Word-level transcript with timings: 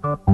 Happy, 0.00 0.32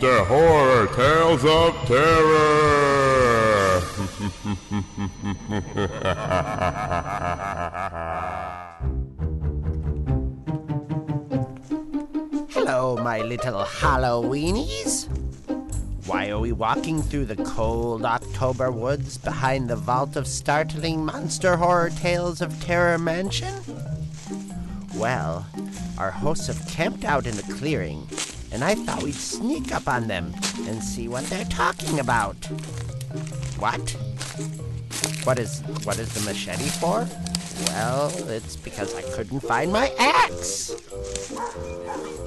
Monster 0.00 0.24
Horror 0.26 0.86
Tales 0.94 1.44
of 1.44 1.74
Terror. 1.88 3.80
Hello, 12.50 12.96
my 13.02 13.22
little 13.22 13.64
Halloweenies. 13.64 15.08
Why 16.06 16.28
are 16.28 16.38
we 16.38 16.52
walking 16.52 17.02
through 17.02 17.24
the 17.24 17.42
cold 17.42 18.04
October 18.04 18.70
woods 18.70 19.18
behind 19.18 19.68
the 19.68 19.74
vault 19.74 20.14
of 20.14 20.28
startling 20.28 21.04
monster 21.04 21.56
horror 21.56 21.90
tales 21.90 22.40
of 22.40 22.62
Terror 22.62 22.98
Mansion? 22.98 23.52
Well, 24.94 25.44
our 25.98 26.12
hosts 26.12 26.46
have 26.46 26.68
camped 26.68 27.04
out 27.04 27.26
in 27.26 27.34
the 27.34 27.42
clearing, 27.42 28.06
and 28.52 28.64
I 28.64 28.74
thought 28.74 29.02
we'd 29.02 29.14
sneak 29.14 29.74
up 29.74 29.88
on 29.88 30.08
them 30.08 30.34
and 30.66 30.82
see 30.82 31.08
what 31.08 31.24
they're 31.24 31.44
talking 31.46 32.00
about. 32.00 32.36
What? 33.58 33.96
What 35.24 35.38
is 35.38 35.60
what 35.84 35.98
is 35.98 36.12
the 36.14 36.20
machete 36.20 36.68
for? 36.68 37.06
Well, 37.66 38.12
it's 38.28 38.56
because 38.56 38.94
I 38.94 39.02
couldn't 39.02 39.40
find 39.40 39.72
my 39.72 39.92
axe. 39.98 40.74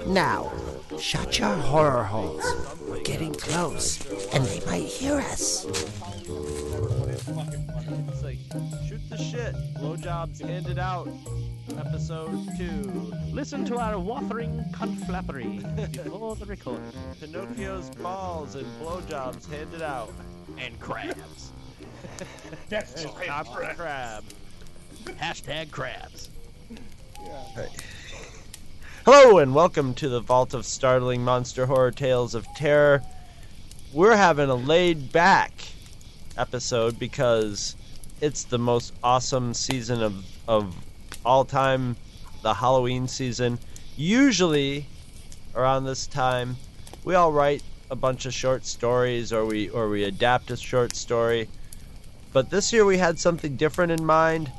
Now, 0.06 0.51
shut 1.00 1.40
your 1.40 1.56
horror 1.56 2.03
holes. 2.03 2.44
We're 2.88 3.01
getting 3.01 3.34
close, 3.34 4.00
and 4.34 4.44
they 4.46 4.59
might 4.66 4.84
hear 4.84 5.19
us. 5.19 5.66
Shoot 8.88 9.09
the 9.09 9.17
shit. 9.17 9.56
Blowjobs 9.75 10.41
handed 10.41 10.78
out. 10.78 11.07
Episode 11.69 12.49
2. 12.57 13.13
Listen 13.31 13.63
to 13.66 13.77
our 13.77 13.94
waffling 13.94 14.69
conflappery 14.73 15.61
before 15.91 16.35
the 16.35 16.45
record. 16.45 16.81
Pinocchio's 17.19 17.89
balls 17.91 18.55
and 18.55 18.66
blowjobs 18.81 19.49
handed 19.49 19.81
out. 19.81 20.11
And 20.57 20.77
crabs. 20.79 21.51
That's 22.69 23.03
And 23.03 23.13
Copper 23.16 23.73
Crab. 23.77 24.23
Hashtag 25.05 25.72
crabs. 25.72 26.29
Hello 29.05 29.38
and 29.38 29.53
welcome 29.53 29.93
to 29.95 30.09
the 30.09 30.19
Vault 30.19 30.53
of 30.53 30.66
Startling 30.66 31.23
Monster 31.23 31.67
Horror 31.67 31.91
Tales 31.91 32.35
of 32.35 32.45
Terror. 32.55 33.01
We're 33.93 34.17
having 34.17 34.49
a 34.49 34.55
laid 34.55 35.11
back 35.11 35.53
episode 36.38 36.97
because 36.97 37.75
it's 38.19 38.43
the 38.43 38.59
most 38.59 38.93
awesome 39.03 39.53
season 39.53 40.01
of, 40.01 40.25
of 40.47 40.75
all 41.26 41.46
time, 41.46 41.96
the 42.42 42.54
Halloween 42.54 43.08
season. 43.08 43.59
Usually 43.98 44.86
around 45.56 45.86
this 45.86 46.08
time, 46.08 46.58
we 47.04 47.16
all 47.16 47.32
write 47.32 47.64
a 47.90 47.96
bunch 47.96 48.26
of 48.26 48.34
short 48.34 48.66
stories 48.66 49.34
or 49.34 49.46
we 49.46 49.70
or 49.70 49.90
we 49.90 50.04
adapt 50.06 50.50
a 50.52 50.58
short 50.58 50.96
story. 50.96 51.48
But 52.34 52.50
this 52.50 52.72
year 52.72 52.86
we 52.86 52.98
had 52.98 53.20
something 53.20 53.56
different 53.58 53.92
in 53.92 54.06
mind 54.06 54.52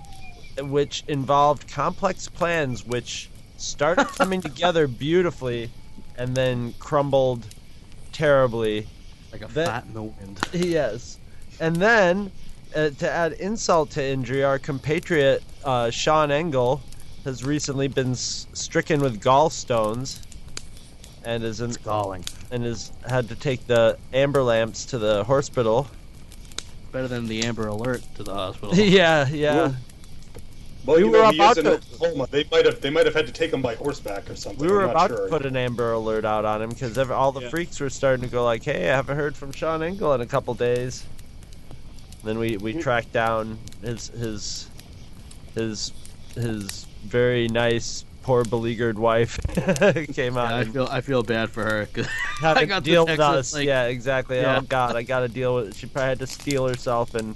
which 0.60 1.02
involved 1.08 1.66
complex 1.72 2.28
plans 2.28 2.84
which 2.84 3.30
started 3.56 4.04
coming 4.18 4.42
together 4.42 4.86
beautifully 4.86 5.70
and 6.18 6.34
then 6.34 6.74
crumbled 6.78 7.46
terribly. 8.12 8.86
Like 9.32 9.42
a 9.42 9.46
That- 9.48 9.66
fat 9.66 9.84
in 9.86 9.94
the 9.94 10.02
wind. 10.02 10.40
Yes. 10.52 11.18
And 11.60 11.76
then, 11.76 12.30
uh, 12.74 12.90
to 12.90 13.10
add 13.10 13.32
insult 13.32 13.90
to 13.92 14.04
injury, 14.04 14.42
our 14.44 14.58
compatriot 14.58 15.42
uh, 15.64 15.90
Sean 15.90 16.30
Engel 16.30 16.80
has 17.24 17.44
recently 17.44 17.88
been 17.88 18.12
s- 18.12 18.46
stricken 18.52 19.00
with 19.00 19.20
gallstones 19.22 20.20
and 21.24 21.44
is 21.44 21.60
in, 21.60 21.70
Galling. 21.84 22.24
and 22.50 22.64
has 22.64 22.90
had 23.08 23.28
to 23.28 23.36
take 23.36 23.66
the 23.66 23.96
amber 24.12 24.42
lamps 24.42 24.84
to 24.86 24.98
the 24.98 25.24
hospital. 25.24 25.86
Better 26.90 27.08
than 27.08 27.26
the 27.28 27.44
Amber 27.44 27.68
Alert 27.68 28.02
to 28.16 28.22
the 28.22 28.34
hospital. 28.34 28.74
yeah, 28.74 29.26
yeah. 29.28 29.72
Well, 30.84 30.96
We 30.96 31.04
you 31.04 31.10
were 31.10 31.22
know, 31.22 31.30
he 31.30 31.36
about 31.38 31.52
is 31.52 31.58
in 31.58 31.64
to- 31.64 31.72
Oklahoma. 31.74 32.26
They 32.30 32.44
might 32.50 32.66
have 32.66 32.80
they 32.80 32.90
might 32.90 33.06
have 33.06 33.14
had 33.14 33.26
to 33.28 33.32
take 33.32 33.52
him 33.52 33.62
by 33.62 33.76
horseback 33.76 34.28
or 34.28 34.34
something. 34.36 34.60
We 34.66 34.70
were 34.72 34.80
I'm 34.82 34.88
not 34.92 35.06
about 35.06 35.16
sure. 35.16 35.26
to 35.26 35.30
put 35.30 35.46
an 35.46 35.56
Amber 35.56 35.92
Alert 35.92 36.24
out 36.24 36.44
on 36.44 36.60
him 36.60 36.70
because 36.70 36.98
all 36.98 37.30
the 37.32 37.42
Yeah. 37.42 37.50
freaks 37.50 37.78
were 37.80 37.88
starting 37.88 38.24
to 38.24 38.30
go 38.30 38.44
like, 38.44 38.64
"Hey, 38.64 38.90
I 38.90 38.96
haven't 38.96 39.16
heard 39.16 39.36
from 39.36 39.52
Sean 39.52 39.82
Engel 39.82 40.12
in 40.12 40.20
a 40.20 40.26
couple 40.26 40.52
days." 40.54 41.04
Then 42.24 42.38
we 42.38 42.56
we 42.56 42.74
tracked 42.74 43.12
down 43.12 43.58
his 43.82 44.08
his 44.08 44.68
his 45.54 45.92
his 46.34 46.86
very 47.04 47.48
nice, 47.48 48.04
poor 48.22 48.44
beleaguered 48.44 48.98
wife 48.98 49.38
came 50.14 50.36
out 50.38 50.50
Yeah, 50.50 50.56
I 50.56 50.64
feel 50.64 50.88
I 50.90 51.00
feel 51.00 51.22
bad 51.24 51.50
for 51.50 51.64
her. 51.64 51.86
'cause 51.86 52.06
had 52.40 52.56
I 52.58 52.60
to 52.60 52.66
got 52.66 52.84
the 52.84 52.90
deal 52.92 53.06
with 53.06 53.18
us. 53.20 53.52
like- 53.54 53.66
yeah, 53.66 53.84
exactly. 53.86 54.36
Yeah. 54.38 54.58
Oh 54.58 54.60
God, 54.62 54.94
I 54.96 55.02
got 55.02 55.20
to 55.20 55.28
deal 55.28 55.54
with. 55.56 55.68
It. 55.68 55.74
She 55.74 55.86
probably 55.86 56.08
had 56.10 56.18
to 56.20 56.26
steal 56.28 56.66
herself 56.68 57.14
and 57.16 57.34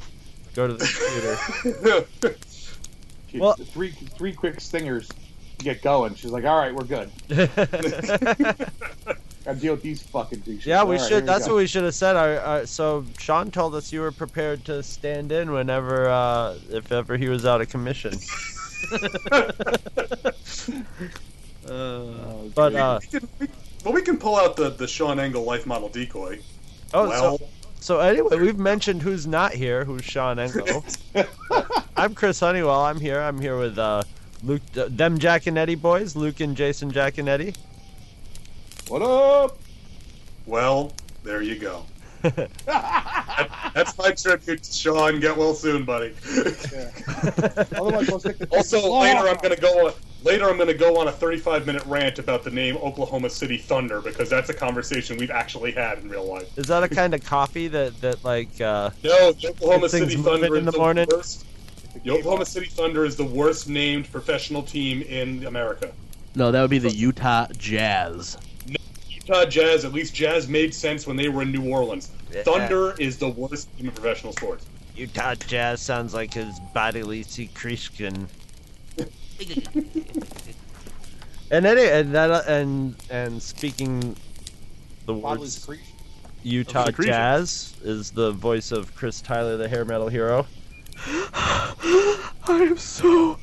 go 0.55 0.67
to 0.69 0.75
the 0.75 2.07
computer. 2.23 2.37
She, 3.29 3.39
Well- 3.41 3.55
three 3.55 3.91
three 3.91 4.33
quick 4.33 4.61
stingers 4.61 5.09
to 5.59 5.65
get 5.65 5.83
going. 5.83 6.15
She's 6.15 6.31
like, 6.31 6.45
"All 6.45 6.57
right, 6.59 6.73
we're 6.75 6.85
good. 6.85 7.11
Gotta 9.47 9.59
deal 9.61 9.75
with 9.75 9.83
these 9.83 10.03
fucking 10.03 10.41
douches." 10.41 10.67
Yeah, 10.67 10.83
we 10.85 10.97
All 10.97 11.01
right, 11.03 11.09
should. 11.09 11.11
here 11.19 11.21
that's 11.23 11.47
go. 11.47 11.55
what 11.55 11.59
we 11.61 11.67
should 11.69 11.85
have 11.85 11.95
said. 11.95 12.17
Our, 12.17 12.39
our, 12.41 12.67
so 12.67 13.05
Sean 13.19 13.51
told 13.51 13.75
us 13.77 13.93
you 13.93 14.01
were 14.01 14.13
prepared 14.13 14.65
to 14.67 14.83
stand 14.83 15.31
in 15.33 15.53
whenever, 15.53 16.09
uh, 16.11 16.59
if 16.71 16.91
ever 16.93 17.17
he 17.17 17.29
was 17.29 17.47
out 17.47 17.61
of 17.61 17.69
commission. 17.71 18.13
Uh, 21.69 22.47
But 22.55 22.75
uh, 22.77 23.01
we 23.03 23.19
can, 23.19 23.29
we, 23.41 23.49
well, 23.85 23.95
we 23.95 24.03
can 24.03 24.19
pull 24.19 24.37
out 24.37 24.55
the 24.57 24.71
the 24.71 24.87
Sean 24.87 25.19
Engel 25.19 25.43
life 25.43 25.67
model 25.67 25.89
decoy. 25.89 26.39
oh, 26.95 27.09
well, 27.09 27.39
so, 27.39 27.49
so 27.81 27.99
anyway, 28.01 28.37
we've 28.37 28.59
mentioned 28.59 29.03
who's 29.03 29.27
not 29.27 29.53
here. 29.53 29.85
Who's 29.85 30.05
Sean 30.05 30.39
Engel? 30.39 30.85
I'm 31.97 32.15
Chris 32.15 32.39
Honeywell. 32.39 32.83
I'm 32.85 33.01
here. 33.01 33.21
I'm 33.21 33.41
here 33.41 33.59
with 33.59 33.79
uh, 33.79 34.03
Luke, 34.45 34.63
uh, 34.77 34.87
them 34.91 35.19
Jaconetti 35.19 35.81
boys, 35.81 36.15
Luke 36.15 36.39
and 36.39 36.57
Jason 36.57 36.93
Jaconetti. 36.93 37.57
What 38.89 39.03
up? 39.03 39.59
well, 40.47 40.93
there 41.25 41.43
you 41.43 41.57
go. 41.59 41.85
That- 42.23 42.51
that's 43.75 43.97
my 43.99 44.11
tribute 44.13 44.63
to 44.63 44.73
Sean. 44.73 45.21
Get 45.21 45.37
well 45.37 45.55
soon, 45.55 45.85
buddy. 45.85 46.15
Otherwise, 47.77 48.09
we'll 48.09 48.21
stick 48.21 48.39
to 48.39 48.47
also, 48.53 48.93
later 49.01 49.29
I'm 49.29 49.37
gonna 49.37 49.57
go. 49.57 49.93
Later, 50.25 50.49
I'm 50.49 50.57
going 50.57 50.67
to 50.67 50.75
go 50.75 50.97
on 50.99 51.07
a 51.07 51.13
35 51.13 51.67
minute 51.67 51.85
rant 51.87 52.19
about 52.19 52.43
the 52.43 52.51
name 52.51 52.77
Oklahoma 52.79 53.31
City 53.31 53.59
Thunder 53.59 54.01
because 54.01 54.29
that's 54.29 54.49
a 54.49 54.55
conversation 54.55 55.17
we've 55.19 55.31
actually 55.31 55.71
had 55.71 55.99
in 55.99 56.09
real 56.09 56.25
life. 56.27 56.59
Is 56.59 56.67
that 56.67 56.83
a 56.83 56.89
kind 56.89 57.15
of 57.15 57.23
coffee 57.23 57.69
that 57.69 58.01
that 58.01 58.25
like? 58.25 58.61
uh 58.61 58.91
No, 59.05 59.31
the 59.33 59.51
Oklahoma 59.51 59.89
City 59.89 60.17
Thunder 60.17 60.57
in 60.57 60.65
the 60.65 60.71
is 60.71 60.75
the 60.75 60.81
morning? 60.81 61.07
worst. 61.13 61.45
The 62.03 62.11
Oklahoma 62.11 62.45
City 62.47 62.67
Thunder 62.67 63.05
is 63.05 63.15
the 63.15 63.25
worst 63.25 63.69
named 63.69 64.11
professional 64.11 64.63
team 64.63 65.03
in 65.03 65.47
America. 65.47 65.93
No, 66.35 66.51
that 66.51 66.61
would 66.61 66.71
be 66.71 66.79
the 66.79 66.91
Utah 66.91 67.47
Jazz. 67.57 68.37
Utah 69.27 69.45
Jazz, 69.45 69.85
at 69.85 69.93
least 69.93 70.15
Jazz 70.15 70.49
made 70.49 70.73
sense 70.73 71.05
when 71.05 71.17
they 71.17 71.29
were 71.29 71.43
in 71.43 71.51
New 71.51 71.69
Orleans. 71.69 72.13
Thunder 72.45 72.95
is 73.01 73.19
the 73.19 73.29
worst 73.31 73.77
team 73.77 73.87
in 73.87 73.93
professional 73.93 74.33
sports. 74.33 74.67
Utah 74.95 75.35
Jazz 75.35 75.81
sounds 75.81 76.15
like 76.15 76.33
his 76.33 76.61
bodily 76.73 77.25
secretion. 77.25 78.29
and 81.51 81.67
any 81.67 81.87
and 81.89 82.15
that 82.15 82.47
and 82.49 82.95
and 83.11 83.43
speaking 83.43 84.17
the 85.07 85.15
Bodily 85.15 85.41
words 85.41 85.59
secretion. 85.59 85.85
Utah 86.45 86.85
secretion. 86.87 87.13
Jazz 87.13 87.75
is 87.83 88.13
the 88.13 88.31
voice 88.31 88.71
of 88.71 88.95
Chris 88.95 89.21
Tyler, 89.21 89.57
the 89.57 89.69
hair 89.69 89.85
metal 89.85 90.09
hero. 90.09 90.47
I 91.35 91.75
am 92.49 92.79
so 92.79 93.41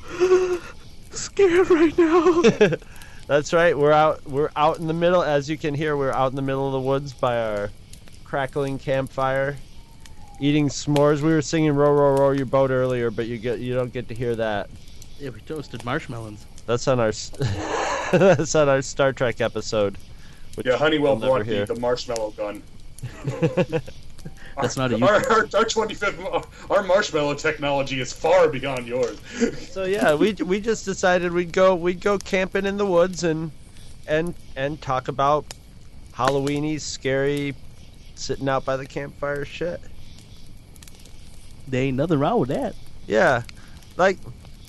scared 1.10 1.68
right 1.68 1.98
now. 1.98 2.42
That's 3.26 3.52
right. 3.52 3.76
We're 3.76 3.92
out. 3.92 4.24
We're 4.28 4.50
out 4.54 4.78
in 4.78 4.86
the 4.86 4.92
middle. 4.94 5.22
As 5.22 5.48
you 5.48 5.56
can 5.56 5.74
hear, 5.74 5.96
we're 5.96 6.12
out 6.12 6.30
in 6.30 6.36
the 6.36 6.42
middle 6.42 6.66
of 6.66 6.72
the 6.72 6.80
woods 6.80 7.12
by 7.12 7.38
our 7.38 7.70
crackling 8.24 8.78
campfire, 8.78 9.56
eating 10.40 10.68
s'mores. 10.68 11.22
We 11.22 11.32
were 11.32 11.42
singing 11.42 11.72
"Row, 11.72 11.92
row, 11.92 12.16
row 12.16 12.30
your 12.32 12.46
boat" 12.46 12.70
earlier, 12.70 13.10
but 13.10 13.26
you 13.26 13.38
get 13.38 13.60
you 13.60 13.74
don't 13.74 13.92
get 13.92 14.08
to 14.08 14.14
hear 14.14 14.36
that. 14.36 14.68
yeah, 15.18 15.30
we 15.30 15.40
toasted 15.40 15.84
marshmallows. 15.84 16.44
That's 16.66 16.86
on 16.86 17.00
our 17.00 17.12
that's 18.12 18.54
on 18.54 18.68
our 18.68 18.82
Star 18.82 19.12
Trek 19.12 19.40
episode. 19.40 19.96
Which 20.56 20.66
Yeah, 20.66 20.76
Honeywell 20.76 21.18
you'll 21.18 21.28
brought 21.28 21.46
the, 21.46 21.64
the 21.64 21.80
marshmallow 21.80 22.32
gun. 22.32 22.62
That's 24.60 24.76
not 24.76 24.92
a 24.92 25.04
our, 25.04 25.14
our, 25.14 25.38
our 25.40 25.64
25th 25.64 26.70
our 26.70 26.82
marshmallow 26.82 27.34
technology 27.34 28.00
is 28.00 28.12
far 28.12 28.48
beyond 28.48 28.86
yours. 28.86 29.18
So 29.74 29.84
yeah, 29.84 30.14
we 30.14 30.32
we 30.34 30.60
just 30.60 30.84
decided 30.84 31.32
we'd 31.32 31.52
go 31.52 31.74
we'd 31.74 32.00
go 32.00 32.18
camping 32.18 32.64
in 32.64 32.76
the 32.76 32.86
woods 32.86 33.24
and 33.24 33.50
and 34.06 34.34
and 34.54 34.80
talk 34.80 35.08
about 35.08 35.44
Halloweeny, 36.14 36.80
scary, 36.80 37.54
sitting 38.14 38.48
out 38.48 38.64
by 38.64 38.76
the 38.76 38.86
campfire 38.86 39.44
shit. 39.44 39.80
There 41.66 41.82
ain't 41.82 41.96
nothing 41.96 42.20
wrong 42.20 42.38
with 42.38 42.50
that. 42.50 42.76
Yeah, 43.06 43.42
like 43.96 44.18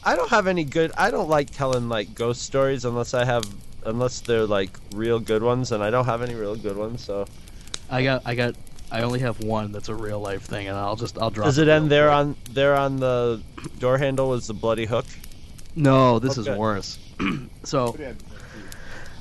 I 0.04 0.16
don't 0.16 0.30
have 0.30 0.48
any 0.48 0.64
good. 0.64 0.92
I 0.98 1.12
don't 1.12 1.30
like 1.30 1.52
telling 1.52 1.88
like 1.88 2.16
ghost 2.16 2.42
stories 2.42 2.84
unless 2.84 3.14
I 3.14 3.26
have 3.26 3.46
unless 3.86 4.22
they're 4.22 4.48
like 4.48 4.80
real 4.94 5.20
good 5.20 5.44
ones, 5.44 5.72
and 5.72 5.84
I 5.84 5.92
don't 5.92 6.06
have 6.06 6.24
any 6.24 6.34
real 6.34 6.56
good 6.56 6.78
ones. 6.78 7.04
So 7.04 7.28
I 7.90 8.04
got, 8.04 8.24
I 8.26 8.36
got, 8.36 8.56
I 8.92 9.02
only 9.02 9.20
have 9.20 9.42
one 9.44 9.72
that's 9.72 9.90
a 9.90 9.96
real 9.96 10.20
life 10.20 10.44
thing, 10.44 10.68
and 10.68 10.78
I'll 10.78 10.96
just, 10.96 11.18
I'll 11.18 11.32
drop. 11.32 11.46
does 11.46 11.58
it 11.58 11.64
real 11.64 11.72
end 11.76 11.92
there 11.92 12.08
quick. 12.08 12.16
on 12.16 12.36
there 12.52 12.76
on 12.76 12.98
the 12.98 13.42
door 13.80 13.98
handle 13.98 14.34
is 14.34 14.48
the 14.48 14.54
bloody 14.54 14.86
hook? 14.86 15.06
No, 15.76 16.20
this 16.20 16.38
Okay. 16.38 16.52
is 16.52 16.58
worse. 16.58 17.00
so, 17.64 17.96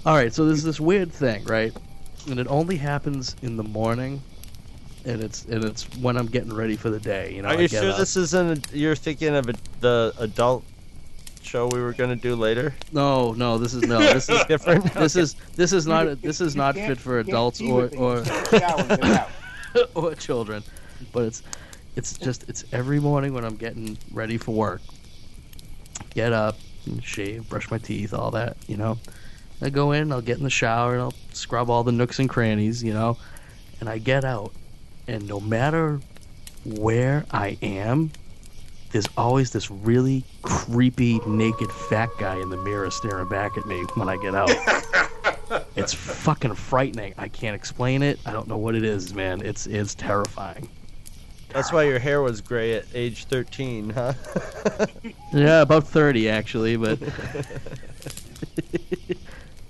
all 0.06 0.14
right, 0.14 0.32
so 0.32 0.44
there's 0.46 0.62
this 0.62 0.78
weird 0.80 1.12
thing, 1.12 1.44
right? 1.44 1.72
And 2.28 2.38
it 2.38 2.46
only 2.48 2.76
happens 2.76 3.34
in 3.42 3.56
the 3.56 3.62
morning, 3.64 4.20
and 5.04 5.20
it's 5.22 5.44
and 5.46 5.64
it's 5.64 5.84
when 5.98 6.16
I'm 6.16 6.26
getting 6.26 6.52
ready 6.54 6.76
for 6.76 6.90
the 6.90 7.00
day. 7.00 7.34
You 7.34 7.42
know, 7.42 7.48
Are 7.48 7.54
I 7.56 7.60
you 7.62 7.68
sure 7.68 7.90
up. 7.90 7.96
this 7.98 8.16
isn't? 8.16 8.72
A, 8.72 8.76
you're 8.78 8.94
thinking 8.96 9.34
of 9.34 9.48
a, 9.48 9.54
the 9.80 10.14
adult 10.18 10.62
show 11.42 11.68
we 11.68 11.80
were 11.80 11.92
gonna 11.92 12.16
do 12.16 12.36
later? 12.36 12.74
No, 12.92 13.32
no, 13.32 13.58
this 13.58 13.74
is 13.74 13.82
no, 13.82 13.98
this 13.98 14.28
is 14.30 14.44
Different. 14.44 14.92
this 14.94 15.16
is 15.16 15.34
this 15.56 15.72
is 15.72 15.86
not 15.86 16.20
this 16.22 16.40
is 16.40 16.54
not 16.54 16.74
fit 16.74 16.98
for 16.98 17.18
adults 17.18 17.60
or 17.60 17.90
or 17.96 18.22
or 19.94 20.14
children, 20.14 20.62
but 21.12 21.24
it's 21.24 21.42
it's 21.96 22.18
just 22.18 22.48
it's 22.48 22.64
every 22.72 23.00
morning 23.00 23.34
when 23.34 23.44
I'm 23.44 23.56
getting 23.56 23.96
ready 24.12 24.36
for 24.36 24.52
work. 24.52 24.82
Get 26.14 26.32
up, 26.32 26.56
and 26.86 27.02
shave, 27.02 27.48
brush 27.48 27.70
my 27.70 27.78
teeth, 27.78 28.14
all 28.14 28.30
that, 28.32 28.56
you 28.66 28.76
know. 28.76 28.98
I 29.60 29.70
go 29.70 29.92
in, 29.92 30.12
I'll 30.12 30.20
get 30.20 30.38
in 30.38 30.44
the 30.44 30.50
shower, 30.50 30.94
and 30.94 31.02
I'll 31.02 31.14
scrub 31.32 31.70
all 31.70 31.84
the 31.84 31.92
nooks 31.92 32.18
and 32.18 32.28
crannies, 32.28 32.82
you 32.82 32.92
know. 32.92 33.16
And 33.80 33.88
I 33.88 33.98
get 33.98 34.24
out, 34.24 34.52
and 35.06 35.26
no 35.28 35.40
matter 35.40 36.00
where 36.64 37.24
I 37.30 37.58
am, 37.62 38.10
there's 38.90 39.08
always 39.16 39.50
this 39.50 39.70
really 39.70 40.24
creepy 40.42 41.20
naked 41.26 41.70
fat 41.70 42.10
guy 42.18 42.40
in 42.40 42.50
the 42.50 42.56
mirror 42.56 42.90
staring 42.90 43.28
back 43.28 43.56
at 43.56 43.66
me 43.66 43.82
when 43.94 44.08
I 44.08 44.16
get 44.16 44.34
out. 44.34 44.50
it's 45.76 45.92
fucking 45.94 46.54
frightening. 46.54 47.14
I 47.18 47.28
can't 47.28 47.54
explain 47.56 48.02
it. 48.02 48.18
I 48.26 48.32
don't 48.32 48.48
know 48.48 48.56
what 48.58 48.74
it 48.74 48.84
is, 48.84 49.14
man. 49.14 49.40
It's 49.42 49.66
it's 49.66 49.94
terrifying. 49.94 50.68
That's 51.52 51.72
why 51.72 51.84
your 51.84 51.98
hair 52.00 52.20
was 52.20 52.40
gray 52.40 52.74
at 52.74 52.84
age 52.94 53.26
13, 53.26 53.90
huh? 53.90 54.14
Yeah, 55.32 55.62
about 55.62 55.86
30 55.86 56.28
actually, 56.28 56.76
but 56.76 56.98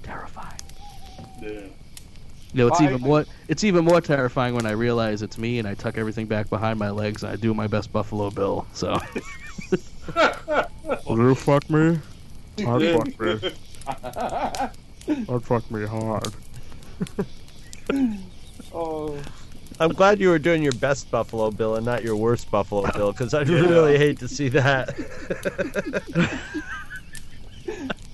terrifying. 0.03 0.61
Yeah. 1.43 1.51
You 1.51 1.69
know, 2.55 2.69
it's 2.69 2.81
I- 2.81 2.85
even 2.85 3.01
more 3.03 3.25
it's 3.49 3.65
even 3.65 3.85
more 3.85 4.01
terrifying 4.01 4.55
when 4.55 4.65
I 4.67 4.71
realize 4.71 5.21
it's 5.23 5.37
me 5.39 5.59
and 5.59 5.69
I 5.69 5.75
tuck 5.75 5.99
everything 5.99 6.27
back 6.27 6.49
behind 6.49 6.79
my 6.79 6.91
legs 6.91 7.23
and 7.23 7.33
I 7.33 7.37
do 7.37 7.53
my 7.53 7.67
best 7.67 7.93
Buffalo 7.93 8.31
Bill. 8.31 8.67
So 8.73 8.99
Will 11.07 11.19
you 11.19 11.35
fuck 11.35 11.69
me? 11.69 11.99
I'd 12.59 12.97
fuck 12.97 13.21
me. 13.21 14.75
I'd 15.09 15.43
fuck 15.45 15.71
me 15.71 15.87
hard. 15.87 16.33
Oh, 18.73 19.17
I'm 19.79 19.93
glad 19.93 20.19
you 20.21 20.29
were 20.31 20.39
doing 20.39 20.63
your 20.63 20.73
best 20.73 21.11
Buffalo 21.11 21.51
Bill 21.53 21.77
and 21.77 21.87
not 21.87 22.03
your 22.03 22.17
worst 22.17 22.51
Buffalo 22.51 22.91
Bill, 22.93 23.13
because 23.13 23.33
I'd 23.35 23.49
really 23.49 23.97
hate 23.97 24.19
to 24.19 24.27
see 24.29 24.49
that. 24.49 24.97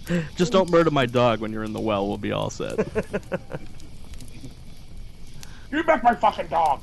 just 0.37 0.53
don't 0.53 0.71
murder 0.71 0.91
my 0.91 1.07
dog 1.07 1.41
when 1.41 1.51
you're 1.53 1.65
in 1.65 1.73
the 1.73 1.81
well. 1.81 2.07
We'll 2.07 2.19
be 2.19 2.33
all 2.33 2.51
set. 2.51 2.79
you 5.73 5.83
back 5.85 6.03
my 6.03 6.15
fucking 6.15 6.49
dog. 6.49 6.83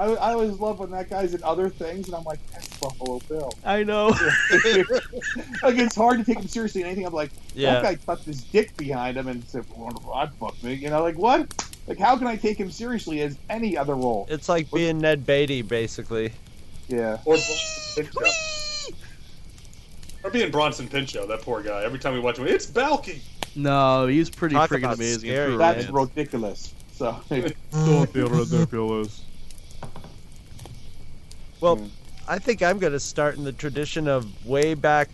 I, 0.00 0.14
I 0.14 0.32
always 0.32 0.52
love 0.58 0.78
when 0.78 0.90
that 0.92 1.10
guy's 1.10 1.34
in 1.34 1.42
other 1.42 1.68
things, 1.68 2.06
and 2.06 2.14
I'm 2.16 2.24
like, 2.24 2.38
that's 2.52 2.68
Buffalo 2.78 3.18
Bill. 3.28 3.52
I 3.64 3.84
know. 3.84 4.08
like 5.62 5.76
it's 5.76 5.94
hard 5.94 6.18
to 6.18 6.24
take 6.24 6.38
him 6.38 6.48
seriously 6.48 6.80
in 6.80 6.86
anything. 6.86 7.04
I'm 7.06 7.12
like, 7.12 7.30
Yeah. 7.54 7.74
that 7.74 7.82
guy 7.82 7.94
tucked 7.96 8.24
his 8.24 8.42
dick 8.44 8.74
behind 8.78 9.16
him 9.18 9.28
and 9.28 9.44
said, 9.44 9.64
"Wonderful, 9.76 10.14
I'd 10.14 10.32
fuck 10.34 10.60
me." 10.62 10.72
You 10.74 10.88
know, 10.90 11.02
like 11.02 11.18
what? 11.18 11.70
Like 11.86 11.98
how 11.98 12.16
can 12.16 12.26
I 12.26 12.36
take 12.36 12.56
him 12.58 12.70
seriously 12.70 13.20
as 13.20 13.36
any 13.50 13.76
other 13.76 13.94
role? 13.94 14.26
It's 14.30 14.48
like 14.48 14.70
being 14.70 14.98
Ned 14.98 15.26
Beatty, 15.26 15.60
basically. 15.62 16.32
Yeah. 16.88 17.18
Or 17.26 17.34
Bronson 17.36 18.04
Pinchot. 18.04 18.32
Or 20.22 20.30
being 20.30 20.50
Bronson 20.50 20.88
Pinchot, 20.88 21.28
that 21.28 21.42
poor 21.42 21.62
guy. 21.62 21.82
Every 21.84 21.98
time 21.98 22.14
we 22.14 22.20
watch 22.20 22.38
him, 22.38 22.46
it's 22.46 22.66
Balki. 22.66 23.20
No, 23.56 24.06
he's 24.06 24.30
pretty 24.30 24.54
Talk 24.54 24.70
freaking 24.70 24.92
amazing. 24.94 25.12
and 25.14 25.20
scary, 25.20 25.48
true 25.48 25.58
That's 25.58 25.84
man. 25.84 25.92
romance. 25.92 26.10
ridiculous. 26.16 26.74
So 26.92 27.16
Don't 27.72 28.12
be 28.12 28.22
ridiculous. 28.22 29.24
Well, 31.60 31.76
Hmm. 31.76 31.86
I 32.28 32.38
think 32.38 32.62
I'm 32.62 32.78
going 32.78 32.92
to 32.92 33.00
start 33.00 33.36
in 33.36 33.44
the 33.44 33.52
tradition 33.52 34.06
of 34.06 34.46
way 34.46 34.74
back 34.74 35.08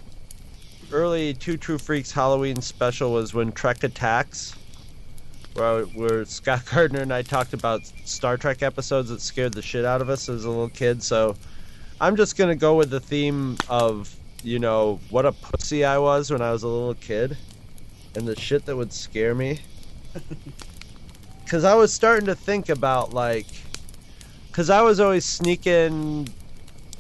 early 0.92 1.34
Two 1.34 1.56
True 1.56 1.78
Freaks 1.78 2.12
Halloween 2.12 2.60
special 2.60 3.12
was 3.12 3.32
when 3.32 3.52
Trek 3.52 3.82
Attacks, 3.84 4.54
where, 5.54 5.84
where 5.84 6.24
Scott 6.26 6.64
Gardner 6.70 7.00
and 7.00 7.12
I 7.12 7.22
talked 7.22 7.54
about 7.54 7.86
Star 8.04 8.36
Trek 8.36 8.62
episodes 8.62 9.08
that 9.08 9.20
scared 9.20 9.54
the 9.54 9.62
shit 9.62 9.84
out 9.84 10.02
of 10.02 10.10
us 10.10 10.28
as 10.28 10.44
a 10.44 10.48
little 10.48 10.68
kid. 10.68 11.02
So 11.02 11.36
I'm 12.00 12.16
just 12.16 12.36
going 12.36 12.50
to 12.50 12.60
go 12.60 12.76
with 12.76 12.90
the 12.90 13.00
theme 13.00 13.56
of, 13.68 14.14
you 14.42 14.58
know, 14.58 15.00
what 15.10 15.24
a 15.24 15.32
pussy 15.32 15.84
I 15.84 15.98
was 15.98 16.30
when 16.30 16.42
I 16.42 16.52
was 16.52 16.62
a 16.62 16.68
little 16.68 16.94
kid 16.94 17.36
and 18.14 18.28
the 18.28 18.38
shit 18.38 18.66
that 18.66 18.76
would 18.76 18.92
scare 18.92 19.34
me. 19.34 19.60
Because 21.44 21.62
I 21.62 21.76
was 21.76 21.92
starting 21.92 22.26
to 22.26 22.34
think 22.34 22.70
about, 22.70 23.12
like, 23.14 23.46
because 24.56 24.70
I 24.70 24.80
was 24.80 25.00
always 25.00 25.26
sneaking, 25.26 26.30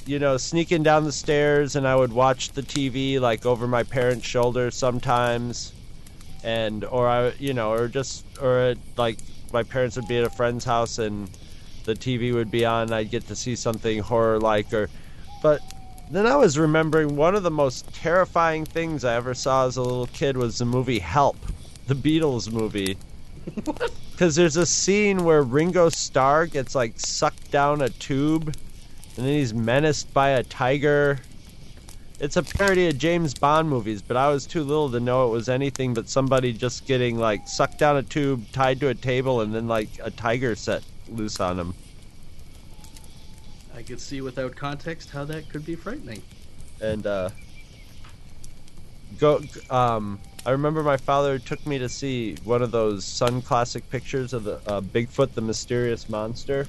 you 0.04 0.18
know, 0.18 0.36
sneaking 0.36 0.82
down 0.82 1.04
the 1.04 1.12
stairs, 1.12 1.74
and 1.74 1.88
I 1.88 1.96
would 1.96 2.12
watch 2.12 2.50
the 2.50 2.60
TV 2.60 3.18
like 3.18 3.46
over 3.46 3.66
my 3.66 3.82
parents' 3.82 4.26
shoulder 4.26 4.70
sometimes, 4.70 5.72
and 6.44 6.84
or 6.84 7.08
I, 7.08 7.32
you 7.38 7.54
know, 7.54 7.72
or 7.72 7.88
just 7.88 8.26
or 8.42 8.74
like 8.98 9.16
my 9.54 9.62
parents 9.62 9.96
would 9.96 10.06
be 10.06 10.18
at 10.18 10.24
a 10.24 10.28
friend's 10.28 10.66
house 10.66 10.98
and 10.98 11.30
the 11.86 11.94
TV 11.94 12.34
would 12.34 12.50
be 12.50 12.66
on, 12.66 12.92
I'd 12.92 13.10
get 13.10 13.26
to 13.28 13.34
see 13.34 13.56
something 13.56 14.00
horror 14.00 14.38
like, 14.38 14.70
or, 14.74 14.90
but 15.42 15.62
then 16.10 16.26
I 16.26 16.36
was 16.36 16.58
remembering 16.58 17.16
one 17.16 17.34
of 17.34 17.42
the 17.42 17.50
most 17.50 17.90
terrifying 17.94 18.66
things 18.66 19.02
I 19.02 19.14
ever 19.14 19.32
saw 19.32 19.66
as 19.66 19.78
a 19.78 19.82
little 19.82 20.08
kid 20.08 20.36
was 20.36 20.58
the 20.58 20.66
movie 20.66 20.98
Help, 20.98 21.38
the 21.86 21.94
Beatles 21.94 22.52
movie. 22.52 22.98
Because 24.16 24.34
there's 24.34 24.56
a 24.56 24.64
scene 24.64 25.24
where 25.24 25.42
Ringo 25.42 25.90
Starr 25.90 26.46
gets 26.46 26.74
like 26.74 26.98
sucked 26.98 27.50
down 27.50 27.82
a 27.82 27.90
tube 27.90 28.46
and 29.14 29.26
then 29.26 29.34
he's 29.34 29.52
menaced 29.52 30.14
by 30.14 30.30
a 30.30 30.42
tiger. 30.42 31.18
It's 32.18 32.38
a 32.38 32.42
parody 32.42 32.88
of 32.88 32.96
James 32.96 33.34
Bond 33.34 33.68
movies, 33.68 34.00
but 34.00 34.16
I 34.16 34.30
was 34.30 34.46
too 34.46 34.62
little 34.64 34.90
to 34.92 35.00
know 35.00 35.28
it 35.28 35.32
was 35.32 35.50
anything 35.50 35.92
but 35.92 36.08
somebody 36.08 36.54
just 36.54 36.86
getting 36.86 37.18
like 37.18 37.46
sucked 37.46 37.78
down 37.78 37.98
a 37.98 38.02
tube, 38.02 38.46
tied 38.52 38.80
to 38.80 38.88
a 38.88 38.94
table, 38.94 39.42
and 39.42 39.54
then 39.54 39.68
like 39.68 39.90
a 40.02 40.10
tiger 40.10 40.54
set 40.56 40.82
loose 41.10 41.38
on 41.38 41.58
him. 41.58 41.74
I 43.74 43.82
could 43.82 44.00
see 44.00 44.22
without 44.22 44.56
context 44.56 45.10
how 45.10 45.26
that 45.26 45.50
could 45.50 45.66
be 45.66 45.74
frightening. 45.74 46.22
and 46.80 47.06
uh 47.06 47.28
go 49.18 49.42
um 49.68 50.18
I 50.46 50.52
remember 50.52 50.84
my 50.84 50.96
father 50.96 51.40
took 51.40 51.66
me 51.66 51.76
to 51.78 51.88
see 51.88 52.36
one 52.44 52.62
of 52.62 52.70
those 52.70 53.04
Sunn 53.04 53.42
Classic 53.42 53.90
pictures 53.90 54.32
of 54.32 54.44
the 54.44 54.60
uh, 54.68 54.80
Bigfoot 54.80 55.34
the 55.34 55.40
mysterious 55.40 56.08
monster. 56.08 56.68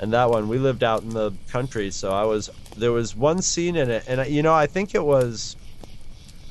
And 0.00 0.12
that 0.12 0.28
one 0.28 0.48
we 0.48 0.58
lived 0.58 0.84
out 0.84 1.02
in 1.02 1.08
the 1.08 1.32
country, 1.48 1.90
so 1.90 2.12
I 2.12 2.24
was 2.24 2.50
there 2.76 2.92
was 2.92 3.16
one 3.16 3.40
scene 3.40 3.74
in 3.74 3.90
it 3.90 4.04
and 4.06 4.30
you 4.30 4.42
know 4.42 4.52
I 4.52 4.66
think 4.66 4.94
it 4.94 5.02
was 5.02 5.56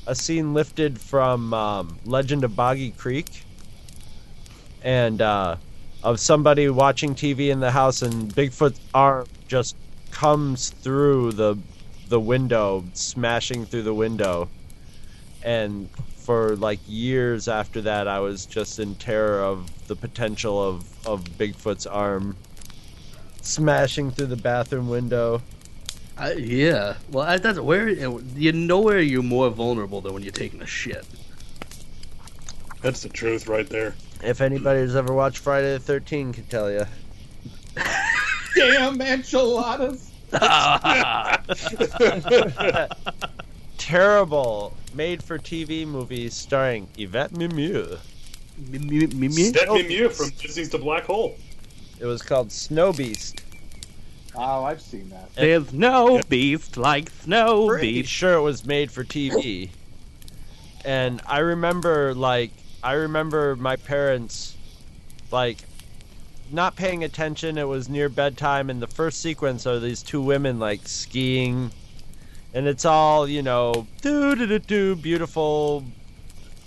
a 0.08 0.14
scene 0.16 0.54
lifted 0.54 1.00
from 1.00 1.54
um, 1.54 1.96
Legend 2.04 2.42
of 2.42 2.56
Boggy 2.56 2.90
Creek 2.90 3.44
and 4.82 5.22
uh 5.22 5.54
of 6.02 6.18
somebody 6.18 6.68
watching 6.68 7.14
TV 7.14 7.50
in 7.50 7.60
the 7.60 7.70
house 7.70 8.02
and 8.02 8.34
Bigfoot's 8.34 8.80
arm 8.92 9.26
just 9.46 9.76
comes 10.10 10.70
through 10.70 11.30
the 11.32 11.56
the 12.08 12.18
window, 12.18 12.84
smashing 12.94 13.66
through 13.66 13.82
the 13.82 13.94
window. 13.94 14.48
And 15.44 15.88
for 16.28 16.56
like 16.56 16.78
years 16.86 17.48
after 17.48 17.80
that, 17.80 18.06
I 18.06 18.20
was 18.20 18.44
just 18.44 18.78
in 18.78 18.96
terror 18.96 19.42
of 19.42 19.88
the 19.88 19.96
potential 19.96 20.62
of, 20.62 21.06
of 21.06 21.24
Bigfoot's 21.24 21.86
arm 21.86 22.36
smashing 23.40 24.10
through 24.10 24.26
the 24.26 24.36
bathroom 24.36 24.90
window. 24.90 25.40
I, 26.18 26.34
yeah. 26.34 26.96
Well, 27.10 27.26
I, 27.26 27.38
that's 27.38 27.58
where 27.58 27.88
you 27.88 28.52
know 28.52 28.80
where 28.80 29.00
you're 29.00 29.22
more 29.22 29.48
vulnerable 29.48 30.02
than 30.02 30.12
when 30.12 30.22
you're 30.22 30.30
taking 30.30 30.60
a 30.60 30.66
shit. 30.66 31.06
That's 32.82 33.00
the 33.00 33.08
truth 33.08 33.48
right 33.48 33.66
there. 33.66 33.94
If 34.22 34.42
anybody's 34.42 34.96
ever 34.96 35.14
watched 35.14 35.38
Friday 35.38 35.78
the 35.78 35.92
13th 35.92 36.34
can 36.34 36.44
tell 36.44 36.70
you. 36.70 36.84
Damn 38.54 39.00
enchiladas. 39.00 40.10
Terrible 43.78 44.76
made 44.94 45.22
for 45.22 45.38
TV 45.38 45.86
movie 45.86 46.28
starring 46.30 46.88
Yvette 46.96 47.36
Mimieux. 47.36 47.98
Mimieux, 48.70 49.30
Step 49.30 49.68
Mew 49.68 50.08
from 50.10 50.30
Disney's 50.30 50.70
The 50.70 50.78
Black 50.78 51.04
Hole. 51.04 51.36
It 52.00 52.06
was 52.06 52.22
called 52.22 52.50
Snow 52.52 52.92
Beast. 52.92 53.42
Oh, 54.34 54.64
I've 54.64 54.80
seen 54.80 55.08
that. 55.10 55.34
There's 55.34 55.72
no 55.72 56.20
beast 56.28 56.76
like 56.76 57.10
snow 57.10 57.66
pretty 57.66 58.02
beast. 58.02 58.10
sure 58.12 58.34
it 58.34 58.42
was 58.42 58.64
made 58.64 58.90
for 58.90 59.02
TV. 59.02 59.70
And 60.84 61.20
I 61.26 61.40
remember 61.40 62.14
like 62.14 62.52
I 62.82 62.92
remember 62.92 63.56
my 63.56 63.76
parents 63.76 64.56
like 65.32 65.58
not 66.52 66.76
paying 66.76 67.02
attention. 67.02 67.58
It 67.58 67.66
was 67.66 67.88
near 67.88 68.08
bedtime 68.08 68.70
and 68.70 68.80
the 68.80 68.86
first 68.86 69.20
sequence 69.20 69.66
are 69.66 69.80
these 69.80 70.02
two 70.02 70.22
women 70.22 70.58
like 70.60 70.86
skiing 70.86 71.72
and 72.54 72.66
it's 72.66 72.84
all, 72.84 73.28
you 73.28 73.42
know, 73.42 73.86
do 74.02 74.34
do 74.34 74.46
do 74.46 74.58
do 74.58 74.96
beautiful 74.96 75.84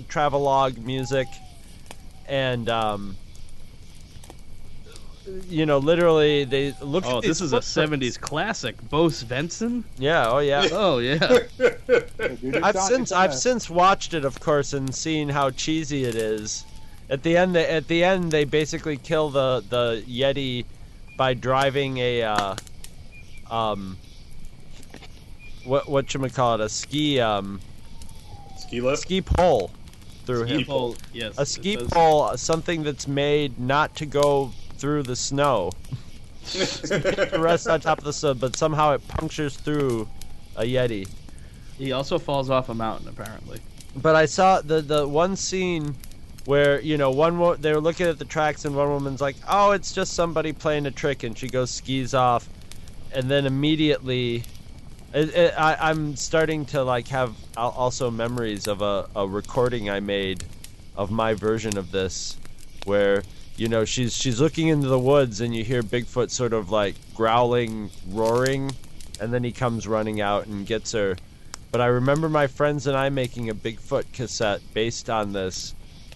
travelogue 0.07 0.77
music 0.77 1.27
and 2.27 2.69
um 2.69 3.15
you 5.47 5.65
know, 5.65 5.77
literally 5.77 6.43
they 6.43 6.73
look 6.81 7.05
Oh, 7.05 7.17
at 7.17 7.23
this 7.23 7.39
these 7.39 7.41
is 7.41 7.53
a 7.53 7.59
'70s 7.59 8.19
classic. 8.19 8.75
Bo 8.89 9.05
Svenson. 9.05 9.83
Yeah, 9.97 10.29
oh 10.29 10.39
yeah. 10.39 10.67
Oh 10.71 10.97
yeah. 10.97 11.39
I've 12.63 12.77
since 12.77 13.11
I've 13.11 13.33
since 13.33 13.69
watched 13.69 14.13
it, 14.13 14.25
of 14.25 14.39
course, 14.39 14.73
and 14.73 14.93
seen 14.93 15.29
how 15.29 15.51
cheesy 15.51 16.03
it 16.05 16.15
is. 16.15 16.65
At 17.09 17.23
the 17.23 17.37
end, 17.37 17.55
at 17.55 17.87
the 17.87 18.03
end, 18.03 18.31
they 18.31 18.45
basically 18.45 18.97
kill 18.97 19.29
the 19.29 19.63
the 19.69 20.03
yeti 20.07 20.65
by 21.17 21.33
driving 21.33 21.97
a 21.99 22.23
uh, 22.23 22.55
um 23.49 23.97
what 25.65 25.89
what 25.89 26.13
you 26.13 26.19
call 26.29 26.55
it 26.55 26.61
a 26.61 26.69
ski 26.69 27.19
um 27.19 27.59
Ski 28.57 28.81
lift. 28.81 29.01
ski 29.01 29.21
pole 29.21 29.71
through 30.25 30.45
Ski 30.45 30.55
him. 30.59 30.65
pole. 30.65 30.95
yes. 31.13 31.37
A 31.37 31.45
ski 31.45 31.77
pole, 31.77 32.37
something 32.37 32.83
that's 32.83 33.07
made 33.07 33.59
not 33.59 33.95
to 33.97 34.05
go 34.05 34.51
through 34.77 35.03
the 35.03 35.15
snow, 35.15 35.71
to 36.51 37.37
rest 37.39 37.67
on 37.67 37.79
top 37.81 37.97
of 37.97 38.03
the 38.03 38.13
snow, 38.13 38.33
but 38.33 38.55
somehow 38.55 38.93
it 38.93 39.07
punctures 39.07 39.57
through 39.57 40.07
a 40.55 40.63
yeti. 40.63 41.07
He 41.77 41.91
also 41.91 42.19
falls 42.19 42.49
off 42.49 42.69
a 42.69 42.73
mountain, 42.75 43.07
apparently. 43.07 43.59
But 43.95 44.15
I 44.15 44.25
saw 44.25 44.61
the 44.61 44.81
the 44.81 45.07
one 45.07 45.35
scene 45.35 45.95
where 46.45 46.79
you 46.81 46.97
know 46.97 47.11
one 47.11 47.37
wo- 47.39 47.55
they 47.55 47.73
were 47.73 47.81
looking 47.81 48.07
at 48.07 48.19
the 48.19 48.25
tracks 48.25 48.63
and 48.65 48.75
one 48.75 48.89
woman's 48.89 49.21
like, 49.21 49.35
"Oh, 49.49 49.71
it's 49.71 49.91
just 49.93 50.13
somebody 50.13 50.53
playing 50.53 50.85
a 50.85 50.91
trick," 50.91 51.23
and 51.23 51.37
she 51.37 51.47
goes 51.47 51.71
skis 51.71 52.13
off, 52.13 52.47
and 53.11 53.29
then 53.29 53.45
immediately, 53.45 54.43
it, 55.13 55.35
it, 55.35 55.53
I, 55.57 55.89
I'm 55.89 56.15
starting 56.15 56.65
to 56.67 56.83
like 56.83 57.07
have 57.09 57.35
also 57.57 58.09
memories 58.09 58.67
of 58.67 58.81
a, 58.81 59.09
a 59.15 59.27
recording 59.27 59.89
I 59.89 59.99
made 59.99 60.43
of 60.95 61.11
my 61.11 61.33
version 61.33 61.77
of 61.77 61.91
this, 61.91 62.37
where 62.85 63.23
you 63.57 63.67
know 63.67 63.85
she's 63.85 64.15
she's 64.15 64.39
looking 64.39 64.69
into 64.69 64.87
the 64.87 64.99
woods 64.99 65.41
and 65.41 65.55
you 65.55 65.63
hear 65.63 65.83
Bigfoot 65.83 66.29
sort 66.29 66.53
of 66.53 66.69
like 66.69 66.95
growling, 67.15 67.89
roaring, 68.09 68.71
and 69.19 69.33
then 69.33 69.43
he 69.43 69.51
comes 69.51 69.87
running 69.87 70.21
out 70.21 70.47
and 70.47 70.65
gets 70.65 70.91
her. 70.93 71.17
But 71.71 71.81
I 71.81 71.87
remember 71.87 72.27
my 72.27 72.47
friends 72.47 72.87
and 72.87 72.97
I 72.97 73.09
making 73.09 73.49
a 73.49 73.55
Bigfoot 73.55 74.11
cassette 74.13 74.61
based 74.73 75.09
on 75.09 75.33
this, 75.33 75.75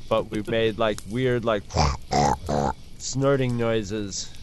but 0.09 0.29
we 0.29 0.43
made 0.47 0.77
like 0.77 0.99
weird 1.09 1.45
like 1.45 1.63
snorting 2.97 3.57
noises. 3.57 4.34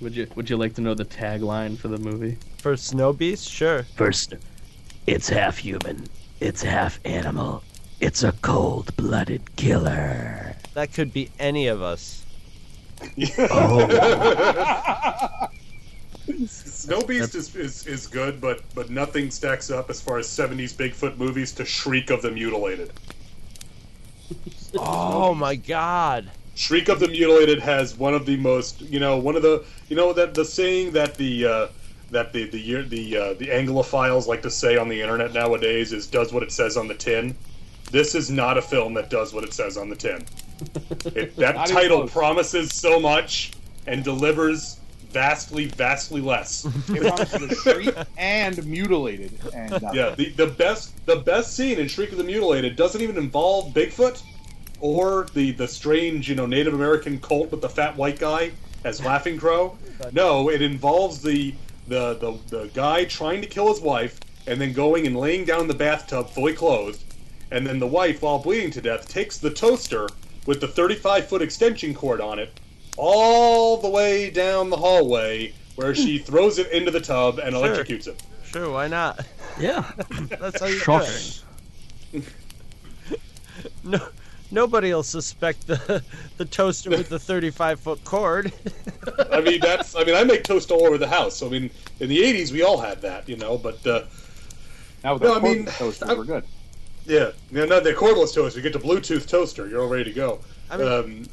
Would 0.00 0.14
you 0.14 0.26
Would 0.34 0.50
you 0.50 0.56
like 0.56 0.74
to 0.74 0.82
know 0.82 0.94
the 0.94 1.04
tagline 1.04 1.78
for 1.78 1.88
the 1.88 1.98
movie? 1.98 2.36
For 2.58 2.76
Snow 2.76 3.12
Beast, 3.12 3.48
sure. 3.48 3.84
First, 3.94 4.34
it's 5.06 5.28
half 5.28 5.56
human, 5.56 6.06
it's 6.40 6.62
half 6.62 7.00
animal, 7.04 7.62
it's 8.00 8.22
a 8.22 8.32
cold-blooded 8.32 9.56
killer. 9.56 10.56
That 10.74 10.92
could 10.92 11.12
be 11.12 11.30
any 11.38 11.68
of 11.68 11.82
us. 11.82 12.24
Oh. 13.38 15.48
Snow 16.46 17.02
Beast 17.02 17.34
is, 17.34 17.54
is, 17.54 17.86
is 17.86 18.06
good, 18.06 18.40
but 18.40 18.62
but 18.74 18.90
nothing 18.90 19.30
stacks 19.30 19.70
up 19.70 19.90
as 19.90 20.00
far 20.00 20.18
as 20.18 20.26
'70s 20.26 20.74
Bigfoot 20.74 21.16
movies 21.16 21.52
to 21.52 21.64
Shriek 21.64 22.10
of 22.10 22.22
the 22.22 22.30
Mutilated. 22.30 22.92
Oh 24.76 25.34
my 25.34 25.54
god. 25.54 26.30
Shriek 26.56 26.88
of 26.88 27.00
the 27.00 27.08
Mutilated 27.08 27.60
has 27.60 27.96
one 27.96 28.14
of 28.14 28.24
the 28.24 28.36
most, 28.38 28.80
you 28.80 28.98
know, 28.98 29.18
one 29.18 29.36
of 29.36 29.42
the, 29.42 29.64
you 29.88 29.96
know, 29.96 30.14
that 30.14 30.32
the 30.32 30.44
saying 30.44 30.92
that 30.92 31.14
the 31.14 31.46
uh, 31.46 31.68
that 32.10 32.32
the 32.32 32.48
the 32.48 32.58
year 32.58 32.82
the 32.82 33.16
uh, 33.16 33.34
the 33.34 33.48
Anglophiles 33.48 34.26
like 34.26 34.42
to 34.42 34.50
say 34.50 34.76
on 34.76 34.88
the 34.88 35.00
internet 35.00 35.34
nowadays 35.34 35.92
is 35.92 36.06
does 36.06 36.32
what 36.32 36.42
it 36.42 36.50
says 36.50 36.76
on 36.76 36.88
the 36.88 36.94
tin. 36.94 37.36
This 37.90 38.14
is 38.14 38.30
not 38.30 38.56
a 38.56 38.62
film 38.62 38.94
that 38.94 39.10
does 39.10 39.34
what 39.34 39.44
it 39.44 39.52
says 39.52 39.76
on 39.76 39.88
the 39.90 39.96
tin. 39.96 40.24
It, 41.14 41.36
that 41.36 41.66
title 41.66 42.08
promises 42.08 42.72
so 42.74 42.98
much 42.98 43.52
and 43.86 44.02
delivers 44.02 44.80
vastly, 45.10 45.66
vastly 45.66 46.22
less. 46.22 46.66
It 46.88 47.02
shriek 47.58 47.94
and 48.16 48.64
mutilated. 48.66 49.38
And 49.54 49.72
Yeah, 49.92 50.14
the, 50.14 50.30
the 50.30 50.46
best 50.46 51.04
the 51.04 51.16
best 51.16 51.54
scene 51.54 51.78
in 51.78 51.88
Shriek 51.88 52.12
of 52.12 52.18
the 52.18 52.24
Mutilated 52.24 52.76
doesn't 52.76 53.02
even 53.02 53.18
involve 53.18 53.74
Bigfoot 53.74 54.22
or 54.80 55.26
the 55.34 55.52
the 55.52 55.66
strange 55.68 56.28
you 56.28 56.34
know 56.34 56.46
Native 56.46 56.74
American 56.74 57.18
cult 57.20 57.50
with 57.50 57.60
the 57.60 57.68
fat 57.68 57.96
white 57.96 58.18
guy 58.18 58.50
as 58.84 59.04
Laughing 59.04 59.38
Crow. 59.38 59.76
No, 60.12 60.50
it 60.50 60.60
involves 60.60 61.22
the 61.22 61.54
the 61.88 62.14
the, 62.14 62.38
the 62.48 62.70
guy 62.74 63.04
trying 63.06 63.40
to 63.40 63.46
kill 63.46 63.68
his 63.68 63.80
wife 63.80 64.20
and 64.46 64.60
then 64.60 64.72
going 64.74 65.06
and 65.06 65.16
laying 65.16 65.44
down 65.46 65.62
in 65.62 65.68
the 65.68 65.74
bathtub 65.74 66.28
fully 66.28 66.52
clothed, 66.52 67.02
and 67.50 67.66
then 67.66 67.78
the 67.78 67.86
wife, 67.86 68.20
while 68.22 68.38
bleeding 68.38 68.70
to 68.72 68.80
death, 68.82 69.08
takes 69.08 69.38
the 69.38 69.50
toaster 69.50 70.06
with 70.46 70.60
the 70.60 70.68
35 70.68 71.26
foot 71.28 71.40
extension 71.42 71.94
cord 71.94 72.20
on 72.20 72.38
it 72.38 72.60
all 72.98 73.76
the 73.78 73.88
way 73.88 74.30
down 74.30 74.68
the 74.70 74.76
hallway 74.76 75.52
where 75.76 75.94
she 75.94 76.18
throws 76.28 76.58
it 76.58 76.70
into 76.72 76.90
the 76.90 77.00
tub 77.00 77.38
and 77.38 77.54
Sure. 77.54 77.66
electrocutes 77.66 78.06
it. 78.06 78.22
Sure, 78.44 78.70
why 78.70 78.86
not? 78.88 79.26
Yeah. 79.58 79.90
That's 80.38 80.60
how 80.60 80.66
you 80.66 80.74
do 80.74 80.78
Shocking. 80.80 81.14
it. 82.12 82.22
No, 83.82 84.08
nobody'll 84.50 85.02
suspect 85.02 85.66
the 85.66 86.02
the 86.36 86.44
toaster 86.44 86.90
with 86.90 87.08
the 87.08 87.18
35 87.18 87.80
foot 87.80 88.04
cord. 88.04 88.52
I 89.30 89.40
mean, 89.40 89.60
that's. 89.60 89.94
I 89.96 90.04
mean, 90.04 90.14
I 90.14 90.24
make 90.24 90.44
toast 90.44 90.70
all 90.70 90.86
over 90.86 90.98
the 90.98 91.08
house. 91.08 91.36
So, 91.36 91.46
I 91.46 91.50
mean, 91.50 91.70
in 92.00 92.08
the 92.08 92.18
'80s, 92.18 92.52
we 92.52 92.62
all 92.62 92.78
had 92.80 93.00
that, 93.02 93.28
you 93.28 93.36
know. 93.36 93.56
But 93.58 93.86
uh, 93.86 94.02
now 95.04 95.14
with 95.14 95.22
No, 95.22 95.34
the 95.38 95.40
I 95.40 95.52
mean, 95.54 95.66
toasters, 95.66 96.08
I'm- 96.08 96.18
we're 96.18 96.24
good. 96.24 96.44
yeah, 97.06 97.30
no, 97.50 97.64
no, 97.66 97.80
the 97.80 97.92
cordless 97.94 98.34
toaster. 98.34 98.58
You 98.58 98.62
get 98.62 98.72
the 98.72 98.78
Bluetooth 98.86 99.28
toaster. 99.28 99.68
You're 99.68 99.82
all 99.82 99.88
ready 99.88 100.04
to 100.04 100.12
go. 100.12 100.40
I 100.70 100.76
mean- 100.76 100.88
um, 100.88 101.26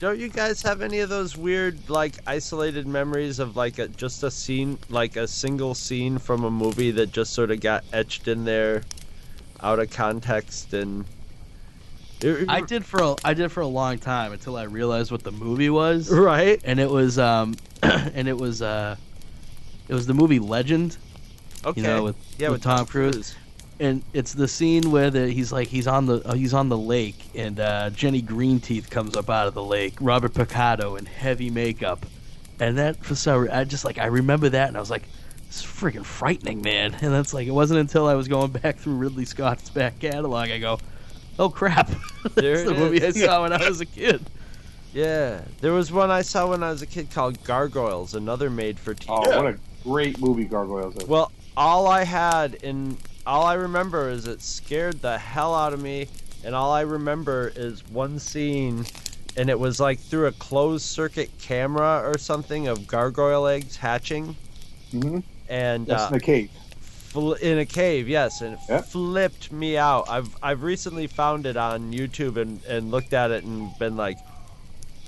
don't 0.00 0.18
you 0.20 0.28
guys 0.28 0.62
have 0.62 0.80
any 0.80 1.00
of 1.00 1.08
those 1.08 1.36
weird, 1.36 1.90
like, 1.90 2.14
isolated 2.24 2.86
memories 2.86 3.40
of 3.40 3.56
like 3.56 3.80
a, 3.80 3.88
just 3.88 4.22
a 4.22 4.30
scene, 4.30 4.78
like 4.88 5.16
a 5.16 5.26
single 5.26 5.74
scene 5.74 6.18
from 6.18 6.44
a 6.44 6.50
movie 6.52 6.92
that 6.92 7.10
just 7.10 7.32
sort 7.32 7.50
of 7.50 7.58
got 7.60 7.82
etched 7.92 8.28
in 8.28 8.44
there, 8.44 8.82
out 9.60 9.80
of 9.80 9.90
context, 9.90 10.72
and 10.72 11.04
I 12.22 12.60
did 12.62 12.84
for 12.84 13.00
a, 13.02 13.14
I 13.24 13.34
did 13.34 13.50
for 13.50 13.60
a 13.60 13.66
long 13.66 13.98
time 13.98 14.32
until 14.32 14.56
I 14.56 14.64
realized 14.64 15.10
what 15.10 15.22
the 15.22 15.32
movie 15.32 15.70
was. 15.70 16.10
right. 16.10 16.60
And 16.64 16.80
it 16.80 16.90
was 16.90 17.18
um, 17.18 17.56
and 17.82 18.28
it 18.28 18.36
was 18.36 18.62
uh, 18.62 18.96
it 19.88 19.94
was 19.94 20.06
the 20.06 20.14
movie 20.14 20.38
Legend. 20.38 20.96
Okay. 21.64 21.80
You 21.80 21.86
know, 21.86 22.04
with 22.04 22.16
yeah, 22.38 22.50
with 22.50 22.62
Tom 22.62 22.86
Cruise. 22.86 23.34
and 23.80 24.02
it's 24.12 24.32
the 24.32 24.48
scene 24.48 24.90
where 24.90 25.10
the, 25.10 25.28
he's 25.28 25.52
like 25.52 25.68
he's 25.68 25.86
on 25.86 26.06
the 26.06 26.26
uh, 26.26 26.34
he's 26.34 26.54
on 26.54 26.68
the 26.68 26.78
lake 26.78 27.18
and 27.34 27.58
uh, 27.60 27.90
Jenny 27.90 28.22
Greenteeth 28.22 28.90
comes 28.90 29.16
up 29.16 29.28
out 29.28 29.48
of 29.48 29.54
the 29.54 29.62
lake, 29.62 29.94
Robert 30.00 30.34
Picardo 30.34 30.96
in 30.96 31.06
heavy 31.06 31.50
makeup, 31.50 32.06
and 32.60 32.78
that 32.78 33.04
for 33.04 33.14
some 33.14 33.42
re- 33.42 33.50
I 33.50 33.64
just 33.64 33.84
like 33.84 33.98
I 33.98 34.06
remember 34.06 34.48
that 34.50 34.68
and 34.68 34.76
I 34.76 34.80
was 34.80 34.90
like, 34.90 35.02
it's 35.48 35.64
freaking 35.64 36.04
frightening, 36.04 36.62
man. 36.62 36.96
And 37.02 37.12
that's 37.12 37.34
like 37.34 37.46
it 37.48 37.52
wasn't 37.52 37.80
until 37.80 38.06
I 38.06 38.14
was 38.14 38.28
going 38.28 38.50
back 38.52 38.76
through 38.78 38.94
Ridley 38.94 39.24
Scott's 39.24 39.70
back 39.70 39.98
catalog 39.98 40.50
I 40.50 40.58
go, 40.58 40.78
oh 41.38 41.48
crap, 41.48 41.88
There 42.34 42.56
that's 42.56 42.70
it 42.70 42.74
the 42.74 42.74
movie 42.74 43.04
I 43.04 43.10
saw 43.10 43.42
when 43.42 43.52
I 43.52 43.68
was 43.68 43.80
a 43.80 43.86
kid. 43.86 44.22
Yeah, 44.94 45.42
there 45.60 45.74
was 45.74 45.92
one 45.92 46.10
I 46.10 46.22
saw 46.22 46.48
when 46.48 46.62
I 46.62 46.70
was 46.70 46.80
a 46.80 46.86
kid 46.86 47.10
called 47.10 47.44
Gargoyles, 47.44 48.14
another 48.14 48.48
made-for-TV. 48.48 49.04
Oh, 49.10 49.42
what 49.42 49.54
a 49.54 49.58
great 49.84 50.18
movie 50.18 50.46
Gargoyles 50.46 50.96
is. 50.96 51.06
Well, 51.06 51.30
all 51.58 51.86
I 51.86 52.04
had 52.04 52.54
in 52.54 52.96
all 53.26 53.44
I 53.44 53.54
remember 53.54 54.08
is 54.08 54.26
it 54.26 54.40
scared 54.40 55.02
the 55.02 55.18
hell 55.18 55.54
out 55.54 55.74
of 55.74 55.82
me, 55.82 56.08
and 56.42 56.54
all 56.54 56.72
I 56.72 56.80
remember 56.80 57.52
is 57.54 57.86
one 57.88 58.18
scene, 58.18 58.86
and 59.36 59.50
it 59.50 59.60
was 59.60 59.78
like 59.78 59.98
through 60.00 60.26
a 60.28 60.32
closed 60.32 60.86
circuit 60.86 61.30
camera 61.38 62.00
or 62.02 62.16
something 62.16 62.66
of 62.66 62.86
gargoyle 62.86 63.46
eggs 63.46 63.76
hatching, 63.76 64.34
Mm-hmm. 64.94 65.18
and 65.50 65.86
That's 65.86 66.04
uh, 66.04 66.06
in 66.06 66.12
the 66.14 66.20
cave. 66.20 66.50
Fl- 67.08 67.32
in 67.32 67.58
a 67.58 67.66
cave, 67.66 68.08
yes, 68.08 68.40
and 68.40 68.54
it 68.54 68.60
Yep. 68.68 68.86
flipped 68.86 69.52
me 69.52 69.76
out. 69.76 70.08
I've 70.08 70.36
I've 70.42 70.62
recently 70.62 71.06
found 71.06 71.46
it 71.46 71.56
on 71.56 71.92
YouTube 71.92 72.36
and, 72.36 72.62
and 72.64 72.90
looked 72.90 73.12
at 73.12 73.30
it 73.30 73.44
and 73.44 73.76
been 73.78 73.96
like, 73.96 74.18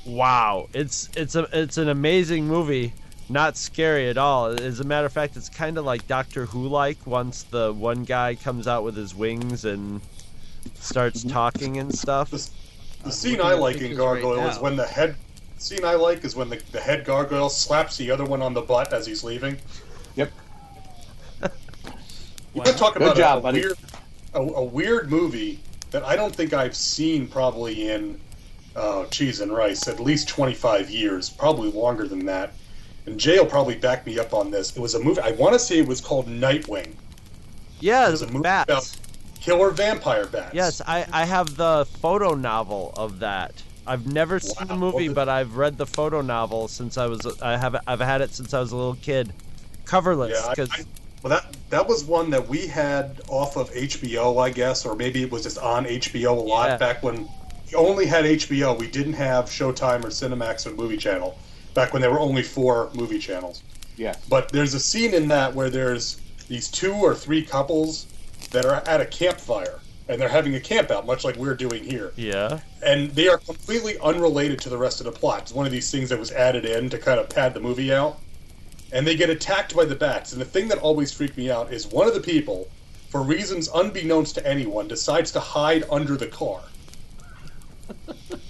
wow, 0.05 0.69
it's 0.73 1.09
it's 1.17 1.35
a 1.35 1.49
it's 1.53 1.79
an 1.79 1.89
amazing 1.89 2.47
movie. 2.47 2.93
Not 3.29 3.57
scary 3.57 4.09
at 4.09 4.19
all. 4.19 4.47
As 4.47 4.81
a 4.81 4.85
matter 4.85 5.07
of 5.07 5.13
fact, 5.13 5.37
it's 5.37 5.49
kind 5.49 5.79
of 5.79 5.85
like 5.85 6.09
Doctor 6.09 6.47
Who 6.47 6.67
like. 6.67 7.07
Once 7.07 7.45
the 7.45 7.73
one 7.73 8.03
guy 8.03 8.35
comes 8.35 8.67
out 8.67 8.83
with 8.83 8.97
his 8.97 9.15
wings 9.15 9.65
and 9.65 10.01
starts 10.75 11.21
mm-hmm. 11.21 11.31
talking 11.31 11.77
and 11.79 11.97
stuff. 11.97 12.31
The 12.31 13.13
scene 13.13 13.41
I 13.41 13.55
like 13.55 13.77
in 13.77 13.97
Gargoyle 13.97 14.47
is 14.49 14.59
when 14.59 14.77
the 14.77 14.87
head 14.87 15.15
scene 15.59 15.85
I 15.85 15.95
like 15.95 16.25
is 16.25 16.35
when 16.35 16.49
the, 16.49 16.61
the 16.73 16.81
head 16.81 17.05
gargoyle 17.05 17.51
slaps 17.51 17.97
the 17.97 18.11
other 18.11 18.25
one 18.25 18.43
on 18.43 18.55
the 18.55 18.63
butt 18.63 18.93
as 18.93 19.07
he's 19.07 19.23
leaving. 19.23 19.59
Yep. 20.17 20.33
You 22.55 22.63
could 22.63 22.77
talk 22.77 22.97
about 22.97 23.17
job, 23.17 23.39
a, 23.39 23.41
buddy. 23.43 23.61
weird 23.61 23.79
a, 24.35 24.41
a 24.41 24.65
weird 24.65 25.11
movie 25.11 25.61
that 25.91 26.05
I 26.05 26.17
don't 26.17 26.35
think 26.35 26.53
I've 26.53 26.77
seen 26.77 27.27
probably 27.27 27.91
in 27.91 28.21
uh, 28.77 29.05
cheese 29.07 29.41
and 29.41 29.53
rice 29.53 29.89
at 29.89 29.99
least 30.01 30.29
25 30.29 30.91
years, 30.91 31.29
probably 31.31 31.71
longer 31.71 32.07
than 32.07 32.25
that. 32.27 32.53
And 33.07 33.19
Jay 33.19 33.39
will 33.39 33.47
probably 33.47 33.75
back 33.77 34.07
me 34.07 34.19
up 34.19 34.33
on 34.35 34.51
this. 34.51 34.77
It 34.77 34.81
was 34.81 34.95
a 34.95 35.01
movie. 35.01 35.21
I 35.21 35.33
want 35.33 35.53
to 35.55 35.59
say 35.59 35.79
it 35.79 35.89
was 35.89 36.01
called 36.01 36.29
Nightwing. 36.29 36.95
Yeah, 37.81 38.07
It 38.09 38.11
was 38.13 38.23
a 38.23 38.27
movie 38.27 38.41
bats. 38.43 38.69
about 38.69 38.99
killer 39.41 39.71
vampire 39.71 40.27
bats. 40.27 40.55
Yes, 40.55 40.81
I, 40.87 41.07
I 41.13 41.25
have 41.25 41.57
the 41.57 41.87
photo 42.01 42.35
novel 42.35 42.93
of 42.97 43.19
that. 43.21 43.63
I've 43.87 44.07
never 44.07 44.39
seen 44.39 44.69
the 44.69 44.75
Wow. 44.75 44.81
movie, 44.93 45.09
but 45.09 45.29
I've 45.29 45.57
read 45.57 45.79
the 45.79 45.87
photo 45.87 46.21
novel 46.21 46.69
since 46.69 46.99
I 46.99 47.07
was 47.07 47.27
I 47.41 47.57
have 47.57 47.75
I've 47.87 48.01
had 48.01 48.21
it 48.21 48.33
since 48.35 48.53
I 48.55 48.61
was 48.61 48.71
a 48.73 48.77
little 48.77 48.95
kid. 48.97 49.33
Coverless, 49.87 50.31
Yeah, 50.31 50.65
I- 50.65 50.81
I- 50.81 50.85
well, 51.23 51.31
that 51.31 51.57
that 51.71 51.87
was 51.87 52.05
one 52.05 52.31
that 52.31 52.49
we 52.49 52.67
had 52.67 53.21
off 53.29 53.57
of 53.57 53.71
HBO, 53.71 54.43
I 54.43 54.51
guess, 54.51 54.85
or 54.87 54.97
maybe 54.97 55.23
it 55.23 55.31
was 55.31 55.43
just 55.45 55.59
on 55.59 55.85
HBO 55.87 56.31
a 56.37 56.41
lot 56.41 56.69
Yeah. 56.71 56.77
back 56.79 57.03
when 57.03 57.29
we 57.71 57.75
only 57.77 58.07
had 58.07 58.25
HBO. 58.25 58.77
We 58.79 58.89
didn't 58.89 59.13
have 59.15 59.47
Showtime 59.47 60.05
or 60.05 60.09
Cinemax 60.09 60.67
or 60.67 60.71
Movie 60.71 60.97
Channel 60.97 61.39
back 61.75 61.93
when 61.93 62.03
there 62.03 62.11
were 62.11 62.19
only 62.21 62.43
four 62.43 62.91
movie 62.95 63.19
channels. 63.21 63.63
Yes. 63.97 64.19
But 64.29 64.51
there's 64.51 64.75
a 64.75 64.81
scene 64.81 65.15
in 65.15 65.29
that 65.29 65.55
where 65.55 65.71
there's 65.71 66.21
these 66.49 66.69
two 66.69 66.93
or 66.95 67.15
three 67.15 67.43
couples 67.45 68.07
that 68.51 68.65
are 68.65 68.83
at 68.89 69.01
a 69.01 69.07
campfire 69.07 69.79
and 70.09 70.21
they're 70.21 70.29
having 70.29 70.57
a 70.57 70.61
camp 70.61 70.91
out, 70.91 71.07
much 71.07 71.23
like 71.23 71.37
we're 71.37 71.55
doing 71.55 71.85
here. 71.85 72.13
yeah, 72.17 72.59
And 72.83 73.11
they 73.13 73.29
are 73.29 73.39
completely 73.39 73.97
unrelated 74.01 74.59
to 74.63 74.69
the 74.69 74.77
rest 74.77 74.99
of 75.01 75.05
the 75.07 75.13
plot. 75.13 75.43
It's 75.43 75.53
one 75.53 75.67
of 75.67 75.71
these 75.71 75.89
things 75.89 76.09
that 76.09 76.19
was 76.19 76.33
added 76.33 76.65
in 76.65 76.91
to 76.91 76.99
kind 76.99 77.21
of 77.21 77.29
pad 77.29 77.55
the 77.55 77.61
movie 77.61 77.93
out. 77.93 78.19
And 78.93 79.07
they 79.07 79.17
get 79.17 79.31
attacked 79.31 79.75
by 79.75 79.85
the 79.85 79.95
bats. 79.95 80.33
And 80.33 80.41
the 80.41 80.47
thing 80.47 80.69
that 80.69 80.79
always 80.79 81.13
freaked 81.13 81.37
me 81.37 81.51
out 81.51 81.73
is 81.73 81.87
one 81.87 82.09
of 82.09 82.15
the 82.15 82.21
people, 82.21 82.69
for 83.09 83.23
reasons 83.23 83.69
unbeknownst 83.75 84.35
to 84.37 84.47
anyone, 84.47 84.89
decides 84.89 85.31
to 85.33 85.41
hide 85.41 85.85
under 85.91 86.17
the 86.17 86.27
car. 86.27 86.61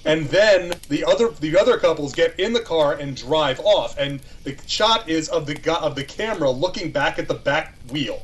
and 0.04 0.26
then 0.26 0.72
the 0.88 1.04
other 1.04 1.30
the 1.40 1.58
other 1.58 1.78
couples 1.78 2.12
get 2.12 2.38
in 2.38 2.52
the 2.52 2.60
car 2.60 2.94
and 2.94 3.16
drive 3.16 3.60
off. 3.60 3.98
And 3.98 4.20
the 4.44 4.56
shot 4.66 5.08
is 5.08 5.28
of 5.28 5.46
the 5.46 5.58
of 5.80 5.94
the 5.94 6.04
camera 6.04 6.50
looking 6.50 6.90
back 6.90 7.18
at 7.18 7.28
the 7.28 7.34
back 7.34 7.74
wheel 7.90 8.22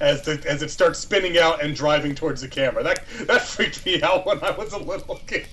as 0.00 0.22
the 0.22 0.42
as 0.46 0.62
it 0.62 0.70
starts 0.70 0.98
spinning 0.98 1.38
out 1.38 1.62
and 1.62 1.74
driving 1.74 2.14
towards 2.14 2.40
the 2.40 2.48
camera. 2.48 2.82
That 2.82 3.04
that 3.26 3.42
freaked 3.42 3.84
me 3.86 4.02
out 4.02 4.26
when 4.26 4.42
I 4.42 4.50
was 4.50 4.72
a 4.72 4.78
little 4.78 5.20
kid. 5.26 5.46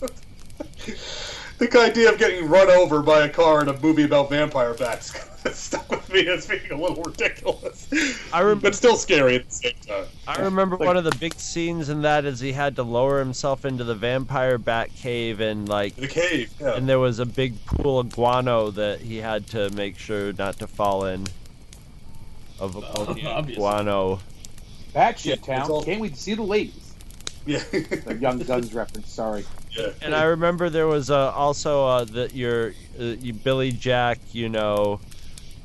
the 1.58 1.78
idea 1.78 2.10
of 2.10 2.18
getting 2.18 2.48
run 2.48 2.70
over 2.70 3.02
by 3.02 3.24
a 3.24 3.28
car 3.28 3.62
in 3.62 3.68
a 3.68 3.78
movie 3.80 4.04
about 4.04 4.30
vampire 4.30 4.74
bats 4.74 5.12
stuck 5.52 5.88
with 5.90 6.12
me 6.12 6.26
as 6.28 6.46
being 6.46 6.70
a 6.70 6.76
little 6.76 7.02
ridiculous. 7.02 7.88
I 8.32 8.42
rem- 8.42 8.58
but 8.58 8.74
still 8.74 8.96
scary 8.96 9.36
at 9.36 9.48
the 9.48 9.54
same 9.54 9.72
time. 9.86 10.06
I 10.26 10.40
remember 10.42 10.76
one 10.76 10.96
of 10.96 11.04
the 11.04 11.14
big 11.18 11.34
scenes 11.34 11.88
in 11.88 12.02
that 12.02 12.24
is 12.24 12.40
he 12.40 12.52
had 12.52 12.76
to 12.76 12.82
lower 12.82 13.18
himself 13.18 13.64
into 13.64 13.84
the 13.84 13.94
vampire 13.94 14.58
bat 14.58 14.90
cave 14.96 15.40
and 15.40 15.68
like 15.68 15.94
The 15.96 16.08
cave. 16.08 16.52
Yeah. 16.60 16.74
and 16.74 16.88
there 16.88 16.98
was 16.98 17.18
a 17.18 17.26
big 17.26 17.64
pool 17.66 17.98
of 18.00 18.10
guano 18.14 18.70
that 18.72 19.00
he 19.00 19.18
had 19.18 19.46
to 19.48 19.70
make 19.70 19.98
sure 19.98 20.32
not 20.32 20.58
to 20.58 20.66
fall 20.66 21.04
in. 21.06 21.26
Of 22.60 22.76
obviously. 22.76 23.54
guano. 23.54 24.20
That 24.92 25.18
shit 25.20 25.38
Yeah, 25.46 25.58
town. 25.58 25.70
all- 25.70 25.82
Can't 25.84 26.00
wait 26.00 26.14
to 26.14 26.20
see 26.20 26.34
the 26.34 26.42
ladies. 26.42 26.94
yeah. 27.46 27.58
The 27.70 28.18
Young 28.20 28.38
Guns 28.40 28.74
reference. 28.74 29.10
Sorry. 29.10 29.44
yeah. 29.70 29.90
And 30.02 30.14
I 30.14 30.24
remember 30.24 30.68
there 30.68 30.88
was 30.88 31.10
uh, 31.10 31.30
also 31.32 31.86
uh, 31.86 32.04
that 32.04 32.34
your 32.34 32.70
uh, 32.98 33.04
you 33.04 33.32
Billy 33.32 33.70
Jack, 33.70 34.18
you 34.32 34.48
know, 34.48 34.98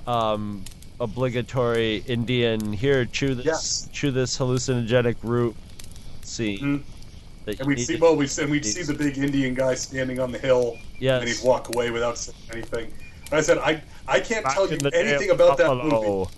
um, 0.07 0.63
obligatory 0.99 1.97
Indian 2.07 2.71
here 2.73 3.05
chew 3.05 3.35
this 3.35 3.45
Yes. 3.45 3.89
chew 3.91 4.11
this 4.11 4.37
hallucinogenic 4.37 5.15
root 5.23 5.55
scene. 6.23 6.59
Mhm. 7.47 7.59
And 7.59 7.67
we'd 7.67 7.79
see 7.79 7.97
well, 7.97 8.15
we 8.15 8.27
and 8.39 8.49
we'd 8.49 8.65
see 8.65 8.83
the 8.83 8.93
big 8.93 9.17
Indian 9.17 9.53
guy 9.53 9.75
standing 9.75 10.19
on 10.19 10.31
the 10.31 10.39
hill, 10.39 10.77
yes. 10.99 11.19
and 11.21 11.29
he'd 11.29 11.43
walk 11.43 11.73
away 11.75 11.91
without 11.91 12.17
saying 12.17 12.37
anything. 12.53 12.91
And 13.31 13.33
I 13.33 13.41
said, 13.41 13.57
I 13.57 13.81
I 14.07 14.19
can't 14.19 14.43
Back 14.45 14.53
tell 14.53 14.69
you 14.71 14.77
anything 14.93 15.29
of 15.29 15.39
about 15.39 15.57
that 15.57 15.67
Buffalo. 15.67 16.19
movie. 16.19 16.29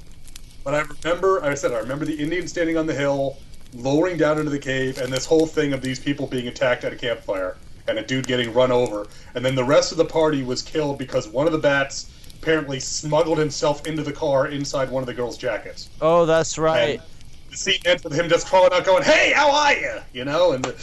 But 0.63 0.73
I 0.73 0.84
remember, 1.04 1.43
I 1.43 1.54
said, 1.54 1.73
I 1.73 1.78
remember 1.80 2.06
the 2.06 2.15
Indian 2.15 2.47
standing 2.47 2.75
on 2.75 2.88
the 2.88 2.93
hill, 2.95 3.38
lowering 3.75 4.17
down 4.17 4.39
into 4.39 4.49
the 4.49 4.58
cave, 4.60 4.97
and 4.97 5.13
this 5.13 5.25
whole 5.25 5.45
thing 5.45 5.73
of 5.73 5.82
these 5.82 5.99
people 5.99 6.25
being 6.25 6.47
attacked 6.47 6.84
at 6.84 6.91
a 6.91 6.95
campfire, 6.95 7.58
and 7.88 7.99
a 7.99 8.04
dude 8.04 8.25
getting 8.25 8.51
run 8.51 8.71
over. 8.71 9.06
And 9.36 9.45
then 9.45 9.54
the 9.54 9.63
rest 9.63 9.91
of 9.91 9.99
the 9.99 10.06
party 10.06 10.41
was 10.41 10.63
killed 10.63 10.97
because 10.97 11.28
one 11.28 11.45
of 11.45 11.51
the 11.51 11.60
bats 11.60 12.08
apparently 12.45 12.79
smuggled 12.79 13.39
himself 13.39 13.88
into 13.88 14.03
the 14.03 14.13
car 14.13 14.49
inside 14.49 14.88
one 14.91 15.01
of 15.01 15.08
the 15.08 15.13
girls' 15.15 15.36
jackets. 15.36 15.89
Oh, 15.99 16.27
that's 16.27 16.60
right. 16.60 16.99
And 16.99 17.01
the 17.49 17.58
scene 17.58 17.79
ends 17.86 18.03
with 18.03 18.13
him 18.13 18.29
just 18.29 18.45
crawling 18.45 18.71
out, 18.71 18.86
going, 18.86 19.01
"Hey, 19.01 19.34
how 19.34 19.49
are 19.49 19.73
you?" 19.73 19.95
You 20.13 20.25
know, 20.25 20.51
and 20.51 20.63
the, 20.63 20.75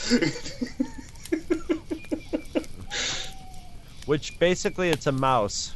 Which 4.06 4.36
basically 4.40 4.88
it's 4.90 5.06
a 5.06 5.12
mouse. 5.12 5.74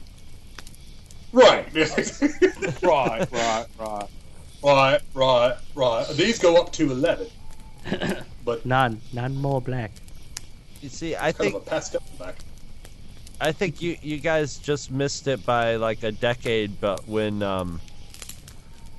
right, 1.32 1.64
Right, 2.82 3.30
right, 3.30 3.66
right. 3.78 4.08
right, 4.64 5.00
right, 5.14 5.56
right. 5.76 6.08
These 6.16 6.40
go 6.40 6.56
up 6.56 6.72
to 6.72 6.90
eleven, 6.90 7.28
but 8.44 8.66
None, 8.66 9.00
none 9.12 9.36
more 9.36 9.60
black. 9.60 9.92
You 10.80 10.88
see, 10.88 11.14
I 11.14 11.30
kind 11.30 11.36
think 11.36 11.54
of 11.54 11.62
a 11.62 11.64
pastel 11.64 12.02
back. 12.18 12.34
I 13.40 13.52
think 13.52 13.82
you 13.82 13.96
you 14.02 14.18
guys 14.18 14.58
just 14.58 14.90
missed 14.90 15.26
it 15.26 15.44
by 15.44 15.76
like 15.76 16.02
a 16.02 16.12
decade, 16.12 16.80
but 16.80 17.06
when 17.06 17.42
um 17.42 17.80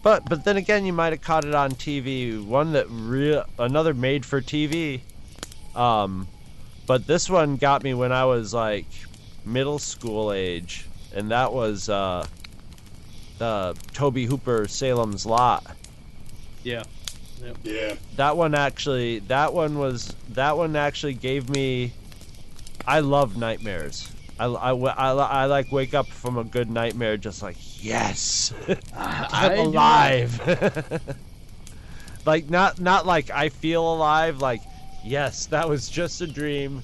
but 0.04 0.28
but 0.30 0.43
then 0.45 0.58
again 0.58 0.86
you 0.86 0.93
might 0.93 1.13
have 1.13 1.21
caught 1.21 1.45
it 1.45 1.56
on 1.56 1.71
TV. 1.71 2.43
One 2.43 2.73
that 2.73 2.88
real 2.89 3.45
another 3.58 3.93
made 3.93 4.26
for 4.26 4.41
TV. 4.41 5.02
Um 5.76 6.28
but 6.86 7.08
this 7.08 7.30
one 7.30 7.58
got 7.58 7.84
me 7.84 7.93
when 7.93 8.12
I 8.12 8.26
was 8.26 8.54
like 8.54 8.88
middle 9.43 9.80
school 9.80 10.32
age 10.32 10.86
and 11.15 11.32
that 11.32 11.52
was 11.52 11.89
uh 11.89 12.28
uh 13.41 13.73
Tobe 13.93 14.17
Hooper 14.17 14.67
Salem's 14.67 15.26
Lot. 15.26 15.65
Yeah. 16.63 16.84
Yeah, 17.63 17.93
That 18.15 18.36
one 18.36 18.56
actually 18.56 19.19
that 19.19 19.54
one 19.54 19.78
was 19.78 20.15
that 20.30 20.58
one 20.58 20.76
actually 20.76 21.13
gave 21.13 21.50
me 21.50 21.93
I 22.86 23.02
love 23.02 23.38
nightmares. 23.38 24.12
I, 24.39 24.45
I, 24.45 24.71
I, 24.73 25.12
I 25.13 25.45
like 25.45 25.71
wake 25.71 25.93
up 25.93 26.08
from 26.08 26.38
a 26.38 26.43
good 26.43 26.69
nightmare 26.69 27.17
just 27.17 27.41
like 27.41 27.58
yes 27.84 28.54
I'm 28.95 29.58
alive. 29.60 30.39
like 32.26 32.50
not 32.50 32.80
not 32.80 33.06
like 33.06 33.30
I 33.30 33.50
feel 33.50 33.93
alive. 33.93 34.39
Like 34.41 34.62
yes, 35.04 35.45
that 35.47 35.67
was 35.67 35.89
just 35.89 36.21
a 36.21 36.28
dream. 36.28 36.84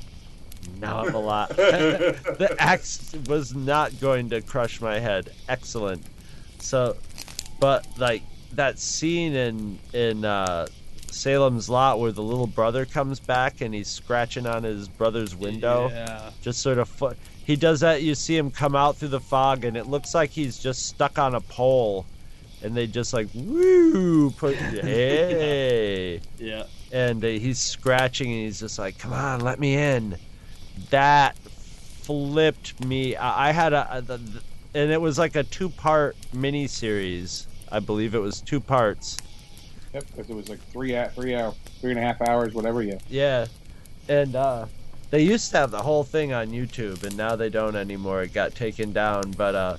Now 0.80 1.06
I'm 1.06 1.14
alive. 1.14 1.56
the 1.56 2.56
axe 2.58 3.14
was 3.28 3.54
not 3.54 4.00
going 4.00 4.30
to 4.30 4.42
crush 4.42 4.80
my 4.80 4.98
head. 5.00 5.32
Excellent. 5.50 6.04
So, 6.60 6.96
but 7.60 7.86
like 7.98 8.24
that 8.54 8.80
scene 8.80 9.34
in 9.36 9.80
in 9.92 10.24
uh, 10.24 10.68
Salem's 11.12 11.70
Lot 11.70 12.00
where 12.00 12.12
the 12.14 12.24
little 12.24 12.48
brother 12.48 12.86
comes 12.86 13.20
back 13.20 13.62
and 13.62 13.74
he's 13.74 13.90
scratching 13.90 14.46
on 14.48 14.64
his 14.64 14.88
brother's 14.88 15.36
window 15.36 15.90
Yeah. 15.90 16.32
just 16.42 16.62
sort 16.62 16.78
of 16.78 16.88
fu- 16.90 17.14
he 17.46 17.56
does 17.56 17.82
that 17.82 18.02
you 18.04 18.16
see 18.16 18.36
him 18.38 18.50
come 18.52 18.76
out 18.76 18.96
through 18.98 19.10
the 19.10 19.20
fog 19.20 19.66
and 19.66 19.76
it 19.78 19.88
looks 19.88 20.14
like 20.16 20.30
he's 20.30 20.58
just 20.60 20.86
stuck 20.88 21.18
on 21.20 21.36
a 21.36 21.42
pole 21.42 22.06
and 22.62 22.76
they 22.76 22.88
just 22.88 23.14
like 23.14 23.28
woo 23.34 24.32
put 24.32 24.56
hey 24.58 26.22
Yeah. 26.38 26.64
and 26.92 27.24
uh, 27.24 27.28
he's 27.28 27.60
scratching 27.60 28.32
and 28.32 28.42
he's 28.42 28.60
just 28.60 28.80
like 28.80 28.98
come 28.98 29.14
on 29.14 29.42
let 29.42 29.60
me 29.60 29.76
in 29.76 30.18
that 30.90 31.38
flipped 31.38 32.84
me 32.86 33.16
i, 33.16 33.50
I 33.50 33.52
had 33.52 33.74
a, 33.74 33.98
a 33.98 34.02
the, 34.02 34.18
the- 34.18 34.42
and 34.76 34.92
it 34.92 35.00
was 35.00 35.20
like 35.20 35.36
a 35.36 35.44
two 35.44 35.70
part 35.70 36.16
mini 36.34 36.68
series 36.68 37.48
i 37.72 37.80
believe 37.80 38.16
it 38.16 38.20
was 38.20 38.42
two 38.42 38.60
parts 38.60 39.18
Yep, 39.94 40.06
because 40.08 40.30
it 40.32 40.36
was 40.36 40.50
like 40.50 40.60
three, 40.72 40.94
hou- 40.94 41.10
three 41.10 41.36
hour, 41.36 41.54
three 41.80 41.92
and 41.92 42.00
a 42.00 42.02
half 42.02 42.20
hours, 42.24 42.56
whatever. 42.56 42.82
You. 42.82 42.98
Yeah, 43.10 43.46
and 44.10 44.36
uh, 44.36 44.66
they 45.14 45.22
used 45.22 45.52
to 45.52 45.58
have 45.58 45.70
the 45.70 45.84
whole 45.84 46.04
thing 46.04 46.34
on 46.34 46.48
YouTube, 46.48 47.04
and 47.04 47.16
now 47.16 47.36
they 47.36 47.48
don't 47.48 47.76
anymore. 47.76 48.24
It 48.24 48.34
got 48.34 48.56
taken 48.56 48.94
down, 48.94 49.30
but 49.38 49.54
uh, 49.54 49.78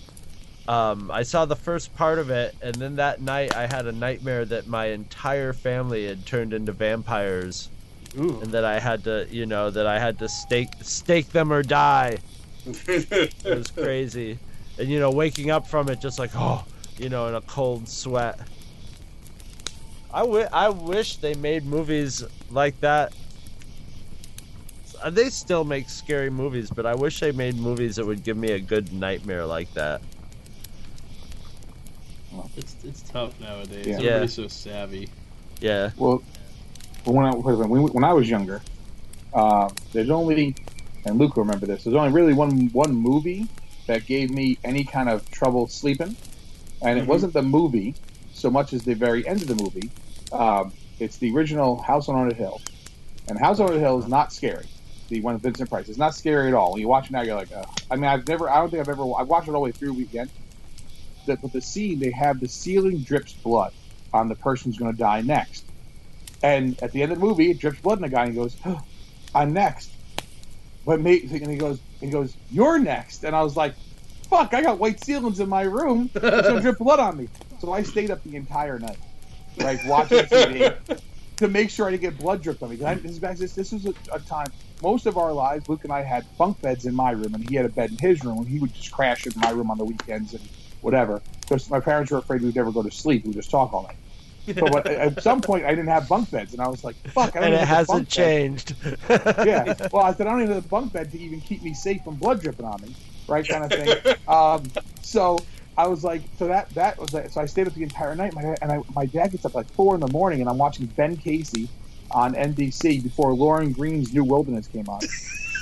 um, 0.70 1.11
I 1.11 1.25
saw 1.25 1.44
the 1.44 1.57
first 1.57 1.92
part 1.97 2.20
of 2.20 2.31
it, 2.31 2.55
and 2.62 2.73
then 2.77 2.94
that 2.97 3.20
night 3.20 3.53
I 3.53 3.66
had 3.66 3.88
a 3.88 3.90
nightmare 3.90 4.44
that 4.44 4.68
my 4.68 4.90
entire 4.90 5.53
family 5.53 6.07
had 6.07 6.25
turned 6.25 6.53
into 6.53 6.70
vampires, 6.70 7.68
Ooh. 8.16 8.38
and 8.42 8.53
that 8.53 8.64
I 8.64 8.79
had 8.79 9.03
to, 9.05 9.27
you 9.29 9.44
know, 9.44 9.70
that 9.70 9.88
I 9.88 9.99
had 9.99 10.20
to 10.20 10.29
stake 10.29 10.68
stake 10.83 11.31
them 11.31 11.53
or 11.53 11.64
die. 11.64 12.18
It 12.87 13.35
was 13.44 13.73
crazy, 13.73 14.38
and 14.79 14.88
you 14.88 15.01
know, 15.01 15.11
waking 15.11 15.51
up 15.51 15.66
from 15.66 15.88
it 15.88 16.01
just 16.01 16.20
like 16.20 16.31
oh, 16.37 16.64
you 16.97 17.09
know, 17.09 17.27
in 17.27 17.35
a 17.35 17.40
cold 17.40 17.88
sweat. 17.88 18.38
I 20.12 20.20
I 20.53 20.68
wish 20.68 21.16
they 21.16 21.35
made 21.35 21.66
movies 21.66 22.23
like 22.53 22.79
that. 22.83 23.12
Uh, 25.04 25.10
They 25.10 25.28
still 25.28 25.64
make 25.64 25.90
scary 25.90 26.30
movies, 26.30 26.70
but 26.70 26.86
I 26.86 26.94
wish 26.94 27.20
they 27.20 27.30
made 27.30 27.56
movies 27.56 27.96
that 27.96 28.06
would 28.06 28.24
give 28.24 28.38
me 28.38 28.52
a 28.52 28.58
good 28.58 28.90
nightmare 28.92 29.44
like 29.44 29.72
that. 29.74 30.00
It's 32.56 32.74
it's 32.84 33.02
tough 33.02 33.38
nowadays. 33.40 33.86
Yeah. 33.86 33.96
Everybody's 33.96 34.32
so 34.32 34.48
savvy. 34.48 35.08
Yeah. 35.60 35.90
Well, 35.96 36.22
when 37.04 37.26
I 37.26 37.34
when, 37.34 37.68
we, 37.68 37.80
when 37.80 38.02
I 38.04 38.12
was 38.12 38.28
younger, 38.30 38.62
uh, 39.34 39.68
there's 39.92 40.10
only, 40.10 40.54
and 41.04 41.18
Luke 41.18 41.36
will 41.36 41.44
remember 41.44 41.66
this. 41.66 41.84
There's 41.84 41.94
only 41.96 42.12
really 42.12 42.32
one 42.32 42.68
one 42.72 42.92
movie 42.94 43.46
that 43.86 44.06
gave 44.06 44.30
me 44.30 44.58
any 44.64 44.84
kind 44.84 45.08
of 45.10 45.30
trouble 45.30 45.68
sleeping, 45.68 46.16
and 46.82 46.98
it 46.98 47.04
Mhm. 47.04 47.08
wasn't 47.08 47.32
the 47.34 47.42
movie 47.42 47.94
so 48.32 48.50
much 48.50 48.72
as 48.72 48.84
the 48.84 48.94
very 48.94 49.26
end 49.28 49.42
of 49.42 49.48
the 49.48 49.56
movie. 49.62 49.90
Um, 50.32 50.72
it's 50.98 51.18
the 51.18 51.30
original 51.34 51.76
House 51.82 52.08
on 52.08 52.14
Haunted 52.14 52.36
Hill, 52.38 52.60
and 53.28 53.38
House 53.38 53.60
on 53.60 53.66
Haunted 53.66 53.82
Hill 53.82 53.98
is 53.98 54.08
not 54.08 54.32
scary. 54.32 54.66
The 55.08 55.20
one 55.20 55.34
with 55.34 55.42
Vincent 55.42 55.68
Price 55.68 55.88
is 55.88 55.98
not 55.98 56.14
scary 56.14 56.48
at 56.48 56.54
all. 56.54 56.72
When 56.72 56.80
you 56.80 56.88
watch 56.88 57.06
it 57.06 57.12
now, 57.12 57.22
you're 57.22 57.36
like, 57.36 57.52
Ugh. 57.54 57.68
I 57.90 57.96
mean, 57.96 58.06
I've 58.06 58.26
never, 58.26 58.48
I 58.48 58.56
don't 58.56 58.70
think 58.70 58.80
I've 58.80 58.88
ever, 58.88 59.02
I 59.02 59.22
watched 59.22 59.48
it 59.48 59.50
all 59.50 59.54
the 59.54 59.60
way 59.60 59.72
through 59.72 59.92
weekend. 59.92 60.30
That, 61.26 61.40
but 61.42 61.52
the 61.52 61.60
scene, 61.60 61.98
they 61.98 62.10
have 62.10 62.40
the 62.40 62.48
ceiling 62.48 62.98
drips 62.98 63.32
blood 63.32 63.72
on 64.12 64.28
the 64.28 64.34
person 64.34 64.70
who's 64.70 64.78
going 64.78 64.92
to 64.92 64.98
die 64.98 65.22
next. 65.22 65.64
And 66.42 66.80
at 66.82 66.92
the 66.92 67.02
end 67.02 67.12
of 67.12 67.18
the 67.18 67.24
movie, 67.24 67.50
it 67.50 67.58
drips 67.58 67.80
blood 67.80 67.98
on 67.98 68.02
the 68.02 68.08
guy, 68.08 68.24
and 68.24 68.32
he 68.32 68.36
goes, 68.36 68.56
oh, 68.66 68.80
"I'm 69.34 69.54
next." 69.54 69.90
But 70.84 71.00
mate, 71.00 71.30
and 71.30 71.50
he 71.50 71.56
goes, 71.56 71.80
he 72.00 72.10
goes, 72.10 72.36
"You're 72.50 72.78
next." 72.78 73.24
And 73.24 73.34
I 73.34 73.42
was 73.42 73.56
like, 73.56 73.74
"Fuck! 74.28 74.52
I 74.52 74.60
got 74.60 74.78
white 74.78 75.02
ceilings 75.02 75.40
in 75.40 75.48
my 75.48 75.62
room. 75.62 76.10
It's 76.14 76.48
gonna 76.48 76.60
drip 76.62 76.78
blood 76.78 77.00
on 77.00 77.16
me." 77.16 77.28
So 77.60 77.72
I 77.72 77.82
stayed 77.82 78.10
up 78.10 78.22
the 78.24 78.36
entire 78.36 78.78
night, 78.78 78.98
like 79.56 79.82
watching 79.86 80.18
TV, 80.18 80.76
to 81.37 81.49
make 81.49 81.70
sure 81.70 81.87
I 81.87 81.90
didn't 81.90 82.03
get 82.03 82.18
blood 82.18 82.42
dripped 82.42 82.62
on 82.62 82.70
me. 82.70 82.85
I, 82.85 82.94
this, 82.94 83.12
is 83.12 83.38
this, 83.38 83.55
this 83.55 83.73
was 83.73 83.87
a, 83.87 83.94
a 84.12 84.20
time. 84.20 84.47
Most 84.83 85.07
of 85.07 85.16
our 85.16 85.33
lives, 85.33 85.68
Luke 85.68 85.85
and 85.85 85.92
I 85.92 86.03
had 86.03 86.25
bunk 86.37 86.61
beds 86.61 86.87
in 86.87 86.94
my 86.94 87.11
room, 87.11 87.35
and 87.35 87.49
he 87.49 87.57
had 87.57 87.64
a 87.64 87.68
bed 87.68 87.90
in 87.90 87.99
his 87.99 88.25
room, 88.25 88.38
and 88.38 88.49
he 88.49 88.59
would 88.59 88.73
just 88.75 88.92
crash 88.92 89.27
in 89.27 89.33
my 89.37 89.51
room 89.51 89.70
on 89.70 89.79
the 89.79 89.85
weekends 89.85 90.35
and 90.35 90.42
whatever. 90.81 91.23
Because 91.40 91.68
my 91.70 91.81
parents 91.81 92.12
were 92.12 92.18
afraid 92.18 92.42
we'd 92.42 92.55
never 92.55 92.70
go 92.70 92.83
to 92.83 92.90
sleep. 92.90 93.25
We'd 93.25 93.35
just 93.35 93.51
talk 93.51 93.73
all 93.73 93.85
night. 93.85 93.97
But 94.47 94.73
what, 94.73 94.87
at 94.87 95.23
some 95.23 95.40
point, 95.40 95.64
I 95.64 95.70
didn't 95.70 95.88
have 95.88 96.07
bunk 96.07 96.31
beds, 96.31 96.53
and 96.53 96.61
I 96.61 96.68
was 96.68 96.85
like, 96.85 96.97
"Fuck!" 97.09 97.35
I 97.35 97.40
don't 97.40 97.44
And 97.44 97.55
it 97.55 97.66
hasn't 97.66 98.09
changed. 98.09 98.75
Yeah. 99.09 99.75
Well, 99.92 100.05
I 100.05 100.12
said 100.12 100.27
I 100.27 100.31
don't 100.31 100.42
even 100.42 100.55
have 100.55 100.64
a 100.64 100.68
bunk 100.68 100.92
bed 100.92 101.11
to 101.12 101.18
even 101.18 101.40
keep 101.40 101.62
me 101.62 101.73
safe 101.73 102.03
from 102.05 102.16
blood 102.16 102.40
dripping 102.40 102.66
on 102.66 102.81
me, 102.83 102.94
right? 103.27 103.47
Kind 103.47 103.64
of 103.64 103.70
thing. 103.70 104.16
Um, 104.29 104.64
so 105.03 105.38
I 105.76 105.88
was 105.88 106.04
like, 106.04 106.22
so 106.38 106.46
that 106.46 106.70
that 106.70 106.98
was 106.98 107.12
like, 107.12 107.30
so 107.30 107.40
I 107.40 107.46
stayed 107.46 107.66
up 107.66 107.74
the 107.74 107.82
entire 107.82 108.14
night. 108.14 108.34
My 108.34 108.56
and 108.62 108.70
I, 108.70 108.80
my 108.94 109.06
dad 109.06 109.32
gets 109.32 109.44
up 109.44 109.54
like 109.54 109.70
four 109.72 109.94
in 109.94 110.00
the 110.00 110.08
morning, 110.08 110.40
and 110.40 110.48
I'm 110.48 110.58
watching 110.58 110.87
Ben 110.87 111.16
Casey 111.16 111.68
on 112.10 112.34
NBC 112.34 113.02
before 113.02 113.34
Lorne 113.34 113.72
Greene's 113.72 114.12
New 114.12 114.24
Wilderness 114.24 114.68
came 114.68 114.88
on. 114.88 115.00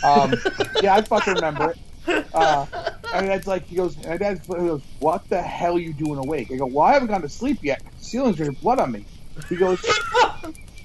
Um, 0.05 0.35
yeah, 0.83 0.95
I 0.95 1.03
fucking 1.03 1.35
remember 1.35 1.71
it. 1.71 2.27
Uh, 2.35 2.67
and 3.15 3.29
it's 3.29 3.47
like 3.47 3.67
he 3.67 3.77
goes, 3.77 3.97
and 3.97 4.07
my 4.07 4.17
dad 4.19 4.47
goes, 4.47 4.83
"What 4.99 5.29
the 5.31 5.41
hell 5.41 5.77
are 5.77 5.81
you 5.81 5.95
doing 5.95 6.19
awake?" 6.19 6.51
I 6.53 6.57
go, 6.57 6.67
"Well, 6.67 6.87
I 6.87 6.93
haven't 6.93 7.09
gone 7.09 7.23
to 7.23 7.29
sleep 7.29 7.59
yet. 7.63 7.83
The 7.99 8.05
ceiling's 8.05 8.37
dripping 8.37 8.57
blood 8.57 8.81
on 8.81 8.93
me." 8.93 9.07
He 9.49 9.57
goes, 9.57 9.81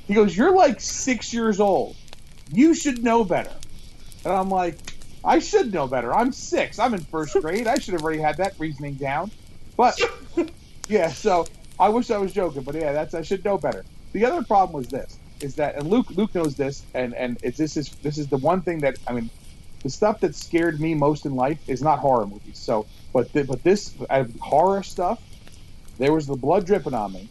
he 0.07 0.13
goes, 0.13 0.35
"You're 0.37 0.55
like 0.55 0.79
six 0.79 1.33
years 1.33 1.59
old. 1.59 1.95
You 2.51 2.73
should 2.73 3.03
know 3.03 3.23
better." 3.25 3.51
And 4.23 4.33
I'm 4.33 4.49
like, 4.49 4.77
"I 5.23 5.39
should 5.39 5.73
know 5.73 5.87
better. 5.87 6.13
I'm 6.13 6.31
six. 6.31 6.79
I'm 6.79 6.93
in 6.93 7.01
first 7.01 7.33
grade. 7.41 7.67
I 7.67 7.77
should 7.77 7.93
have 7.93 8.03
already 8.03 8.21
had 8.21 8.37
that 8.37 8.53
reasoning 8.59 8.95
down." 8.95 9.31
But 9.75 9.99
yeah, 10.87 11.09
so 11.09 11.45
I 11.79 11.89
wish 11.89 12.09
I 12.11 12.17
was 12.17 12.33
joking, 12.33 12.63
but 12.63 12.75
yeah, 12.75 12.93
that's 12.93 13.13
I 13.13 13.21
should 13.21 13.43
know 13.45 13.57
better. 13.57 13.85
The 14.13 14.25
other 14.25 14.43
problem 14.43 14.75
was 14.75 14.89
this: 14.89 15.19
is 15.39 15.55
that, 15.55 15.75
and 15.75 15.87
Luke 15.89 16.07
Luke 16.11 16.33
knows 16.33 16.55
this, 16.55 16.83
and 16.93 17.13
and 17.13 17.37
it's 17.43 17.57
this 17.57 17.77
is 17.77 17.91
this 18.01 18.17
is 18.17 18.27
the 18.27 18.37
one 18.37 18.61
thing 18.61 18.79
that 18.79 18.97
I 19.07 19.13
mean, 19.13 19.29
the 19.83 19.89
stuff 19.89 20.19
that 20.21 20.35
scared 20.35 20.79
me 20.79 20.93
most 20.95 21.25
in 21.25 21.35
life 21.35 21.59
is 21.67 21.81
not 21.81 21.99
horror 21.99 22.25
movies. 22.25 22.57
So, 22.57 22.87
but 23.13 23.31
th- 23.33 23.47
but 23.47 23.63
this 23.63 23.93
uh, 24.09 24.25
horror 24.39 24.83
stuff, 24.83 25.21
there 25.97 26.13
was 26.13 26.27
the 26.27 26.35
blood 26.35 26.65
dripping 26.65 26.93
on 26.93 27.13
me, 27.13 27.29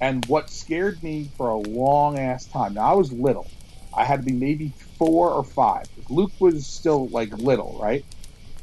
and 0.00 0.24
what 0.26 0.50
scared 0.50 1.02
me 1.02 1.30
for 1.36 1.50
a 1.50 1.56
long 1.56 2.18
ass 2.18 2.46
time. 2.46 2.74
Now 2.74 2.92
I 2.92 2.94
was 2.94 3.12
little. 3.12 3.50
I 3.96 4.04
had 4.04 4.20
to 4.20 4.26
be 4.26 4.32
maybe 4.32 4.72
four 4.98 5.30
or 5.30 5.44
five. 5.44 5.86
Luke 6.08 6.32
was 6.38 6.66
still 6.66 7.08
like 7.08 7.32
little, 7.38 7.78
right? 7.80 8.04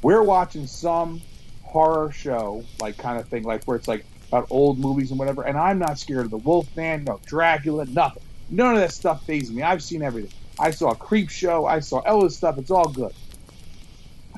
We're 0.02 0.24
watching 0.24 0.68
some 0.68 1.22
horror 1.64 2.12
show, 2.12 2.64
like 2.80 2.98
kind 2.98 3.20
of 3.20 3.28
thing, 3.28 3.44
like 3.44 3.64
where 3.66 3.78
it's 3.78 3.88
like 3.88 4.06
about 4.28 4.48
old 4.50 4.80
movies 4.80 5.12
and 5.12 5.20
whatever. 5.20 5.44
And 5.44 5.58
I'm 5.58 5.80
not 5.80 6.00
scared 6.00 6.26
of 6.26 6.32
the 6.32 6.38
Wolfman, 6.38 7.04
no 7.04 7.20
Dracula, 7.26 7.86
nothing. 7.86 8.24
None 8.50 8.76
of 8.76 8.82
that 8.82 8.92
stuff 8.92 9.26
phases 9.26 9.52
me. 9.52 9.64
I've 9.64 9.84
seen 9.84 10.02
everything. 10.02 10.32
I 10.60 10.72
saw 10.72 10.92
a 10.92 10.96
creep 10.96 11.30
show. 11.30 11.66
I 11.66 11.80
saw 11.80 12.00
all 12.00 12.24
this 12.24 12.36
stuff. 12.36 12.58
It's 12.58 12.72
all 12.72 12.90
good. 12.90 13.14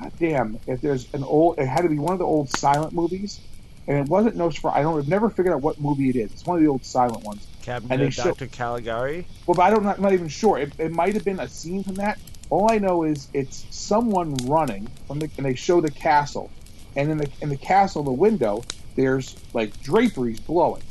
God 0.00 0.12
damn! 0.18 0.58
If 0.66 0.80
there's 0.80 1.12
an 1.14 1.22
old, 1.24 1.58
it 1.58 1.66
had 1.66 1.82
to 1.82 1.88
be 1.88 1.98
one 1.98 2.12
of 2.12 2.18
the 2.18 2.24
old 2.24 2.50
silent 2.50 2.92
movies, 2.92 3.40
and 3.86 3.98
it 3.98 4.08
wasn't 4.08 4.36
Nosferatu. 4.36 4.74
I 4.74 4.82
don't. 4.82 4.98
I've 4.98 5.08
never 5.08 5.30
figured 5.30 5.54
out 5.54 5.62
what 5.62 5.80
movie 5.80 6.08
it 6.08 6.16
is. 6.16 6.32
It's 6.32 6.46
one 6.46 6.56
of 6.56 6.62
the 6.62 6.68
old 6.68 6.84
silent 6.84 7.24
ones. 7.24 7.46
Cabinet 7.62 7.92
And 7.92 8.02
they 8.02 8.06
of 8.06 8.14
show-. 8.14 8.34
Caligari. 8.34 9.26
Well, 9.46 9.54
but 9.54 9.62
I 9.62 9.70
don't. 9.70 9.86
I'm 9.86 10.00
not 10.00 10.12
even 10.12 10.28
sure. 10.28 10.58
It, 10.58 10.72
it 10.78 10.92
might 10.92 11.14
have 11.14 11.24
been 11.24 11.40
a 11.40 11.48
scene 11.48 11.84
from 11.84 11.94
that. 11.96 12.18
All 12.50 12.70
I 12.70 12.78
know 12.78 13.04
is 13.04 13.28
it's 13.32 13.66
someone 13.70 14.34
running 14.44 14.88
from 15.06 15.18
the, 15.18 15.30
and 15.36 15.46
they 15.46 15.54
show 15.54 15.80
the 15.80 15.90
castle, 15.90 16.50
and 16.96 17.10
in 17.10 17.18
the 17.18 17.30
in 17.40 17.48
the 17.48 17.56
castle, 17.56 18.02
the 18.02 18.12
window, 18.12 18.62
there's 18.96 19.36
like 19.52 19.80
draperies 19.82 20.40
blowing. 20.40 20.82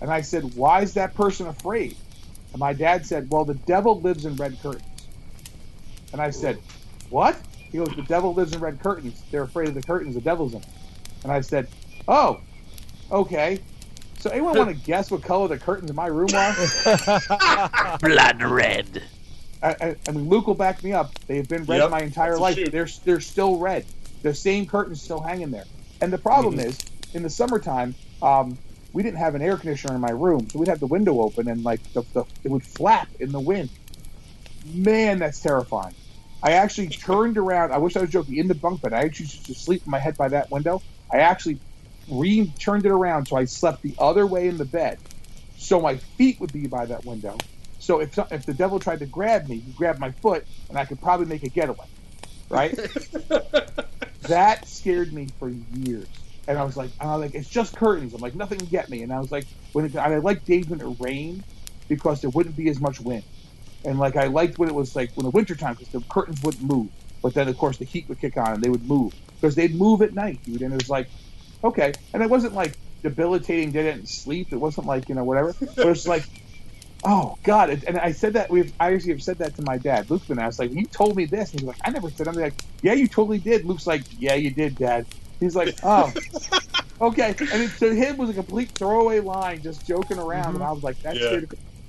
And 0.00 0.10
I 0.10 0.20
said, 0.20 0.54
"Why 0.54 0.82
is 0.82 0.94
that 0.94 1.14
person 1.14 1.46
afraid?" 1.46 1.96
And 2.52 2.60
my 2.60 2.72
dad 2.72 3.06
said, 3.06 3.30
"Well, 3.30 3.44
the 3.44 3.54
devil 3.54 4.00
lives 4.00 4.24
in 4.24 4.36
red 4.36 4.60
curtains." 4.62 4.84
And 6.12 6.20
I 6.20 6.30
said, 6.30 6.58
"What?" 7.10 7.36
He 7.70 7.78
goes, 7.78 7.94
"The 7.94 8.02
devil 8.02 8.34
lives 8.34 8.52
in 8.54 8.60
red 8.60 8.82
curtains. 8.82 9.22
They're 9.30 9.42
afraid 9.42 9.68
of 9.68 9.74
the 9.74 9.82
curtains. 9.82 10.14
The 10.14 10.20
devil's 10.20 10.54
in 10.54 10.60
them." 10.60 10.70
And 11.24 11.32
I 11.32 11.40
said, 11.40 11.68
"Oh, 12.08 12.40
okay." 13.10 13.60
So 14.18 14.30
anyone 14.30 14.56
want 14.56 14.70
to 14.70 14.74
guess 14.86 15.10
what 15.10 15.22
color 15.22 15.48
the 15.48 15.58
curtains 15.58 15.90
in 15.90 15.96
my 15.96 16.06
room 16.06 16.28
are? 16.34 17.98
Blood 18.00 18.42
red. 18.42 19.02
I, 19.62 19.76
I, 19.80 19.96
I 20.08 20.12
mean, 20.12 20.28
Luke 20.28 20.46
will 20.48 20.54
back 20.54 20.82
me 20.84 20.92
up. 20.92 21.14
They've 21.28 21.48
been 21.48 21.64
red 21.66 21.86
Yep, 21.86 21.88
my 21.88 22.02
entire 22.02 22.38
life. 22.38 22.60
They're 22.72 22.88
they're 23.04 23.20
still 23.20 23.58
red. 23.58 23.86
The 24.22 24.34
same 24.34 24.66
curtains 24.66 25.02
still 25.04 25.22
hanging 25.22 25.50
there. 25.52 25.66
And 26.00 26.12
the 26.12 26.18
problem 26.18 26.58
Mm-hmm. 26.58 26.60
is, 26.60 26.80
in 27.14 27.22
the 27.22 27.30
summertime, 27.30 27.96
um, 28.22 28.60
we 28.92 29.02
didn't 29.02 29.18
have 29.18 29.34
an 29.36 29.42
air 29.42 29.58
conditioner 29.58 29.94
in 29.96 30.02
my 30.02 30.10
room, 30.12 30.48
so 30.48 30.58
we'd 30.60 30.68
have 30.68 30.80
the 30.80 30.88
window 30.88 31.20
open 31.20 31.48
and 31.48 31.64
like 31.64 31.82
the, 31.94 32.04
the 32.14 32.24
it 32.44 32.50
would 32.50 32.64
flap 32.64 33.08
in 33.20 33.32
the 33.32 33.40
wind. 33.40 33.70
Man, 34.64 35.20
that's 35.20 35.40
terrifying. 35.40 35.96
I 36.42 36.52
actually 36.52 36.90
turned 37.06 37.38
around. 37.38 37.72
I 37.72 37.78
wish 37.78 37.96
I 37.96 38.00
was 38.00 38.10
joking. 38.10 38.36
In 38.38 38.48
the 38.48 38.54
bunk 38.54 38.82
bed, 38.82 38.92
I 38.94 39.00
actually 39.04 39.24
used 39.26 39.46
to 39.46 39.54
sleep 39.54 39.82
with 39.84 39.90
my 39.92 40.00
head 40.00 40.16
by 40.16 40.30
that 40.30 40.50
window. 40.50 40.82
I 41.12 41.18
actually 41.18 41.60
re 42.08 42.52
turned 42.64 42.86
it 42.86 42.92
around 42.92 43.26
so 43.26 43.36
I 43.36 43.44
slept 43.46 43.82
the 43.82 43.94
other 43.98 44.26
way 44.26 44.48
in 44.48 44.58
the 44.58 44.64
bed, 44.66 44.98
so 45.56 45.80
my 45.80 45.98
feet 46.18 46.38
would 46.40 46.52
be 46.52 46.66
by 46.68 46.86
that 46.86 47.04
window. 47.04 47.44
So 47.82 47.98
if 47.98 48.16
if 48.30 48.46
the 48.46 48.54
devil 48.54 48.78
tried 48.78 49.00
to 49.00 49.06
grab 49.06 49.48
me, 49.48 49.58
he 49.58 49.72
grabbed 49.72 49.98
my 49.98 50.12
foot, 50.12 50.46
and 50.68 50.78
I 50.78 50.84
could 50.84 51.00
probably 51.00 51.26
make 51.26 51.42
a 51.42 51.48
getaway. 51.48 51.86
Right? 52.48 52.76
that 54.22 54.68
scared 54.68 55.12
me 55.12 55.26
for 55.40 55.48
years. 55.48 56.06
And 56.46 56.58
I 56.58 56.62
was 56.62 56.76
like, 56.76 56.90
I 57.00 57.06
was 57.06 57.20
like, 57.20 57.34
it's 57.34 57.48
just 57.48 57.74
curtains. 57.74 58.14
I'm 58.14 58.20
like, 58.20 58.36
nothing 58.36 58.58
can 58.58 58.68
get 58.68 58.88
me. 58.88 59.02
And 59.02 59.12
I 59.12 59.18
was 59.18 59.32
like, 59.32 59.46
when 59.72 59.86
it, 59.86 59.96
I 59.96 60.16
liked 60.18 60.46
days 60.46 60.68
when 60.68 60.80
it 60.80 60.96
rained 61.00 61.42
because 61.88 62.20
there 62.20 62.30
wouldn't 62.30 62.56
be 62.56 62.68
as 62.68 62.80
much 62.80 63.00
wind. 63.00 63.24
And 63.84 63.98
like 63.98 64.14
I 64.14 64.26
liked 64.26 64.60
when 64.60 64.68
it 64.68 64.74
was 64.76 64.94
like 64.94 65.12
when 65.14 65.24
the 65.24 65.30
wintertime 65.30 65.74
because 65.74 65.88
the 65.88 66.00
curtains 66.08 66.40
wouldn't 66.40 66.62
move. 66.62 66.88
But 67.20 67.34
then 67.34 67.48
of 67.48 67.58
course 67.58 67.78
the 67.78 67.84
heat 67.84 68.08
would 68.08 68.20
kick 68.20 68.36
on 68.36 68.54
and 68.54 68.62
they 68.62 68.70
would 68.70 68.86
move 68.86 69.12
because 69.40 69.56
they'd 69.56 69.74
move 69.74 70.02
at 70.02 70.14
night, 70.14 70.38
dude. 70.44 70.62
And 70.62 70.72
it 70.72 70.76
was 70.76 70.88
like, 70.88 71.08
okay. 71.64 71.94
And 72.14 72.22
it 72.22 72.30
wasn't 72.30 72.54
like 72.54 72.76
debilitating. 73.02 73.72
They 73.72 73.82
didn't 73.82 74.08
sleep. 74.08 74.52
It 74.52 74.58
wasn't 74.58 74.86
like 74.86 75.08
you 75.08 75.16
know 75.16 75.24
whatever. 75.24 75.52
But 75.58 75.78
it 75.78 75.86
was 75.86 76.06
like, 76.06 76.22
oh 77.04 77.36
god. 77.42 77.70
And 77.86 77.98
I 77.98 78.12
said 78.12 78.34
that 78.34 78.50
we've 78.50 78.72
I 78.80 78.92
actually 78.94 79.12
have 79.12 79.22
said 79.22 79.38
that 79.38 79.56
to 79.56 79.62
my 79.62 79.78
dad, 79.78 80.10
Luke. 80.10 80.22
And 80.28 80.40
I 80.40 80.46
was 80.46 80.58
like, 80.58 80.72
you 80.72 80.86
told 80.86 81.16
me 81.16 81.24
this. 81.24 81.50
And 81.52 81.60
he's 81.60 81.66
like, 81.68 81.78
I 81.84 81.90
never 81.90 82.10
said. 82.10 82.28
I'm 82.28 82.34
like, 82.34 82.54
yeah, 82.82 82.92
you 82.94 83.08
totally 83.08 83.38
did. 83.38 83.64
Luke's 83.64 83.86
like, 83.86 84.02
yeah, 84.18 84.34
you 84.34 84.50
did, 84.50 84.76
Dad. 84.76 85.06
He's 85.40 85.56
like, 85.56 85.76
oh. 85.82 86.12
Okay, 87.00 87.34
and 87.40 87.62
it, 87.62 87.70
to 87.80 87.92
him 87.92 88.16
was 88.16 88.30
a 88.30 88.32
complete 88.32 88.70
throwaway 88.70 89.18
line, 89.18 89.60
just 89.60 89.84
joking 89.88 90.18
around, 90.20 90.54
and 90.54 90.62
I 90.62 90.70
was 90.70 90.84
like, 90.84 91.00
"That's 91.02 91.18
Yeah. 91.18 91.40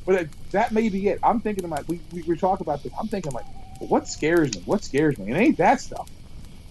But 0.07 0.15
it, 0.15 0.29
that 0.51 0.71
may 0.71 0.89
be 0.89 1.07
it. 1.09 1.19
I'm 1.21 1.39
thinking 1.39 1.61
to 1.61 1.67
my 1.67 1.83
we, 1.87 1.99
we 2.11 2.23
we 2.23 2.35
talk 2.35 2.61
about 2.61 2.81
this. 2.81 2.91
I'm 2.99 3.07
thinking 3.09 3.31
like, 3.31 3.45
well, 3.79 3.89
what 3.89 4.07
scares 4.07 4.55
me? 4.55 4.63
What 4.65 4.83
scares 4.83 5.19
me? 5.19 5.31
It 5.31 5.35
ain't 5.37 5.57
that 5.57 5.81
stuff. 5.81 6.09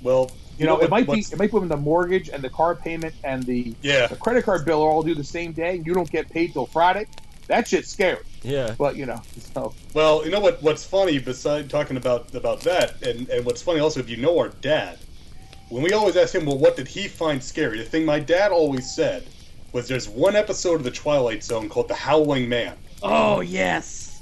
Well, 0.02 0.32
You 0.58 0.66
know, 0.66 0.74
what- 0.74 0.82
it 0.84 0.90
might 0.90 1.06
be 1.06 1.20
it 1.20 1.38
might 1.38 1.52
be 1.52 1.58
when 1.58 1.68
the 1.68 1.76
mortgage 1.76 2.30
and 2.30 2.42
the 2.42 2.50
car 2.50 2.74
payment 2.74 3.14
and 3.22 3.44
the 3.44 3.76
Yeah. 3.80 4.08
the 4.08 4.16
credit 4.16 4.44
card 4.44 4.64
bill 4.64 4.82
are 4.82 4.90
all 4.90 5.04
due 5.04 5.14
the 5.14 5.22
same 5.22 5.52
day, 5.52 5.76
and 5.76 5.86
you 5.86 5.94
don't 5.94 6.10
get 6.10 6.28
paid 6.28 6.52
till 6.52 6.66
Friday. 6.66 7.06
That 7.48 7.68
shit's 7.68 7.88
scary. 7.88 8.24
Yeah. 8.42 8.74
But 8.78 8.96
you 8.96 9.06
know, 9.06 9.20
so 9.54 9.74
Well, 9.94 10.24
you 10.24 10.30
know 10.30 10.40
what? 10.40 10.62
What's 10.62 10.84
funny, 10.84 11.18
beside 11.18 11.68
talking 11.70 11.96
about 11.96 12.34
about 12.34 12.60
that, 12.62 13.02
and 13.06 13.28
and 13.28 13.44
what's 13.44 13.62
funny 13.62 13.80
also, 13.80 14.00
if 14.00 14.08
you 14.08 14.16
know 14.16 14.38
our 14.38 14.48
dad, 14.48 14.98
when 15.68 15.82
we 15.82 15.92
always 15.92 16.16
ask 16.16 16.34
him, 16.34 16.46
well, 16.46 16.58
what 16.58 16.76
did 16.76 16.88
he 16.88 17.08
find 17.08 17.42
scary? 17.42 17.78
The 17.78 17.84
thing 17.84 18.04
my 18.04 18.18
dad 18.20 18.52
always 18.52 18.92
said 18.94 19.26
was, 19.72 19.88
there's 19.88 20.08
one 20.08 20.36
episode 20.36 20.74
of 20.74 20.84
the 20.84 20.90
Twilight 20.90 21.42
Zone 21.42 21.68
called 21.68 21.88
The 21.88 21.94
Howling 21.94 22.46
Man, 22.48 22.76
Oh 23.02 23.40
yes. 23.40 24.20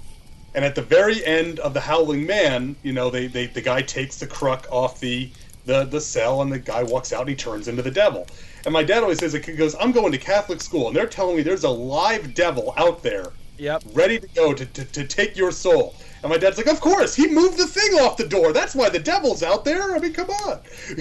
and 0.54 0.64
at 0.64 0.74
the 0.76 0.82
very 0.82 1.24
end 1.26 1.58
of 1.60 1.74
The 1.74 1.80
Howling 1.80 2.24
Man, 2.24 2.76
you 2.82 2.92
know, 2.92 3.10
they, 3.10 3.26
they 3.26 3.46
the 3.46 3.60
guy 3.60 3.82
takes 3.82 4.18
the 4.18 4.26
crook 4.26 4.66
off 4.70 5.00
the 5.00 5.30
the 5.66 5.84
the 5.84 6.00
cell, 6.00 6.42
and 6.42 6.52
the 6.52 6.58
guy 6.58 6.82
walks 6.82 7.12
out 7.12 7.20
and 7.20 7.30
he 7.30 7.34
turns 7.36 7.68
into 7.68 7.82
the 7.82 7.90
devil. 7.90 8.26
And 8.64 8.72
my 8.72 8.82
dad 8.82 9.02
always 9.02 9.18
says, 9.18 9.34
it 9.34 9.40
goes, 9.56 9.74
I'm 9.80 9.92
going 9.92 10.12
to 10.12 10.18
Catholic 10.18 10.60
school, 10.62 10.88
and 10.88 10.96
they're 10.96 11.06
telling 11.06 11.36
me 11.36 11.42
there's 11.42 11.64
a 11.64 11.70
live 11.70 12.34
devil 12.34 12.74
out 12.76 13.02
there 13.02 13.32
Yep. 13.58 13.82
ready 13.92 14.18
to 14.18 14.26
go 14.28 14.52
to, 14.54 14.64
to, 14.64 14.84
to 14.84 15.06
take 15.06 15.36
your 15.36 15.50
soul. 15.52 15.94
And 16.22 16.30
my 16.30 16.38
dad's 16.38 16.56
like, 16.58 16.66
Of 16.66 16.80
course, 16.80 17.14
he 17.14 17.28
moved 17.28 17.58
the 17.58 17.66
thing 17.66 17.94
off 18.00 18.16
the 18.16 18.26
door. 18.28 18.52
That's 18.52 18.74
why 18.74 18.88
the 18.90 18.98
devil's 18.98 19.42
out 19.42 19.64
there. 19.64 19.94
I 19.94 19.98
mean, 19.98 20.12
come 20.12 20.30
on. 20.30 20.60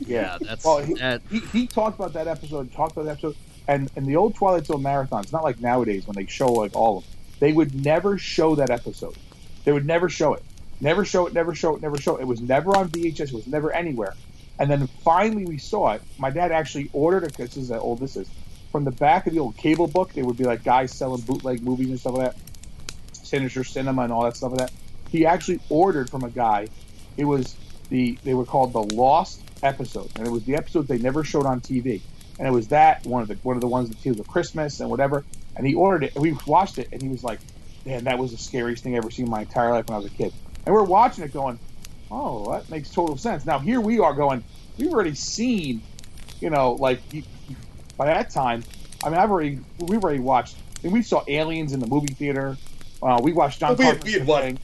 Yeah, 0.00 0.38
that's 0.40 0.64
Well, 0.64 0.78
he- 0.78 0.94
that. 0.94 1.22
he, 1.30 1.38
he 1.38 1.66
talked 1.66 1.98
about 1.98 2.12
that 2.14 2.26
episode, 2.26 2.72
talked 2.72 2.92
about 2.92 3.04
that 3.06 3.12
episode, 3.12 3.36
and 3.68 3.90
in 3.96 4.04
the 4.04 4.16
old 4.16 4.34
Twilight 4.34 4.66
Zone 4.66 4.82
marathons, 4.82 5.32
not 5.32 5.44
like 5.44 5.60
nowadays 5.60 6.06
when 6.06 6.14
they 6.16 6.26
show 6.26 6.48
like 6.52 6.74
all 6.74 6.98
of 6.98 7.04
them, 7.04 7.12
they 7.40 7.52
would 7.52 7.74
never 7.84 8.18
show 8.18 8.54
that 8.56 8.70
episode. 8.70 9.16
They 9.64 9.72
would 9.72 9.86
never 9.86 10.08
show 10.08 10.34
it. 10.34 10.42
Never 10.80 11.04
show 11.04 11.26
it, 11.26 11.32
never 11.32 11.54
show 11.54 11.76
it, 11.76 11.80
never 11.82 11.96
show 11.96 12.16
it. 12.16 12.22
It 12.22 12.26
was 12.26 12.40
never 12.40 12.76
on 12.76 12.88
VHS, 12.90 13.20
it 13.28 13.32
was 13.32 13.46
never 13.46 13.72
anywhere. 13.72 14.14
And 14.58 14.70
then 14.70 14.86
finally 14.86 15.44
we 15.44 15.58
saw 15.58 15.92
it. 15.92 16.02
My 16.18 16.30
dad 16.30 16.52
actually 16.52 16.90
ordered 16.92 17.24
it, 17.24 17.34
this 17.34 17.56
is 17.56 17.70
how 17.70 17.78
old 17.78 17.98
this 17.98 18.16
is, 18.16 18.28
from 18.70 18.84
the 18.84 18.92
back 18.92 19.26
of 19.26 19.32
the 19.32 19.40
old 19.40 19.56
cable 19.56 19.86
book. 19.86 20.12
They 20.12 20.22
would 20.22 20.36
be 20.36 20.44
like 20.44 20.62
guys 20.62 20.92
selling 20.92 21.22
bootleg 21.22 21.62
movies 21.62 21.90
and 21.90 22.00
stuff 22.00 22.14
like 22.14 22.32
that, 22.32 22.40
Sinister 23.12 23.64
Cinema 23.64 24.02
and 24.02 24.12
all 24.12 24.22
that 24.24 24.36
stuff 24.36 24.52
like 24.52 24.68
that. 24.68 24.72
He 25.10 25.26
actually 25.26 25.60
ordered 25.68 26.10
from 26.10 26.22
a 26.22 26.30
guy. 26.30 26.68
It 27.16 27.24
was 27.24 27.56
the, 27.88 28.18
they 28.24 28.34
were 28.34 28.44
called 28.44 28.72
the 28.72 28.82
Lost 28.82 29.42
episode, 29.62 30.10
and 30.16 30.26
it 30.26 30.30
was 30.30 30.44
the 30.44 30.56
episode 30.56 30.86
they 30.86 30.98
never 30.98 31.24
showed 31.24 31.46
on 31.46 31.60
TV. 31.60 32.00
And 32.38 32.48
it 32.48 32.50
was 32.50 32.68
that 32.68 33.06
one 33.06 33.22
of 33.22 33.28
the 33.28 33.34
one 33.42 33.56
of 33.56 33.60
the 33.60 33.68
ones 33.68 33.88
that 33.90 34.04
with 34.04 34.26
Christmas 34.26 34.80
and 34.80 34.90
whatever. 34.90 35.24
And 35.56 35.66
he 35.66 35.74
ordered 35.74 36.04
it, 36.04 36.14
and 36.14 36.22
we 36.22 36.36
watched 36.46 36.78
it, 36.78 36.88
and 36.92 37.00
he 37.00 37.08
was 37.08 37.22
like, 37.22 37.38
"Man, 37.86 38.04
that 38.04 38.18
was 38.18 38.32
the 38.32 38.38
scariest 38.38 38.82
thing 38.82 38.94
I 38.94 38.98
ever 38.98 39.10
seen 39.10 39.26
in 39.26 39.30
my 39.30 39.42
entire 39.42 39.70
life 39.70 39.86
when 39.86 39.94
I 39.94 39.98
was 39.98 40.06
a 40.06 40.14
kid." 40.14 40.32
And 40.66 40.74
we're 40.74 40.82
watching 40.82 41.22
it, 41.22 41.32
going, 41.32 41.58
"Oh, 42.10 42.52
that 42.52 42.68
makes 42.70 42.90
total 42.90 43.16
sense." 43.16 43.44
Now 43.46 43.58
here 43.58 43.80
we 43.80 43.98
are 43.98 44.14
going, 44.14 44.42
we've 44.78 44.92
already 44.92 45.14
seen, 45.14 45.82
you 46.40 46.50
know, 46.50 46.72
like 46.74 47.00
you- 47.12 47.22
by 47.96 48.06
that 48.06 48.30
time. 48.30 48.64
I 49.04 49.10
mean, 49.10 49.18
I've 49.18 49.30
already 49.30 49.58
we've 49.78 50.02
already 50.02 50.20
watched. 50.20 50.56
Mean, 50.82 50.92
we 50.92 51.02
saw 51.02 51.22
Aliens 51.28 51.72
in 51.72 51.80
the 51.80 51.86
movie 51.86 52.12
theater. 52.14 52.56
Uh, 53.02 53.18
we 53.22 53.32
watched 53.32 53.60
John 53.60 53.70
Well, 53.70 53.78
we 53.78 53.84
had- 53.84 54.04
we 54.04 54.12
had 54.12 54.26
thing. 54.26 54.58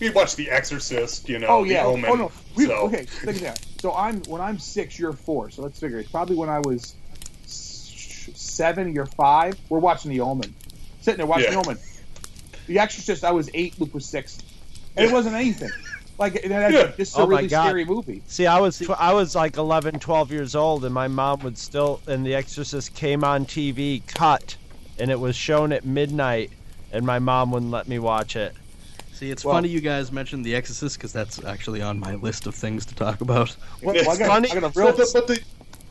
We 0.00 0.10
watched 0.10 0.36
The 0.36 0.48
Exorcist, 0.50 1.28
you 1.28 1.38
know, 1.40 1.48
Oh 1.48 1.64
The 1.64 1.70
yeah. 1.72 1.84
Omen. 1.84 2.08
Oh 2.10 2.14
no. 2.14 2.32
We, 2.54 2.66
so. 2.66 2.74
Okay. 2.86 3.04
Think 3.04 3.36
of 3.38 3.42
that. 3.42 3.66
So 3.80 3.92
I'm 3.94 4.22
when 4.24 4.40
I'm 4.40 4.58
six, 4.58 4.98
you're 4.98 5.12
four. 5.12 5.50
So 5.50 5.62
let's 5.62 5.78
figure. 5.80 5.98
It's 5.98 6.10
probably 6.10 6.36
when 6.36 6.48
I 6.48 6.60
was 6.60 6.94
seven, 7.46 8.92
you're 8.92 9.06
five. 9.06 9.56
We're 9.68 9.78
watching 9.78 10.10
The 10.10 10.20
Omen. 10.20 10.54
Sitting 11.00 11.18
there 11.18 11.26
watching 11.26 11.46
Yeah. 11.52 11.62
The 11.62 11.68
Omen. 11.68 11.78
The 12.66 12.78
Exorcist. 12.78 13.24
I 13.24 13.32
was 13.32 13.48
eight. 13.54 13.80
Luke 13.80 13.94
was 13.94 14.04
six, 14.06 14.38
and 14.96 15.06
it 15.08 15.12
wasn't 15.12 15.34
anything. 15.34 15.70
Like 16.18 16.34
it- 16.36 16.46
it- 16.46 16.50
Yeah. 16.50 16.92
this 16.96 17.10
is 17.10 17.14
a 17.16 17.20
Oh 17.20 17.26
my 17.26 17.36
really 17.36 17.48
scary 17.48 17.84
movie. 17.84 18.22
See, 18.26 18.46
I 18.46 18.58
was 18.60 18.78
tw- 18.78 18.90
I 18.98 19.12
was 19.14 19.34
like 19.34 19.56
11, 19.56 20.00
12 20.00 20.32
years 20.32 20.54
old, 20.56 20.84
and 20.84 20.92
my 20.92 21.06
mom 21.08 21.40
would 21.40 21.56
still. 21.56 22.00
And 22.06 22.26
The 22.26 22.34
Exorcist 22.34 22.94
came 22.94 23.22
on 23.24 23.46
TV, 23.46 24.02
cut, 24.06 24.56
and 24.98 25.10
it 25.10 25.20
was 25.20 25.36
shown 25.36 25.72
at 25.72 25.84
midnight, 25.84 26.50
and 26.92 27.06
my 27.06 27.18
mom 27.20 27.52
wouldn't 27.52 27.70
let 27.70 27.86
me 27.88 27.98
watch 28.00 28.34
it. 28.36 28.54
See, 29.14 29.30
it's 29.30 29.44
Well- 29.44 29.54
funny 29.54 29.68
you 29.68 29.80
guys 29.80 30.10
mentioned 30.12 30.44
The 30.44 30.54
Exorcist 30.56 30.96
because 30.98 31.12
that's 31.12 31.42
actually 31.44 31.82
on 31.82 31.98
my 32.00 32.14
list 32.16 32.46
of 32.46 32.54
things 32.54 32.84
to 32.86 32.94
talk 32.94 33.20
about. 33.20 33.54
Well, 33.82 33.94
It's 33.96 34.08
I 34.08 34.16
got, 34.18 34.28
funny. 34.28 34.50
I 34.50 34.54
got 34.60 34.76
a 34.76 34.78
real. 34.78 34.88
But 34.92 34.96
the, 34.96 35.10
but 35.14 35.26
the, 35.28 35.40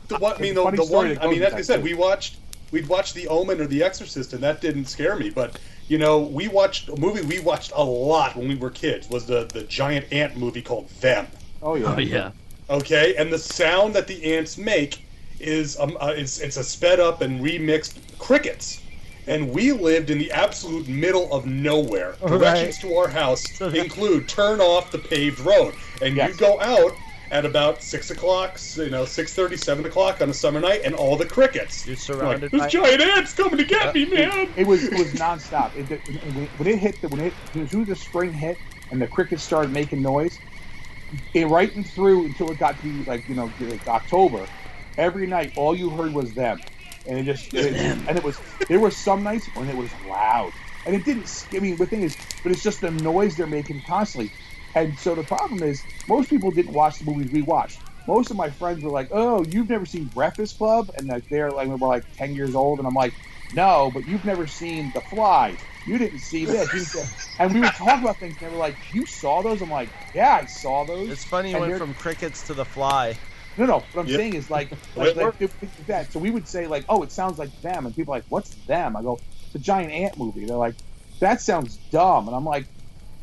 the 0.08 0.16
one, 0.18 0.34
I 0.36 0.40
mean, 0.40 0.54
the, 0.54 0.70
the 0.70 0.84
one. 0.84 1.18
I 1.20 1.26
mean, 1.26 1.40
like 1.40 1.54
I 1.54 1.62
said, 1.62 1.76
too. 1.78 1.82
we 1.84 1.94
watched 1.94 2.36
we'd 2.70 2.86
watched 2.86 3.14
The 3.14 3.28
Omen 3.28 3.60
or 3.62 3.66
The 3.66 3.82
Exorcist, 3.82 4.34
and 4.34 4.42
that 4.42 4.60
didn't 4.60 4.86
scare 4.86 5.16
me. 5.16 5.30
But 5.30 5.58
you 5.88 5.98
know, 5.98 6.18
we 6.20 6.48
watched 6.48 6.88
a 6.88 6.96
movie 6.96 7.22
we 7.22 7.40
watched 7.40 7.72
a 7.74 7.82
lot 7.82 8.36
when 8.36 8.48
we 8.48 8.54
were 8.56 8.70
kids 8.70 9.08
was 9.08 9.26
the 9.26 9.46
the 9.52 9.62
giant 9.64 10.06
ant 10.12 10.36
movie 10.36 10.62
called 10.62 10.88
Them. 11.00 11.26
oh 11.62 11.74
yeah. 11.74 11.94
Oh 11.96 11.98
yeah. 11.98 12.30
Okay, 12.70 13.14
and 13.16 13.32
the 13.32 13.38
sound 13.38 13.94
that 13.94 14.06
the 14.06 14.34
ants 14.36 14.58
make 14.58 15.02
is 15.40 15.78
um, 15.80 15.96
uh, 16.00 16.12
it's 16.16 16.38
it's 16.40 16.56
a 16.58 16.64
sped 16.64 17.00
up 17.00 17.20
and 17.22 17.40
remixed 17.40 17.94
crickets. 18.18 18.80
And 19.26 19.50
we 19.52 19.72
lived 19.72 20.08
in 20.08 20.16
the 20.18 20.32
absolute 20.32 20.88
middle 20.88 21.30
of 21.34 21.44
nowhere. 21.44 22.16
Right. 22.22 22.30
Directions 22.38 22.78
to 22.78 22.94
our 22.96 23.08
house 23.08 23.60
include 23.60 24.26
turn 24.28 24.60
off 24.60 24.90
the 24.90 24.98
paved 24.98 25.40
road, 25.40 25.74
and 26.02 26.16
Yes. 26.16 26.30
you 26.30 26.36
go 26.36 26.58
out 26.60 26.92
at 27.30 27.44
about 27.44 27.82
six 27.82 28.10
o'clock, 28.10 28.58
you 28.76 28.90
know, 28.90 29.04
six 29.04 29.34
thirty, 29.34 29.56
seven 29.56 29.84
o'clock 29.84 30.20
on 30.22 30.30
a 30.30 30.34
summer 30.34 30.60
night, 30.60 30.80
and 30.84 30.94
all 30.94 31.16
the 31.16 31.26
crickets. 31.26 31.86
You're 31.86 31.94
Like, 31.96 32.00
surrounded 32.00 32.50
There's 32.50 32.62
by. 32.62 32.68
giant 32.68 33.02
ants 33.02 33.34
coming 33.34 33.58
to 33.58 33.64
get 33.64 33.88
uh, 33.88 33.92
me, 33.92 34.06
man. 34.06 34.48
It 34.56 34.66
was 34.66 34.84
it 34.84 34.92
was 34.98 35.12
nonstop. 35.14 35.74
It, 35.76 35.90
it, 35.90 36.00
when- 36.34 36.46
when 36.56 36.68
it 36.68 36.78
hit 36.78 37.00
the 37.00 37.08
when 37.08 37.20
it 37.20 37.34
as 37.54 37.70
soon 37.70 37.82
as 37.82 37.88
the 37.88 37.96
spring 37.96 38.32
hit 38.32 38.56
and 38.90 39.00
the 39.00 39.06
crickets 39.06 39.42
started 39.42 39.72
making 39.72 40.02
noise, 40.02 40.38
it 41.34 41.46
right 41.48 41.74
and 41.74 41.86
through 41.86 42.26
until 42.26 42.50
it 42.50 42.58
got 42.58 42.76
to 42.78 42.82
be 42.82 43.04
like 43.04 43.28
you 43.28 43.34
know 43.34 43.50
like 43.60 43.86
October. 43.86 44.46
Every 44.96 45.28
night, 45.28 45.52
all 45.56 45.76
you 45.76 45.90
heard 45.90 46.12
was 46.12 46.34
them, 46.34 46.60
and 47.06 47.18
it 47.20 47.22
just 47.24 47.54
it, 47.54 47.76
and 47.76 48.16
it 48.16 48.24
was 48.24 48.36
there 48.68 48.80
were 48.80 48.90
some 48.90 49.22
nights 49.22 49.46
when 49.54 49.68
it 49.68 49.76
was 49.76 49.90
loud, 50.08 50.50
and 50.86 50.94
it 50.96 51.04
didn't. 51.04 51.46
I 51.52 51.60
mean, 51.60 51.76
the 51.76 51.86
thing 51.86 52.02
is, 52.02 52.16
but 52.42 52.50
it's 52.50 52.64
just 52.64 52.80
the 52.80 52.90
noise 52.90 53.36
they're 53.36 53.46
making 53.46 53.82
constantly, 53.82 54.32
and 54.82 54.98
so 54.98 55.14
the 55.14 55.22
problem 55.22 55.62
is 55.62 55.82
most 56.08 56.30
people 56.30 56.50
didn't 56.50 56.72
watch 56.72 56.98
the 56.98 57.04
movies 57.04 57.30
we 57.32 57.42
watched. 57.42 57.80
Most 58.06 58.30
of 58.30 58.36
my 58.36 58.48
friends 58.50 58.82
were 58.82 58.90
like, 58.90 59.08
"Oh, 59.12 59.44
you've 59.44 59.68
never 59.68 59.84
seen 59.86 60.04
Breakfast 60.04 60.56
Club," 60.58 60.90
and 60.96 61.06
like 61.08 61.28
they're 61.28 61.50
like 61.50 61.68
we 61.68 61.74
were 61.74 61.88
like 61.88 62.04
ten 62.16 62.34
years 62.34 62.54
old, 62.54 62.78
and 62.78 62.88
I'm 62.88 62.94
like, 62.94 63.12
"No, 63.54 63.90
but 63.92 64.06
you've 64.08 64.24
never 64.24 64.46
seen 64.46 64.90
The 64.94 65.00
Fly. 65.02 65.56
You 65.86 65.98
didn't 65.98 66.20
see 66.20 66.44
this." 66.46 66.72
You 66.72 66.78
didn't 66.80 66.86
see-" 66.88 67.30
And 67.38 67.52
we 67.52 67.60
would 67.60 67.72
talk 67.72 68.00
about 68.00 68.16
things, 68.18 68.36
and 68.40 68.50
they 68.50 68.54
were 68.54 68.60
like, 68.60 68.76
"You 68.92 69.04
saw 69.04 69.42
those?" 69.42 69.60
I'm 69.60 69.70
like, 69.70 69.90
"Yeah, 70.14 70.40
I 70.42 70.46
saw 70.46 70.84
those." 70.84 71.10
It's 71.10 71.24
funny 71.24 71.50
you 71.50 71.56
And 71.56 71.60
went 71.62 71.70
they're- 71.72 71.78
from 71.78 71.94
crickets 71.94 72.46
to 72.46 72.54
the 72.54 72.64
fly. 72.64 73.16
No, 73.58 73.66
no. 73.66 73.74
What 73.92 74.02
I'm 74.02 74.06
Yep. 74.06 74.16
saying 74.16 74.34
is 74.34 74.48
like, 74.50 74.70
The 74.94 75.00
like, 75.00 75.16
like 75.16 75.34
if- 75.40 75.62
if 75.62 75.86
that. 75.88 76.12
So 76.12 76.18
we 76.20 76.30
would 76.30 76.46
say 76.48 76.66
like, 76.66 76.84
"Oh, 76.88 77.02
it 77.02 77.10
sounds 77.12 77.38
like 77.38 77.50
them," 77.60 77.84
and 77.86 77.94
people 77.94 78.14
are 78.14 78.18
like, 78.18 78.26
"What's 78.30 78.50
them?" 78.66 78.96
I 78.96 79.02
go, 79.02 79.18
"It's 79.46 79.54
a 79.54 79.58
giant 79.58 79.92
ant 79.92 80.16
movie." 80.16 80.44
They're 80.46 80.56
like, 80.56 80.76
"That 81.20 81.40
sounds 81.42 81.76
dumb," 81.90 82.26
and 82.28 82.36
I'm 82.36 82.44
like, 82.44 82.66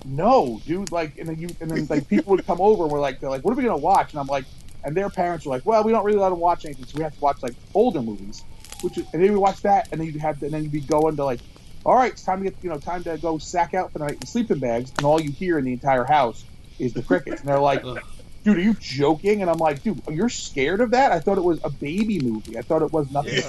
"No, 0.06 0.62
dude." 0.66 0.92
Like, 0.92 1.18
and 1.18 1.28
then 1.28 1.40
you 1.40 1.50
and 1.60 1.70
then 1.70 1.88
like 1.90 2.08
people 2.08 2.32
would 2.32 2.46
come 2.46 2.62
over 2.62 2.84
and 2.84 2.92
we're 2.92 3.00
like, 3.00 3.20
"They're 3.20 3.30
like, 3.30 3.44
what 3.44 3.52
are 3.52 3.56
we 3.56 3.64
gonna 3.64 3.78
watch?" 3.78 4.12
And 4.12 4.20
I'm 4.20 4.28
like, 4.28 4.46
and 4.84 4.96
their 4.96 5.10
parents 5.10 5.46
were 5.46 5.52
like, 5.52 5.66
"Well, 5.66 5.84
we 5.84 5.92
don't 5.92 6.06
really 6.06 6.20
let 6.20 6.30
them 6.30 6.40
watch 6.40 6.66
anything, 6.66 6.86
so 6.86 6.98
we 6.98 7.04
have 7.04 7.14
to 7.14 7.22
watch 7.22 7.42
like 7.42 7.56
older 7.74 8.02
movies." 8.02 8.44
Which 8.82 8.98
is, 8.98 9.06
and 9.14 9.24
then 9.24 9.32
we 9.32 9.38
watch 9.38 9.62
that, 9.62 9.88
and 9.92 10.00
then 10.00 10.08
you'd 10.08 10.18
have 10.18 10.40
to, 10.40 10.46
and 10.46 10.54
then 10.54 10.64
you'd 10.64 10.72
be 10.72 10.82
going 10.82 11.16
to 11.16 11.26
like, 11.26 11.40
"All 11.86 11.96
right, 11.96 12.12
it's 12.12 12.24
time 12.24 12.44
to 12.44 12.50
get 12.50 12.64
you 12.64 12.70
know 12.70 12.78
time 12.78 13.04
to 13.04 13.18
go 13.18 13.38
sack 13.38 13.74
out 13.74 13.92
for 13.92 14.00
the 14.00 14.06
night 14.06 14.18
in 14.22 14.28
sleeping 14.28 14.60
bags," 14.60 14.92
and 14.98 15.06
all 15.06 15.20
you 15.20 15.32
hear 15.32 15.58
in 15.58 15.66
the 15.66 15.74
entire 15.74 16.04
house 16.04 16.44
is 16.80 16.94
the 16.94 17.02
crickets. 17.02 17.42
And 17.42 17.50
they're 17.50 17.60
like, 17.60 17.84
dude, 18.46 18.58
are 18.58 18.62
you 18.62 18.76
joking? 18.76 19.42
And 19.42 19.50
I'm 19.50 19.58
like, 19.58 19.84
dude, 19.84 20.02
you're 20.10 20.30
scared 20.30 20.80
of 20.80 20.92
that? 20.92 21.12
I 21.12 21.20
thought 21.20 21.38
it 21.38 21.44
was 21.44 21.60
a 21.64 21.70
baby 21.70 22.20
movie. 22.20 22.58
I 22.58 22.62
thought 22.62 22.82
it 22.84 22.94
was 22.94 23.12
nothing. 23.12 23.44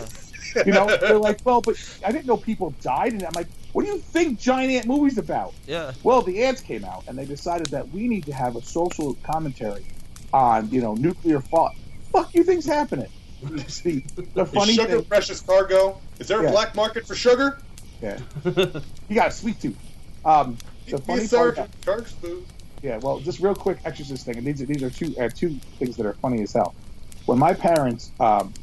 You 0.65 0.73
know, 0.73 0.87
they're 1.01 1.19
like, 1.19 1.41
well, 1.45 1.61
but 1.61 1.77
I 2.05 2.11
didn't 2.11 2.27
know 2.27 2.39
people 2.39 2.75
died 2.81 3.13
in 3.13 3.21
it. 3.21 3.27
I'm 3.27 3.33
like, 3.35 3.49
what 3.77 3.85
do 3.85 3.91
you 3.91 3.99
think 3.99 4.41
giant 4.41 4.73
ant 4.73 4.87
movies 4.87 5.19
about? 5.19 5.53
Yeah. 5.67 5.93
Well, 6.03 6.23
the 6.23 6.43
ants 6.45 6.63
came 6.63 6.83
out, 6.83 7.05
and 7.09 7.19
they 7.19 7.27
decided 7.27 7.67
that 7.67 7.87
we 7.91 8.09
need 8.09 8.25
to 8.25 8.33
have 8.33 8.57
a 8.57 8.63
social 8.63 9.13
commentary 9.23 9.85
on, 10.33 10.71
you 10.71 10.81
know, 10.81 10.95
nuclear 10.95 11.43
thought. 11.43 11.75
Fuck 12.11 12.35
you 12.35 12.43
think's 12.43 12.65
happening? 12.65 13.09
the, 13.43 14.03
the 14.33 14.45
Is 14.45 14.51
funny 14.51 14.73
sugar 14.73 14.97
thing, 14.97 15.05
precious 15.05 15.43
cargo? 15.43 16.01
Is 16.19 16.27
there 16.29 16.41
a 16.41 16.45
Yeah. 16.45 16.53
black 16.53 16.75
market 16.75 17.07
for 17.07 17.15
sugar? 17.15 17.59
yeah, 18.01 18.19
you 18.47 19.15
got 19.15 19.29
a 19.29 19.31
sweet 19.31 19.61
tooth. 19.61 19.77
Um, 20.25 20.57
the 20.89 20.97
funny 20.97 21.21
Yes, 21.21 21.35
part 21.35 21.57
sir. 21.57 21.61
about- 21.65 21.83
Charge 21.83 22.05
food. 22.15 22.47
Yeah, 22.83 22.97
well, 22.97 23.21
just 23.21 23.41
real 23.41 23.55
quick 23.55 23.77
exorcist 23.85 24.25
thing, 24.25 24.39
and 24.39 24.47
these 24.47 24.63
are 24.63 24.65
these 24.65 24.83
are 24.83 24.89
two 24.89 25.15
uh, 25.21 25.29
two 25.29 25.51
things 25.79 25.99
that 25.99 26.07
are 26.07 26.15
funny 26.15 26.41
as 26.43 26.55
hell. 26.55 26.75
When 27.27 27.39
my 27.39 27.53
parents, 27.53 28.11
um, 28.21 28.55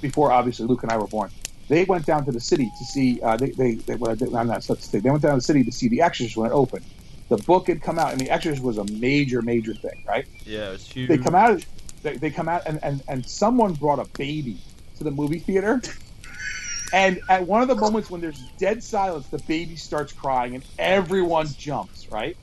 before 0.00 0.30
obviously 0.30 0.66
Luke 0.66 0.84
and 0.84 0.92
I 0.92 0.96
were 0.96 1.08
born, 1.08 1.30
they 1.68 1.84
went 1.84 2.06
down 2.06 2.24
to 2.24 2.32
the 2.32 2.40
city 2.40 2.70
to 2.78 2.84
see. 2.84 3.20
Uh, 3.22 3.36
they 3.36 3.50
they, 3.50 3.74
they 3.76 3.94
well, 3.96 4.14
they- 4.16 4.26
I'm 4.36 4.46
not 4.48 4.62
supposed 4.62 4.82
to 4.82 4.88
say. 4.88 4.98
They 5.00 5.10
went 5.10 5.22
down 5.22 5.32
to 5.32 5.36
the 5.38 5.42
city 5.42 5.64
to 5.64 5.72
see 5.72 5.88
The 5.88 6.02
Exorcist 6.02 6.36
when 6.36 6.50
it 6.50 6.54
opened. 6.54 6.84
The 7.28 7.36
book 7.36 7.66
had 7.68 7.82
come 7.82 7.98
out, 7.98 8.12
and 8.12 8.20
The 8.20 8.30
Exorcist 8.30 8.62
was 8.62 8.78
a 8.78 8.84
major 8.84 9.42
major 9.42 9.74
thing, 9.74 10.02
right? 10.06 10.26
Yeah, 10.46 10.70
it's 10.72 10.90
huge. 10.90 11.08
They 11.08 11.18
come 11.18 11.34
out. 11.34 11.64
They, 12.02 12.16
they 12.16 12.30
come 12.30 12.48
out, 12.48 12.62
and, 12.66 12.78
and 12.82 13.02
and 13.08 13.26
someone 13.26 13.74
brought 13.74 13.98
a 13.98 14.06
baby 14.16 14.58
to 14.98 15.04
the 15.04 15.10
movie 15.10 15.38
theater. 15.40 15.80
And 16.90 17.20
at 17.28 17.46
one 17.46 17.60
of 17.60 17.68
the 17.68 17.74
moments 17.74 18.08
when 18.08 18.22
there's 18.22 18.40
dead 18.58 18.82
silence, 18.82 19.26
the 19.26 19.36
baby 19.40 19.76
starts 19.76 20.10
crying 20.14 20.54
and 20.54 20.64
everyone 20.78 21.46
jumps. 21.58 22.08
Right 22.10 22.34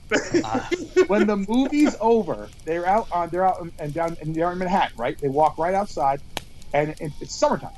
when 1.08 1.26
the 1.26 1.44
movie's 1.48 1.96
over, 2.00 2.48
they're 2.64 2.86
out 2.86 3.08
on 3.10 3.30
they're 3.30 3.44
out 3.44 3.66
and 3.80 3.92
down 3.92 4.16
and 4.20 4.36
they're 4.36 4.52
in 4.52 4.58
Manhattan. 4.58 4.96
Right, 4.96 5.18
they 5.18 5.28
walk 5.28 5.58
right 5.58 5.74
outside, 5.74 6.20
and 6.72 6.90
it, 7.00 7.10
it's 7.20 7.34
summertime. 7.34 7.72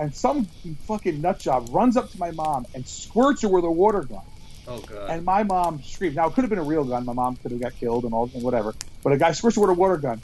And 0.00 0.14
some 0.14 0.46
fucking 0.86 1.20
nut 1.20 1.40
job 1.40 1.68
runs 1.70 1.98
up 1.98 2.10
to 2.12 2.18
my 2.18 2.30
mom 2.30 2.64
and 2.74 2.86
squirts 2.88 3.42
her 3.42 3.48
with 3.48 3.64
a 3.64 3.70
water 3.70 4.00
gun. 4.00 4.22
Oh 4.66 4.80
god. 4.80 5.10
And 5.10 5.26
my 5.26 5.42
mom 5.42 5.82
screams. 5.82 6.16
Now 6.16 6.28
it 6.28 6.32
could 6.32 6.42
have 6.42 6.48
been 6.48 6.58
a 6.58 6.64
real 6.64 6.84
gun. 6.84 7.04
My 7.04 7.12
mom 7.12 7.36
could 7.36 7.50
have 7.50 7.60
got 7.60 7.76
killed 7.76 8.04
and 8.04 8.14
all 8.14 8.30
and 8.32 8.42
whatever. 8.42 8.74
But 9.02 9.12
a 9.12 9.18
guy 9.18 9.32
squirts 9.32 9.56
her 9.56 9.60
with 9.60 9.68
a 9.68 9.74
water 9.74 9.98
gun, 9.98 10.22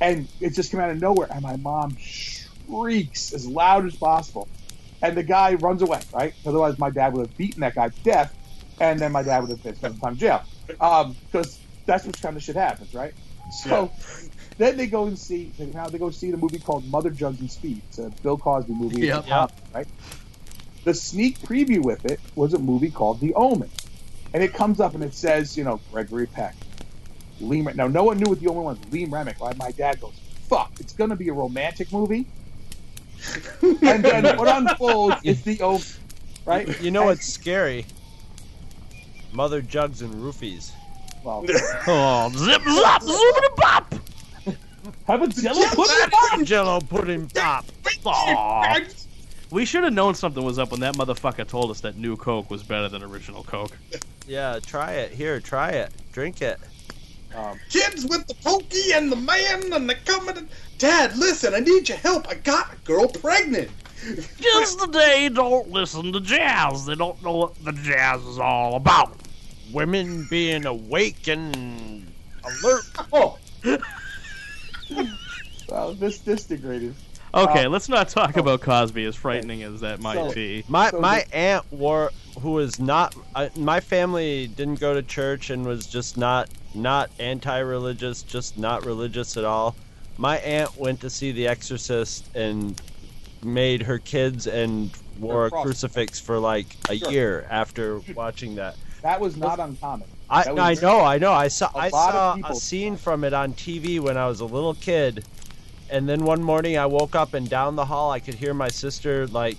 and 0.00 0.26
it 0.40 0.54
just 0.54 0.70
came 0.70 0.80
out 0.80 0.88
of 0.88 0.98
nowhere. 0.98 1.28
And 1.30 1.42
my 1.42 1.56
mom 1.56 1.94
shrieks 1.98 3.34
as 3.34 3.46
loud 3.46 3.86
as 3.86 3.94
possible. 3.96 4.48
And 5.02 5.14
the 5.14 5.22
guy 5.22 5.54
runs 5.54 5.82
away. 5.82 6.00
Right. 6.14 6.32
Otherwise, 6.46 6.78
my 6.78 6.88
dad 6.88 7.12
would 7.12 7.26
have 7.26 7.36
beaten 7.36 7.60
that 7.60 7.74
guy 7.74 7.90
to 7.90 8.00
death, 8.00 8.34
and 8.80 8.98
then 8.98 9.12
my 9.12 9.22
dad 9.22 9.40
would 9.40 9.50
have 9.50 9.62
been 9.62 9.76
spent 9.76 10.00
time 10.00 10.12
in 10.12 10.18
jail. 10.18 10.42
Um, 10.80 11.14
because 11.26 11.60
that's 11.84 12.06
what 12.06 12.18
kind 12.22 12.34
of 12.34 12.42
shit 12.42 12.56
happens, 12.56 12.94
right? 12.94 13.12
So. 13.62 13.92
Then 14.58 14.76
they 14.76 14.86
go 14.88 15.06
and 15.06 15.18
see. 15.18 15.52
Now 15.72 15.86
they 15.88 15.98
go 15.98 16.10
see 16.10 16.30
the 16.30 16.36
movie 16.36 16.58
called 16.58 16.84
Mother 16.88 17.10
Jugs 17.10 17.40
and 17.40 17.50
Speed. 17.50 17.80
It's 17.88 17.98
a 17.98 18.10
Bill 18.22 18.36
Cosby 18.36 18.72
movie. 18.72 19.06
Yep. 19.06 19.18
It's 19.18 19.26
a 19.26 19.30
comedy, 19.30 19.54
right? 19.74 19.86
The 20.84 20.94
sneak 20.94 21.38
preview 21.40 21.82
with 21.82 22.04
it 22.04 22.18
was 22.34 22.54
a 22.54 22.58
movie 22.58 22.90
called 22.90 23.20
The 23.20 23.34
Omen, 23.34 23.70
and 24.34 24.42
it 24.42 24.52
comes 24.54 24.80
up 24.80 24.94
and 24.94 25.04
it 25.04 25.14
says, 25.14 25.56
you 25.56 25.62
know, 25.64 25.80
Gregory 25.92 26.26
Peck, 26.26 26.54
Liam. 27.40 27.72
Now 27.76 27.86
no 27.86 28.02
one 28.04 28.18
knew 28.18 28.28
what 28.30 28.40
The 28.40 28.48
Omen 28.48 28.64
was. 28.64 28.78
Lee 28.90 29.04
Remick. 29.04 29.38
Right? 29.40 29.56
My 29.58 29.70
dad 29.70 30.00
goes, 30.00 30.14
"Fuck, 30.48 30.72
it's 30.80 30.92
gonna 30.92 31.16
be 31.16 31.28
a 31.28 31.32
romantic 31.32 31.92
movie." 31.92 32.26
and 33.62 34.02
then 34.04 34.36
what 34.36 34.48
unfolds 34.48 35.16
is 35.24 35.42
The 35.42 35.60
Omen, 35.60 35.82
right? 36.46 36.80
You 36.80 36.90
know 36.90 37.00
And- 37.02 37.10
what's 37.10 37.26
scary? 37.26 37.86
Mother 39.32 39.60
jugs 39.62 40.02
and 40.02 40.12
roofies. 40.14 40.70
Well, 41.22 41.44
Oh, 41.86 42.30
zip 42.34 42.62
zop, 42.62 43.00
zoomity 43.02 43.56
bop. 43.56 43.94
Have 45.08 45.22
a 45.22 45.28
Jello 45.28 45.66
pudding. 45.74 46.44
Jello 46.44 46.80
pudding 46.80 47.28
pop. 47.28 47.64
Aw. 48.06 48.80
We 49.50 49.64
should 49.64 49.84
have 49.84 49.94
known 49.94 50.14
something 50.14 50.44
was 50.44 50.58
up 50.58 50.70
when 50.70 50.80
that 50.80 50.94
motherfucker 50.94 51.46
told 51.46 51.70
us 51.70 51.80
that 51.80 51.96
new 51.96 52.16
Coke 52.16 52.50
was 52.50 52.62
better 52.62 52.88
than 52.88 53.02
original 53.02 53.42
Coke. 53.44 53.76
Yeah, 54.26 54.58
try 54.64 54.92
it. 54.92 55.12
Here, 55.12 55.40
try 55.40 55.70
it. 55.70 55.90
Drink 56.12 56.42
it. 56.42 56.58
Um, 57.34 57.58
Kids 57.70 58.06
with 58.06 58.26
the 58.26 58.34
pokey 58.34 58.92
and 58.92 59.10
the 59.10 59.16
man 59.16 59.72
and 59.72 59.88
the 59.88 59.94
coming. 60.04 60.48
Dad, 60.78 61.16
listen, 61.16 61.54
I 61.54 61.60
need 61.60 61.88
your 61.88 61.98
help. 61.98 62.28
I 62.28 62.34
got 62.34 62.74
a 62.74 62.76
girl 62.84 63.08
pregnant. 63.08 63.70
Just 64.38 64.78
the 64.78 64.86
day 64.86 65.28
don't 65.28 65.70
listen 65.70 66.12
to 66.12 66.20
jazz. 66.20 66.86
They 66.86 66.94
don't 66.94 67.22
know 67.22 67.36
what 67.36 67.64
the 67.64 67.72
jazz 67.72 68.22
is 68.24 68.38
all 68.38 68.76
about. 68.76 69.12
Women 69.72 70.26
being 70.30 70.66
awake 70.66 71.26
and 71.26 72.06
alert. 72.44 72.84
Oh, 73.12 73.38
well, 75.68 75.94
this 75.94 76.18
disintegrated. 76.18 76.94
Okay, 77.34 77.66
Uh, 77.66 77.68
let's 77.68 77.88
not 77.90 78.08
talk 78.08 78.36
about 78.38 78.62
Cosby, 78.62 79.04
as 79.04 79.14
frightening 79.14 79.62
as 79.62 79.80
that 79.80 80.00
might 80.00 80.14
So- 80.16 80.32
be. 80.32 80.64
My 80.68 80.90
So 80.90 81.00
my 81.00 81.24
aunt 81.32 81.64
wore 81.70 82.10
who 82.40 82.52
was 82.52 82.78
not 82.80 83.14
uh, 83.34 83.48
my 83.56 83.80
family 83.80 84.46
didn't 84.46 84.80
go 84.80 84.94
to 84.94 85.02
church 85.02 85.50
and 85.50 85.66
was 85.66 85.86
just 85.86 86.16
not 86.16 86.48
not 86.74 87.10
anti-religious, 87.18 88.22
just 88.22 88.56
not 88.58 88.84
religious 88.86 89.36
at 89.36 89.44
all. 89.44 89.74
My 90.16 90.38
aunt 90.38 90.76
went 90.78 91.00
to 91.02 91.10
see 91.10 91.32
The 91.32 91.46
Exorcist 91.48 92.24
and 92.34 92.80
made 93.42 93.82
her 93.82 93.98
kids 93.98 94.46
and 94.46 94.90
wore 95.18 95.46
a 95.46 95.50
crucifix 95.50 96.18
for 96.18 96.38
like 96.38 96.66
a 96.88 96.96
Sure. 96.96 97.10
year 97.10 97.46
after 97.50 98.00
watching 98.14 98.54
that. 98.56 98.76
That 99.02 99.20
was 99.20 99.36
not 99.36 99.58
uncommon. 99.60 100.08
I, 100.30 100.44
I 100.50 100.74
know, 100.74 101.00
I 101.00 101.18
know. 101.18 101.32
I 101.32 101.48
saw 101.48 101.70
A 101.74 101.78
I 101.78 101.88
saw 101.88 102.36
a 102.44 102.54
scene 102.54 102.96
from 102.96 103.24
it 103.24 103.32
on 103.32 103.54
TV 103.54 103.98
when 103.98 104.18
I 104.18 104.26
was 104.26 104.40
a 104.40 104.44
little 104.44 104.74
kid, 104.74 105.24
and 105.90 106.06
then 106.08 106.24
one 106.24 106.42
morning 106.42 106.76
I 106.76 106.86
woke 106.86 107.14
up 107.14 107.32
and 107.34 107.48
down 107.48 107.76
the 107.76 107.84
hall 107.84 108.10
I 108.10 108.20
could 108.20 108.34
hear 108.34 108.52
my 108.52 108.68
sister 108.68 109.26
like 109.28 109.56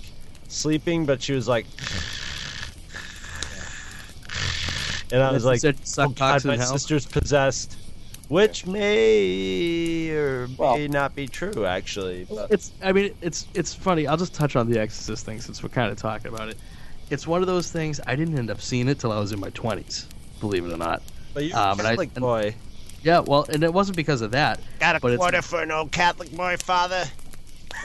sleeping, 0.48 1.06
but 1.06 1.20
she 1.22 1.32
was 1.32 1.48
like, 1.48 1.66
and 5.12 5.20
I 5.22 5.32
was 5.32 5.44
like, 5.44 5.58
Said 5.60 5.76
"Oh 5.98 6.10
God, 6.10 6.44
my 6.44 6.56
sister's 6.56 7.04
possessed," 7.04 7.76
which 8.28 8.64
may 8.64 10.10
or 10.10 10.46
may 10.46 10.54
Well- 10.56 10.88
not 10.88 11.16
be 11.16 11.26
true 11.26 11.66
actually. 11.66 12.26
But 12.30 12.52
It's. 12.52 12.70
I 12.80 12.92
mean, 12.92 13.12
it's. 13.20 13.48
It's 13.54 13.74
funny. 13.74 14.06
I'll 14.06 14.16
just 14.16 14.34
touch 14.34 14.54
on 14.54 14.70
the 14.70 14.78
Exorcist 14.78 15.26
thing 15.26 15.40
since 15.40 15.64
we're 15.64 15.68
kind 15.70 15.90
of 15.90 15.98
talking 15.98 16.32
about 16.32 16.48
it. 16.48 16.56
It's 17.10 17.26
one 17.26 17.40
of 17.40 17.48
those 17.48 17.72
things. 17.72 18.00
I 18.06 18.14
didn't 18.14 18.38
end 18.38 18.50
up 18.52 18.60
seeing 18.60 18.86
it 18.86 19.00
till 19.00 19.10
I 19.10 19.18
was 19.18 19.32
in 19.32 19.40
my 19.40 19.50
twenties. 19.50 20.06
Believe 20.40 20.64
it 20.66 20.72
or 20.72 20.76
not. 20.76 21.02
but 21.34 21.44
you're 21.44 21.56
um, 21.56 21.74
a 21.74 21.76
but 21.76 21.86
I- 21.86 21.90
Catholic 21.90 22.10
and- 22.14 22.22
boy. 22.22 22.54
Yeah. 23.02 23.20
Well, 23.20 23.46
and 23.48 23.62
it 23.64 23.72
wasn't 23.72 23.96
because 23.96 24.20
of 24.20 24.32
that. 24.32 24.60
Got 24.78 24.96
a 24.96 25.00
but 25.00 25.12
it's- 25.12 25.18
quarter 25.20 25.40
for 25.42 25.62
an 25.62 25.70
old 25.70 25.92
Catholic 25.92 26.30
boy, 26.32 26.56
father. 26.58 27.04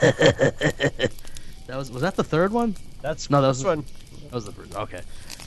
That 1.68 1.76
was. 1.76 1.90
Was 1.90 2.02
that 2.02 2.14
the 2.14 2.22
third 2.22 2.52
one? 2.52 2.76
That's 3.02 3.28
No, 3.28 3.40
that 3.42 3.48
was- 3.48 3.64
one. 3.64 3.84
That 4.24 4.32
was 4.32 4.44
the 4.44 4.52
first. 4.52 4.74
Okay, 4.76 5.00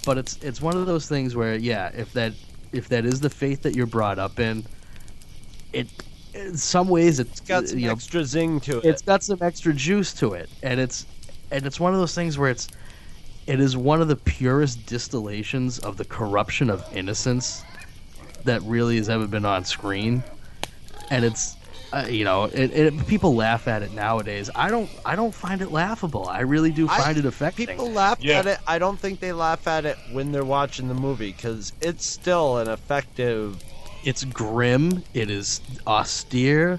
but 0.05 0.17
it's 0.17 0.37
it's 0.41 0.61
one 0.61 0.75
of 0.75 0.85
those 0.85 1.07
things 1.07 1.33
where 1.35 1.55
yeah, 1.55 1.91
if 1.95 2.11
that 2.13 2.33
if 2.73 2.89
that 2.89 3.05
is 3.05 3.21
the 3.21 3.29
faith 3.29 3.61
that 3.63 3.73
you're 3.75 3.85
brought 3.85 4.19
up 4.19 4.37
in, 4.39 4.65
it 5.71 5.87
in 6.33 6.57
some 6.57 6.89
ways 6.89 7.19
it's 7.21 7.31
It's 7.31 7.39
got 7.41 7.67
some 7.69 7.79
you 7.79 7.87
know, 7.87 7.93
extra 7.93 8.25
zing 8.25 8.59
to 8.61 8.79
it. 8.79 8.85
it's 8.85 9.01
got 9.01 9.23
some 9.23 9.37
extra 9.41 9.71
juice 9.73 10.13
to 10.15 10.33
it, 10.33 10.49
and 10.61 10.79
it's 10.81 11.05
and 11.51 11.65
it's 11.65 11.79
one 11.79 11.93
of 11.93 11.99
those 12.01 12.13
things 12.15 12.37
where 12.37 12.49
it's 12.49 12.67
it 13.49 13.59
is 13.59 13.75
one 13.75 14.01
of 14.01 14.07
the 14.07 14.15
purest 14.15 14.85
distillations 14.85 15.79
of 15.79 15.97
the 15.97 16.05
corruption 16.05 16.69
of 16.69 16.85
innocence 16.95 17.63
that 18.45 18.61
really 18.61 18.97
has 18.97 19.09
ever 19.09 19.27
been 19.27 19.45
on 19.45 19.65
screen, 19.65 20.23
and 21.09 21.25
it's. 21.25 21.55
Uh, 21.91 22.05
you 22.07 22.23
know, 22.23 22.43
it, 22.43 22.69
it, 22.71 23.07
people 23.07 23.33
laugh 23.33 23.67
at 23.67 23.81
it 23.81 23.91
nowadays. 23.93 24.47
I 24.53 24.69
don't. 24.69 24.87
I 25.03 25.15
don't 25.15 25.33
find 25.33 25.59
it 25.63 25.71
laughable. 25.71 26.27
I 26.27 26.41
really 26.41 26.69
do 26.71 26.87
I- 26.87 26.99
find 27.01 27.17
it 27.17 27.25
affecting. 27.25 27.65
People 27.65 27.89
laugh 27.89 28.19
Yeah. 28.21 28.37
at 28.37 28.45
it. 28.45 28.59
I 28.67 28.77
don't 28.77 28.99
think 28.99 29.19
they 29.19 29.31
laugh 29.31 29.67
at 29.67 29.85
it 29.87 29.97
when 30.11 30.31
they're 30.31 30.45
watching 30.45 30.87
the 30.87 30.93
movie 30.93 31.31
because 31.31 31.73
it's 31.81 32.05
still 32.05 32.59
an 32.59 32.67
effective. 32.69 33.63
it's 34.03 34.23
grim 34.23 35.03
it 35.15 35.29
is 35.31 35.59
austere 35.87 36.77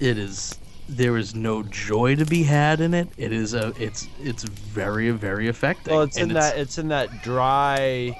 it 0.00 0.16
is 0.18 0.58
there 0.88 1.16
is 1.16 1.34
no 1.34 1.62
joy 1.64 2.14
to 2.16 2.24
be 2.24 2.42
had 2.42 2.80
in 2.80 2.94
it 2.94 3.08
it 3.18 3.32
is 3.32 3.52
a 3.52 3.72
it's 3.78 4.08
it's 4.22 4.44
very 4.44 5.10
very 5.10 5.48
effective 5.48 5.92
Well, 5.92 6.02
it's 6.02 6.16
And 6.16 6.30
in 6.30 6.34
that. 6.34 6.56
It's 6.56 6.78
in 6.78 6.88
that 6.88 7.22
dry. 7.22 8.16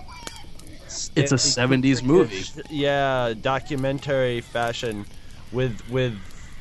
It's 1.15 1.33
a 1.33 1.37
70s 1.37 2.03
movie. 2.03 2.45
Yeah, 2.71 3.35
documentary 3.41 4.41
fashion, 4.41 5.05
with 5.53 5.81
with 5.91 6.17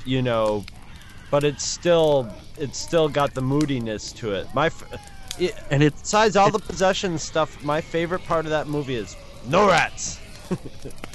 you 0.06 0.22
know, 0.22 0.66
but 1.32 1.44
it's 1.44 1.64
still 1.64 2.30
it's 2.58 2.78
still 2.78 3.10
got 3.10 3.34
the 3.34 3.42
moodiness 3.42 4.12
to 4.14 4.34
it. 4.34 4.48
My, 4.54 4.70
it, 5.40 5.56
and 5.70 5.84
it's 5.84 6.02
besides 6.02 6.36
all 6.36 6.52
the 6.52 6.60
possession 6.60 7.18
stuff, 7.18 7.64
my 7.64 7.82
favorite 7.82 8.24
part 8.26 8.46
of 8.46 8.52
that 8.52 8.68
movie 8.68 8.96
is 8.96 9.16
no 9.48 9.68
rats. 9.68 10.20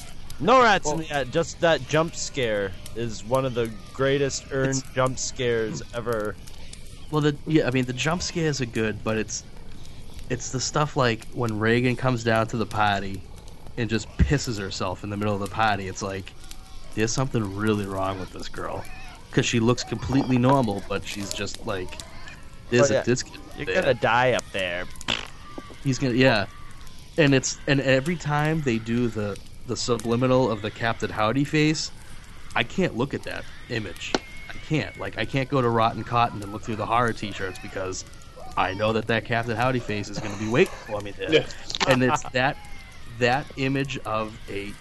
no 0.43 0.63
rats 0.63 0.91
in 0.91 0.99
the 0.99 1.27
just 1.31 1.61
that 1.61 1.87
jump 1.89 2.15
scare 2.15 2.73
is 2.97 3.25
one 3.25 3.45
of 3.45 3.55
the 3.55 3.71
greatest 3.95 4.45
earned 4.51 4.83
jump 4.95 5.19
scares 5.19 5.83
ever. 5.95 6.35
well 7.11 7.21
the 7.23 7.37
yeah 7.47 7.67
i 7.67 7.71
mean 7.71 7.85
the 7.85 7.93
jump 7.93 8.21
scares 8.23 8.61
are 8.61 8.67
good 8.67 9.03
but 9.05 9.17
it's 9.17 9.45
it's 10.31 10.51
the 10.51 10.61
stuff 10.61 10.97
like 10.97 11.27
when 11.35 11.59
Regan 11.59 11.95
comes 11.95 12.25
down 12.25 12.47
to 12.49 12.57
the 12.57 12.65
party 12.67 13.21
and 13.77 13.91
just 13.91 14.09
pisses 14.17 14.59
herself 14.59 15.05
in 15.05 15.11
the 15.11 15.17
middle 15.17 15.35
of 15.35 15.41
the 15.41 15.47
party. 15.55 15.89
It's 15.89 16.01
like 16.03 16.33
there's 16.95 17.13
something 17.13 17.55
really 17.57 17.85
wrong 17.85 18.19
with 18.19 18.33
this 18.33 18.49
girl 18.49 18.83
because 19.29 19.45
she 19.45 19.61
looks 19.61 19.85
completely 19.85 20.39
normal, 20.39 20.83
but 20.89 21.05
she's 21.05 21.35
just 21.35 21.67
like 21.67 21.99
there's 22.71 22.91
Oh, 22.91 22.95
yeah. 22.95 23.01
a 23.03 23.05
disconnect. 23.05 23.43
You're 23.59 23.67
there. 23.67 23.83
gonna 23.83 23.95
die 23.95 24.33
up 24.33 24.45
there. 24.53 24.85
He's 25.85 25.99
gonna 25.99 26.15
yeah, 26.15 26.47
and 27.19 27.35
it's 27.35 27.59
and 27.67 27.81
every 27.83 28.17
time 28.17 28.63
they 28.63 28.79
do 28.79 29.09
the 29.09 29.39
the 29.73 29.77
subliminal 29.79 30.51
of 30.51 30.61
the 30.61 30.71
Captain 30.71 31.09
Howdy 31.09 31.45
face, 31.45 31.91
I 32.55 32.63
can't 32.63 32.95
look 32.95 33.15
at 33.15 33.23
that 33.23 33.43
image. 33.71 34.13
I 34.51 34.53
can't 34.69 34.95
like 35.01 35.17
I 35.17 35.25
can't 35.25 35.49
go 35.49 35.63
to 35.63 35.69
Rotten 35.71 36.05
Cotton 36.05 36.43
and 36.43 36.53
look 36.53 36.63
through 36.63 36.77
the 36.77 36.85
horror 36.85 37.15
T-shirts 37.15 37.59
because 37.59 38.05
I 38.55 38.75
know 38.75 38.93
that 38.93 39.07
that 39.07 39.25
Captain 39.25 39.57
Howdy 39.57 39.79
face 39.81 40.11
is 40.11 40.19
gonna 40.19 40.37
be 40.37 40.49
waiting 40.51 40.75
for 40.87 41.01
me 41.01 41.13
there, 41.13 41.33
Yeah. 41.33 41.47
and 41.89 42.03
it's 42.03 42.23
that 42.33 42.59
that 43.19 43.47
image 43.57 43.97
of 44.05 44.39
a 44.51 44.73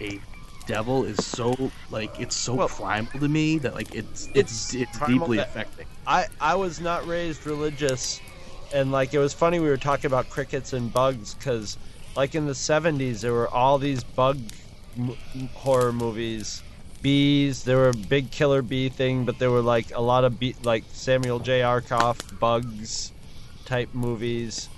a 0.00 0.20
devil 0.66 1.04
is 1.04 1.24
so 1.24 1.70
like 1.90 2.18
it's 2.18 2.34
so 2.34 2.54
Well- 2.54 2.68
primal 2.68 3.12
to 3.20 3.28
me 3.28 3.58
that 3.58 3.74
like 3.76 3.94
it's 3.94 4.26
it's 4.34 4.74
It's 4.74 4.74
it's, 4.74 4.98
deeply 5.06 5.36
that- 5.36 5.46
affecting. 5.50 5.86
I 6.08 6.26
I 6.40 6.56
was 6.56 6.80
not 6.80 7.06
raised 7.06 7.46
religious, 7.46 8.20
and 8.74 8.90
like 8.90 9.14
it 9.14 9.18
was 9.20 9.32
funny 9.32 9.60
we 9.60 9.68
were 9.68 9.76
talking 9.76 10.06
about 10.06 10.28
crickets 10.28 10.72
and 10.72 10.92
bugs 10.92 11.34
because 11.34 11.78
like 12.16 12.34
in 12.34 12.46
the 12.46 12.52
'70s 12.52 13.20
there 13.20 13.32
were 13.32 13.48
all 13.48 13.78
these 13.78 14.04
bug 14.04 14.38
horror 15.54 15.92
movies, 15.92 16.62
bees. 17.02 17.64
There 17.64 17.76
were 17.76 17.90
a 17.90 17.96
big 17.96 18.30
killer 18.30 18.62
bee 18.62 18.88
thing, 18.88 19.24
but 19.24 19.38
there 19.38 19.50
were 19.50 19.62
like 19.62 19.94
a 19.94 20.00
lot 20.00 20.24
of 20.24 20.38
bee, 20.38 20.54
like 20.62 20.84
Samuel 20.92 21.38
J. 21.38 21.60
Arkoff 21.60 22.38
bugs 22.38 23.12
type 23.64 23.90
movies. 23.94 24.68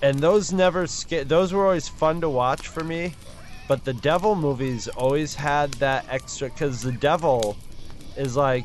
And 0.00 0.20
those 0.20 0.52
never 0.52 0.86
sca- 0.86 1.24
those 1.24 1.52
were 1.52 1.64
always 1.64 1.88
fun 1.88 2.20
to 2.20 2.28
watch 2.28 2.68
for 2.68 2.84
me, 2.84 3.14
but 3.66 3.84
the 3.84 3.94
devil 3.94 4.36
movies 4.36 4.88
always 4.88 5.34
had 5.34 5.72
that 5.74 6.06
extra 6.08 6.48
because 6.48 6.82
the 6.82 6.92
devil 6.92 7.56
is 8.16 8.36
like 8.36 8.64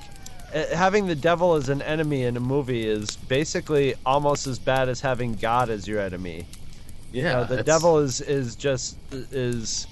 uh, 0.54 0.66
having 0.76 1.08
the 1.08 1.16
devil 1.16 1.56
as 1.56 1.70
an 1.70 1.82
enemy 1.82 2.24
in 2.24 2.38
a 2.38 2.40
movie 2.40 2.88
is 2.88 3.16
basically 3.16 3.96
almost 4.06 4.46
as 4.46 4.60
bad 4.60 4.90
as 4.90 5.02
having 5.02 5.34
God 5.34 5.70
as 5.70 5.88
your 5.88 6.00
enemy. 6.00 6.46
Yeah, 7.14 7.34
know, 7.34 7.44
the 7.46 7.54
it's- 7.60 7.66
devil 7.66 8.00
is 8.00 8.20
is 8.22 8.56
just 8.56 8.98
is 9.12 9.88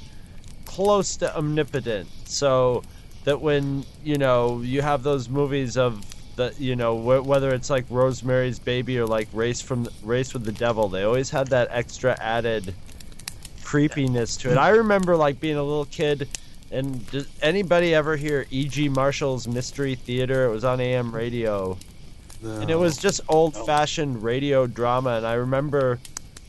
close 0.66 1.16
to 1.18 1.38
omnipotent. 1.38 2.08
So 2.26 2.84
that 3.24 3.40
when 3.42 3.86
you 4.04 4.18
know 4.18 4.62
you 4.62 4.82
have 4.82 5.04
those 5.04 5.30
movies 5.30 5.78
of 5.78 6.04
the 6.36 6.54
you 6.58 6.76
know 6.76 6.98
wh- 6.98 7.26
whether 7.26 7.54
it's 7.54 7.70
like 7.70 7.86
Rosemary's 7.90 8.58
Baby 8.60 8.98
or 9.00 9.06
like 9.06 9.28
Race 9.34 9.62
from 9.62 9.88
Race 10.04 10.34
with 10.34 10.44
the 10.46 10.52
Devil, 10.52 10.90
they 10.90 11.04
always 11.04 11.30
had 11.30 11.48
that 11.48 11.68
extra 11.72 12.18
added 12.20 12.74
creepiness 13.64 14.38
to 14.38 14.52
it. 14.52 14.58
I 14.58 14.70
remember 14.70 15.16
like 15.16 15.40
being 15.40 15.58
a 15.58 15.64
little 15.64 15.86
kid. 15.86 16.28
And 16.74 17.06
did 17.12 17.28
anybody 17.42 17.94
ever 17.94 18.16
hear 18.16 18.46
E.G. 18.50 18.88
Marshall's 18.88 19.46
Mystery 19.46 19.96
Theater? 19.96 20.46
It 20.46 20.52
was 20.52 20.64
on 20.64 20.80
AM 20.80 21.14
radio. 21.14 21.78
And 22.42 22.70
it 22.70 22.80
was 22.80 22.98
just 22.98 23.20
old 23.28 23.58
fashioned 23.66 24.24
radio 24.24 24.68
drama. 24.68 25.18
And 25.18 25.28
I 25.28 25.34
remember, 25.34 26.00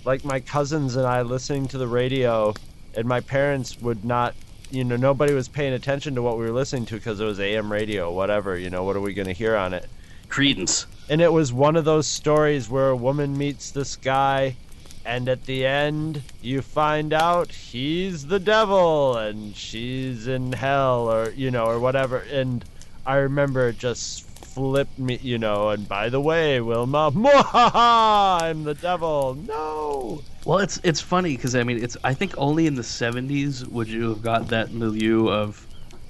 like, 0.04 0.24
my 0.24 0.40
cousins 0.40 0.96
and 0.96 1.06
I 1.06 1.22
listening 1.22 1.68
to 1.68 1.78
the 1.78 1.86
radio, 1.86 2.54
and 2.94 3.06
my 3.06 3.20
parents 3.20 3.80
would 3.80 4.04
not, 4.04 4.34
you 4.70 4.84
know, 4.84 4.96
nobody 4.96 5.32
was 5.32 5.48
paying 5.48 5.72
attention 5.72 6.14
to 6.14 6.22
what 6.22 6.38
we 6.38 6.44
were 6.44 6.52
listening 6.52 6.86
to 6.86 6.94
because 6.94 7.20
it 7.20 7.24
was 7.24 7.40
AM 7.40 7.70
radio, 7.70 8.10
whatever, 8.10 8.58
you 8.58 8.70
know, 8.70 8.84
what 8.84 8.96
are 8.96 9.00
we 9.00 9.14
going 9.14 9.28
to 9.28 9.32
hear 9.32 9.56
on 9.56 9.74
it? 9.74 9.88
Credence. 10.28 10.86
And 11.08 11.20
it 11.20 11.32
was 11.32 11.52
one 11.52 11.76
of 11.76 11.84
those 11.84 12.06
stories 12.06 12.70
where 12.70 12.88
a 12.88 12.96
woman 12.96 13.36
meets 13.36 13.70
this 13.70 13.96
guy, 13.96 14.56
and 15.04 15.28
at 15.28 15.44
the 15.44 15.66
end, 15.66 16.22
you 16.40 16.62
find 16.62 17.12
out 17.12 17.50
he's 17.50 18.26
the 18.26 18.38
devil 18.38 19.16
and 19.16 19.54
she's 19.54 20.26
in 20.26 20.52
hell, 20.52 21.10
or, 21.12 21.30
you 21.30 21.50
know, 21.50 21.66
or 21.66 21.78
whatever. 21.78 22.18
And 22.18 22.64
I 23.04 23.16
remember 23.16 23.72
just 23.72 24.26
flipped 24.54 24.98
me, 24.98 25.18
you 25.22 25.38
know, 25.38 25.70
and 25.70 25.88
by 25.88 26.08
the 26.08 26.20
way, 26.20 26.60
Wilma, 26.60 27.10
mwahaha, 27.14 28.42
I'm 28.42 28.64
the 28.64 28.74
devil. 28.74 29.34
No. 29.34 30.22
Well, 30.44 30.58
it's 30.58 30.80
it's 30.82 31.00
funny 31.00 31.36
because 31.36 31.54
I 31.54 31.62
mean, 31.62 31.82
it's 31.82 31.96
I 32.04 32.14
think 32.14 32.34
only 32.36 32.66
in 32.66 32.74
the 32.74 32.82
'70s 32.82 33.66
would 33.68 33.88
you 33.88 34.08
have 34.10 34.22
got 34.22 34.48
that 34.48 34.72
milieu 34.72 35.28
of 35.28 35.66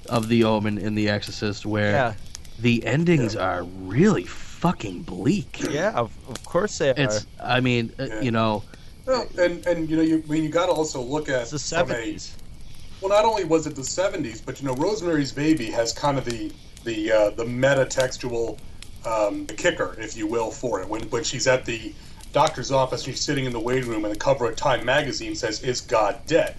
of 0.09 0.27
the 0.27 0.43
Omen 0.43 0.77
and 0.77 0.97
the 0.97 1.09
Exorcist 1.09 1.65
where 1.65 1.91
Yeah. 1.91 2.13
the 2.59 2.85
endings 2.85 3.35
are 3.35 3.63
really 3.63 4.23
fucking 4.25 5.03
bleak. 5.03 5.59
Yeah, 5.69 5.91
of, 5.91 6.11
of 6.27 6.43
course 6.45 6.77
they 6.77 6.89
are. 6.89 6.95
It's 6.97 7.25
I 7.41 7.59
mean, 7.59 7.93
uh, 7.99 8.05
Yeah. 8.05 8.21
you 8.21 8.31
know, 8.31 8.63
Well, 9.05 9.27
and 9.37 9.65
and 9.67 9.89
you 9.89 9.95
know, 9.97 10.01
you 10.03 10.23
I 10.27 10.31
mean, 10.31 10.43
you 10.43 10.49
got 10.49 10.65
to 10.65 10.71
also 10.73 11.01
look 11.01 11.29
at 11.29 11.49
the 11.49 11.59
from 11.59 11.91
a- 11.91 11.93
70s. 11.93 12.31
well, 13.01 13.09
not 13.09 13.23
only 13.25 13.43
was 13.43 13.67
it 13.67 13.75
the 13.75 13.81
'70s, 13.83 14.41
but 14.43 14.59
you 14.61 14.67
know, 14.67 14.73
Rosemary's 14.75 15.31
Baby 15.31 15.67
has 15.71 15.93
kind 15.93 16.17
of 16.17 16.25
the 16.25 16.51
the 16.83 17.11
uh, 17.11 17.29
the 17.31 17.45
meta 17.45 17.85
textual 17.85 18.57
um, 19.05 19.45
kicker, 19.47 19.95
if 19.99 20.15
you 20.15 20.27
will, 20.27 20.51
for 20.51 20.81
it. 20.81 20.87
When 20.87 21.03
when 21.09 21.23
she's 21.23 21.47
at 21.47 21.65
the 21.65 21.93
doctor's 22.31 22.71
office, 22.71 23.03
she's 23.03 23.21
sitting 23.21 23.45
in 23.45 23.53
the 23.53 23.59
waiting 23.59 23.89
room, 23.89 24.05
and 24.05 24.13
the 24.13 24.19
cover 24.19 24.49
of 24.49 24.55
Time 24.55 24.85
magazine 24.85 25.35
says, 25.35 25.61
"Is 25.63 25.81
God 25.81 26.19
dead?" 26.25 26.55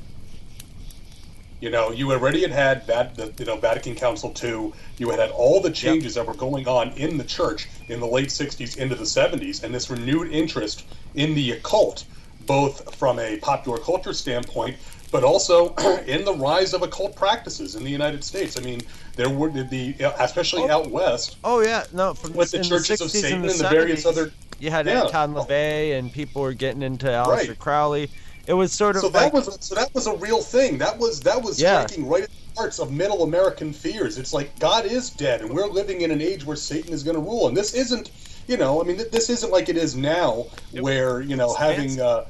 You 1.60 1.70
know, 1.70 1.92
you 1.92 2.12
already 2.12 2.42
had 2.42 2.50
had 2.50 2.86
that, 2.88 3.14
the, 3.14 3.32
you 3.38 3.46
know, 3.46 3.56
Vatican 3.56 3.94
Council 3.94 4.34
II. 4.42 4.72
You 4.98 5.08
had 5.08 5.18
had 5.18 5.30
all 5.30 5.62
the 5.62 5.70
changes 5.70 6.14
that 6.14 6.26
were 6.26 6.34
going 6.34 6.68
on 6.68 6.90
in 6.90 7.16
the 7.16 7.24
church 7.24 7.68
in 7.88 8.00
the 8.00 8.06
late 8.06 8.28
'60s 8.28 8.76
into 8.76 8.94
the 8.94 9.04
'70s, 9.04 9.62
and 9.62 9.74
this 9.74 9.88
renewed 9.88 10.30
interest 10.30 10.84
in 11.14 11.34
the 11.34 11.52
occult, 11.52 12.04
both 12.46 12.94
from 12.96 13.18
a 13.18 13.38
popular 13.38 13.78
culture 13.78 14.12
standpoint, 14.12 14.76
but 15.10 15.24
also 15.24 15.74
in 16.06 16.24
the 16.24 16.34
rise 16.34 16.74
of 16.74 16.82
occult 16.82 17.16
practices 17.16 17.76
in 17.76 17.84
the 17.84 17.90
United 17.90 18.22
States. 18.22 18.58
I 18.58 18.60
mean, 18.60 18.82
there 19.16 19.30
were 19.30 19.50
the, 19.50 19.62
the 19.62 19.94
especially 20.22 20.68
out 20.68 20.90
west 20.90 21.36
Oh, 21.44 21.60
yeah. 21.60 21.84
No, 21.92 22.14
from 22.14 22.32
with 22.34 22.50
the 22.50 22.62
churches 22.62 22.98
the 22.98 23.04
of 23.04 23.10
Satan 23.10 23.42
and 23.42 23.50
and 23.50 23.60
the 23.60 23.62
the 23.64 23.68
various 23.70 24.04
70s. 24.04 24.08
other. 24.08 24.32
You 24.60 24.70
had 24.70 24.86
Yeah. 24.86 25.02
Anton 25.04 25.34
LaVey, 25.34 25.98
and 25.98 26.12
people 26.12 26.42
were 26.42 26.52
getting 26.54 26.82
into 26.82 27.06
Aleister 27.06 27.48
Right. 27.48 27.58
Crowley. 27.58 28.10
It 28.46 28.54
was 28.54 28.72
sort 28.72 28.96
of 28.96 29.02
So 29.02 29.08
like 29.08 29.32
that 29.32 29.32
was 29.32 29.56
so 29.60 29.74
that 29.74 29.88
was 29.94 30.06
a 30.06 30.14
real 30.16 30.40
thing. 30.42 30.78
That 30.78 30.98
was 30.98 31.20
that 31.22 31.42
was 31.42 31.60
Yeah. 31.60 31.86
striking 31.86 32.06
right 32.08 32.24
at 32.24 32.28
the 32.30 32.60
hearts 32.60 32.78
of 32.78 32.92
middle 32.92 33.22
American 33.22 33.72
fears. 33.72 34.18
It's 34.18 34.32
like 34.32 34.56
God 34.58 34.84
is 34.84 35.10
dead, 35.10 35.40
and 35.40 35.50
we're 35.50 35.66
living 35.66 36.02
in 36.02 36.10
an 36.10 36.20
age 36.20 36.44
where 36.44 36.56
Satan 36.56 36.92
is 36.92 37.02
going 37.02 37.16
to 37.16 37.22
rule. 37.22 37.48
And 37.48 37.56
this 37.56 37.72
isn't, 37.74 38.10
you 38.46 38.56
know, 38.58 38.80
I 38.80 38.84
mean, 38.84 39.00
this 39.10 39.30
isn't 39.30 39.50
like 39.50 39.68
it 39.70 39.76
is 39.76 39.96
now, 39.96 40.46
where 40.72 41.20
you 41.22 41.36
know 41.36 41.54
having. 41.54 42.00
Uh, 42.00 42.24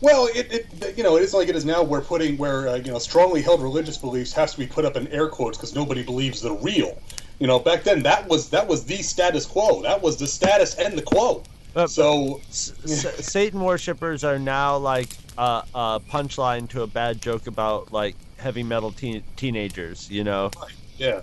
well, 0.00 0.28
it, 0.34 0.66
it 0.80 0.96
you 0.96 1.02
know 1.02 1.16
it 1.16 1.22
isn't 1.22 1.38
like 1.38 1.48
it 1.48 1.56
is 1.56 1.64
now 1.64 1.82
where 1.82 2.00
putting 2.00 2.36
where 2.36 2.68
uh, 2.68 2.74
you 2.76 2.90
know 2.92 2.98
strongly 2.98 3.42
held 3.42 3.62
religious 3.62 3.96
beliefs 3.96 4.32
has 4.32 4.52
to 4.52 4.58
be 4.58 4.66
put 4.66 4.84
up 4.84 4.96
in 4.96 5.06
air 5.08 5.28
quotes 5.28 5.56
because 5.56 5.74
nobody 5.74 6.02
believes 6.02 6.40
they're 6.42 6.52
real. 6.52 7.00
You 7.38 7.46
know, 7.46 7.58
back 7.58 7.82
then 7.84 8.02
that 8.04 8.28
was 8.28 8.50
that 8.50 8.66
was 8.66 8.84
the 8.84 8.96
status 9.02 9.46
quo. 9.46 9.82
That 9.82 10.02
was 10.02 10.16
the 10.18 10.26
status 10.26 10.74
and 10.74 10.96
the 10.96 11.02
quo. 11.02 11.42
But- 11.74 11.90
so 11.90 12.40
S- 12.48 12.72
S- 12.84 13.26
Satan 13.26 13.60
worshippers 13.60 14.24
are 14.24 14.38
now 14.38 14.78
like 14.78 15.08
a, 15.36 15.62
a 15.74 16.00
punchline 16.10 16.68
to 16.70 16.82
a 16.82 16.86
bad 16.86 17.20
joke 17.20 17.46
about 17.46 17.92
like 17.92 18.16
heavy 18.38 18.62
metal 18.62 18.92
teen- 18.92 19.22
teenagers, 19.36 20.10
you 20.10 20.24
know. 20.24 20.50
yeah, 20.96 21.20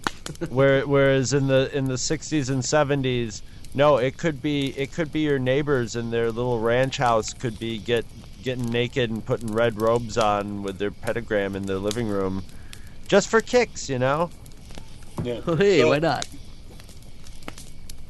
Where, 0.50 0.86
whereas 0.86 1.34
in 1.34 1.48
the 1.48 1.76
in 1.76 1.86
the 1.86 1.96
60s 1.96 2.52
and 2.52 2.62
70s, 2.62 3.42
no, 3.76 3.98
it 3.98 4.18
could 4.18 4.42
be 4.42 4.68
it 4.78 4.92
could 4.94 5.12
be 5.12 5.22
your 5.22 5.40
neighbors 5.40 5.96
in 5.96 6.12
their 6.12 6.32
little 6.32 6.60
ranch 6.60 6.98
house 6.98 7.34
could 7.34 7.58
be 7.60 7.78
get 7.78 8.06
getting 8.44 8.66
naked 8.72 9.10
and 9.10 9.26
putting 9.26 9.52
red 9.54 9.80
robes 9.80 10.18
on 10.18 10.64
with 10.64 10.78
their 10.78 10.92
pentagram 10.92 11.56
in 11.56 11.64
their 11.66 11.78
living 11.78 12.08
room, 12.08 12.44
just 13.08 13.30
for 13.30 13.40
kicks, 13.42 13.90
you 13.90 13.98
know. 14.00 14.30
yeah. 15.24 15.40
hey, 15.58 15.80
So- 15.82 15.90
why 15.90 16.00
not? 16.00 16.28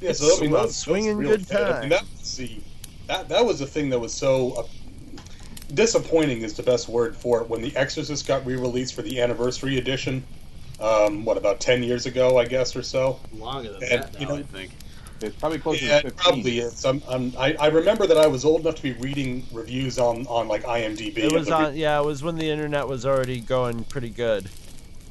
Yeah, 0.01 0.11
so 0.11 0.25
I 0.25 0.29
mean, 0.29 0.37
Swing- 0.37 0.51
those, 0.51 0.75
swinging 0.75 1.17
those 1.23 1.37
good 1.37 1.49
bad. 1.49 1.61
I 1.61 1.81
mean, 1.81 1.81
time. 1.81 1.89
that 1.91 2.03
was 2.19 2.35
the 2.37 2.59
that 3.07 3.29
that 3.29 3.45
was 3.45 3.59
the 3.59 3.65
thing 3.67 3.89
that 3.91 3.99
was 3.99 4.13
so 4.13 4.51
uh, 4.51 4.63
disappointing 5.73 6.41
is 6.41 6.53
the 6.55 6.63
best 6.63 6.89
word 6.89 7.15
for 7.15 7.41
it. 7.41 7.49
When 7.49 7.61
The 7.61 7.73
Exorcist 7.77 8.27
got 8.27 8.45
re-released 8.45 8.95
for 8.95 9.01
the 9.01 9.21
anniversary 9.21 9.77
edition, 9.77 10.23
um, 10.81 11.23
what 11.23 11.37
about 11.37 11.61
ten 11.61 11.83
years 11.83 12.05
ago, 12.05 12.37
I 12.37 12.43
guess, 12.45 12.75
or 12.75 12.83
so. 12.83 13.17
Longer 13.33 13.71
than 13.73 13.83
And, 13.83 14.03
that 14.03 14.19
you 14.19 14.27
know- 14.27 14.35
I 14.35 14.43
think. 14.43 14.71
It's 15.23 15.35
probably 15.37 15.59
closer 15.59 15.85
Yeah, 15.85 16.01
to 16.01 16.07
it 16.07 16.13
15. 16.13 16.17
probably 16.33 16.59
is. 16.59 16.85
I'm, 16.85 17.01
I'm, 17.07 17.33
I, 17.37 17.53
I 17.59 17.67
remember 17.67 18.05
that 18.07 18.17
I 18.17 18.27
was 18.27 18.43
old 18.45 18.61
enough 18.61 18.75
to 18.75 18.83
be 18.83 18.93
reading 18.93 19.45
reviews 19.51 19.97
on, 19.99 20.25
on 20.27 20.47
like 20.47 20.63
IMDb. 20.63 21.17
It 21.17 21.31
was 21.31 21.45
the 21.47 21.51
re- 21.51 21.65
on 21.65 21.75
yeah, 21.75 21.99
it 21.99 22.05
was 22.05 22.23
when 22.23 22.35
the 22.35 22.49
internet 22.49 22.87
was 22.87 23.05
already 23.05 23.39
going 23.39 23.83
pretty 23.85 24.09
good. 24.09 24.49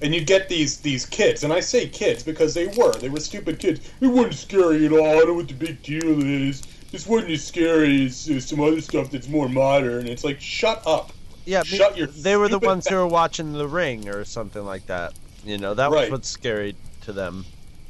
and 0.02 0.14
you 0.14 0.24
get 0.24 0.48
these 0.48 0.78
these 0.78 1.06
kids, 1.06 1.44
and 1.44 1.52
I 1.52 1.60
say 1.60 1.88
kids 1.88 2.22
because 2.22 2.54
they 2.54 2.66
were 2.68 2.92
they 2.94 3.08
were 3.08 3.20
stupid 3.20 3.58
kids. 3.58 3.90
It 4.00 4.06
wasn't 4.08 4.34
scary 4.34 4.86
at 4.86 4.92
all. 4.92 5.06
I 5.06 5.14
don't 5.14 5.28
know 5.28 5.34
what 5.34 5.48
the 5.48 5.54
big 5.54 5.82
deal 5.82 6.22
is. 6.22 6.62
This 6.90 7.06
wasn't 7.06 7.30
as 7.30 7.42
scary 7.44 8.04
as, 8.06 8.28
as 8.28 8.46
some 8.46 8.60
other 8.60 8.80
stuff 8.82 9.10
that's 9.10 9.28
more 9.28 9.48
modern. 9.48 10.06
It's 10.06 10.24
like 10.24 10.40
shut 10.40 10.82
up. 10.86 11.12
Yeah, 11.44 11.62
Shut 11.64 11.96
your 11.96 12.06
they 12.06 12.36
were 12.36 12.48
the 12.48 12.58
stupid 12.58 12.66
ones 12.66 12.86
who 12.86 12.94
were 12.96 13.06
watching 13.06 13.52
The 13.52 13.66
Ring 13.66 14.08
or 14.08 14.24
something 14.24 14.64
like 14.64 14.86
that. 14.86 15.14
You 15.44 15.58
know, 15.58 15.74
that 15.74 15.90
was 15.90 16.08
what's 16.10 16.28
scary 16.28 16.76
to 17.00 17.12
them. 17.12 17.44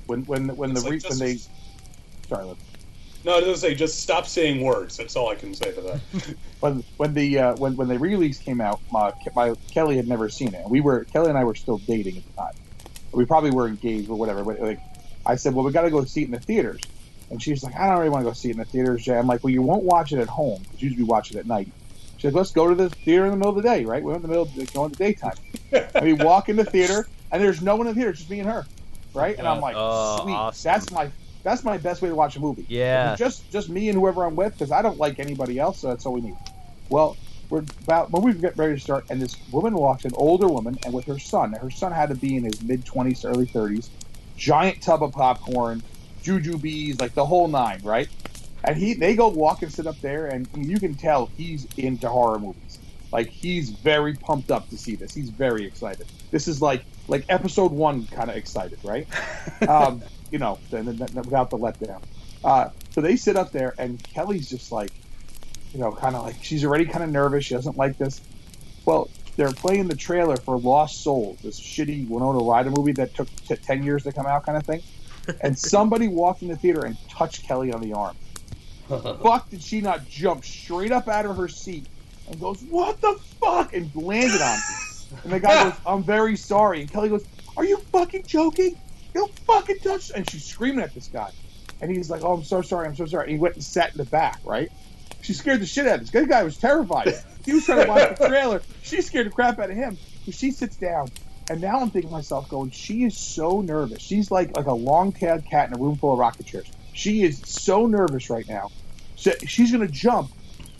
when 0.06 0.24
when 0.24 0.54
when 0.56 0.70
It's 0.70 0.82
the 0.84 0.88
like 0.90 1.02
re- 1.02 1.08
when 1.10 1.18
they 1.18 1.38
sorry, 2.32 2.46
look. 2.46 2.58
No, 3.24 3.34
I 3.34 3.36
was 3.36 3.44
gonna 3.44 3.56
say 3.56 3.74
just 3.74 4.00
stop 4.00 4.26
saying 4.26 4.62
words. 4.62 4.96
That's 4.96 5.14
all 5.14 5.28
I 5.28 5.36
can 5.36 5.54
say 5.54 5.72
to 5.72 5.80
that. 5.82 6.00
when 6.60 6.82
when 6.96 7.14
the 7.14 7.38
uh, 7.38 7.56
when 7.56 7.76
when 7.76 7.88
the 7.88 7.98
re-release 7.98 8.38
came 8.38 8.60
out, 8.60 8.80
my, 8.90 9.12
my 9.36 9.54
Kelly 9.70 9.96
had 9.96 10.08
never 10.08 10.28
seen 10.28 10.48
it. 10.48 10.62
And 10.62 10.70
we 10.70 10.80
were 10.80 11.04
Kelly 11.04 11.28
and 11.28 11.38
I 11.38 11.44
were 11.44 11.54
still 11.54 11.78
dating 11.78 12.16
at 12.16 12.26
the 12.26 12.32
time. 12.32 12.54
We 13.12 13.24
probably 13.24 13.50
were 13.50 13.68
engaged 13.68 14.08
or 14.08 14.18
whatever. 14.18 14.42
But 14.42 14.60
like, 14.60 14.80
I 15.24 15.36
said, 15.36 15.54
well, 15.54 15.64
we 15.64 15.70
got 15.70 15.82
to 15.82 15.90
go 15.90 16.04
see 16.04 16.22
it 16.22 16.26
in 16.26 16.30
the 16.32 16.40
theaters. 16.40 16.80
And 17.30 17.40
she's 17.40 17.62
like, 17.62 17.76
I 17.76 17.86
don't 17.86 17.98
really 17.98 18.10
want 18.10 18.24
to 18.24 18.30
go 18.30 18.34
see 18.34 18.48
it 18.48 18.52
in 18.52 18.58
the 18.58 18.64
theaters, 18.64 19.04
Jay. 19.04 19.16
I'm 19.16 19.26
like, 19.26 19.44
well, 19.44 19.52
you 19.52 19.62
won't 19.62 19.84
watch 19.84 20.12
it 20.12 20.18
at 20.18 20.28
home 20.28 20.62
because 20.62 20.82
you 20.82 20.88
usually 20.88 21.04
we 21.04 21.08
watch 21.08 21.30
it 21.30 21.36
at 21.36 21.46
night. 21.46 21.68
She's 22.16 22.24
like, 22.24 22.34
let's 22.34 22.50
go 22.50 22.68
to 22.68 22.74
the 22.74 22.90
theater 22.90 23.24
in 23.24 23.30
the 23.30 23.36
middle 23.36 23.50
of 23.50 23.56
the 23.56 23.62
day, 23.62 23.84
right? 23.84 24.02
We're 24.02 24.16
in 24.16 24.22
the 24.22 24.28
middle, 24.28 24.42
of, 24.42 24.72
go 24.72 24.84
in 24.84 24.92
the 24.92 24.96
daytime. 24.96 25.34
and 25.72 26.04
we 26.04 26.12
walk 26.12 26.48
in 26.48 26.56
the 26.56 26.64
theater, 26.64 27.06
and 27.30 27.42
there's 27.42 27.62
no 27.62 27.76
one 27.76 27.86
in 27.86 27.94
the 27.94 27.94
theater, 27.94 28.10
it's 28.10 28.18
just 28.20 28.30
me 28.30 28.40
and 28.40 28.48
her, 28.48 28.66
right? 29.14 29.38
And 29.38 29.48
I'm 29.48 29.60
like, 29.60 29.76
Oh, 29.78 30.20
sweet, 30.22 30.32
awesome. 30.32 30.70
that's 30.70 30.90
my 30.90 31.10
that's 31.42 31.64
my 31.64 31.78
best 31.78 32.02
way 32.02 32.08
to 32.08 32.14
watch 32.14 32.36
a 32.36 32.40
movie. 32.40 32.64
Yeah. 32.68 33.16
just 33.16 33.50
just 33.50 33.68
me 33.68 33.88
and 33.88 33.98
whoever 33.98 34.24
I'm 34.24 34.36
with 34.36 34.52
because 34.52 34.70
I 34.70 34.82
don't 34.82 34.98
like 34.98 35.18
anybody 35.18 35.58
else, 35.58 35.80
so 35.80 35.88
that's 35.88 36.06
all 36.06 36.12
we 36.12 36.20
need. 36.20 36.36
Well, 36.88 37.16
we're 37.50 37.64
about 37.82 38.10
when 38.10 38.22
we 38.22 38.32
get 38.32 38.56
ready 38.56 38.74
to 38.74 38.80
start, 38.80 39.04
and 39.10 39.20
this 39.20 39.36
woman 39.50 39.74
walks, 39.74 40.04
an 40.04 40.12
older 40.14 40.48
woman, 40.48 40.78
and 40.84 40.94
with 40.94 41.04
her 41.06 41.18
son. 41.18 41.52
Her 41.52 41.70
son 41.70 41.92
had 41.92 42.08
to 42.08 42.14
be 42.14 42.36
in 42.36 42.44
his 42.44 42.62
mid 42.62 42.84
twenties 42.84 43.20
to 43.20 43.28
early 43.28 43.46
thirties. 43.46 43.90
Giant 44.36 44.82
tub 44.82 45.02
of 45.02 45.12
popcorn, 45.12 45.82
jujubes, 46.22 47.00
like 47.00 47.14
the 47.14 47.26
whole 47.26 47.48
nine, 47.48 47.80
right? 47.82 48.08
And 48.64 48.76
he, 48.76 48.94
they 48.94 49.14
go 49.14 49.28
walk 49.28 49.62
and 49.62 49.72
sit 49.72 49.86
up 49.86 50.00
there, 50.00 50.26
and 50.28 50.48
you 50.56 50.78
can 50.78 50.94
tell 50.94 51.26
he's 51.36 51.66
into 51.76 52.08
horror 52.08 52.38
movies. 52.38 52.78
Like 53.12 53.28
he's 53.28 53.70
very 53.70 54.14
pumped 54.14 54.50
up 54.50 54.70
to 54.70 54.78
see 54.78 54.96
this. 54.96 55.14
He's 55.14 55.28
very 55.28 55.66
excited. 55.66 56.06
This 56.30 56.48
is 56.48 56.62
like 56.62 56.84
like 57.08 57.26
episode 57.28 57.72
one 57.72 58.06
kind 58.06 58.30
of 58.30 58.36
excited, 58.36 58.78
right? 58.82 59.06
um, 59.68 60.02
you 60.32 60.38
know, 60.38 60.58
then- 60.70 60.86
then- 60.86 60.96
then 60.96 61.14
without 61.14 61.50
the 61.50 61.58
letdown. 61.58 62.02
Uh, 62.42 62.70
so 62.90 63.00
they 63.00 63.14
sit 63.16 63.36
up 63.36 63.52
there, 63.52 63.74
and 63.78 64.02
Kelly's 64.02 64.50
just 64.50 64.72
like, 64.72 64.90
you 65.72 65.78
know, 65.78 65.92
kind 65.92 66.16
of 66.16 66.24
like 66.24 66.42
she's 66.42 66.64
already 66.64 66.86
kind 66.86 67.04
of 67.04 67.10
nervous. 67.10 67.44
She 67.44 67.54
doesn't 67.54 67.76
like 67.76 67.96
this. 67.98 68.20
Well, 68.84 69.08
they're 69.36 69.52
playing 69.52 69.86
the 69.88 69.94
trailer 69.94 70.36
for 70.36 70.58
Lost 70.58 71.02
Souls, 71.02 71.38
this 71.42 71.58
shitty 71.60 72.08
Winona 72.08 72.38
Ryder 72.40 72.70
movie 72.70 72.92
that 72.92 73.14
took 73.14 73.28
t- 73.46 73.54
ten 73.56 73.82
years 73.84 74.02
to 74.02 74.12
come 74.12 74.26
out, 74.26 74.44
kind 74.44 74.58
of 74.58 74.64
thing. 74.64 74.82
And 75.40 75.56
somebody 75.76 76.08
walked 76.08 76.42
in 76.42 76.48
the 76.48 76.56
theater 76.56 76.84
and 76.84 76.96
touched 77.08 77.44
Kelly 77.44 77.72
on 77.72 77.80
the 77.80 77.92
arm. 77.92 78.16
fuck 79.22 79.48
did 79.48 79.62
she 79.62 79.80
not 79.80 80.06
jump 80.08 80.44
straight 80.44 80.92
up 80.92 81.08
out 81.08 81.24
of 81.24 81.36
her 81.36 81.48
seat 81.48 81.86
and 82.28 82.40
goes, 82.40 82.60
"What 82.68 83.00
the 83.00 83.18
fuck?" 83.40 83.72
and 83.72 83.94
landed 83.94 84.42
on 84.42 84.56
me. 84.56 85.18
And 85.24 85.32
the 85.32 85.40
guy 85.40 85.64
goes, 85.70 85.74
"I'm 85.86 86.02
very 86.02 86.36
sorry." 86.36 86.82
And 86.82 86.90
Kelly 86.90 87.08
goes, 87.08 87.24
"Are 87.56 87.64
you 87.64 87.76
fucking 87.92 88.24
joking? 88.26 88.76
You 89.14 89.26
fucking 89.46 89.78
touch!" 89.80 90.10
And 90.14 90.28
she's 90.28 90.44
screaming 90.44 90.84
at 90.84 90.94
this 90.94 91.08
guy, 91.08 91.30
and 91.80 91.90
he's 91.90 92.10
like, 92.10 92.22
"Oh, 92.22 92.34
I'm 92.34 92.44
so 92.44 92.62
sorry. 92.62 92.86
I'm 92.86 92.96
so 92.96 93.06
sorry." 93.06 93.24
And 93.24 93.32
he 93.32 93.38
went 93.38 93.54
and 93.54 93.64
sat 93.64 93.92
in 93.92 93.98
the 93.98 94.04
back, 94.04 94.40
right? 94.44 94.70
She 95.22 95.34
scared 95.34 95.60
the 95.60 95.66
shit 95.66 95.86
out 95.86 95.94
of 95.94 96.00
this. 96.00 96.10
This 96.10 96.26
guy 96.26 96.42
was 96.42 96.56
terrified. 96.56 97.14
He 97.44 97.52
was 97.52 97.64
trying 97.64 97.84
to 97.84 97.88
watch 97.88 98.18
the 98.18 98.28
trailer. 98.28 98.62
She 98.82 99.00
scared 99.02 99.26
the 99.26 99.30
crap 99.30 99.58
out 99.58 99.70
of 99.70 99.76
him. 99.76 99.96
So 100.24 100.32
she 100.32 100.50
sits 100.50 100.76
down, 100.76 101.10
and 101.48 101.60
now 101.60 101.80
I'm 101.80 101.90
thinking 101.90 102.10
to 102.10 102.16
myself, 102.16 102.48
going, 102.48 102.70
she 102.70 103.04
is 103.04 103.16
so 103.16 103.60
nervous. 103.60 104.02
She's 104.02 104.30
like 104.30 104.56
like 104.56 104.66
a 104.66 104.72
long-tailed 104.72 105.44
cat 105.44 105.68
in 105.68 105.74
a 105.74 105.78
room 105.78 105.96
full 105.96 106.12
of 106.12 106.18
rocket 106.18 106.46
chairs. 106.46 106.70
She 106.92 107.22
is 107.22 107.40
so 107.44 107.86
nervous 107.86 108.30
right 108.30 108.48
now. 108.48 108.70
So 109.16 109.32
she's 109.46 109.70
going 109.70 109.86
to 109.86 109.92
jump 109.92 110.30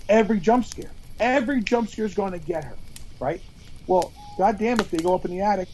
every 0.09 0.41
jump 0.41 0.65
scare. 0.65 0.91
Every 1.21 1.63
jump 1.63 1.89
scare 1.89 2.05
is 2.05 2.15
going 2.15 2.33
to 2.33 2.39
get 2.39 2.65
her, 2.65 2.77
right? 3.21 3.41
Well, 3.87 4.13
goddamn, 4.39 4.81
if 4.81 4.91
they 4.91 4.99
go 4.99 5.15
up 5.15 5.25
in 5.25 5.31
the 5.31 5.41
attic 5.41 5.69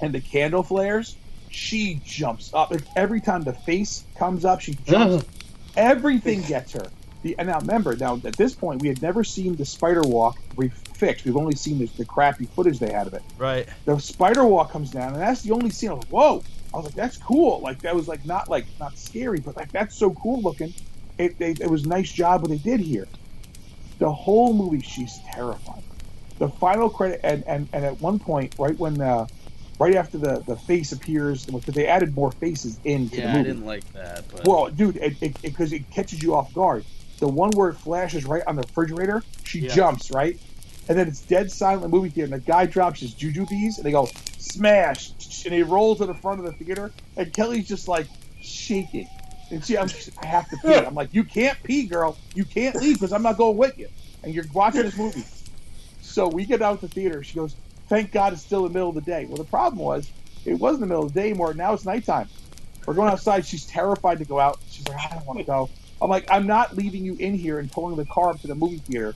and 0.00 0.12
the 0.14 0.20
candle 0.20 0.62
flares, 0.62 1.16
she 1.52 2.00
jumps 2.04 2.52
up. 2.54 2.70
Like, 2.70 2.82
every 2.96 3.20
time 3.20 3.42
the 3.42 3.52
face 3.52 4.04
comes 4.16 4.44
up, 4.44 4.60
she 4.60 4.74
jumps. 4.86 5.26
Everything 5.76 6.42
gets 6.42 6.72
her. 6.72 6.86
The, 7.22 7.36
and 7.38 7.48
now 7.48 7.60
remember, 7.60 7.94
now 7.94 8.20
at 8.24 8.36
this 8.36 8.54
point, 8.54 8.82
we 8.82 8.88
had 8.88 9.00
never 9.00 9.22
seen 9.22 9.54
the 9.54 9.64
spider 9.64 10.02
walk 10.02 10.38
re- 10.56 10.68
fixed. 10.94 11.24
We've 11.24 11.36
only 11.36 11.54
seen 11.54 11.78
the, 11.78 11.86
the 11.96 12.04
crappy 12.04 12.46
footage 12.46 12.78
they 12.78 12.92
had 12.92 13.06
of 13.06 13.14
it. 13.14 13.22
Right. 13.38 13.68
The 13.84 13.98
spider 14.00 14.44
walk 14.44 14.72
comes 14.72 14.90
down, 14.90 15.12
and 15.12 15.22
that's 15.22 15.42
the 15.42 15.52
only 15.52 15.70
scene. 15.70 15.90
I 15.90 15.94
was 15.94 16.04
like, 16.04 16.12
whoa! 16.12 16.42
I 16.74 16.76
was 16.78 16.86
like, 16.86 16.94
that's 16.94 17.16
cool. 17.18 17.60
Like 17.60 17.82
that 17.82 17.94
was 17.94 18.08
like 18.08 18.24
not 18.26 18.48
like 18.48 18.66
not 18.80 18.98
scary, 18.98 19.38
but 19.38 19.56
like 19.56 19.70
that's 19.70 19.96
so 19.96 20.10
cool 20.10 20.42
looking. 20.42 20.74
It, 21.18 21.38
they, 21.38 21.50
it 21.52 21.70
was 21.70 21.84
a 21.84 21.88
nice 21.88 22.10
job 22.10 22.42
what 22.42 22.50
they 22.50 22.58
did 22.58 22.80
here. 22.80 23.06
The 23.98 24.10
whole 24.10 24.52
movie, 24.52 24.80
she's 24.80 25.20
terrifying. 25.32 25.84
The 26.38 26.48
final 26.48 26.90
credit, 26.90 27.20
and, 27.22 27.44
and, 27.46 27.68
and 27.72 27.84
at 27.84 28.00
one 28.00 28.18
point, 28.18 28.54
right 28.58 28.76
when, 28.76 29.00
uh, 29.00 29.26
right 29.82 29.96
after 29.96 30.16
the, 30.18 30.44
the 30.46 30.56
face 30.56 30.92
appears, 30.92 31.44
because 31.44 31.74
they 31.74 31.86
added 31.88 32.14
more 32.14 32.30
faces 32.30 32.78
into 32.84 33.16
the 33.16 33.22
Yeah, 33.22 33.26
movie. 33.28 33.38
I 33.38 33.42
didn't 33.42 33.66
like 33.66 33.92
that. 33.94 34.24
But 34.30 34.46
Well, 34.46 34.68
dude, 34.68 34.96
it 34.98 35.18
because 35.20 35.42
it, 35.42 35.56
'cause 35.56 35.72
it 35.72 35.82
catches 35.90 36.22
you 36.22 36.34
off 36.34 36.52
guard. 36.54 36.84
The 37.20 37.28
one 37.28 37.50
where 37.50 37.70
it 37.70 37.78
flashes 37.78 38.24
right 38.24 38.42
on 38.46 38.56
the 38.56 38.62
refrigerator, 38.62 39.22
she 39.44 39.60
Yeah. 39.60 39.74
jumps 39.74 40.10
right, 40.10 40.36
and 40.88 40.96
then 40.96 41.08
it's 41.08 41.22
dead 41.22 41.50
silent 41.50 41.92
movie 41.92 42.10
theater. 42.10 42.32
And 42.32 42.42
the 42.42 42.46
guy 42.46 42.66
drops 42.66 43.00
his 43.00 43.14
jujubes, 43.14 43.76
and 43.76 43.84
they 43.84 43.92
go 43.92 44.08
smash, 44.38 45.10
and 45.44 45.54
he 45.54 45.62
rolls 45.62 45.98
to 45.98 46.06
the 46.06 46.14
front 46.14 46.38
of 46.40 46.46
the 46.46 46.52
theater, 46.64 46.92
and 47.16 47.32
Kelly's 47.32 47.66
just 47.66 47.88
like 47.88 48.06
shaking. 48.40 49.08
And 49.50 49.64
she, 49.64 49.76
I'm 49.76 49.88
just, 49.88 50.10
I 50.22 50.26
have 50.26 50.48
to 50.50 50.56
pee. 50.64 50.74
I'm 50.74 50.94
like, 50.94 51.12
you 51.12 51.24
can't 51.24 51.58
pee, 51.64 51.86
girl. 51.86 52.16
You 52.34 52.44
can't 52.44 52.74
leave 52.76 52.94
because 52.94 53.12
I'm 53.12 53.22
not 53.22 53.36
going 53.36 53.56
with 53.58 53.76
you. 53.76 53.88
And 54.22 54.32
you're 54.34 54.46
watching 54.54 54.82
this 54.82 54.96
movie. 54.96 55.24
So 56.00 56.28
we 56.28 56.46
get 56.46 56.62
out 56.62 56.76
of 56.76 56.80
the 56.80 56.88
theater. 56.88 57.22
She 57.22 57.36
goes, 57.36 57.54
"Thank 57.88 58.12
God 58.12 58.32
it's 58.32 58.42
still 58.42 58.62
the 58.62 58.70
middle 58.70 58.88
of 58.88 58.94
the 58.94 59.00
day." 59.00 59.26
Well, 59.26 59.36
the 59.36 59.44
problem 59.44 59.82
was 59.82 60.10
it 60.44 60.54
wasn't 60.54 60.80
the 60.80 60.86
middle 60.86 61.04
of 61.04 61.12
the 61.12 61.20
day 61.20 61.30
anymore. 61.30 61.54
Now 61.54 61.72
it's 61.74 61.84
nighttime. 61.84 62.28
We're 62.86 62.94
going 62.94 63.10
outside. 63.10 63.46
She's 63.46 63.64
terrified 63.66 64.18
to 64.18 64.24
go 64.24 64.40
out. 64.40 64.58
She's 64.70 64.86
like, 64.88 64.98
"I 64.98 65.14
don't 65.14 65.26
want 65.26 65.38
to 65.38 65.44
go." 65.44 65.70
I'm 66.00 66.10
like, 66.10 66.30
"I'm 66.30 66.46
not 66.46 66.76
leaving 66.76 67.04
you 67.04 67.14
in 67.14 67.34
here 67.34 67.58
and 67.58 67.70
pulling 67.70 67.96
the 67.96 68.04
car 68.04 68.30
up 68.30 68.40
to 68.40 68.48
the 68.48 68.54
movie 68.54 68.78
theater. 68.78 69.14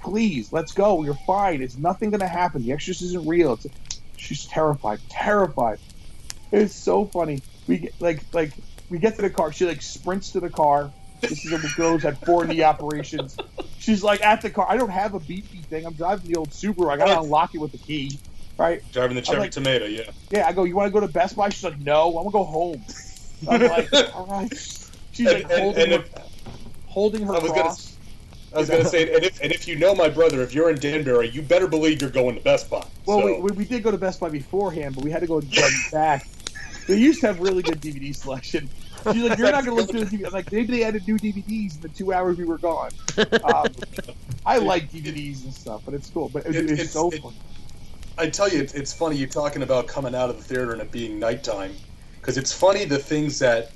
Please, 0.00 0.52
let's 0.52 0.72
go. 0.72 1.02
You're 1.04 1.18
fine. 1.26 1.62
It's 1.62 1.76
nothing 1.78 2.10
going 2.10 2.20
to 2.20 2.26
happen. 2.26 2.62
The 2.62 2.72
exorcist 2.72 3.02
isn't 3.02 3.26
real." 3.26 3.54
It's, 3.54 3.66
she's 4.16 4.46
terrified, 4.46 5.00
terrified. 5.08 5.78
It's 6.52 6.74
so 6.74 7.04
funny. 7.04 7.42
We 7.66 7.78
get 7.78 8.00
like 8.00 8.22
like 8.32 8.52
we 8.90 8.98
get 8.98 9.16
to 9.16 9.22
the 9.22 9.30
car. 9.30 9.52
She 9.52 9.66
like 9.66 9.82
sprints 9.82 10.32
to 10.32 10.40
the 10.40 10.50
car. 10.50 10.92
This 11.20 11.44
is 11.44 11.52
a 11.52 11.58
girl 11.76 11.92
who's 11.92 12.02
had 12.02 12.18
four 12.18 12.44
knee 12.46 12.62
operations. 12.62 13.36
She's 13.78 14.02
like 14.02 14.22
at 14.22 14.42
the 14.42 14.50
car. 14.50 14.66
I 14.68 14.76
don't 14.76 14.90
have 14.90 15.14
a 15.14 15.20
beep 15.20 15.50
beep 15.52 15.64
thing. 15.66 15.86
I'm 15.86 15.94
driving 15.94 16.30
the 16.30 16.36
old 16.36 16.50
Subaru. 16.50 16.90
I 16.90 16.96
gotta 16.96 17.20
unlock 17.20 17.54
it 17.54 17.58
with 17.58 17.72
the 17.72 17.78
key. 17.78 18.18
Right? 18.58 18.82
Driving 18.92 19.16
the 19.16 19.22
cherry 19.22 19.40
like- 19.40 19.50
tomato, 19.50 19.84
yeah. 19.84 20.10
Yeah. 20.30 20.46
I 20.48 20.52
go. 20.52 20.64
You 20.64 20.76
want 20.76 20.88
to 20.88 20.92
go 20.92 21.04
to 21.06 21.12
Best 21.12 21.36
Buy? 21.36 21.48
She's 21.50 21.64
like, 21.64 21.78
No. 21.78 22.08
I'm 22.18 22.24
gonna 22.24 22.30
go 22.30 22.44
home. 22.44 22.82
I'm 23.48 23.60
like, 23.62 23.92
All 24.14 24.26
right. 24.26 24.50
She's 25.12 25.26
like 25.26 25.42
And- 25.44 25.52
and- 25.52 25.60
holding 25.62 25.82
and 25.82 25.92
her, 25.92 25.98
if- 26.00 26.14
holding 26.86 27.22
her 27.26 27.34
I 27.34 27.38
was 27.38 27.52
gonna. 27.52 27.74
I 28.54 28.58
was 28.60 28.70
gonna 28.70 28.84
say, 28.86 29.14
and 29.14 29.22
if 29.24 29.40
and 29.42 29.52
if 29.52 29.68
you 29.68 29.76
know 29.76 29.94
my 29.94 30.08
brother, 30.08 30.40
if 30.42 30.54
you're 30.54 30.70
in 30.70 30.78
Danbury, 30.78 31.28
you 31.28 31.42
better 31.42 31.66
believe 31.66 32.00
you're 32.00 32.10
going 32.10 32.36
to 32.36 32.40
Best 32.40 32.70
Buy. 32.70 32.86
Well, 33.04 33.20
So- 33.20 33.26
we, 33.26 33.40
we, 33.40 33.50
we 33.58 33.64
did 33.66 33.82
go 33.82 33.90
to 33.90 33.98
Best 33.98 34.20
Buy 34.20 34.30
beforehand, 34.30 34.94
but 34.94 35.04
we 35.04 35.10
had 35.10 35.20
to 35.20 35.26
go 35.26 35.42
back. 35.92 36.26
They 36.88 36.96
used 36.96 37.20
to 37.22 37.26
have 37.26 37.40
really 37.40 37.62
good 37.62 37.80
DVD 37.80 38.14
selection. 38.14 38.70
She's 39.12 39.22
like, 39.22 39.38
"You're 39.38 39.50
not 39.52 39.64
going 39.64 39.76
to 39.76 39.82
look 39.82 39.90
through 39.90 40.04
the 40.04 40.16
DVD." 40.18 40.26
I'm 40.26 40.32
like, 40.32 40.50
maybe 40.52 40.72
they 40.78 40.84
added 40.84 41.06
new 41.06 41.16
DVDs 41.18 41.76
in 41.76 41.80
the 41.82 41.88
two 41.88 42.12
hours 42.12 42.36
we 42.38 42.44
were 42.44 42.58
gone. 42.58 42.90
Um, 43.18 43.66
I 44.44 44.58
like 44.58 44.90
DVDs 44.90 45.44
and 45.44 45.52
stuff, 45.54 45.82
but 45.84 45.94
it's 45.94 46.10
cool. 46.10 46.28
But 46.28 46.46
it, 46.46 46.56
It- 46.56 46.64
it's, 46.64 46.72
it's- 46.72 46.90
so 46.92 47.10
it- 47.10 47.22
fun. 47.22 47.34
I 48.18 48.30
tell 48.30 48.48
you, 48.48 48.60
it's, 48.60 48.72
it's 48.72 48.94
funny 48.94 49.16
you 49.16 49.26
talking 49.26 49.62
about 49.62 49.86
coming 49.88 50.14
out 50.14 50.30
of 50.30 50.38
the 50.38 50.42
theater 50.42 50.72
and 50.72 50.80
it 50.80 50.90
being 50.90 51.18
nighttime, 51.18 51.74
because 52.18 52.38
it's 52.38 52.50
funny 52.50 52.86
the 52.86 52.98
things 52.98 53.38
that 53.40 53.72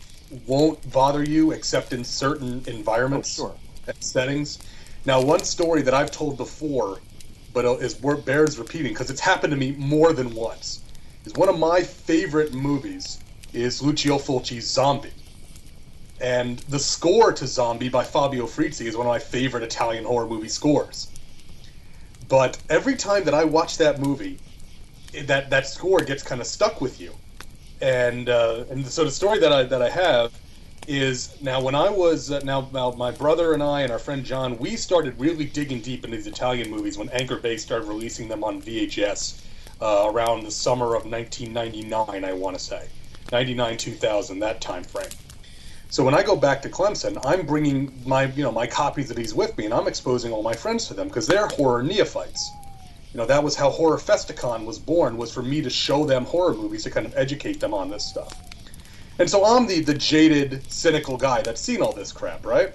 won't 0.46 0.90
bother 0.92 1.22
you 1.22 1.50
except 1.50 1.92
in 1.92 2.02
certain 2.04 2.62
environments 2.66 3.38
Oh, 3.38 3.48
sure. 3.48 3.54
and 3.86 3.96
settings. 4.02 4.58
Now, 5.04 5.20
one 5.20 5.40
story 5.44 5.82
that 5.82 5.92
I've 5.92 6.10
told 6.10 6.38
before, 6.38 7.00
but 7.52 7.66
is 7.82 8.00
wor- 8.00 8.16
bears 8.16 8.58
repeating 8.58 8.92
because 8.92 9.10
it's 9.10 9.20
happened 9.20 9.50
to 9.50 9.58
me 9.58 9.72
more 9.72 10.14
than 10.14 10.34
once, 10.34 10.80
is 11.26 11.34
one 11.34 11.50
of 11.50 11.58
my 11.58 11.82
favorite 11.82 12.54
movies 12.54 13.18
is 13.52 13.82
Lucio 13.82 14.16
Fulci's 14.16 14.66
Zombie. 14.66 15.10
And 16.20 16.58
the 16.60 16.78
score 16.78 17.32
to 17.32 17.46
Zombie 17.46 17.88
by 17.88 18.04
Fabio 18.04 18.46
Frizzi 18.46 18.86
is 18.86 18.96
one 18.96 19.06
of 19.06 19.10
my 19.10 19.18
favorite 19.18 19.62
Italian 19.62 20.04
horror 20.04 20.26
movie 20.26 20.48
scores. 20.48 21.08
But 22.28 22.58
every 22.68 22.94
time 22.94 23.24
that 23.24 23.34
I 23.34 23.44
watch 23.44 23.78
that 23.78 23.98
movie, 23.98 24.38
that 25.24 25.50
that 25.50 25.66
score 25.66 26.00
gets 26.00 26.22
kind 26.22 26.40
of 26.40 26.46
stuck 26.46 26.80
with 26.80 27.00
you. 27.00 27.14
And 27.80 28.28
uh, 28.28 28.64
and 28.70 28.86
so 28.86 29.04
the 29.04 29.10
story 29.10 29.38
that 29.38 29.52
I 29.52 29.62
that 29.64 29.82
I 29.82 29.88
have 29.88 30.32
is 30.86 31.40
now 31.40 31.60
when 31.60 31.74
I 31.74 31.88
was 31.88 32.30
uh, 32.30 32.40
now, 32.44 32.68
now 32.72 32.90
my 32.92 33.10
brother 33.10 33.52
and 33.54 33.62
I 33.62 33.82
and 33.82 33.92
our 33.92 33.98
friend 33.98 34.24
John 34.24 34.58
we 34.58 34.76
started 34.76 35.18
really 35.18 35.44
digging 35.44 35.80
deep 35.80 36.04
into 36.04 36.16
these 36.16 36.26
Italian 36.26 36.70
movies 36.70 36.98
when 36.98 37.08
Anchor 37.10 37.36
Bay 37.36 37.56
started 37.56 37.86
releasing 37.86 38.28
them 38.28 38.44
on 38.44 38.60
VHS 38.60 39.42
uh, 39.80 40.10
around 40.12 40.44
the 40.44 40.50
summer 40.50 40.94
of 40.94 41.06
1999 41.06 42.24
I 42.24 42.32
want 42.32 42.56
to 42.56 42.62
say 42.62 42.88
99 43.32 43.76
2000 43.76 44.38
that 44.40 44.60
time 44.60 44.84
frame. 44.84 45.08
So 45.90 46.04
when 46.04 46.14
I 46.14 46.22
go 46.22 46.36
back 46.36 46.62
to 46.62 46.68
Clemson, 46.68 47.20
I'm 47.24 47.44
bringing 47.44 47.92
my 48.06 48.26
you 48.26 48.44
know 48.44 48.52
my 48.52 48.66
copies 48.66 49.10
of 49.10 49.16
these 49.16 49.34
with 49.34 49.58
me, 49.58 49.64
and 49.64 49.74
I'm 49.74 49.88
exposing 49.88 50.32
all 50.32 50.42
my 50.42 50.54
friends 50.54 50.86
to 50.86 50.94
them 50.94 51.08
because 51.08 51.26
they're 51.26 51.48
horror 51.48 51.82
neophytes. 51.82 52.48
You 53.12 53.18
know 53.18 53.26
that 53.26 53.42
was 53.42 53.56
how 53.56 53.70
Horror 53.70 53.98
Festicon 53.98 54.64
was 54.64 54.78
born, 54.78 55.16
was 55.16 55.34
for 55.34 55.42
me 55.42 55.60
to 55.62 55.68
show 55.68 56.06
them 56.06 56.24
horror 56.24 56.54
movies 56.54 56.84
to 56.84 56.90
kind 56.90 57.06
of 57.06 57.16
educate 57.16 57.58
them 57.58 57.74
on 57.74 57.90
this 57.90 58.04
stuff. 58.04 58.32
And 59.18 59.28
so 59.28 59.44
I'm 59.44 59.66
the, 59.66 59.80
the 59.80 59.94
jaded, 59.94 60.62
cynical 60.70 61.16
guy 61.16 61.42
that's 61.42 61.60
seen 61.60 61.82
all 61.82 61.92
this 61.92 62.12
crap, 62.12 62.46
right? 62.46 62.72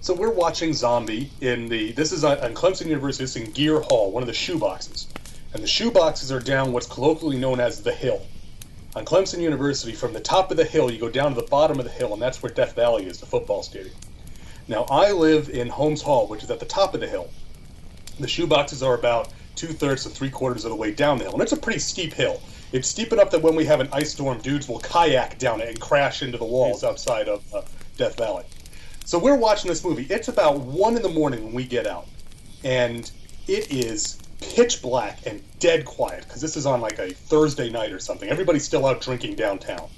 So 0.00 0.12
we're 0.12 0.32
watching 0.32 0.74
Zombie 0.74 1.30
in 1.40 1.68
the. 1.68 1.92
This 1.92 2.10
is 2.10 2.24
on, 2.24 2.38
on 2.40 2.52
Clemson 2.52 2.86
University. 2.86 3.24
It's 3.24 3.36
in 3.36 3.52
Geer 3.52 3.80
Hall, 3.80 4.10
one 4.10 4.24
of 4.24 4.26
the 4.26 4.34
shoe 4.34 4.58
boxes. 4.58 5.06
And 5.54 5.62
the 5.62 5.68
shoe 5.68 5.92
boxes 5.92 6.32
are 6.32 6.40
down 6.40 6.72
what's 6.72 6.88
colloquially 6.88 7.38
known 7.38 7.60
as 7.60 7.80
the 7.80 7.92
hill. 7.92 8.26
On 8.96 9.04
Clemson 9.04 9.40
University, 9.40 9.92
from 9.92 10.12
the 10.12 10.20
top 10.20 10.52
of 10.52 10.56
the 10.56 10.64
hill, 10.64 10.88
you 10.88 11.00
go 11.00 11.10
down 11.10 11.34
to 11.34 11.40
the 11.40 11.48
bottom 11.48 11.80
of 11.80 11.84
the 11.84 11.90
hill, 11.90 12.12
and 12.12 12.22
that's 12.22 12.42
where 12.42 12.52
Death 12.52 12.76
Valley 12.76 13.06
is, 13.06 13.18
the 13.18 13.26
football 13.26 13.64
stadium. 13.64 13.94
Now, 14.68 14.84
I 14.88 15.10
live 15.10 15.48
in 15.48 15.68
Holmes 15.68 16.00
Hall, 16.00 16.28
which 16.28 16.44
is 16.44 16.50
at 16.50 16.60
the 16.60 16.66
top 16.66 16.94
of 16.94 17.00
the 17.00 17.08
hill. 17.08 17.28
The 18.20 18.28
shoe 18.28 18.46
boxes 18.46 18.84
are 18.84 18.94
about 18.94 19.32
two 19.56 19.66
thirds 19.68 20.04
to 20.04 20.10
three 20.10 20.30
quarters 20.30 20.64
of 20.64 20.70
the 20.70 20.76
way 20.76 20.92
down 20.92 21.18
the 21.18 21.24
hill, 21.24 21.32
and 21.32 21.42
it's 21.42 21.50
a 21.50 21.56
pretty 21.56 21.80
steep 21.80 22.12
hill. 22.12 22.40
It's 22.70 22.86
steep 22.86 23.12
enough 23.12 23.30
that 23.30 23.42
when 23.42 23.56
we 23.56 23.64
have 23.64 23.80
an 23.80 23.88
ice 23.92 24.12
storm, 24.12 24.38
dudes 24.40 24.68
will 24.68 24.78
kayak 24.78 25.38
down 25.40 25.60
it 25.60 25.68
and 25.68 25.80
crash 25.80 26.22
into 26.22 26.38
the 26.38 26.44
walls 26.44 26.84
outside 26.84 27.28
of 27.28 27.42
uh, 27.52 27.62
Death 27.96 28.16
Valley. 28.16 28.44
So 29.04 29.18
we're 29.18 29.36
watching 29.36 29.68
this 29.68 29.84
movie. 29.84 30.06
It's 30.08 30.28
about 30.28 30.60
one 30.60 30.96
in 30.96 31.02
the 31.02 31.08
morning 31.08 31.44
when 31.44 31.52
we 31.52 31.64
get 31.64 31.88
out, 31.88 32.06
and 32.62 33.10
it 33.48 33.72
is 33.72 34.18
pitch 34.52 34.82
black 34.82 35.26
and 35.26 35.42
dead 35.58 35.84
quiet 35.84 36.24
because 36.24 36.40
this 36.40 36.56
is 36.56 36.66
on 36.66 36.80
like 36.80 36.98
a 36.98 37.10
Thursday 37.10 37.70
night 37.70 37.92
or 37.92 37.98
something. 37.98 38.28
Everybody's 38.28 38.64
still 38.64 38.86
out 38.86 39.00
drinking 39.00 39.36
downtown, 39.36 39.88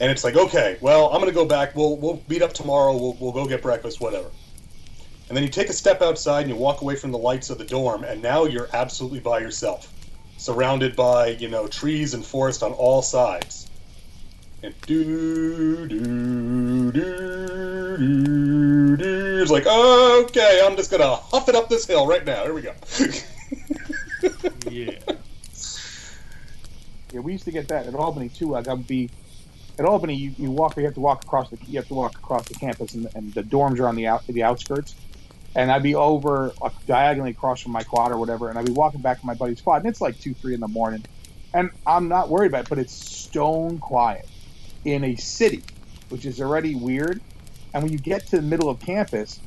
and 0.00 0.10
it's 0.10 0.24
like, 0.24 0.36
okay, 0.36 0.76
well, 0.80 1.08
I'm 1.10 1.20
gonna 1.20 1.32
go 1.32 1.44
back. 1.44 1.76
We'll 1.76 1.96
we'll 1.96 2.22
meet 2.28 2.42
up 2.42 2.52
tomorrow. 2.52 2.96
We'll 2.96 3.16
we'll 3.20 3.32
go 3.32 3.46
get 3.46 3.62
breakfast, 3.62 4.00
whatever. 4.00 4.30
And 5.28 5.36
then 5.36 5.44
you 5.44 5.50
take 5.50 5.68
a 5.68 5.72
step 5.72 6.02
outside 6.02 6.40
and 6.40 6.50
you 6.50 6.56
walk 6.56 6.82
away 6.82 6.96
from 6.96 7.10
the 7.10 7.18
lights 7.18 7.50
of 7.50 7.58
the 7.58 7.64
dorm, 7.64 8.04
and 8.04 8.22
now 8.22 8.44
you're 8.44 8.68
absolutely 8.72 9.20
by 9.20 9.38
yourself, 9.38 9.92
surrounded 10.36 10.96
by 10.96 11.28
you 11.28 11.48
know 11.48 11.66
trees 11.66 12.14
and 12.14 12.24
forest 12.24 12.62
on 12.62 12.72
all 12.72 13.02
sides. 13.02 13.70
And 14.62 14.74
do 14.82 15.86
do 15.86 16.90
do 16.90 16.92
do 17.98 18.96
do. 18.96 19.42
It's 19.42 19.50
like, 19.50 19.66
okay, 19.66 20.62
I'm 20.64 20.74
just 20.76 20.90
gonna 20.90 21.16
huff 21.16 21.48
it 21.48 21.54
up 21.54 21.68
this 21.68 21.86
hill 21.86 22.06
right 22.06 22.24
now. 22.24 22.44
Here 22.44 22.54
we 22.54 22.62
go. 22.62 22.72
Yeah. 24.70 24.98
Yeah, 27.12 27.20
we 27.20 27.32
used 27.32 27.44
to 27.44 27.52
get 27.52 27.68
that 27.68 27.86
at 27.86 27.94
Albany 27.94 28.28
too. 28.28 28.50
Like 28.50 28.66
I'd 28.66 28.86
be 28.86 29.08
at 29.78 29.84
Albany, 29.84 30.14
you, 30.14 30.34
you 30.38 30.50
walk, 30.50 30.76
you 30.76 30.84
have 30.84 30.94
to 30.94 31.00
walk 31.00 31.24
across 31.24 31.50
the, 31.50 31.58
you 31.66 31.78
have 31.78 31.88
to 31.88 31.94
walk 31.94 32.16
across 32.16 32.46
the 32.46 32.54
campus, 32.54 32.94
and, 32.94 33.08
and 33.14 33.32
the 33.34 33.42
dorms 33.42 33.78
are 33.80 33.88
on 33.88 33.96
the 33.96 34.06
out, 34.06 34.26
the 34.26 34.42
outskirts. 34.42 34.94
And 35.56 35.70
I'd 35.70 35.82
be 35.82 35.94
over 35.94 36.52
diagonally 36.86 37.30
across 37.30 37.60
from 37.60 37.72
my 37.72 37.84
quad 37.84 38.10
or 38.10 38.18
whatever, 38.18 38.48
and 38.48 38.58
I'd 38.58 38.66
be 38.66 38.72
walking 38.72 39.00
back 39.00 39.20
to 39.20 39.26
my 39.26 39.34
buddy's 39.34 39.60
quad, 39.60 39.82
and 39.82 39.88
it's 39.88 40.00
like 40.00 40.18
two, 40.18 40.34
three 40.34 40.54
in 40.54 40.60
the 40.60 40.68
morning, 40.68 41.04
and 41.52 41.70
I'm 41.86 42.08
not 42.08 42.28
worried 42.28 42.48
about 42.48 42.64
it, 42.64 42.68
but 42.68 42.78
it's 42.78 42.92
stone 42.92 43.78
quiet 43.78 44.28
in 44.84 45.04
a 45.04 45.14
city, 45.16 45.62
which 46.08 46.26
is 46.26 46.40
already 46.40 46.74
weird. 46.74 47.20
And 47.72 47.82
when 47.82 47.92
you 47.92 47.98
get 47.98 48.26
to 48.28 48.36
the 48.36 48.42
middle 48.42 48.68
of 48.68 48.80
campus, 48.80 49.40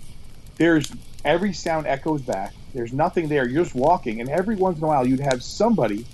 there's 0.55 0.91
every 1.23 1.53
sound 1.53 1.88
echoes 1.88 2.21
back. 2.21 2.53
There's 2.74 2.93
nothing 2.93 3.28
there. 3.28 3.47
You're 3.47 3.63
just 3.63 3.76
walking, 3.76 4.22
and 4.22 4.30
every 4.30 4.55
once 4.55 4.78
in 4.78 4.84
a 4.84 4.88
while, 4.88 5.07
you'd 5.07 5.20
have 5.20 5.43
somebody 5.43 6.05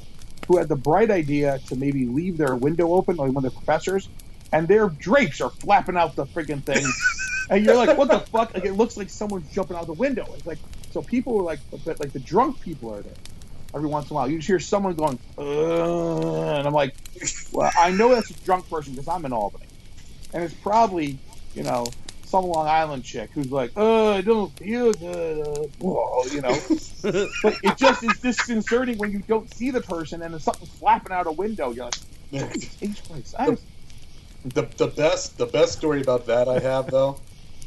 who 0.48 0.58
had 0.58 0.68
the 0.68 0.76
bright 0.76 1.12
idea 1.12 1.60
to 1.68 1.76
maybe 1.76 2.06
leave 2.06 2.38
their 2.38 2.56
window 2.56 2.94
open, 2.94 3.16
like 3.16 3.32
one 3.32 3.46
of 3.46 3.54
the 3.54 3.58
professors, 3.58 4.10
and 4.52 4.68
their 4.68 4.90
drapes 4.90 5.42
are 5.42 5.50
flapping 5.50 5.98
out 5.98 6.16
the 6.16 6.26
freaking 6.26 6.64
thing. 6.64 6.86
and 7.50 7.66
you're 7.66 7.76
like, 7.76 7.98
what 7.98 8.10
the 8.10 8.20
fuck? 8.20 8.54
Like, 8.54 8.66
it 8.66 8.74
looks 8.74 8.98
like 8.98 9.10
someone's 9.10 9.50
jumping 9.52 9.78
out 9.78 9.88
the 9.88 9.94
window. 9.94 10.26
It's 10.36 10.46
like, 10.46 10.60
so 10.92 11.02
people 11.02 11.40
are 11.40 11.44
like, 11.44 11.60
but 11.86 12.00
like 12.00 12.14
the 12.14 12.20
drunk 12.20 12.62
people 12.62 12.94
are 12.94 13.02
there. 13.02 13.14
Every 13.76 13.88
once 13.88 14.10
in 14.10 14.14
a 14.14 14.16
while, 14.16 14.30
you 14.30 14.38
just 14.38 14.48
hear 14.48 14.60
someone 14.60 14.94
going, 14.94 15.18
"Ugh," 15.40 16.58
and 16.58 16.68
I'm 16.68 16.74
like, 16.74 16.94
well, 17.52 17.72
I 17.76 17.90
know 17.90 18.10
that's 18.10 18.30
a 18.30 18.34
drunk 18.46 18.70
person 18.70 18.94
because 18.94 19.08
I'm 19.08 19.26
in 19.26 19.34
Albany, 19.34 19.66
and 20.32 20.44
it's 20.44 20.54
probably, 20.54 21.18
you 21.56 21.64
know, 21.64 21.88
some 22.34 22.46
Long 22.46 22.68
Island 22.68 23.04
chick 23.04 23.30
who's 23.36 23.52
like, 23.52 23.70
"Oh, 23.76 24.12
I 24.12 24.22
don't 24.22 24.52
feel 24.58 24.92
good," 24.94 25.48
uh, 25.48 25.68
whoa, 25.78 26.24
you 26.32 26.42
know. 26.42 26.50
but 27.44 27.60
it 27.64 27.78
just 27.78 28.04
is 28.04 28.18
disconcerting 28.20 28.98
when 28.98 29.12
you 29.12 29.20
don't 29.20 29.54
see 29.54 29.70
the 29.70 29.82
person 29.82 30.24
and 30.24 30.34
there's 30.34 30.44
something 30.44 30.68
flapping 30.68 31.12
out 31.12 31.28
a 31.28 31.32
window. 31.32 31.70
You're 31.70 31.86
like, 31.86 32.82
H 32.82 33.04
Christ, 33.08 33.36
I- 33.38 33.58
the 34.46 34.64
the 34.78 34.88
best 34.88 35.38
the 35.38 35.46
best 35.46 35.74
story 35.74 36.02
about 36.02 36.26
that 36.26 36.50
I 36.50 36.58
have 36.60 36.90
though 36.90 37.18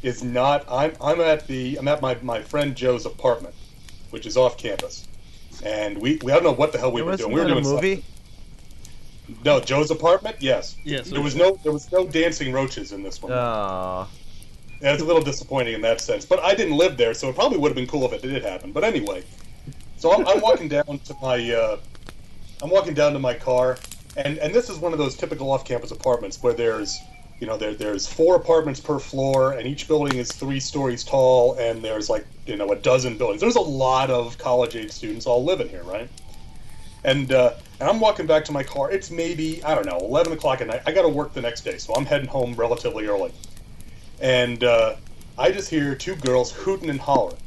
is 0.03 0.21
not 0.21 0.65
I'm 0.69 0.91
I'm 1.01 1.21
at 1.21 1.47
the 1.47 1.77
I'm 1.77 1.87
at 1.87 2.01
my, 2.01 2.17
my 2.21 2.41
friend 2.41 2.75
Joe's 2.75 3.05
apartment, 3.05 3.55
which 4.09 4.25
is 4.25 4.35
off 4.35 4.57
campus, 4.57 5.07
and 5.63 5.97
we, 5.97 6.19
we 6.23 6.33
I 6.33 6.35
don't 6.35 6.43
know 6.43 6.51
what 6.51 6.73
the 6.73 6.77
hell 6.77 6.91
we 6.91 7.01
were 7.01 7.15
doing. 7.15 7.31
We 7.31 7.39
were 7.39 7.47
that 7.47 7.57
a 7.57 7.61
doing 7.61 7.73
movie? 7.73 7.95
something. 7.95 9.43
No, 9.45 9.59
Joe's 9.61 9.91
apartment. 9.91 10.37
Yes. 10.41 10.75
Yes. 10.83 11.09
There 11.09 11.21
was 11.21 11.35
no 11.35 11.57
there 11.63 11.71
was 11.71 11.89
no 11.89 12.05
dancing 12.05 12.51
roaches 12.51 12.91
in 12.91 13.01
this 13.01 13.21
one. 13.21 13.31
Oh, 13.31 14.07
Yeah, 14.81 14.93
it's 14.93 15.01
a 15.01 15.05
little 15.05 15.21
disappointing 15.21 15.73
in 15.73 15.81
that 15.81 16.01
sense. 16.01 16.25
But 16.25 16.39
I 16.39 16.53
didn't 16.53 16.77
live 16.77 16.97
there, 16.97 17.13
so 17.13 17.29
it 17.29 17.35
probably 17.35 17.57
would 17.57 17.69
have 17.69 17.75
been 17.75 17.87
cool 17.87 18.05
if 18.05 18.13
it 18.13 18.21
did 18.21 18.43
happen. 18.43 18.71
But 18.71 18.83
anyway, 18.83 19.23
so 19.97 20.13
I'm, 20.13 20.27
I'm 20.27 20.39
walking 20.39 20.67
down 20.67 20.99
to 20.99 21.15
my 21.21 21.51
uh, 21.51 21.77
I'm 22.61 22.69
walking 22.69 22.93
down 22.93 23.13
to 23.13 23.19
my 23.19 23.33
car, 23.33 23.77
and 24.15 24.37
and 24.37 24.53
this 24.53 24.69
is 24.69 24.77
one 24.77 24.93
of 24.93 24.99
those 24.99 25.15
typical 25.15 25.51
off-campus 25.51 25.91
apartments 25.91 26.41
where 26.43 26.53
there's 26.53 26.99
you 27.39 27.47
know 27.47 27.57
there 27.57 27.73
there's 27.73 28.05
four 28.05 28.35
apartments 28.35 28.79
per 28.79 28.99
floor, 28.99 29.53
and 29.53 29.67
each 29.67 29.87
building 29.87 30.19
is 30.19 30.31
three 30.31 30.59
stories 30.59 31.03
tall, 31.03 31.55
and 31.55 31.83
there's 31.83 32.09
like 32.09 32.27
you 32.45 32.55
know 32.55 32.71
a 32.71 32.75
dozen 32.75 33.17
buildings. 33.17 33.41
There's 33.41 33.55
a 33.55 33.61
lot 33.61 34.11
of 34.11 34.37
college-age 34.37 34.91
students 34.91 35.25
all 35.25 35.43
living 35.43 35.69
here, 35.69 35.83
right? 35.83 36.09
And 37.03 37.31
uh, 37.31 37.53
and 37.79 37.89
I'm 37.89 37.99
walking 37.99 38.27
back 38.27 38.45
to 38.45 38.51
my 38.51 38.63
car. 38.63 38.91
It's 38.91 39.09
maybe 39.09 39.63
I 39.63 39.73
don't 39.73 39.87
know 39.87 39.97
11 39.99 40.33
o'clock 40.33 40.61
at 40.61 40.67
night. 40.67 40.81
I 40.85 40.91
got 40.91 41.03
to 41.03 41.09
work 41.09 41.33
the 41.33 41.41
next 41.41 41.61
day, 41.61 41.79
so 41.79 41.95
I'm 41.95 42.05
heading 42.05 42.27
home 42.27 42.53
relatively 42.53 43.07
early. 43.07 43.31
And 44.19 44.63
uh, 44.63 44.95
I 45.37 45.51
just 45.51 45.69
hear 45.69 45.95
two 45.95 46.15
girls 46.15 46.51
hooting 46.51 46.89
and 46.89 46.99
hollering. 46.99 47.37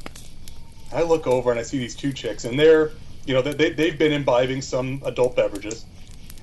I 0.93 1.03
look 1.03 1.27
over 1.27 1.51
and 1.51 1.59
I 1.59 1.63
see 1.63 1.77
these 1.77 1.95
two 1.95 2.11
chicks, 2.11 2.45
and 2.45 2.59
they're 2.59 2.91
you 3.25 3.33
know 3.33 3.41
they 3.41 3.71
they've 3.71 3.97
been 3.97 4.11
imbibing 4.11 4.61
some 4.61 5.01
adult 5.05 5.35
beverages, 5.35 5.85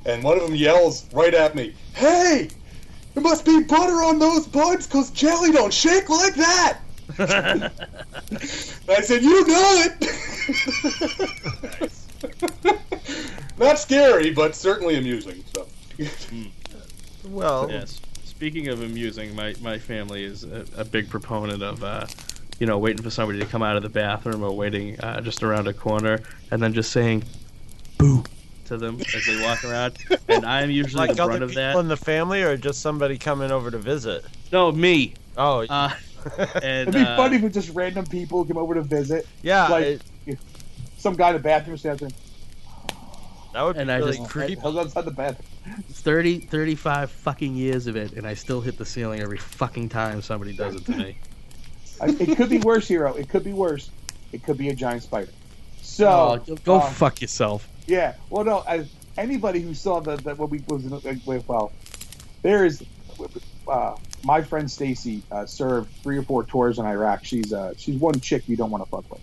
and 0.04 0.22
one 0.22 0.36
of 0.36 0.42
them 0.42 0.54
yells 0.54 1.06
right 1.12 1.34
at 1.34 1.54
me, 1.54 1.74
"Hey!" 1.94 2.48
There 3.14 3.22
must 3.22 3.44
be 3.44 3.62
butter 3.64 4.04
on 4.04 4.18
those 4.18 4.46
buns 4.46 4.86
because 4.86 5.10
jelly 5.10 5.50
don't 5.50 5.72
shake 5.72 6.08
like 6.08 6.34
that. 6.34 6.78
I 7.18 9.00
said, 9.02 9.22
"You 9.22 9.46
know 9.46 9.84
it." 9.86 11.92
Not 13.58 13.78
scary, 13.78 14.30
but 14.30 14.54
certainly 14.54 14.96
amusing. 14.96 15.42
So, 15.54 15.66
well, 17.24 17.68
Yes. 17.70 18.00
Speaking 18.38 18.68
of 18.68 18.82
amusing, 18.84 19.34
my, 19.34 19.52
my 19.60 19.80
family 19.80 20.22
is 20.22 20.44
a, 20.44 20.64
a 20.76 20.84
big 20.84 21.10
proponent 21.10 21.60
of, 21.60 21.82
uh, 21.82 22.06
you 22.60 22.66
know, 22.68 22.78
waiting 22.78 23.02
for 23.02 23.10
somebody 23.10 23.40
to 23.40 23.46
come 23.46 23.64
out 23.64 23.74
of 23.76 23.82
the 23.82 23.88
bathroom 23.88 24.44
or 24.44 24.52
waiting 24.52 24.96
uh, 25.00 25.20
just 25.20 25.42
around 25.42 25.66
a 25.66 25.72
corner 25.72 26.20
and 26.52 26.62
then 26.62 26.72
just 26.72 26.92
saying 26.92 27.24
"boo" 27.98 28.22
to 28.66 28.76
them 28.76 29.00
as 29.12 29.26
they 29.26 29.42
walk 29.42 29.64
around. 29.64 29.98
And 30.28 30.46
I'm 30.46 30.70
usually 30.70 31.04
like 31.08 31.16
the 31.16 31.22
other 31.24 31.30
brunt 31.38 31.42
of 31.42 31.54
that. 31.54 31.76
in 31.78 31.88
the 31.88 31.96
family, 31.96 32.40
or 32.44 32.56
just 32.56 32.80
somebody 32.80 33.18
coming 33.18 33.50
over 33.50 33.72
to 33.72 33.78
visit? 33.78 34.24
No, 34.52 34.70
me. 34.70 35.14
Oh, 35.36 35.66
Uh, 35.68 35.90
and 36.62 36.88
It'd 36.90 36.94
be 36.94 37.00
uh, 37.00 37.16
funny 37.16 37.38
if 37.44 37.52
just 37.52 37.70
random 37.74 38.06
people 38.06 38.44
came 38.44 38.56
over 38.56 38.74
to 38.74 38.82
visit. 38.82 39.26
yeah, 39.42 39.66
like- 39.66 40.00
it- 40.26 40.38
Some 40.96 41.16
guy 41.16 41.30
in 41.30 41.34
the 41.34 41.42
bathroom 41.42 41.76
stands 41.76 42.02
there. 42.02 42.10
that 43.52 43.62
would 43.62 43.74
be 43.74 43.80
and 43.82 43.90
I 43.90 44.00
just- 44.00 44.28
creepy. 44.28 44.54
How's 44.54 44.76
outside 44.76 45.06
the 45.06 45.10
bathroom? 45.10 45.44
30, 45.68 46.40
35 46.40 47.10
fucking 47.10 47.54
years 47.54 47.86
of 47.86 47.96
it, 47.96 48.12
and 48.12 48.26
I 48.26 48.34
still 48.34 48.60
hit 48.60 48.78
the 48.78 48.84
ceiling 48.84 49.20
every 49.20 49.38
fucking 49.38 49.88
time 49.88 50.22
somebody 50.22 50.52
does 50.54 50.74
it 50.74 50.84
to 50.86 50.92
me. 50.92 51.18
It 52.00 52.36
could 52.36 52.48
be 52.48 52.58
worse, 52.58 52.86
hero. 52.86 53.14
It 53.14 53.28
could 53.28 53.44
be 53.44 53.52
worse. 53.52 53.90
It 54.32 54.44
could 54.44 54.56
be 54.56 54.68
a 54.68 54.74
giant 54.74 55.02
spider. 55.02 55.30
So 55.82 56.40
Oh, 56.46 56.54
go 56.64 56.76
uh, 56.76 56.90
fuck 56.90 57.20
yourself. 57.20 57.68
Yeah. 57.86 58.14
Well, 58.30 58.44
no. 58.44 58.60
As 58.60 58.88
anybody 59.16 59.60
who 59.60 59.74
saw 59.74 60.00
the, 60.00 60.16
the 60.16 60.34
what 60.34 60.50
we 60.50 60.62
was 60.68 60.84
in, 60.84 60.90
like, 60.90 61.26
with, 61.26 61.48
well, 61.48 61.72
there 62.42 62.64
is 62.64 62.84
uh, 63.66 63.96
my 64.24 64.42
friend 64.42 64.70
Stacy 64.70 65.22
uh, 65.32 65.46
served 65.46 65.90
three 66.02 66.18
or 66.18 66.22
four 66.22 66.44
tours 66.44 66.78
in 66.78 66.84
Iraq. 66.86 67.24
She's 67.24 67.52
uh, 67.52 67.74
she's 67.76 67.96
one 67.96 68.20
chick 68.20 68.48
you 68.48 68.56
don't 68.56 68.70
want 68.70 68.84
to 68.84 68.90
fuck 68.90 69.10
with. 69.10 69.20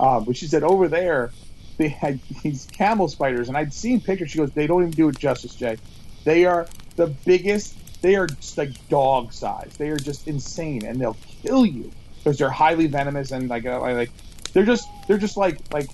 Um, 0.00 0.24
but 0.24 0.36
she 0.36 0.46
said 0.46 0.62
over 0.62 0.88
there 0.88 1.30
they 1.78 1.88
had 1.88 2.20
these 2.42 2.66
camel 2.70 3.08
spiders, 3.08 3.48
and 3.48 3.56
I'd 3.56 3.72
seen 3.72 4.00
pictures. 4.00 4.30
She 4.30 4.38
goes, 4.38 4.50
they 4.50 4.66
don't 4.66 4.82
even 4.82 4.90
do 4.90 5.08
it 5.08 5.18
justice, 5.18 5.54
Jay. 5.54 5.78
They 6.24 6.44
are 6.44 6.68
the 6.96 7.06
biggest. 7.06 7.74
They 8.02 8.16
are 8.16 8.26
just 8.26 8.58
like 8.58 8.88
dog 8.88 9.32
size. 9.32 9.74
They 9.78 9.88
are 9.88 9.96
just 9.96 10.28
insane, 10.28 10.84
and 10.84 11.00
they'll 11.00 11.16
kill 11.42 11.64
you 11.64 11.90
because 12.18 12.38
they're 12.38 12.50
highly 12.50 12.86
venomous 12.86 13.30
and 13.30 13.48
like 13.48 13.64
uh, 13.64 13.80
like 13.80 14.10
they're 14.52 14.66
just 14.66 14.88
they're 15.06 15.18
just 15.18 15.36
like 15.36 15.58
like 15.72 15.88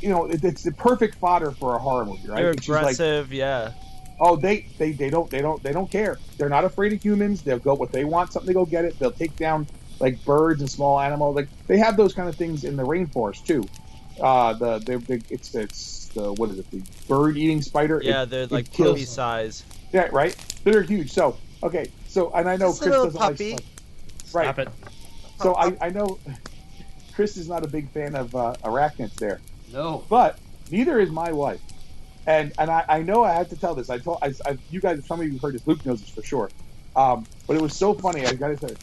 you 0.00 0.10
know 0.10 0.26
it, 0.26 0.44
it's 0.44 0.62
the 0.62 0.72
perfect 0.72 1.14
fodder 1.16 1.50
for 1.52 1.74
a 1.74 1.78
horror 1.78 2.04
movie, 2.04 2.28
right? 2.28 2.42
They're 2.42 2.54
she's 2.54 2.68
like, 2.68 2.82
aggressive, 2.82 3.32
yeah. 3.32 3.72
oh, 4.20 4.36
they, 4.36 4.66
they 4.78 4.92
they 4.92 5.10
don't 5.10 5.30
they 5.30 5.40
don't 5.40 5.62
they 5.62 5.72
don't 5.72 5.90
care. 5.90 6.18
They're 6.36 6.48
not 6.48 6.64
afraid 6.64 6.92
of 6.92 7.02
humans. 7.02 7.42
They'll 7.42 7.58
go 7.58 7.74
what 7.74 7.92
they 7.92 8.04
want 8.04 8.32
something 8.32 8.48
to 8.48 8.54
go 8.54 8.66
get 8.66 8.84
it. 8.84 8.98
They'll 8.98 9.10
take 9.10 9.36
down 9.36 9.66
like 10.00 10.22
birds 10.24 10.60
and 10.60 10.70
small 10.70 11.00
animals. 11.00 11.36
Like 11.36 11.48
they 11.66 11.78
have 11.78 11.96
those 11.96 12.14
kind 12.14 12.28
of 12.28 12.36
things 12.36 12.64
in 12.64 12.76
the 12.76 12.82
rainforest 12.82 13.46
too. 13.46 13.64
Uh, 14.20 14.52
the 14.54 14.78
they're 14.78 14.98
big. 14.98 15.24
It's 15.30 15.54
it's 15.54 16.06
the 16.08 16.32
what 16.34 16.50
is 16.50 16.58
it? 16.58 16.70
The 16.70 16.82
bird 17.08 17.36
eating 17.36 17.62
spider. 17.62 17.98
It- 18.00 18.06
Yeah, 18.06 18.24
they're 18.24 18.46
like 18.46 18.70
kills- 18.72 18.90
puppy 18.92 19.04
size. 19.04 19.64
Yeah, 19.92 20.08
right. 20.12 20.36
They're 20.64 20.82
huge. 20.82 21.12
So 21.12 21.36
okay. 21.62 21.90
So 22.08 22.30
and 22.32 22.48
I 22.48 22.56
know 22.56 22.68
Just 22.68 22.82
Chris 22.82 22.90
little 22.92 23.04
doesn't 23.06 23.20
puppy. 23.20 23.52
like. 23.52 23.64
Right. 24.32 24.44
Stop 24.46 24.58
it. 24.60 24.68
So 25.40 25.54
I, 25.54 25.76
I 25.80 25.88
know 25.90 26.18
Chris 27.14 27.36
is 27.36 27.48
not 27.48 27.64
a 27.64 27.68
big 27.68 27.90
fan 27.90 28.14
of 28.16 28.34
uh, 28.34 28.54
arachnids 28.64 29.14
there, 29.14 29.40
No. 29.72 30.04
but 30.08 30.38
neither 30.70 30.98
is 31.00 31.10
my 31.10 31.32
wife. 31.32 31.60
And 32.26 32.52
and 32.58 32.70
I, 32.70 32.84
I 32.88 33.02
know 33.02 33.22
I 33.24 33.32
had 33.32 33.50
to 33.50 33.56
tell 33.56 33.74
this. 33.74 33.90
I 33.90 33.98
told 33.98 34.18
I, 34.22 34.32
I, 34.46 34.56
you 34.70 34.80
guys. 34.80 35.04
Some 35.06 35.20
of 35.20 35.26
you 35.30 35.38
heard 35.38 35.54
this. 35.54 35.66
Luke 35.66 35.84
knows 35.84 36.00
this 36.00 36.08
for 36.10 36.22
sure. 36.22 36.50
Um, 36.96 37.26
but 37.46 37.56
it 37.56 37.62
was 37.62 37.76
so 37.76 37.92
funny. 37.94 38.24
I 38.26 38.32
got 38.34 38.58
to 38.58 38.68
say, 38.68 38.74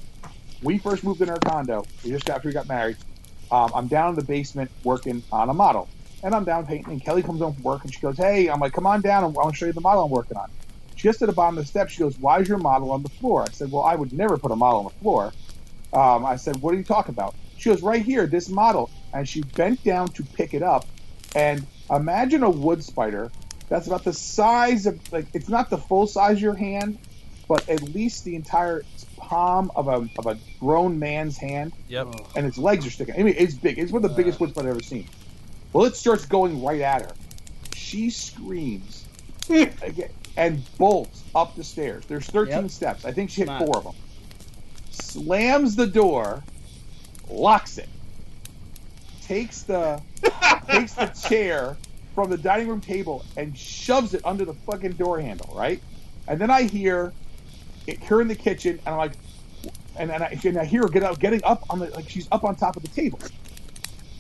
we 0.61 0.77
first 0.77 1.03
moved 1.03 1.21
in 1.21 1.29
our 1.29 1.39
condo. 1.39 1.85
We 2.03 2.11
just 2.11 2.29
after 2.29 2.47
we 2.49 2.53
got 2.53 2.67
married. 2.67 2.97
Um, 3.51 3.71
I'm 3.75 3.87
down 3.87 4.09
in 4.09 4.15
the 4.15 4.23
basement 4.23 4.71
working 4.83 5.23
on 5.31 5.49
a 5.49 5.53
model, 5.53 5.89
and 6.23 6.33
I'm 6.33 6.45
down 6.45 6.65
painting. 6.65 6.93
And 6.93 7.03
Kelly 7.03 7.21
comes 7.21 7.41
home 7.41 7.53
from 7.53 7.63
work 7.63 7.83
and 7.83 7.93
she 7.93 7.99
goes, 7.99 8.17
"Hey," 8.17 8.47
I'm 8.47 8.59
like, 8.59 8.73
"Come 8.73 8.87
on 8.87 9.01
down. 9.01 9.23
I 9.23 9.27
want 9.27 9.49
to 9.49 9.55
show 9.55 9.65
you 9.65 9.73
the 9.73 9.81
model 9.81 10.05
I'm 10.05 10.11
working 10.11 10.37
on." 10.37 10.49
She 10.95 11.07
gets 11.07 11.19
to 11.19 11.25
the 11.25 11.33
bottom 11.33 11.57
of 11.57 11.63
the 11.63 11.67
steps. 11.67 11.93
She 11.93 11.99
goes, 11.99 12.17
"Why 12.17 12.39
is 12.39 12.47
your 12.47 12.59
model 12.59 12.91
on 12.91 13.03
the 13.03 13.09
floor?" 13.09 13.43
I 13.43 13.51
said, 13.51 13.71
"Well, 13.71 13.83
I 13.83 13.95
would 13.95 14.13
never 14.13 14.37
put 14.37 14.51
a 14.51 14.55
model 14.55 14.79
on 14.79 14.85
the 14.85 14.99
floor." 15.01 15.33
Um, 15.93 16.25
I 16.25 16.37
said, 16.37 16.61
"What 16.61 16.73
are 16.73 16.77
you 16.77 16.83
talking 16.83 17.13
about?" 17.13 17.35
She 17.57 17.69
goes, 17.69 17.81
"Right 17.81 18.01
here, 18.01 18.27
this 18.27 18.49
model." 18.49 18.89
And 19.13 19.27
she 19.27 19.41
bent 19.41 19.83
down 19.83 20.07
to 20.09 20.23
pick 20.23 20.53
it 20.53 20.63
up, 20.63 20.85
and 21.35 21.65
imagine 21.89 22.43
a 22.43 22.49
wood 22.49 22.83
spider 22.83 23.29
that's 23.67 23.87
about 23.87 24.03
the 24.03 24.13
size 24.13 24.85
of 24.85 24.99
like 25.11 25.25
it's 25.33 25.49
not 25.49 25.69
the 25.69 25.77
full 25.77 26.07
size 26.07 26.37
of 26.37 26.41
your 26.41 26.53
hand, 26.53 26.97
but 27.47 27.67
at 27.67 27.81
least 27.81 28.23
the 28.23 28.35
entire 28.35 28.83
palm 29.31 29.71
of 29.77 29.87
a 29.87 30.05
of 30.19 30.25
a 30.27 30.37
grown 30.59 30.99
man's 30.99 31.37
hand, 31.37 31.71
Yep. 31.87 32.07
Oh. 32.07 32.25
and 32.35 32.45
its 32.45 32.57
legs 32.57 32.85
are 32.85 32.89
sticking. 32.89 33.15
I 33.17 33.23
mean, 33.23 33.35
it's 33.37 33.53
big. 33.53 33.79
It's 33.79 33.89
one 33.91 34.03
of 34.03 34.09
the 34.11 34.15
biggest 34.17 34.35
uh. 34.41 34.43
wood 34.45 34.49
spider 34.51 34.69
I've 34.69 34.75
ever 34.75 34.83
seen. 34.83 35.07
Well, 35.71 35.85
it 35.85 35.95
starts 35.95 36.25
going 36.25 36.61
right 36.61 36.81
at 36.81 37.01
her. 37.03 37.11
She 37.73 38.09
screams 38.09 39.05
again, 39.49 40.09
and 40.35 40.61
bolts 40.77 41.23
up 41.33 41.55
the 41.55 41.63
stairs. 41.63 42.05
There's 42.07 42.25
13 42.25 42.63
Yep. 42.63 42.71
steps. 42.71 43.05
I 43.05 43.13
think 43.13 43.29
she 43.29 43.41
hit 43.41 43.47
Smart. 43.47 43.65
four 43.65 43.77
of 43.77 43.83
them. 43.85 43.93
Slams 44.91 45.77
the 45.77 45.87
door, 45.87 46.43
locks 47.29 47.77
it, 47.77 47.87
takes 49.23 49.61
the 49.63 50.01
takes 50.67 50.93
the 50.93 51.05
chair 51.07 51.77
from 52.15 52.29
the 52.29 52.37
dining 52.37 52.67
room 52.67 52.81
table 52.81 53.23
and 53.37 53.57
shoves 53.57 54.13
it 54.13 54.21
under 54.25 54.43
the 54.43 54.53
fucking 54.53 54.91
door 54.93 55.21
handle, 55.21 55.53
right? 55.55 55.81
And 56.27 56.39
then 56.39 56.51
I 56.51 56.63
hear 56.63 57.05
it, 57.07 57.13
her 58.03 58.21
in 58.21 58.27
the 58.27 58.35
kitchen, 58.35 58.79
and 58.85 58.87
I'm 58.87 58.97
like, 58.97 59.13
and, 59.97 60.11
and, 60.11 60.23
I, 60.23 60.37
and 60.43 60.57
I 60.57 60.65
hear 60.65 60.81
her 60.81 60.89
get 60.89 61.03
up, 61.03 61.19
getting 61.19 61.43
up 61.43 61.63
on 61.69 61.79
the 61.79 61.89
like 61.91 62.09
she's 62.09 62.27
up 62.31 62.43
on 62.43 62.55
top 62.55 62.75
of 62.75 62.83
the 62.83 62.89
table, 62.89 63.19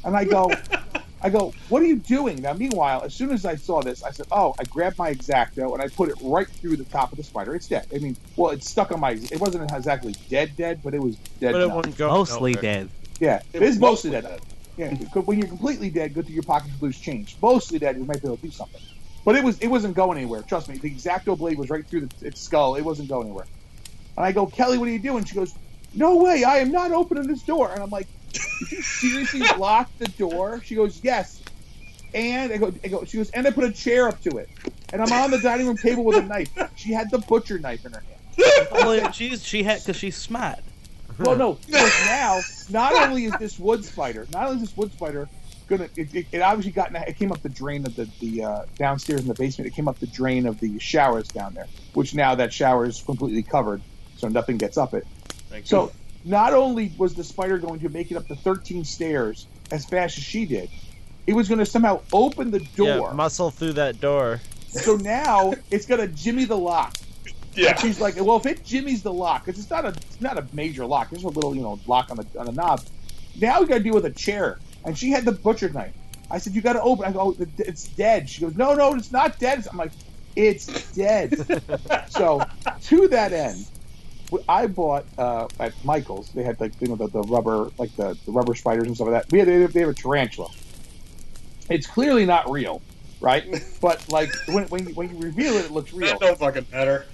and 0.03 0.15
I 0.15 0.25
go, 0.25 0.51
I 1.23 1.29
go, 1.29 1.53
what 1.69 1.81
are 1.81 1.85
you 1.85 1.97
doing? 1.97 2.41
Now, 2.41 2.53
meanwhile, 2.53 3.03
as 3.03 3.13
soon 3.13 3.31
as 3.31 3.45
I 3.45 3.55
saw 3.55 3.81
this, 3.81 4.03
I 4.03 4.11
said, 4.11 4.25
oh, 4.31 4.55
I 4.59 4.63
grabbed 4.63 4.97
my 4.97 5.13
exacto 5.13 5.73
and 5.73 5.81
I 5.81 5.87
put 5.87 6.09
it 6.09 6.15
right 6.21 6.47
through 6.47 6.77
the 6.77 6.83
top 6.85 7.11
of 7.11 7.17
the 7.17 7.23
spider. 7.23 7.53
It's 7.55 7.67
dead. 7.67 7.85
I 7.93 7.99
mean, 7.99 8.17
well, 8.35 8.51
it's 8.51 8.69
stuck 8.69 8.91
on 8.91 8.99
my. 8.99 9.11
It 9.11 9.39
wasn't 9.39 9.69
exactly 9.71 10.15
dead, 10.29 10.55
dead, 10.57 10.81
but 10.83 10.93
it 10.95 11.01
was 11.01 11.15
dead. 11.39 11.51
But 11.51 11.61
it 11.61 11.67
now. 11.67 11.75
wouldn't 11.75 11.97
go 11.97 12.07
Mostly 12.07 12.53
nowhere. 12.53 12.61
dead. 12.61 12.89
Yeah, 13.19 13.35
it 13.53 13.61
It 13.61 13.61
is 13.61 13.69
was 13.69 13.79
mostly 13.79 14.11
mostly 14.11 14.31
dead. 14.31 14.41
Yeah, 14.77 14.93
because 14.95 15.25
when 15.27 15.37
you're 15.37 15.47
completely 15.47 15.91
dead, 15.91 16.15
go 16.15 16.23
through 16.23 16.33
your 16.33 16.43
pocket 16.43 16.71
to 16.75 16.83
lose 16.83 16.99
change. 16.99 17.35
Mostly 17.41 17.77
dead, 17.77 17.97
you 17.97 18.03
might 18.03 18.21
be 18.21 18.27
able 18.27 18.37
to 18.37 18.43
do 18.43 18.51
something. 18.51 18.81
But 19.23 19.35
it 19.35 19.43
was 19.43 19.59
it 19.59 19.67
wasn't 19.67 19.95
going 19.95 20.17
anywhere. 20.17 20.41
Trust 20.41 20.69
me, 20.69 20.77
the 20.77 20.89
exacto 20.89 21.37
blade 21.37 21.59
was 21.59 21.69
right 21.69 21.85
through 21.85 22.07
the, 22.07 22.27
its 22.27 22.41
skull. 22.41 22.75
It 22.75 22.81
wasn't 22.81 23.09
going 23.09 23.27
anywhere. 23.27 23.45
And 24.21 24.27
I 24.27 24.33
go, 24.33 24.45
Kelly, 24.45 24.77
what 24.77 24.87
are 24.87 24.91
you 24.91 24.99
doing? 24.99 25.25
She 25.25 25.33
goes, 25.33 25.55
No 25.95 26.17
way, 26.17 26.43
I 26.43 26.57
am 26.57 26.71
not 26.71 26.91
opening 26.91 27.25
this 27.25 27.41
door. 27.41 27.71
And 27.71 27.81
I'm 27.81 27.89
like, 27.89 28.05
Did 28.31 28.71
you 28.71 28.81
seriously 28.83 29.39
lock 29.57 29.89
the 29.97 30.09
door? 30.09 30.61
She 30.63 30.75
goes, 30.75 31.03
Yes. 31.03 31.41
And 32.13 32.53
I 32.53 32.57
go, 32.57 32.71
I 32.83 32.87
go, 32.89 33.03
she 33.03 33.17
goes, 33.17 33.31
and 33.31 33.47
I 33.47 33.49
put 33.49 33.63
a 33.63 33.71
chair 33.71 34.07
up 34.07 34.21
to 34.21 34.37
it. 34.37 34.47
And 34.93 35.01
I'm 35.01 35.11
on 35.11 35.31
the 35.31 35.39
dining 35.39 35.65
room 35.65 35.77
table 35.77 36.03
with 36.03 36.17
a 36.17 36.21
knife. 36.21 36.51
She 36.75 36.93
had 36.93 37.09
the 37.09 37.17
butcher 37.17 37.57
knife 37.57 37.83
in 37.83 37.93
her 37.93 38.03
hand. 38.03 38.67
Well, 38.71 39.11
she's 39.11 39.43
she 39.43 39.63
had 39.63 39.79
because 39.79 39.95
she's 39.95 40.17
smart. 40.17 40.59
Well, 41.17 41.35
no, 41.35 41.53
because 41.65 42.05
now 42.05 42.41
not 42.69 42.93
only 42.93 43.25
is 43.25 43.33
this 43.39 43.57
wood 43.57 43.83
spider, 43.83 44.27
not 44.33 44.49
only 44.49 44.61
is 44.61 44.69
this 44.69 44.77
wood 44.77 44.91
spider 44.91 45.29
gonna, 45.67 45.89
it, 45.95 46.13
it, 46.13 46.27
it 46.31 46.41
obviously 46.41 46.71
got, 46.71 46.93
it 46.93 47.17
came 47.17 47.31
up 47.31 47.41
the 47.41 47.49
drain 47.49 47.87
of 47.87 47.95
the 47.95 48.07
the 48.19 48.43
uh, 48.43 48.65
downstairs 48.77 49.21
in 49.21 49.27
the 49.27 49.33
basement. 49.33 49.67
It 49.67 49.73
came 49.73 49.87
up 49.87 49.97
the 49.97 50.05
drain 50.05 50.45
of 50.45 50.59
the 50.59 50.77
showers 50.77 51.27
down 51.27 51.55
there, 51.55 51.67
which 51.95 52.13
now 52.13 52.35
that 52.35 52.53
shower 52.53 52.85
is 52.85 53.01
completely 53.01 53.41
covered, 53.41 53.81
so 54.21 54.27
nothing 54.27 54.57
gets 54.57 54.77
up 54.77 54.93
it. 54.93 55.05
Thank 55.49 55.65
So 55.65 55.91
not 56.23 56.53
only 56.53 56.91
was 56.97 57.15
the 57.15 57.23
spider 57.23 57.57
going 57.57 57.79
to 57.81 57.89
make 57.89 58.11
it 58.11 58.15
up 58.15 58.27
the 58.27 58.35
13 58.35 58.85
stairs 58.85 59.47
as 59.71 59.85
fast 59.85 60.17
as 60.17 60.23
she 60.23 60.45
did, 60.45 60.69
it 61.27 61.33
was 61.33 61.47
going 61.49 61.59
to 61.59 61.65
somehow 61.65 62.01
open 62.13 62.51
the 62.51 62.59
door. 62.59 63.07
Yeah, 63.09 63.13
muscle 63.13 63.49
through 63.51 63.73
that 63.73 63.99
door. 63.99 64.39
so 64.69 64.95
now 64.95 65.53
it's 65.71 65.85
going 65.85 65.99
to 66.01 66.07
jimmy 66.07 66.45
the 66.45 66.57
lock. 66.57 66.95
Yeah. 67.55 67.71
And 67.71 67.79
she's 67.79 67.99
like, 67.99 68.15
well, 68.21 68.37
if 68.37 68.45
it 68.45 68.63
jimmies 68.63 69.03
the 69.03 69.11
lock, 69.11 69.45
because 69.45 69.59
it's 69.59 69.69
not 69.69 69.83
a 69.83 69.89
it's 69.89 70.21
not 70.21 70.37
a 70.37 70.45
major 70.53 70.85
lock, 70.85 71.11
it's 71.11 71.23
a 71.23 71.27
little 71.27 71.53
you 71.53 71.61
know 71.61 71.79
lock 71.87 72.09
on 72.11 72.17
the 72.17 72.25
on 72.39 72.45
the 72.45 72.53
knob. 72.53 72.81
Now 73.41 73.59
we 73.59 73.65
got 73.65 73.79
to 73.79 73.83
deal 73.83 73.93
with 73.93 74.05
a 74.05 74.11
chair, 74.11 74.59
and 74.85 74.97
she 74.97 75.09
had 75.11 75.25
the 75.25 75.31
butcher 75.33 75.67
knife. 75.69 75.93
I 76.29 76.37
said, 76.37 76.53
you 76.53 76.61
got 76.61 76.73
to 76.73 76.81
open. 76.81 77.03
I 77.05 77.11
go, 77.11 77.19
"Oh, 77.37 77.45
it's 77.57 77.89
dead. 77.89 78.29
She 78.29 78.39
goes, 78.41 78.55
no, 78.55 78.73
no, 78.73 78.93
it's 78.93 79.11
not 79.11 79.37
dead. 79.37 79.67
I'm 79.69 79.77
like, 79.77 79.91
it's 80.37 80.93
dead. 80.93 81.35
so 82.09 82.41
to 82.83 83.07
that 83.09 83.33
end, 83.33 83.57
w- 83.57 83.65
I 84.47 84.67
bought 84.67 85.05
uh, 85.17 85.47
at 85.59 85.73
Michaels. 85.83 86.29
They 86.29 86.43
had 86.43 86.59
like 86.59 86.73
you 86.79 86.87
know 86.87 86.95
the, 86.95 87.07
the 87.07 87.21
rubber 87.23 87.69
like 87.77 87.95
the, 87.95 88.17
the 88.25 88.31
rubber 88.31 88.55
spiders 88.55 88.87
and 88.87 88.95
stuff 88.95 89.09
like 89.09 89.23
that. 89.23 89.31
We 89.31 89.39
had 89.39 89.47
they 89.47 89.61
have, 89.61 89.73
they 89.73 89.81
have 89.81 89.89
a 89.89 89.93
tarantula. 89.93 90.49
It's 91.69 91.87
clearly 91.87 92.25
not 92.25 92.49
real, 92.49 92.81
right? 93.19 93.63
But 93.81 94.07
like 94.09 94.31
when 94.47 94.65
when 94.65 94.87
you, 94.87 94.93
when 94.93 95.09
you 95.09 95.17
reveal 95.17 95.55
it, 95.55 95.65
it 95.65 95.71
looks 95.71 95.91
real. 95.91 96.19
That 96.19 96.19
don't 96.19 96.39
fucking 96.39 96.67
matter. 96.71 97.05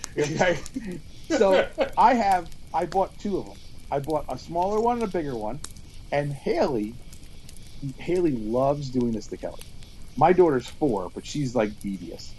So 1.30 1.68
I 1.98 2.14
have 2.14 2.50
I 2.74 2.86
bought 2.86 3.18
two 3.20 3.38
of 3.38 3.46
them. 3.46 3.58
I 3.92 4.00
bought 4.00 4.26
a 4.30 4.38
smaller 4.38 4.80
one 4.80 4.98
and 4.98 5.04
a 5.04 5.08
bigger 5.08 5.36
one, 5.36 5.60
and 6.12 6.32
Haley 6.32 6.94
Haley 7.98 8.32
loves 8.32 8.90
doing 8.90 9.12
this 9.12 9.28
to 9.28 9.38
Kelly. 9.38 9.62
My 10.18 10.34
daughter's 10.34 10.68
four, 10.68 11.12
but 11.14 11.26
she's 11.26 11.56
like 11.56 11.80
devious. 11.80 12.34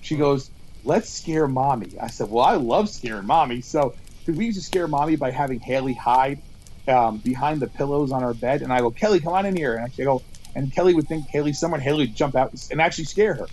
She 0.00 0.16
goes, 0.16 0.50
"Let's 0.84 1.08
scare 1.08 1.48
mommy." 1.48 1.92
I 2.00 2.08
said, 2.08 2.30
"Well, 2.30 2.44
I 2.44 2.54
love 2.54 2.88
scaring 2.88 3.26
mommy." 3.26 3.60
So 3.60 3.94
'cause 4.24 4.36
we 4.36 4.46
used 4.46 4.58
to 4.58 4.64
scare 4.64 4.88
mommy 4.88 5.16
by 5.16 5.30
having 5.30 5.60
Haley 5.60 5.94
hide 5.94 6.40
um, 6.88 7.18
behind 7.18 7.60
the 7.60 7.66
pillows 7.66 8.12
on 8.12 8.22
our 8.22 8.34
bed, 8.34 8.62
and 8.62 8.72
I 8.72 8.80
go, 8.80 8.90
"Kelly, 8.90 9.20
come 9.20 9.32
on 9.32 9.46
in 9.46 9.56
here," 9.56 9.74
and 9.74 9.84
I 9.84 10.04
go, 10.04 10.22
and 10.54 10.72
Kelly 10.72 10.94
would 10.94 11.08
think 11.08 11.26
Haley's 11.28 11.58
someone. 11.58 11.80
Haley 11.80 12.06
would 12.06 12.16
jump 12.16 12.34
out 12.34 12.52
and 12.70 12.80
actually 12.80 13.04
scare 13.04 13.34
her. 13.34 13.46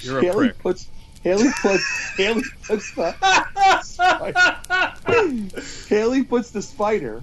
You're 0.00 0.18
a 0.18 0.22
Haley 0.22 0.48
prick. 0.48 0.58
puts 0.58 0.86
Haley 1.22 1.50
puts 1.60 1.84
Haley 2.16 2.42
puts 2.66 2.94
the 2.94 3.14
Haley 5.88 6.22
puts 6.22 6.50
the 6.50 6.62
spider 6.62 7.22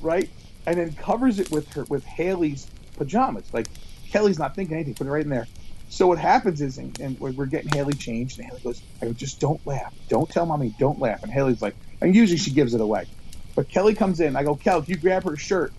right, 0.00 0.28
and 0.66 0.76
then 0.76 0.92
covers 0.92 1.38
it 1.38 1.50
with 1.50 1.72
her 1.74 1.84
with 1.84 2.04
Haley's 2.04 2.66
pajamas. 2.96 3.44
Like 3.52 3.68
Kelly's 4.10 4.38
not 4.38 4.54
thinking 4.54 4.76
anything, 4.76 4.94
put 4.94 5.06
it 5.06 5.10
right 5.10 5.24
in 5.24 5.30
there. 5.30 5.46
So 5.92 6.06
what 6.06 6.16
happens 6.18 6.62
is, 6.62 6.78
and, 6.78 6.98
and 7.00 7.20
we're 7.20 7.44
getting 7.44 7.68
Haley 7.68 7.92
changed, 7.92 8.38
and 8.38 8.48
Haley 8.48 8.60
goes, 8.60 8.80
"I 9.02 9.04
go, 9.04 9.12
just 9.12 9.40
don't 9.40 9.64
laugh, 9.66 9.92
don't 10.08 10.26
tell 10.28 10.46
mommy, 10.46 10.74
don't 10.78 10.98
laugh." 10.98 11.22
And 11.22 11.30
Haley's 11.30 11.60
like, 11.60 11.76
and 12.00 12.16
usually 12.16 12.38
she 12.38 12.50
gives 12.50 12.72
it 12.72 12.80
away, 12.80 13.04
but 13.54 13.68
Kelly 13.68 13.94
comes 13.94 14.18
in. 14.18 14.34
I 14.34 14.42
go, 14.42 14.54
"Kel, 14.54 14.82
you 14.84 14.96
grab 14.96 15.24
her 15.24 15.36
shirt." 15.36 15.70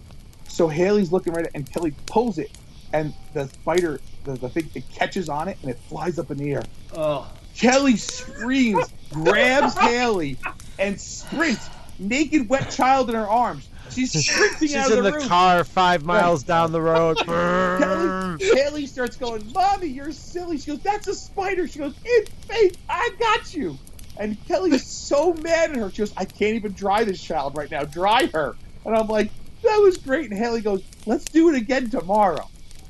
So 0.47 0.68
Haley's 0.68 1.11
looking 1.11 1.34
right, 1.34 1.45
at 1.45 1.49
it 1.49 1.55
and 1.55 1.74
Kelly 1.74 1.95
pulls 2.05 2.38
it, 2.38 2.51
and 2.93 3.11
the 3.34 3.47
spider, 3.47 3.99
the, 4.24 4.34
the 4.34 4.49
thing, 4.49 4.70
it 4.76 4.88
catches 4.91 5.30
on 5.30 5.47
it, 5.47 5.57
and 5.64 5.72
it 5.72 5.80
flies 5.80 6.20
up 6.20 6.30
in 6.30 6.38
the 6.38 6.53
air. 6.53 6.64
Oh, 6.93 7.28
Kelly 7.55 7.97
screams, 7.97 8.93
grabs 9.11 9.76
Haley, 9.76 10.38
and 10.78 11.01
sprints, 11.01 11.68
naked, 11.97 12.47
wet 12.49 12.70
child 12.70 13.09
in 13.09 13.16
her 13.16 13.28
arms. 13.28 13.68
She's 13.92 14.12
sprinting 14.12 14.68
She's 14.70 14.76
out 14.76 14.92
of 14.92 14.98
in 15.00 15.04
the, 15.04 15.12
the 15.12 15.18
room. 15.18 15.28
car 15.28 15.64
five 15.64 16.04
miles 16.06 16.44
down 16.44 16.72
the 16.72 16.82
road. 16.82 17.18
Haley, 17.26 18.56
Haley 18.56 18.86
starts 18.88 19.16
going, 19.16 19.44
"Mommy, 19.54 19.88
you're 19.88 20.12
silly." 20.12 20.58
She 20.58 20.72
goes, 20.72 20.80
"That's 20.82 21.08
a 21.08 21.14
spider." 21.16 21.68
She 21.68 21.80
goes, 21.80 21.94
"It's 22.04 22.32
fake. 22.48 22.76
I 22.90 23.10
got 23.20 23.54
you." 23.54 23.78
And 24.18 24.38
Kelly's 24.48 24.86
so 24.86 25.34
mad 25.36 25.72
at 25.72 25.78
her. 25.78 25.90
She 25.92 25.98
goes, 26.00 26.14
"I 26.18 26.26
can't 26.26 26.56
even 26.56 26.74
dry 26.74 27.04
this 27.04 27.22
child 27.22 27.58
right 27.58 27.70
now. 27.70 27.84
Dry 27.84 28.28
her." 28.34 28.56
And 28.86 28.96
I'm 28.96 29.08
like, 29.08 29.32
"That 29.64 29.78
was 29.78 29.98
great." 29.98 30.30
And 30.30 30.38
Haley 30.40 30.62
goes, 30.62 30.82
"Let's 31.06 31.26
do 31.26 31.50
it 31.50 31.56
again 31.56 31.90
tomorrow." 31.90 32.50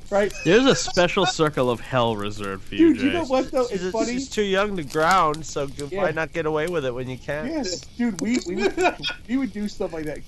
Right? 0.10 0.32
There's 0.46 0.66
a 0.66 0.76
special 0.76 1.26
circle 1.26 1.72
of 1.72 1.80
hell 1.80 2.16
reserved 2.16 2.64
for 2.66 2.76
you, 2.76 2.94
Dude, 2.94 3.02
you 3.02 3.12
know 3.14 3.24
what 3.26 3.50
though? 3.50 3.66
she's, 3.68 3.84
It's 3.86 3.92
funny. 3.92 4.12
she's 4.14 4.30
too 4.30 4.44
young 4.44 4.78
to 4.78 4.84
ground, 4.84 5.44
so 5.44 5.68
Yeah. 5.90 6.04
why 6.04 6.12
not 6.12 6.32
get 6.34 6.46
away 6.46 6.68
with 6.68 6.86
it 6.86 6.94
when 6.94 7.10
you 7.10 7.18
can? 7.18 7.48
Yes, 7.48 7.80
dude, 7.98 8.22
we 8.22 8.38
we 8.46 8.56
would, 8.58 8.96
we 9.28 9.38
would 9.38 9.52
do 9.54 9.68
stuff 9.68 9.92
like 9.92 10.06
that. 10.06 10.20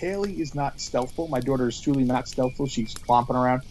Haley 0.00 0.40
is 0.40 0.54
not 0.54 0.78
stealthful. 0.78 1.28
My 1.28 1.40
daughter 1.40 1.68
is 1.68 1.78
truly 1.78 2.04
not 2.04 2.24
stealthful. 2.24 2.70
She's 2.70 2.94
clomping 2.94 3.36
around. 3.36 3.62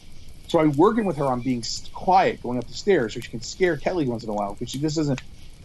So 0.48 0.60
I'm 0.60 0.72
working 0.74 1.06
with 1.06 1.18
her 1.18 1.26
on 1.26 1.42
being 1.42 1.64
quiet 1.94 2.42
going 2.44 2.60
up 2.60 2.68
the 2.68 2.74
stairs 2.74 3.16
so 3.16 3.20
she 3.20 3.30
can 3.30 3.42
scare 3.42 3.78
Kelly 3.78 4.08
once 4.08 4.24
in 4.24 4.30
a 4.30 4.34
while 4.34 4.54
because 4.54 4.70
she 4.72 4.80
just 4.80 4.96
doesn't. 4.96 5.22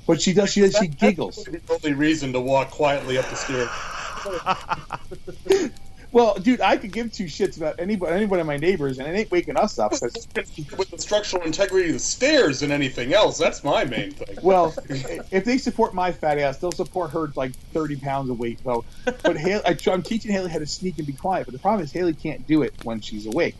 But 0.06 0.20
she 0.20 0.32
does. 0.32 0.52
She 0.52 0.62
does. 0.62 0.76
She 0.76 0.88
giggles. 0.88 1.36
The 1.44 1.60
only 1.70 1.94
reason 1.94 2.32
to 2.32 2.40
walk 2.40 2.70
quietly 2.70 3.18
up 3.18 3.26
the 3.28 3.36
stairs. 3.36 3.70
Well, 6.14 6.34
dude, 6.36 6.60
I 6.60 6.76
could 6.76 6.92
give 6.92 7.12
two 7.12 7.24
shits 7.24 7.56
about 7.56 7.80
anybody, 7.80 8.12
anybody 8.14 8.40
of 8.40 8.46
my 8.46 8.56
neighbors, 8.56 9.00
and 9.00 9.08
it 9.08 9.18
ain't 9.18 9.32
waking 9.32 9.56
us 9.56 9.80
up. 9.80 9.90
'cause- 9.90 10.28
with 10.78 10.88
the 10.90 10.98
structural 10.98 11.42
integrity 11.42 11.88
of 11.88 11.94
the 11.94 11.98
stairs 11.98 12.62
and 12.62 12.70
anything 12.70 13.12
else. 13.12 13.36
That's 13.36 13.64
my 13.64 13.82
main 13.84 14.12
thing. 14.12 14.38
well, 14.40 14.72
if 14.88 15.44
they 15.44 15.58
support 15.58 15.92
my 15.92 16.12
fat 16.12 16.38
ass, 16.38 16.58
they'll 16.58 16.70
support 16.70 17.10
her 17.10 17.32
like 17.34 17.50
thirty 17.72 17.96
pounds 17.96 18.30
of 18.30 18.38
weight. 18.38 18.60
So, 18.62 18.84
but 19.24 19.36
Haley, 19.36 19.62
I, 19.66 19.76
I'm 19.90 20.04
teaching 20.04 20.30
Haley 20.30 20.50
how 20.50 20.60
to 20.60 20.66
sneak 20.66 20.98
and 20.98 21.06
be 21.06 21.14
quiet. 21.14 21.46
But 21.46 21.52
the 21.52 21.58
problem 21.58 21.82
is 21.82 21.90
Haley 21.90 22.14
can't 22.14 22.46
do 22.46 22.62
it 22.62 22.74
when 22.84 23.00
she's 23.00 23.26
awake. 23.26 23.56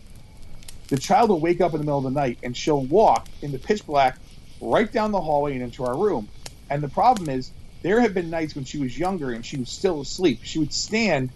The 0.91 0.97
child 0.97 1.31
will 1.31 1.41
wake 1.41 1.61
up 1.61 1.73
in 1.75 1.79
the 1.81 1.85
middle 1.85 1.99
of 1.99 2.05
the 2.05 2.11
night 2.13 2.39
and 2.45 2.57
she'll 2.57 2.85
walk 2.85 3.27
in 3.43 3.51
the 3.51 3.59
pitch 3.59 3.85
black 3.85 4.17
right 4.61 4.91
down 4.93 5.11
the 5.11 5.21
hallway 5.21 5.55
and 5.55 5.63
into 5.63 5.85
our 5.85 5.97
room. 5.99 6.29
And 6.71 6.85
the 6.85 6.89
problem 6.89 7.29
is, 7.29 7.51
there 7.83 8.01
have 8.01 8.15
been 8.15 8.31
nights 8.31 8.55
when 8.55 8.65
she 8.65 8.79
was 8.79 8.97
younger 8.97 9.33
and 9.33 9.45
she 9.45 9.57
was 9.57 9.71
still 9.71 10.01
asleep. 10.03 10.39
She 10.45 10.61
would 10.61 10.73
stand 10.73 11.31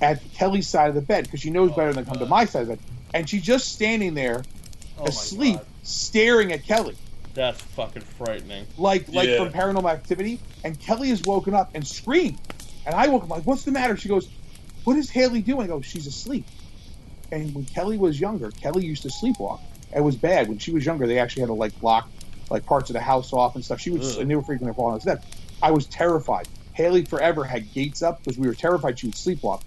at 0.00 0.20
Kelly's 0.34 0.68
side 0.68 0.88
of 0.88 0.94
the 0.94 1.00
bed 1.00 1.24
because 1.24 1.40
she 1.40 1.50
knows 1.50 1.72
better 1.72 1.92
than 1.92 2.04
to 2.04 2.10
come 2.10 2.18
to 2.18 2.24
oh, 2.24 2.28
my 2.28 2.44
side 2.44 2.62
of 2.62 2.68
the 2.68 2.76
bed. 2.76 2.84
And 3.12 3.28
she's 3.28 3.42
just 3.42 3.72
standing 3.72 4.14
there, 4.14 4.42
Oh 4.98 5.06
asleep, 5.06 5.60
staring 5.82 6.52
at 6.52 6.64
Kelly 6.64 6.96
That's 7.34 7.60
fucking 7.60 8.02
frightening. 8.02 8.66
like 8.78 9.08
like 9.08 9.28
Yeah. 9.28 9.38
from 9.44 9.52
Paranormal 9.52 9.90
Activity, 9.90 10.40
and 10.64 10.78
Kelly 10.78 11.10
is 11.10 11.22
woken 11.22 11.54
up 11.54 11.70
and 11.74 11.86
screamed, 11.86 12.38
and 12.86 12.94
I 12.94 13.08
woke 13.08 13.24
up 13.24 13.30
like, 13.30 13.44
"What's 13.44 13.64
the 13.64 13.72
matter?" 13.72 13.96
She 13.96 14.08
goes, 14.08 14.28
"What 14.84 14.96
is 14.96 15.10
Haley 15.10 15.42
doing?" 15.42 15.64
I 15.64 15.66
go, 15.68 15.80
"She's 15.80 16.06
asleep." 16.06 16.44
And 17.32 17.54
when 17.54 17.64
Kelly 17.64 17.96
was 17.96 18.20
younger, 18.20 18.50
Kelly 18.50 18.84
used 18.84 19.02
to 19.02 19.08
sleepwalk. 19.08 19.60
It 19.94 20.00
was 20.00 20.16
bad 20.16 20.48
when 20.48 20.58
she 20.58 20.72
was 20.72 20.84
younger. 20.84 21.06
They 21.06 21.18
actually 21.18 21.40
had 21.40 21.48
to 21.48 21.54
like 21.54 21.72
lock 21.82 22.08
like 22.50 22.66
parts 22.66 22.90
of 22.90 22.94
the 22.94 23.00
house 23.00 23.32
off 23.32 23.54
and 23.54 23.64
stuff. 23.64 23.80
She 23.80 23.90
was 23.90 24.16
Ugh. 24.16 24.22
and 24.22 24.30
they 24.30 24.36
were 24.36 24.42
freaking 24.42 24.66
her 24.66 24.74
falling 24.74 24.98
asleep. 24.98 25.18
I 25.62 25.70
was 25.70 25.86
terrified. 25.86 26.48
Haley 26.72 27.04
forever 27.04 27.44
had 27.44 27.72
gates 27.72 28.02
up 28.02 28.18
because 28.22 28.38
we 28.38 28.46
were 28.48 28.54
terrified 28.54 28.98
she 28.98 29.06
would 29.06 29.14
sleepwalk. 29.14 29.62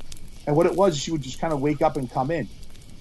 And 0.45 0.55
what 0.55 0.65
it 0.65 0.75
was, 0.75 0.97
she 0.97 1.11
would 1.11 1.21
just 1.21 1.39
kind 1.39 1.53
of 1.53 1.61
wake 1.61 1.81
up 1.81 1.95
and 1.97 2.11
come 2.11 2.29
in. 2.31 2.47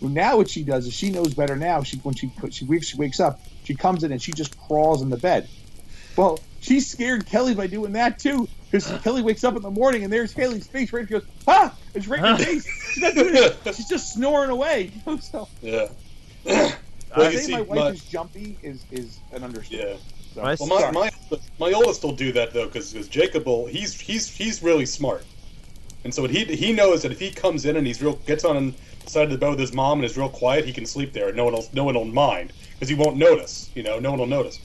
Well, 0.00 0.10
now 0.10 0.36
what 0.36 0.48
she 0.50 0.62
does 0.64 0.86
is 0.86 0.94
she 0.94 1.10
knows 1.10 1.34
better 1.34 1.56
now. 1.56 1.82
She 1.82 1.96
when 1.98 2.14
she 2.14 2.30
she 2.50 2.64
wakes 2.64 2.88
she 2.88 2.96
wakes 2.96 3.20
up, 3.20 3.40
she 3.64 3.74
comes 3.74 4.04
in 4.04 4.12
and 4.12 4.20
she 4.20 4.32
just 4.32 4.58
crawls 4.66 5.02
in 5.02 5.10
the 5.10 5.16
bed. 5.16 5.48
Well, 6.16 6.38
she 6.60 6.80
scared 6.80 7.26
Kelly 7.26 7.54
by 7.54 7.66
doing 7.68 7.92
that 7.92 8.18
too, 8.18 8.48
because 8.70 8.86
Kelly 9.04 9.22
wakes 9.22 9.44
up 9.44 9.56
in 9.56 9.62
the 9.62 9.70
morning 9.70 10.04
and 10.04 10.12
there's 10.12 10.32
Haley's 10.32 10.66
face 10.66 10.92
right. 10.92 11.06
She 11.06 11.12
goes, 11.12 11.24
"Ah!" 11.46 11.74
It's 11.94 12.06
right 12.08 12.18
in 12.18 12.24
her 12.24 12.36
face. 12.44 12.66
She's 12.92 13.02
not 13.02 13.14
doing 13.14 13.34
it. 13.36 13.56
She's 13.74 13.88
just 13.88 14.12
snoring 14.14 14.50
away. 14.50 14.90
so 15.20 15.48
Yeah. 15.60 15.88
to 16.44 16.76
Well, 17.16 17.32
you 17.32 17.38
say 17.38 17.52
my 17.52 17.60
wife 17.62 17.78
my- 17.78 17.88
is 17.90 18.04
jumpy 18.04 18.56
is 18.62 18.84
is 18.90 19.18
an 19.32 19.44
understatement. 19.44 19.90
Yeah. 19.90 19.96
So, 20.34 20.42
My 20.42 20.56
Well, 20.58 20.92
my, 20.92 21.10
my 21.30 21.38
my 21.60 21.72
oldest 21.72 22.02
will 22.02 22.16
do 22.16 22.32
that 22.32 22.52
though, 22.54 22.66
because 22.66 22.92
Jacob 23.08 23.46
will. 23.46 23.66
He's 23.66 23.98
he's 24.00 24.28
he's 24.28 24.62
really 24.62 24.86
smart, 24.86 25.24
and 26.04 26.12
so 26.14 26.26
he 26.26 26.44
he 26.44 26.72
knows 26.72 27.02
that 27.02 27.12
if 27.12 27.20
he 27.20 27.30
comes 27.30 27.64
in 27.64 27.76
and 27.76 27.86
he's 27.86 28.02
real 28.02 28.16
gets 28.26 28.44
on 28.44 28.74
the 29.04 29.10
side 29.10 29.24
of 29.24 29.30
the 29.30 29.38
bed 29.38 29.50
with 29.50 29.58
his 29.58 29.72
mom 29.72 29.98
and 29.98 30.04
is 30.04 30.16
real 30.16 30.28
quiet, 30.28 30.64
he 30.64 30.72
can 30.72 30.86
sleep 30.86 31.12
there, 31.12 31.28
and 31.28 31.36
no 31.36 31.44
one 31.44 31.54
will 31.54 31.66
no 31.72 31.84
one 31.84 31.94
will 31.94 32.04
mind 32.04 32.52
because 32.74 32.88
he 32.88 32.94
won't 32.94 33.16
notice. 33.16 33.70
You 33.74 33.82
know, 33.82 33.98
no 33.98 34.10
one 34.10 34.18
will 34.18 34.26
notice. 34.26 34.58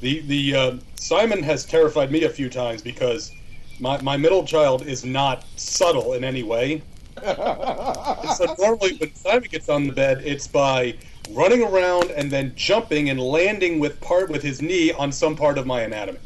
The 0.00 0.20
the 0.20 0.54
uh, 0.54 0.76
Simon 0.96 1.42
has 1.42 1.64
terrified 1.64 2.10
me 2.10 2.24
a 2.24 2.30
few 2.30 2.48
times 2.48 2.82
because 2.82 3.32
my 3.80 4.00
my 4.00 4.16
middle 4.16 4.44
child 4.44 4.86
is 4.86 5.04
not 5.04 5.44
subtle 5.56 6.14
in 6.14 6.24
any 6.24 6.42
way. 6.42 6.82
so 7.24 8.54
normally 8.58 8.96
when 8.96 9.14
Simon 9.14 9.48
gets 9.50 9.68
on 9.68 9.86
the 9.86 9.92
bed, 9.92 10.22
it's 10.24 10.46
by 10.46 10.94
running 11.32 11.62
around 11.62 12.10
and 12.12 12.30
then 12.30 12.52
jumping 12.54 13.10
and 13.10 13.20
landing 13.20 13.78
with 13.78 14.00
part 14.00 14.30
with 14.30 14.42
his 14.42 14.62
knee 14.62 14.92
on 14.92 15.12
some 15.12 15.36
part 15.36 15.58
of 15.58 15.66
my 15.66 15.82
anatomy. 15.82 16.18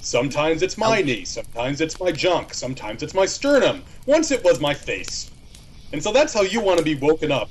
Sometimes 0.00 0.62
it's 0.62 0.78
my 0.78 1.02
knee, 1.02 1.24
sometimes 1.24 1.80
it's 1.80 2.00
my 2.00 2.10
junk, 2.10 2.54
sometimes 2.54 3.02
it's 3.02 3.14
my 3.14 3.26
sternum. 3.26 3.82
Once 4.06 4.30
it 4.30 4.42
was 4.42 4.60
my 4.60 4.72
face. 4.74 5.30
And 5.92 6.02
so 6.02 6.12
that's 6.12 6.32
how 6.32 6.42
you 6.42 6.60
want 6.60 6.78
to 6.78 6.84
be 6.84 6.94
woken 6.94 7.30
up. 7.30 7.50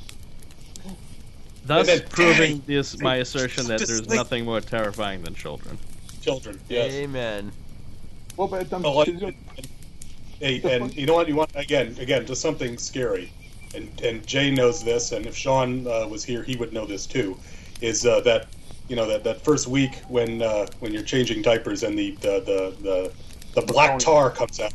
Thus 1.66 1.88
then- 1.88 2.04
proving 2.10 2.64
this, 2.66 3.00
my 3.00 3.18
assertion 3.18 3.68
that 3.68 3.80
there's 3.80 4.08
like- 4.08 4.18
nothing 4.18 4.46
more 4.46 4.62
terrifying 4.62 5.22
than 5.22 5.36
children. 5.36 5.78
Children, 6.22 6.60
yes. 6.68 6.92
Amen. 6.94 7.52
well, 8.36 8.48
but 8.48 8.72
um, 8.74 8.86
Oh, 8.86 8.94
like- 8.98 9.36
Hey, 10.40 10.62
and 10.64 10.96
you 10.96 11.06
know 11.06 11.16
what? 11.16 11.28
You 11.28 11.36
want 11.36 11.52
again, 11.56 11.96
again, 12.00 12.26
just 12.26 12.42
something 12.42 12.78
scary, 12.78 13.32
and 13.76 13.90
and 14.02 14.26
Jay 14.26 14.50
knows 14.50 14.82
this, 14.86 15.12
and 15.12 15.26
if 15.26 15.36
Sean 15.36 15.86
uh, 15.86 16.08
was 16.08 16.24
here, 16.24 16.44
he 16.44 16.56
would 16.56 16.72
know 16.72 16.86
this 16.86 17.06
too. 17.06 17.38
Is 17.82 18.06
uh, 18.06 18.22
that 18.22 18.48
you 18.90 18.96
know 18.96 19.08
that, 19.08 19.24
that 19.24 19.42
first 19.44 19.68
week 19.68 19.96
when 20.10 20.42
uh, 20.42 20.66
when 20.80 20.92
you're 20.92 21.04
changing 21.04 21.42
diapers 21.42 21.84
and 21.84 21.98
the 21.98 22.12
the 22.16 22.42
the 22.46 22.76
the, 22.82 23.62
the 23.62 23.62
black 23.72 24.00
tar 24.00 24.32
comes 24.32 24.60
out. 24.60 24.74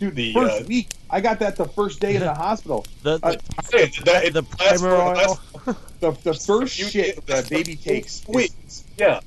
dude, 0.00 0.14
the, 0.16 0.32
first 0.32 0.62
uh, 0.62 0.64
week 0.66 0.88
I 1.10 1.20
got 1.20 1.38
that 1.40 1.56
the 1.56 1.66
first 1.68 2.00
day 2.00 2.14
in 2.16 2.20
the 2.22 2.34
hospital. 2.46 2.86
The, 3.02 3.20
Uh, 3.22 3.32
the, 3.32 3.38
Hey, 3.70 3.90
that, 4.04 4.24
it 4.24 4.32
the 4.32 4.42
primer 4.42 4.96
lasts 4.98 5.40
oil. 5.68 5.76
The 6.00 6.10
the 6.22 6.34
first 6.34 6.78
You- 6.78 6.86
shit 6.88 7.24
the 7.26 7.46
baby 7.48 7.76
takes. 7.76 8.20
is- 8.20 8.28
Wait, 8.28 8.52
yeah, 8.98 9.20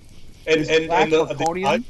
and 0.45 0.61
is 0.61 0.69
and, 0.69 0.87
black 0.87 1.03
and 1.03 1.11
the, 1.13 1.25
the? 1.25 1.65
I- 1.65 1.83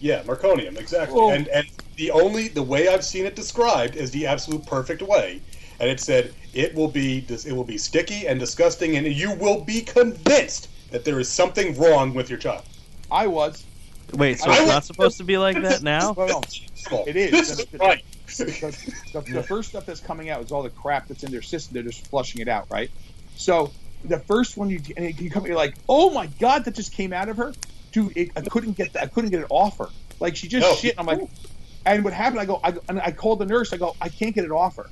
yeah, 0.00 0.22
meconium, 0.24 0.76
exactly. 0.78 1.18
Oh. 1.18 1.30
And 1.30 1.46
and 1.48 1.66
the 1.96 2.10
only 2.10 2.48
the 2.48 2.62
way 2.62 2.88
I've 2.88 3.04
seen 3.04 3.24
it 3.26 3.36
described 3.36 3.94
is 3.96 4.10
the 4.10 4.26
absolute 4.26 4.66
perfect 4.66 5.02
way, 5.02 5.40
and 5.78 5.88
it 5.88 6.00
said 6.00 6.34
it 6.54 6.74
will 6.74 6.88
be 6.88 7.24
it 7.28 7.52
will 7.52 7.64
be 7.64 7.78
sticky 7.78 8.26
and 8.26 8.38
disgusting, 8.40 8.96
and 8.96 9.06
you 9.06 9.32
will 9.34 9.60
be 9.62 9.80
convinced 9.82 10.68
that 10.92 11.04
there 11.04 11.18
is 11.18 11.28
something 11.28 11.76
wrong 11.78 12.14
with 12.14 12.30
your 12.30 12.38
child. 12.38 12.62
I 13.10 13.26
was. 13.26 13.64
Wait, 14.14 14.38
so 14.38 14.50
I 14.50 14.52
it's 14.52 14.60
was- 14.62 14.68
not 14.68 14.84
supposed 14.84 15.16
to 15.18 15.24
be 15.24 15.38
like 15.38 15.60
that 15.62 15.82
now? 15.82 16.14
No, 16.16 16.26
no. 16.90 17.04
It 17.06 17.16
is. 17.16 17.30
This 17.30 17.58
is 17.60 17.66
right. 17.80 18.04
the, 18.26 18.90
the, 19.12 19.32
the 19.32 19.42
first 19.42 19.70
stuff 19.70 19.86
that's 19.86 20.00
coming 20.00 20.30
out 20.30 20.42
is 20.42 20.52
all 20.52 20.62
the 20.62 20.70
crap 20.70 21.08
that's 21.08 21.22
in 21.24 21.30
their 21.32 21.42
system. 21.42 21.74
They're 21.74 21.82
just 21.82 22.06
flushing 22.08 22.40
it 22.40 22.48
out, 22.48 22.66
right? 22.70 22.90
So 23.36 23.70
the 24.04 24.18
first 24.18 24.56
one 24.56 24.68
you 24.68 24.80
and 24.96 25.18
you 25.20 25.30
come, 25.30 25.46
you're 25.46 25.56
like, 25.56 25.74
oh 25.88 26.10
my 26.10 26.26
god, 26.38 26.64
that 26.64 26.74
just 26.74 26.92
came 26.92 27.12
out 27.12 27.28
of 27.28 27.36
her, 27.36 27.52
dude. 27.92 28.16
It, 28.16 28.30
I 28.36 28.40
couldn't 28.42 28.76
get 28.76 28.92
that. 28.94 29.02
I 29.04 29.06
couldn't 29.06 29.30
get 29.30 29.40
it 29.40 29.46
off 29.48 29.78
her. 29.78 29.88
Like 30.20 30.36
she 30.36 30.48
just 30.48 30.66
No. 30.68 30.74
shit. 30.74 30.94
I'm 30.98 31.06
like, 31.06 31.20
and 31.86 32.04
what 32.04 32.12
happened? 32.12 32.40
I 32.40 32.44
go, 32.44 32.60
I, 32.62 32.74
and 32.88 33.00
I 33.00 33.12
called 33.12 33.38
the 33.38 33.46
nurse. 33.46 33.72
I 33.72 33.76
go, 33.76 33.96
I 34.00 34.08
can't 34.08 34.34
get 34.34 34.44
it 34.44 34.50
off 34.50 34.76
her. 34.76 34.90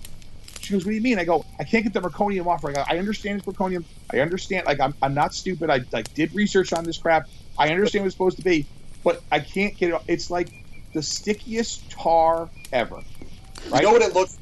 She 0.71 0.77
goes, 0.77 0.85
what 0.85 0.91
do 0.93 0.95
you 0.95 1.01
mean? 1.03 1.19
I 1.19 1.25
go, 1.25 1.45
I 1.59 1.65
can't 1.65 1.83
get 1.83 1.93
the 1.93 2.01
meconium 2.01 2.47
off 2.47 2.63
her. 2.63 2.69
I 2.69 2.73
go, 2.75 2.85
I 2.89 2.99
understand 2.99 3.39
it's 3.41 3.47
meconium. 3.47 3.83
I 4.13 4.21
understand. 4.21 4.67
Like 4.67 4.79
I'm, 4.79 4.95
I'm 5.03 5.15
not 5.15 5.35
stupid. 5.35 5.69
I 5.69 5.81
like 5.91 6.15
did 6.15 6.33
research 6.33 6.73
on 6.73 6.85
this 6.85 6.97
crap. 6.97 7.29
I 7.59 7.71
understand 7.71 8.05
what 8.05 8.07
it's 8.07 8.15
supposed 8.15 8.37
to 8.37 8.45
be, 8.45 8.67
but 9.03 9.21
I 9.33 9.41
can't 9.41 9.77
get 9.77 9.89
it. 9.89 9.95
off. 9.95 10.05
It's 10.07 10.31
like 10.31 10.53
the 10.95 11.03
stickiest 11.03 11.91
tar 11.91 12.49
ever. 12.73 13.03
Right? 13.69 13.83
You 13.83 13.89
know 13.89 13.93
what 13.95 14.03
it 14.03 14.15
looks. 14.15 14.39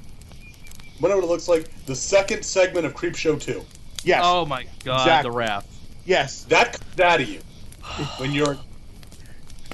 You 1.01 1.09
know 1.09 1.15
what 1.17 1.25
it 1.25 1.29
looks 1.29 1.49
like? 1.49 1.87
The 1.87 1.97
second 1.97 2.45
segment 2.45 2.85
of 2.85 2.95
Creepshow 2.95 3.41
Two. 3.41 3.65
Yes. 4.05 4.21
Oh 4.23 4.45
my 4.45 4.67
god, 4.85 5.01
Exactly. 5.01 5.31
the 5.31 5.35
raft. 5.35 5.67
Yes. 6.05 6.43
That 6.45 6.79
comes 6.79 7.01
out 7.01 7.23
of 7.23 7.29
you 7.31 7.41
when 8.19 8.33
you're. 8.33 8.59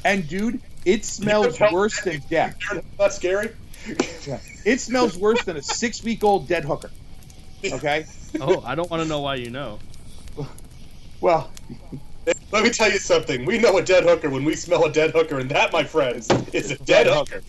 And 0.05 0.29
dude, 0.29 0.61
it 0.85 1.05
smells 1.05 1.59
worse 1.73 2.01
than 2.03 2.23
death. 2.31 2.57
That's 2.97 3.17
scary. 3.17 3.51
It 4.65 4.81
smells 4.81 5.19
worse 5.19 5.45
than 5.45 5.57
a 5.59 5.63
six 5.63 6.03
week 6.03 6.25
old 6.25 6.49
dead 6.49 6.65
hooker. 6.65 6.91
Okay? 7.65 8.07
Oh, 8.41 8.63
I 8.65 8.75
don't 8.75 8.91
want 8.91 9.03
to 9.03 9.09
know 9.09 9.21
why 9.21 9.35
you 9.37 9.51
know. 9.51 9.79
Well, 11.21 11.51
Let 12.53 12.65
me 12.65 12.71
tell 12.71 12.91
you 12.91 12.99
something. 12.99 13.45
We 13.45 13.59
know 13.59 13.77
a 13.79 13.83
dead 13.83 14.05
hooker 14.05 14.31
when 14.31 14.45
we 14.45 14.55
smell 14.57 14.85
a 14.85 14.93
dead 14.93 15.11
hooker, 15.11 15.39
and 15.39 15.51
that, 15.51 15.73
my 15.73 15.85
friends, 15.85 16.29
is 16.55 16.71
a 16.71 16.79
dead 16.79 17.07
hooker. 17.07 17.43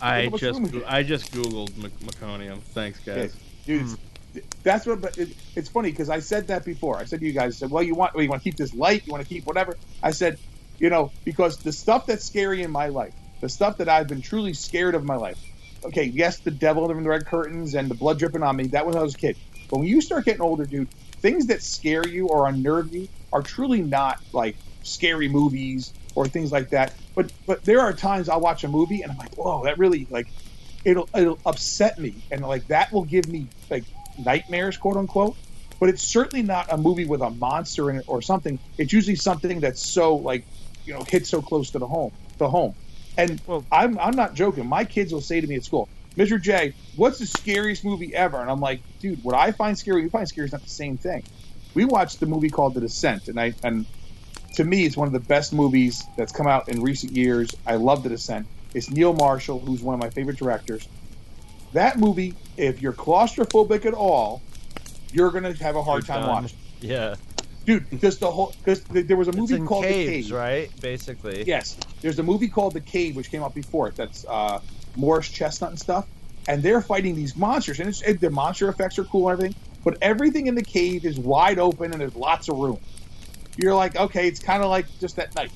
I 0.00 0.28
just 0.28 0.32
what's 0.32 0.42
wrong 0.44 0.62
with 0.62 0.84
I 0.86 1.02
just 1.02 1.32
googled 1.32 1.76
Mc- 1.76 1.98
meconium. 2.00 2.60
Thanks, 2.60 3.00
guys. 3.00 3.34
dude, 3.66 3.82
it's- 3.82 3.96
that's 4.62 4.86
what. 4.86 5.00
But 5.00 5.16
it, 5.18 5.30
it's 5.56 5.68
funny 5.68 5.90
because 5.90 6.10
I 6.10 6.20
said 6.20 6.46
that 6.48 6.64
before. 6.64 6.98
I 6.98 7.04
said 7.04 7.20
to 7.20 7.26
you 7.26 7.32
guys, 7.32 7.56
I 7.56 7.58
said, 7.60 7.70
"Well, 7.70 7.82
you 7.82 7.94
want, 7.94 8.14
well, 8.14 8.22
you 8.22 8.28
want 8.28 8.42
to 8.42 8.44
keep 8.44 8.56
this 8.56 8.74
light, 8.74 9.06
you 9.06 9.12
want 9.12 9.22
to 9.26 9.28
keep 9.28 9.46
whatever." 9.46 9.76
I 10.02 10.10
said, 10.12 10.38
you 10.78 10.90
know, 10.90 11.10
because 11.24 11.56
the 11.58 11.72
stuff 11.72 12.06
that's 12.06 12.24
scary 12.24 12.62
in 12.62 12.70
my 12.70 12.88
life, 12.88 13.14
the 13.40 13.48
stuff 13.48 13.78
that 13.78 13.88
I've 13.88 14.08
been 14.08 14.22
truly 14.22 14.54
scared 14.54 14.94
of 14.94 15.02
in 15.02 15.06
my 15.06 15.16
life. 15.16 15.38
Okay, 15.84 16.04
yes, 16.04 16.38
the 16.40 16.50
devil 16.50 16.90
in 16.90 17.02
the 17.02 17.08
red 17.08 17.26
curtains 17.26 17.74
and 17.74 17.88
the 17.88 17.94
blood 17.94 18.18
dripping 18.18 18.42
on 18.42 18.56
me. 18.56 18.66
That 18.68 18.84
was 18.84 18.94
when 18.94 19.00
I 19.00 19.04
was 19.04 19.14
a 19.14 19.18
kid. 19.18 19.36
But 19.70 19.78
when 19.78 19.88
you 19.88 20.00
start 20.00 20.24
getting 20.24 20.40
older, 20.40 20.64
dude, 20.64 20.90
things 21.20 21.46
that 21.46 21.62
scare 21.62 22.06
you 22.06 22.26
or 22.28 22.48
unnerve 22.48 22.92
you 22.92 23.08
are 23.32 23.42
truly 23.42 23.82
not 23.82 24.20
like 24.32 24.56
scary 24.82 25.28
movies 25.28 25.92
or 26.14 26.26
things 26.26 26.50
like 26.50 26.70
that. 26.70 26.94
But 27.14 27.32
but 27.46 27.64
there 27.64 27.80
are 27.80 27.92
times 27.92 28.28
I'll 28.28 28.40
watch 28.40 28.64
a 28.64 28.68
movie 28.68 29.02
and 29.02 29.12
I'm 29.12 29.18
like, 29.18 29.34
whoa, 29.36 29.64
that 29.64 29.78
really 29.78 30.06
like 30.10 30.28
it'll 30.84 31.08
it'll 31.14 31.38
upset 31.44 31.98
me 31.98 32.14
and 32.30 32.40
like 32.42 32.66
that 32.68 32.92
will 32.92 33.04
give 33.04 33.28
me 33.28 33.46
like 33.70 33.84
nightmares, 34.24 34.76
quote 34.76 34.96
unquote. 34.96 35.36
But 35.80 35.90
it's 35.90 36.02
certainly 36.02 36.42
not 36.42 36.72
a 36.72 36.76
movie 36.76 37.04
with 37.04 37.20
a 37.20 37.30
monster 37.30 37.88
in 37.90 37.96
it 37.96 38.04
or 38.08 38.20
something. 38.20 38.58
It's 38.78 38.92
usually 38.92 39.14
something 39.14 39.60
that's 39.60 39.80
so 39.80 40.16
like 40.16 40.44
you 40.84 40.94
know 40.94 41.04
hits 41.04 41.28
so 41.28 41.42
close 41.42 41.70
to 41.70 41.78
the 41.78 41.86
home, 41.86 42.12
the 42.38 42.48
home. 42.48 42.74
And 43.18 43.40
Well- 43.46 43.64
I'm 43.70 43.98
I'm 43.98 44.16
not 44.16 44.32
joking. 44.34 44.66
My 44.66 44.84
kids 44.84 45.12
will 45.12 45.20
say 45.20 45.40
to 45.40 45.46
me 45.46 45.56
at 45.56 45.64
school, 45.64 45.88
Mr. 46.16 46.40
J, 46.40 46.72
what's 46.96 47.18
the 47.18 47.26
scariest 47.26 47.84
movie 47.84 48.14
ever? 48.14 48.40
And 48.40 48.50
I'm 48.50 48.60
like, 48.60 48.80
dude, 49.00 49.22
what 49.22 49.34
I 49.34 49.52
find 49.52 49.76
scary, 49.78 50.02
you 50.02 50.08
find 50.10 50.26
scary 50.26 50.46
is 50.46 50.52
not 50.52 50.62
the 50.62 50.70
same 50.70 50.96
thing. 50.96 51.22
We 51.74 51.84
watched 51.84 52.20
the 52.20 52.26
movie 52.26 52.48
called 52.48 52.74
The 52.74 52.80
Descent, 52.80 53.28
and 53.28 53.38
I 53.38 53.52
and 53.62 53.84
to 54.54 54.64
me, 54.64 54.86
it's 54.86 54.96
one 54.96 55.06
of 55.06 55.12
the 55.12 55.20
best 55.20 55.52
movies 55.52 56.02
that's 56.16 56.32
come 56.32 56.46
out 56.46 56.68
in 56.68 56.80
recent 56.82 57.12
years. 57.12 57.50
I 57.66 57.76
love 57.76 58.02
The 58.02 58.08
Descent. 58.08 58.46
It's 58.74 58.90
Neil 58.90 59.12
Marshall, 59.12 59.58
who's 59.60 59.82
one 59.82 59.94
of 59.94 60.00
my 60.00 60.10
favorite 60.10 60.36
directors, 60.38 60.86
that 61.72 61.98
movie, 61.98 62.34
if 62.56 62.80
you're 62.82 62.92
claustrophobic 62.92 63.84
at 63.86 63.94
all, 63.94 64.42
you're 65.12 65.30
gonna 65.30 65.52
have 65.54 65.76
a 65.76 65.82
hard 65.82 66.06
You're 66.06 66.16
time 66.16 66.24
done. 66.26 66.42
watching. 66.42 66.58
Yeah. 66.80 67.14
Dude, 67.68 67.90
because 67.90 68.18
the 68.18 68.30
whole 68.30 68.54
because 68.64 68.82
there 68.84 69.18
was 69.18 69.28
a 69.28 69.32
movie 69.32 69.60
called 69.60 69.84
The 69.84 69.88
Cave. 69.88 70.32
right? 70.32 70.70
Basically. 70.80 71.44
Yes, 71.44 71.76
there's 72.00 72.18
a 72.18 72.22
movie 72.22 72.48
called 72.48 72.72
The 72.72 72.80
Cave, 72.80 73.14
which 73.14 73.30
came 73.30 73.42
out 73.42 73.54
before 73.54 73.88
it. 73.88 73.94
That's 73.94 74.24
uh, 74.26 74.60
Morris 74.96 75.28
Chestnut 75.28 75.68
and 75.68 75.78
stuff, 75.78 76.06
and 76.48 76.62
they're 76.62 76.80
fighting 76.80 77.14
these 77.14 77.36
monsters, 77.36 77.78
and 77.78 77.90
it's, 77.90 78.00
it, 78.00 78.22
the 78.22 78.30
monster 78.30 78.70
effects 78.70 78.98
are 78.98 79.04
cool 79.04 79.28
and 79.28 79.34
everything, 79.38 79.62
but 79.84 79.98
everything 80.00 80.46
in 80.46 80.54
the 80.54 80.62
cave 80.62 81.04
is 81.04 81.18
wide 81.18 81.58
open 81.58 81.92
and 81.92 82.00
there's 82.00 82.16
lots 82.16 82.48
of 82.48 82.56
room. 82.56 82.80
You're 83.58 83.74
like, 83.74 83.96
okay, 83.96 84.26
it's 84.26 84.40
kind 84.40 84.62
of 84.62 84.70
like 84.70 84.86
just 84.98 85.18
at 85.18 85.34
night. 85.34 85.52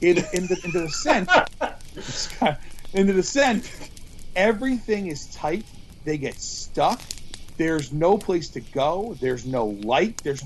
In 0.00 0.16
in 0.32 0.46
the, 0.46 0.58
in 0.64 0.70
the 0.70 0.86
descent, 0.86 1.28
it's 1.94 2.28
kind 2.28 2.56
in 2.94 3.06
the 3.06 3.12
descent, 3.12 3.90
everything 4.34 5.08
is 5.08 5.26
tight. 5.34 5.66
They 6.06 6.16
get 6.16 6.36
stuck. 6.40 6.98
There's 7.58 7.92
no 7.92 8.16
place 8.16 8.48
to 8.50 8.60
go. 8.60 9.16
There's 9.20 9.44
no 9.44 9.66
light. 9.66 10.22
There's 10.24 10.42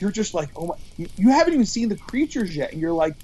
you're 0.00 0.12
just 0.12 0.34
like, 0.34 0.50
oh 0.56 0.66
my! 0.66 0.74
You, 0.96 1.08
you 1.16 1.28
haven't 1.30 1.54
even 1.54 1.66
seen 1.66 1.88
the 1.88 1.96
creatures 1.96 2.54
yet, 2.54 2.72
and 2.72 2.80
you're 2.80 2.92
like, 2.92 3.14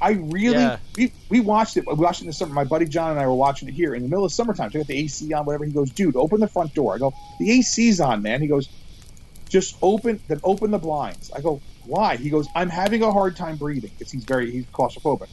I 0.00 0.12
really. 0.12 0.56
Yeah. 0.56 0.78
We, 0.96 1.12
we 1.28 1.40
watched 1.40 1.76
it. 1.76 1.86
We 1.86 1.94
watched 1.94 2.20
it 2.20 2.24
in 2.24 2.26
the 2.28 2.32
summer. 2.32 2.52
My 2.52 2.64
buddy 2.64 2.86
John 2.86 3.12
and 3.12 3.20
I 3.20 3.26
were 3.26 3.34
watching 3.34 3.68
it 3.68 3.72
here 3.74 3.94
in 3.94 4.02
the 4.02 4.08
middle 4.08 4.24
of 4.24 4.32
summertime. 4.32 4.70
So 4.70 4.78
I 4.78 4.82
got 4.82 4.88
the 4.88 4.98
AC 4.98 5.32
on, 5.32 5.44
whatever. 5.44 5.64
He 5.64 5.72
goes, 5.72 5.90
dude, 5.90 6.16
open 6.16 6.40
the 6.40 6.48
front 6.48 6.74
door. 6.74 6.94
I 6.94 6.98
go, 6.98 7.14
the 7.38 7.58
AC's 7.58 8.00
on, 8.00 8.22
man. 8.22 8.40
He 8.40 8.46
goes, 8.46 8.68
just 9.48 9.76
open, 9.82 10.20
then 10.28 10.40
open 10.44 10.70
the 10.70 10.78
blinds. 10.78 11.30
I 11.32 11.40
go, 11.40 11.60
why? 11.84 12.16
He 12.16 12.30
goes, 12.30 12.48
I'm 12.54 12.68
having 12.68 13.02
a 13.02 13.12
hard 13.12 13.36
time 13.36 13.56
breathing 13.56 13.90
because 13.98 14.12
he's 14.12 14.24
very 14.24 14.50
he's 14.50 14.66
claustrophobic. 14.66 15.28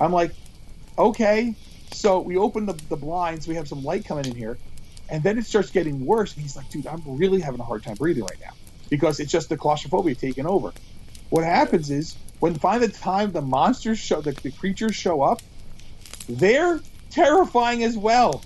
I'm 0.00 0.12
like, 0.12 0.32
okay. 0.98 1.54
So 1.92 2.20
we 2.20 2.36
open 2.36 2.66
the, 2.66 2.74
the 2.88 2.96
blinds. 2.96 3.46
We 3.46 3.54
have 3.54 3.68
some 3.68 3.84
light 3.84 4.04
coming 4.04 4.26
in 4.26 4.34
here, 4.34 4.58
and 5.08 5.22
then 5.22 5.38
it 5.38 5.46
starts 5.46 5.70
getting 5.70 6.04
worse. 6.04 6.34
And 6.34 6.42
he's 6.42 6.56
like, 6.56 6.68
dude, 6.70 6.86
I'm 6.86 7.02
really 7.06 7.40
having 7.40 7.60
a 7.60 7.64
hard 7.64 7.84
time 7.84 7.94
breathing 7.94 8.24
right 8.24 8.40
now 8.40 8.52
because 8.90 9.20
it's 9.20 9.32
just 9.32 9.48
the 9.48 9.56
claustrophobia 9.56 10.14
taking 10.14 10.46
over. 10.46 10.72
What 11.30 11.44
happens 11.44 11.90
is 11.90 12.16
when 12.40 12.54
by 12.54 12.78
the 12.78 12.88
time 12.88 13.32
the 13.32 13.40
monsters 13.40 13.98
show 13.98 14.20
the, 14.20 14.32
the 14.32 14.50
creatures 14.50 14.94
show 14.94 15.22
up, 15.22 15.40
they're 16.28 16.80
terrifying 17.10 17.84
as 17.84 17.96
well, 17.96 18.42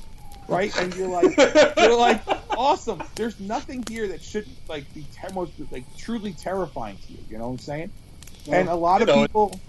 right? 0.47 0.77
And 0.79 0.95
you're 0.95 1.09
like, 1.09 1.37
you're 1.77 1.97
like, 1.97 2.23
awesome. 2.57 3.03
There's 3.15 3.39
nothing 3.41 3.85
here 3.89 4.09
that 4.09 4.23
shouldn't 4.23 4.57
like 4.69 4.93
be 4.95 5.05
ter- 5.15 5.33
most 5.33 5.53
like 5.71 5.85
truly 5.97 6.33
terrifying 6.33 6.97
to 7.07 7.13
you. 7.13 7.19
You 7.31 7.39
know 7.39 7.47
what 7.47 7.53
I'm 7.53 7.59
saying? 7.59 7.91
and 8.51 8.69
a 8.69 8.75
lot 8.75 9.03
of 9.03 9.09
know, 9.09 9.23
people, 9.23 9.61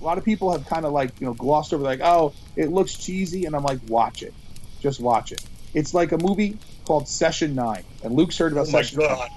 a 0.00 0.04
lot 0.04 0.18
of 0.18 0.24
people 0.24 0.52
have 0.52 0.66
kind 0.66 0.84
of 0.84 0.92
like 0.92 1.10
you 1.20 1.26
know 1.26 1.34
glossed 1.34 1.72
over 1.72 1.82
like, 1.82 2.00
oh, 2.02 2.32
it 2.56 2.70
looks 2.70 2.94
cheesy, 2.94 3.44
and 3.44 3.54
I'm 3.54 3.62
like, 3.62 3.80
watch 3.88 4.22
it, 4.22 4.34
just 4.80 5.00
watch 5.00 5.32
it. 5.32 5.44
It's 5.74 5.94
like 5.94 6.12
a 6.12 6.18
movie 6.18 6.58
called 6.84 7.08
Session 7.08 7.54
Nine, 7.54 7.84
and 8.02 8.14
Luke's 8.14 8.38
heard 8.38 8.52
about 8.52 8.68
Oh 8.68 8.72
my 8.72 8.82
Session 8.82 9.00
Nine. 9.00 9.30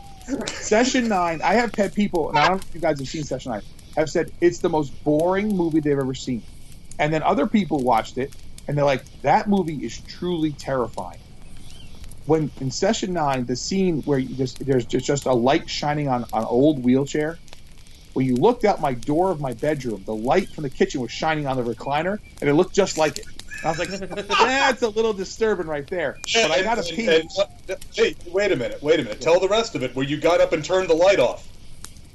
Session 0.47 1.07
Nine. 1.07 1.41
I 1.41 1.53
have 1.53 1.73
had 1.75 1.93
people, 1.93 2.29
and 2.29 2.37
I 2.37 2.47
don't 2.47 2.57
know 2.57 2.67
if 2.67 2.75
you 2.75 2.81
guys 2.81 2.99
have 2.99 3.07
seen 3.07 3.23
Session 3.23 3.53
Nine, 3.53 3.61
have 3.95 4.09
said 4.09 4.31
it's 4.41 4.59
the 4.59 4.69
most 4.69 5.03
boring 5.03 5.55
movie 5.55 5.79
they've 5.79 5.97
ever 5.97 6.13
seen. 6.13 6.43
And 6.99 7.13
then 7.13 7.23
other 7.23 7.47
people 7.47 7.79
watched 7.79 8.17
it, 8.17 8.33
and 8.67 8.77
they're 8.77 8.85
like, 8.85 9.03
that 9.21 9.47
movie 9.47 9.85
is 9.85 9.99
truly 10.01 10.51
terrifying. 10.51 11.19
When 12.25 12.51
in 12.59 12.71
Session 12.71 13.13
Nine, 13.13 13.45
the 13.45 13.55
scene 13.55 14.01
where 14.01 14.19
just 14.19 14.65
there's 14.65 14.85
just, 14.85 15.05
just 15.05 15.25
a 15.25 15.33
light 15.33 15.69
shining 15.69 16.09
on 16.09 16.23
an 16.33 16.43
old 16.43 16.83
wheelchair. 16.83 17.39
When 18.13 18.25
you 18.25 18.35
looked 18.35 18.65
out 18.65 18.81
my 18.81 18.95
door 18.95 19.31
of 19.31 19.39
my 19.39 19.53
bedroom, 19.53 20.03
the 20.05 20.15
light 20.15 20.49
from 20.49 20.63
the 20.63 20.69
kitchen 20.69 21.01
was 21.01 21.11
shining 21.11 21.47
on 21.47 21.55
the 21.55 21.63
recliner, 21.63 22.19
and 22.41 22.49
it 22.49 22.53
looked 22.53 22.73
just 22.73 22.97
like 22.97 23.19
it. 23.19 23.25
I 23.63 23.69
was 23.69 23.79
like, 23.79 23.89
that's 23.89 24.81
a 24.83 24.89
little 24.89 25.13
disturbing 25.13 25.67
right 25.67 25.87
there. 25.87 26.19
But 26.33 26.51
I 26.51 26.61
got 26.63 26.77
And- 26.77 26.87
pee. 26.87 27.07
and- 27.07 27.29
uh, 27.39 27.75
hey, 27.93 28.15
wait 28.27 28.51
a 28.51 28.55
minute, 28.55 28.81
wait 28.83 28.99
a 28.99 29.03
minute. 29.03 29.21
Tell 29.21 29.39
the 29.39 29.47
rest 29.47 29.75
of 29.75 29.83
it. 29.83 29.95
Where 29.95 30.05
you 30.05 30.17
got 30.17 30.41
up 30.41 30.53
and 30.53 30.63
turned 30.63 30.89
the 30.89 30.93
light 30.95 31.19
off. 31.19 31.47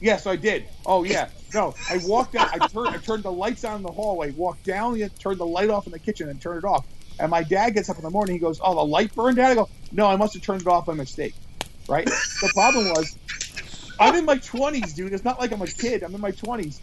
Yes, 0.00 0.26
I 0.26 0.36
did. 0.36 0.64
Oh 0.86 1.04
yeah. 1.04 1.28
No, 1.54 1.74
I 1.88 1.98
walked 2.04 2.34
out. 2.34 2.48
I 2.60 2.66
turned. 2.66 2.88
I 2.88 2.96
turned 2.98 3.22
the 3.22 3.30
lights 3.32 3.64
on 3.64 3.76
in 3.76 3.82
the 3.82 3.92
hallway. 3.92 4.30
Walked 4.32 4.64
down. 4.64 4.94
The, 4.94 5.08
turned 5.10 5.38
the 5.38 5.46
light 5.46 5.70
off 5.70 5.86
in 5.86 5.92
the 5.92 5.98
kitchen 5.98 6.28
and 6.28 6.40
turned 6.40 6.58
it 6.58 6.64
off. 6.66 6.84
And 7.20 7.30
my 7.30 7.42
dad 7.44 7.70
gets 7.74 7.88
up 7.90 7.98
in 7.98 8.02
the 8.02 8.10
morning. 8.10 8.34
He 8.34 8.40
goes, 8.40 8.58
"Oh, 8.64 8.74
the 8.74 8.84
light 8.84 9.14
burned, 9.14 9.38
out." 9.38 9.50
I 9.50 9.54
go, 9.54 9.68
"No, 9.92 10.06
I 10.06 10.16
must 10.16 10.32
have 10.34 10.42
turned 10.42 10.62
it 10.62 10.66
off 10.66 10.86
by 10.86 10.94
mistake." 10.94 11.34
Right. 11.88 12.06
the 12.06 12.50
problem 12.54 12.88
was, 12.88 13.16
I'm 14.00 14.14
in 14.16 14.24
my 14.24 14.38
20s, 14.38 14.94
dude. 14.94 15.12
It's 15.12 15.24
not 15.24 15.38
like 15.38 15.52
I'm 15.52 15.60
a 15.62 15.66
kid. 15.66 16.02
I'm 16.02 16.14
in 16.14 16.20
my 16.20 16.32
20s. 16.32 16.78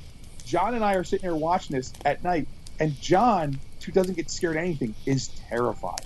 John 0.45 0.76
and 0.76 0.84
I 0.86 0.93
are 0.95 1.03
sitting 1.03 1.24
here 1.30 1.36
watching 1.36 1.76
this 1.76 1.91
at 2.05 2.24
night, 2.24 2.47
and 2.80 2.99
John, 3.01 3.60
who 3.89 3.93
doesn't 3.93 4.15
get 4.15 4.29
scared 4.29 4.55
of 4.55 4.61
anything, 4.61 4.93
is 5.05 5.29
terrified. 5.49 6.05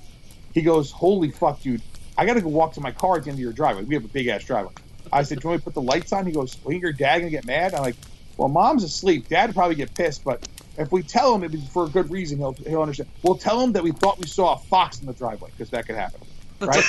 He 0.53 0.61
goes, 0.61 0.91
"Holy 0.91 1.31
fuck, 1.31 1.61
dude! 1.61 1.81
I 2.17 2.25
got 2.25 2.35
to 2.35 2.41
go 2.41 2.49
walk 2.49 2.73
to 2.73 2.81
my 2.81 2.91
car 2.91 3.17
at 3.17 3.23
the 3.23 3.29
end 3.29 3.37
of 3.37 3.41
your 3.41 3.53
driveway. 3.53 3.83
We 3.83 3.95
have 3.95 4.05
a 4.05 4.09
big 4.09 4.27
ass 4.27 4.43
driveway." 4.43 4.73
I 5.11 5.23
said, 5.23 5.39
"Do 5.39 5.45
you 5.45 5.49
want 5.49 5.57
me 5.57 5.61
to 5.61 5.63
put 5.65 5.73
the 5.73 5.81
lights 5.81 6.13
on?" 6.13 6.25
He 6.25 6.31
goes, 6.31 6.57
"Well, 6.63 6.73
your 6.73 6.93
dad 6.93 7.19
gonna 7.19 7.31
get 7.31 7.45
mad?" 7.45 7.73
I'm 7.73 7.81
like, 7.81 7.95
"Well, 8.37 8.47
mom's 8.47 8.83
asleep. 8.83 9.27
Dad 9.27 9.47
would 9.47 9.55
probably 9.55 9.75
get 9.75 9.93
pissed, 9.93 10.23
but 10.23 10.47
if 10.77 10.91
we 10.91 11.03
tell 11.03 11.35
him 11.35 11.43
it 11.43 11.51
was 11.51 11.67
for 11.67 11.85
a 11.85 11.89
good 11.89 12.09
reason, 12.09 12.37
he'll 12.37 12.53
he'll 12.53 12.81
understand. 12.81 13.09
We'll 13.21 13.37
tell 13.37 13.59
him 13.59 13.73
that 13.73 13.83
we 13.83 13.91
thought 13.91 14.17
we 14.19 14.27
saw 14.27 14.53
a 14.53 14.57
fox 14.57 15.01
in 15.01 15.07
the 15.07 15.13
driveway 15.13 15.49
because 15.51 15.69
that 15.71 15.85
could 15.85 15.95
happen, 15.95 16.21
right?" 16.61 16.85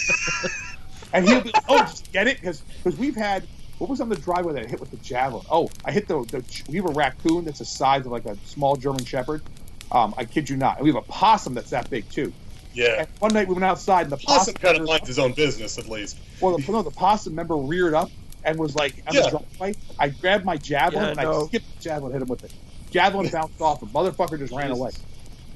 and 1.13 1.27
he'll 1.27 1.43
be, 1.43 1.53
"Oh, 1.69 1.79
just 1.79 2.13
get 2.13 2.29
it," 2.29 2.41
because 2.41 2.63
we've 2.99 3.17
had 3.17 3.45
what 3.79 3.91
was 3.91 4.01
on 4.01 4.09
the 4.09 4.17
driveway 4.17 4.55
that 4.55 4.67
I 4.67 4.69
hit 4.69 4.81
with 4.81 4.91
the 4.91 4.97
javelin? 4.99 5.45
Oh, 5.51 5.69
I 5.85 5.91
hit 5.93 6.07
the, 6.07 6.25
the 6.25 6.45
we 6.69 6.77
have 6.77 6.87
a 6.87 6.93
raccoon 6.93 7.45
that's 7.45 7.59
the 7.59 7.65
size 7.65 8.07
of 8.07 8.13
like 8.13 8.25
a 8.25 8.37
small 8.45 8.77
German 8.77 9.05
Shepherd. 9.05 9.43
Um, 9.95 10.15
I 10.19 10.25
kid 10.25 10.51
you 10.51 10.57
not. 10.57 10.77
And 10.79 10.85
we 10.85 10.91
have 10.93 11.03
a 11.03 11.07
possum 11.07 11.55
that's 11.55 11.71
that 11.71 11.89
big 11.89 12.09
too. 12.11 12.33
Yeah. 12.75 13.01
And 13.01 13.09
one 13.21 13.33
night 13.33 13.47
we 13.49 13.55
went 13.55 13.65
outside 13.65 14.03
and 14.03 14.11
the 14.13 14.17
Possum 14.17 14.55
possum 14.55 14.55
kind 14.55 14.77
of 14.79 14.87
minds 14.87 15.07
his 15.07 15.19
own 15.21 15.33
business, 15.33 15.79
at 15.79 15.89
least. 15.89 16.19
well, 16.41 16.59
the, 16.59 16.73
no, 16.73 16.83
the 16.83 16.91
possum 16.91 17.35
member 17.35 17.55
reared 17.57 17.95
up 17.95 18.11
and 18.45 18.59
was 18.59 18.75
like 18.75 18.95
on 19.07 19.15
Yeah. 19.15 19.23
the 19.23 19.31
driveway. 19.31 19.75
I 19.99 20.09
grabbed 20.09 20.45
my 20.45 20.57
javelin 20.57 21.03
Yeah, 21.05 21.09
and 21.11 21.21
no. 21.23 21.45
I 21.45 21.47
skipped 21.47 21.77
the 21.77 21.83
javelin, 21.83 22.13
hit 22.13 22.23
him 22.23 22.29
with 22.29 22.43
it. 22.45 22.53
Javelin 22.91 23.29
bounced 23.33 23.61
off 23.61 23.81
him. 23.81 23.89
Motherfucker 23.91 24.39
just 24.39 24.53
ran 24.53 24.73
away. 24.73 24.91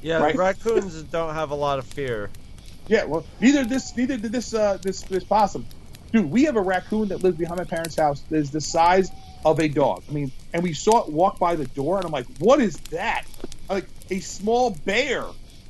Yeah, 0.00 0.18
Right. 0.22 0.36
raccoons 0.36 1.02
don't 1.10 1.34
have 1.34 1.50
a 1.50 1.56
lot 1.56 1.80
of 1.80 1.86
fear. 1.86 2.30
Yeah, 2.86 3.04
well, 3.04 3.26
neither 3.40 3.64
this, 3.64 3.94
neither 3.96 4.16
did 4.16 4.30
this, 4.30 4.54
uh, 4.54 4.78
this, 4.80 5.02
this 5.02 5.24
possum. 5.24 5.66
Dude, 6.12 6.30
we 6.30 6.44
have 6.44 6.54
a 6.56 6.60
raccoon 6.62 7.08
that 7.08 7.22
lives 7.24 7.36
behind 7.36 7.58
my 7.58 7.64
parents' 7.64 7.96
house. 7.96 8.20
that 8.30 8.36
is 8.36 8.50
the 8.52 8.60
size 8.60 9.10
of 9.44 9.58
a 9.58 9.68
dog. 9.68 10.04
I 10.08 10.12
mean, 10.12 10.30
and 10.54 10.62
we 10.62 10.72
saw 10.72 11.02
it 11.04 11.12
walk 11.12 11.38
by 11.38 11.54
the 11.56 11.66
door, 11.66 11.96
and 11.98 12.06
I'm 12.06 12.12
like, 12.12 12.26
"What 12.38 12.60
is 12.60 12.76
that?" 12.92 13.24
I'm 13.68 13.76
like 13.76 13.84
a 14.10 14.20
small 14.20 14.70
bear. 14.70 15.24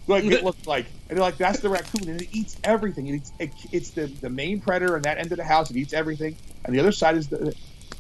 Like 0.06 0.24
it 0.24 0.42
looked 0.42 0.66
like, 0.66 0.86
and 1.08 1.18
they're 1.18 1.24
like, 1.24 1.36
"That's 1.36 1.60
the 1.60 1.68
raccoon," 1.68 2.08
and 2.08 2.22
it 2.22 2.28
eats 2.32 2.56
everything. 2.64 3.08
It 3.08 3.14
eats. 3.16 3.32
It, 3.38 3.50
it's 3.72 3.90
the 3.90 4.06
the 4.06 4.30
main 4.30 4.60
predator 4.60 4.96
in 4.96 5.02
that 5.02 5.18
end 5.18 5.32
of 5.32 5.38
the 5.38 5.44
house. 5.44 5.70
It 5.70 5.76
eats 5.76 5.92
everything, 5.92 6.34
and 6.64 6.74
the 6.74 6.80
other 6.80 6.92
side 6.92 7.16
is 7.16 7.28
the. 7.28 7.54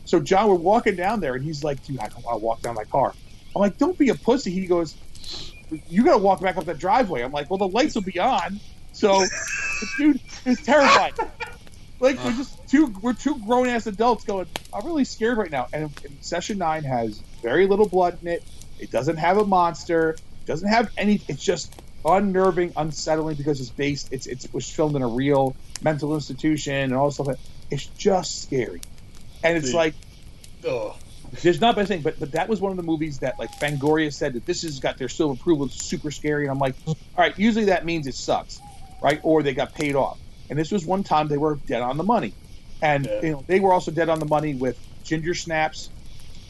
So 0.06 0.18
John, 0.18 0.48
we're 0.48 0.54
walking 0.54 0.96
down 0.96 1.20
there, 1.20 1.34
and 1.34 1.44
he's 1.44 1.62
like, 1.62 1.84
"Dude, 1.84 2.00
I 2.00 2.08
don't 2.08 2.24
want 2.24 2.40
to 2.40 2.44
walk 2.44 2.62
down 2.62 2.74
my 2.74 2.84
car." 2.84 3.12
I'm 3.54 3.60
like, 3.60 3.76
"Don't 3.76 3.98
be 3.98 4.08
a 4.08 4.14
pussy." 4.14 4.50
He 4.52 4.66
goes, 4.66 4.94
"You 5.90 6.02
got 6.02 6.12
to 6.12 6.18
walk 6.18 6.40
back 6.40 6.56
up 6.56 6.64
that 6.64 6.78
driveway." 6.78 7.20
I'm 7.20 7.32
like, 7.32 7.50
"Well, 7.50 7.58
the 7.58 7.68
lights 7.68 7.94
will 7.94 8.02
be 8.02 8.18
on." 8.18 8.58
So, 8.92 9.26
dude 9.98 10.18
is 10.46 10.62
terrified. 10.62 11.12
Like 12.00 12.22
we're 12.24 12.32
just 12.32 12.68
two 12.68 12.94
we're 13.02 13.12
two 13.12 13.38
grown 13.40 13.68
ass 13.68 13.86
adults 13.86 14.24
going. 14.24 14.46
I'm 14.72 14.86
really 14.86 15.04
scared 15.04 15.36
right 15.36 15.50
now. 15.50 15.66
And, 15.72 15.90
and 16.04 16.16
Session 16.20 16.58
Nine 16.58 16.84
has 16.84 17.18
very 17.42 17.66
little 17.66 17.88
blood 17.88 18.18
in 18.22 18.28
it. 18.28 18.44
It 18.78 18.90
doesn't 18.92 19.16
have 19.16 19.38
a 19.38 19.44
monster. 19.44 20.16
It 20.48 20.52
doesn't 20.52 20.68
have 20.70 20.90
any. 20.96 21.20
It's 21.28 21.44
just 21.44 21.78
unnerving, 22.06 22.72
unsettling 22.74 23.36
because 23.36 23.60
it's 23.60 23.68
based. 23.68 24.10
It's 24.14 24.26
it's 24.26 24.46
it 24.46 24.54
was 24.54 24.66
filmed 24.68 24.96
in 24.96 25.02
a 25.02 25.06
real 25.06 25.54
mental 25.82 26.14
institution 26.14 26.72
and 26.72 26.94
all 26.94 27.08
this 27.08 27.16
stuff. 27.16 27.36
It's 27.70 27.84
just 27.84 28.44
scary, 28.44 28.80
and 29.44 29.58
it's 29.58 29.74
like 29.74 29.92
Ugh. 30.66 30.94
there's 31.42 31.60
not 31.60 31.76
bad 31.76 31.86
thing, 31.86 32.00
but 32.00 32.18
but 32.18 32.32
that 32.32 32.48
was 32.48 32.62
one 32.62 32.70
of 32.70 32.78
the 32.78 32.82
movies 32.82 33.18
that 33.18 33.38
like 33.38 33.50
Fangoria 33.60 34.10
said 34.10 34.32
that 34.32 34.46
this 34.46 34.62
has 34.62 34.80
got 34.80 34.96
their 34.96 35.10
seal 35.10 35.32
of 35.32 35.38
approval. 35.38 35.66
It's 35.66 35.84
super 35.84 36.10
scary, 36.10 36.44
and 36.44 36.50
I'm 36.50 36.58
like, 36.58 36.76
all 36.86 36.96
right. 37.18 37.38
Usually 37.38 37.66
that 37.66 37.84
means 37.84 38.06
it 38.06 38.14
sucks, 38.14 38.58
right? 39.02 39.20
Or 39.22 39.42
they 39.42 39.52
got 39.52 39.74
paid 39.74 39.96
off. 39.96 40.18
And 40.48 40.58
this 40.58 40.70
was 40.72 40.86
one 40.86 41.04
time 41.04 41.28
they 41.28 41.36
were 41.36 41.56
dead 41.66 41.82
on 41.82 41.98
the 41.98 42.04
money, 42.04 42.32
and 42.80 43.04
Yeah. 43.04 43.20
you 43.20 43.30
know 43.32 43.44
they 43.46 43.60
were 43.60 43.74
also 43.74 43.90
dead 43.90 44.08
on 44.08 44.18
the 44.18 44.24
money 44.24 44.54
with 44.54 44.78
Ginger 45.04 45.34
Snaps, 45.34 45.90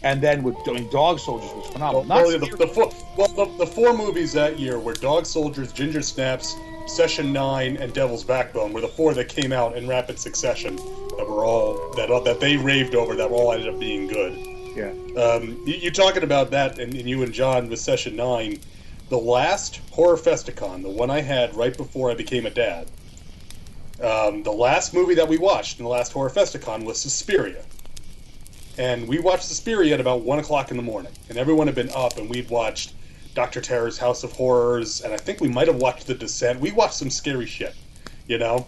and 0.03 0.21
then 0.21 0.43
with 0.43 0.63
doing 0.65 0.89
Dog 0.91 1.19
Soldiers 1.19 1.51
was 1.55 1.69
phenomenal. 1.69 2.01
Well, 2.03 2.09
Not 2.09 2.23
really, 2.23 2.39
the, 2.39 2.57
the, 2.57 2.69
four, 2.69 2.93
well, 3.17 3.29
the, 3.29 3.47
the 3.59 3.67
four 3.67 3.97
movies 3.97 4.33
that 4.33 4.59
year 4.59 4.79
were 4.79 4.95
Dog 4.95 5.27
Soldiers, 5.27 5.73
Ginger 5.73 6.03
Snaps, 6.03 6.57
Session 6.87 7.33
Nine, 7.33 7.77
and 7.77 7.93
Devil's 7.93 8.25
Backbone 8.25 8.73
were 8.73 8.81
the 8.81 8.89
four 8.89 9.13
that 9.15 9.29
came 9.29 9.53
out 9.53 9.77
in 9.77 9.89
rapid 9.89 10.19
succession 10.19 10.77
that 10.77 11.27
were 11.29 11.45
all 11.45 11.93
that 11.97 12.09
that 12.25 12.41
they 12.41 12.57
raved 12.57 12.95
over 12.95 13.15
that 13.17 13.31
all 13.31 13.53
ended 13.53 13.69
up 13.69 13.79
being 13.79 14.07
good. 14.07 14.35
yeah. 14.77 14.93
Um, 15.21 15.61
you, 15.67 15.75
you 15.75 15.91
talking 15.91 16.23
about 16.23 16.51
that, 16.53 16.79
and, 16.79 16.95
and 16.95 17.09
you 17.09 17.23
and 17.23 17.33
John 17.33 17.69
with 17.69 17.81
Session 17.81 18.17
Nine, 18.17 18.61
the 19.09 19.19
last 19.19 19.81
Horror 19.91 20.17
Festicon, 20.17 20.83
the 20.83 20.91
one 20.91 21.11
I 21.11 21.21
had 21.21 21.55
right 21.57 21.77
before 21.77 22.11
I 22.11 22.15
became 22.15 22.47
a 22.47 22.51
dad. 22.51 22.89
Um, 24.03 24.45
the 24.45 24.53
last 24.53 24.95
movie 24.95 25.15
that 25.15 25.27
we 25.27 25.39
watched 25.39 25.79
in 25.81 25.85
the 25.85 25.91
last 25.91 26.13
Horror 26.13 26.31
Festicon 26.31 26.85
was 26.85 27.01
Suspiria. 27.01 27.65
And 28.79 29.09
we 29.09 29.19
watched 29.19 29.45
Suspiria 29.45 29.95
at 29.95 30.01
about 30.01 30.23
1 30.23 30.39
o'clock 30.39 30.71
in 30.71 30.77
the 30.77 30.83
morning. 30.83 31.13
And 31.29 31.37
everyone 31.37 31.67
had 31.67 31.75
been 31.75 31.91
up, 31.91 32.17
and 32.17 32.31
we'd 32.31 32.49
watched 32.49 32.95
Dr. 33.35 33.61
Terror's 33.61 33.99
House 33.99 34.25
of 34.25 34.33
Horrors, 34.33 35.03
and 35.03 35.13
I 35.13 35.17
think 35.17 35.41
we 35.41 35.49
might 35.49 35.67
have 35.67 35.77
watched 35.77 36.07
The 36.07 36.15
Descent. 36.15 36.61
We 36.61 36.73
watched 36.73 36.95
some 36.95 37.11
scary 37.11 37.47
shit, 37.47 37.75
you 38.27 38.39
know? 38.39 38.67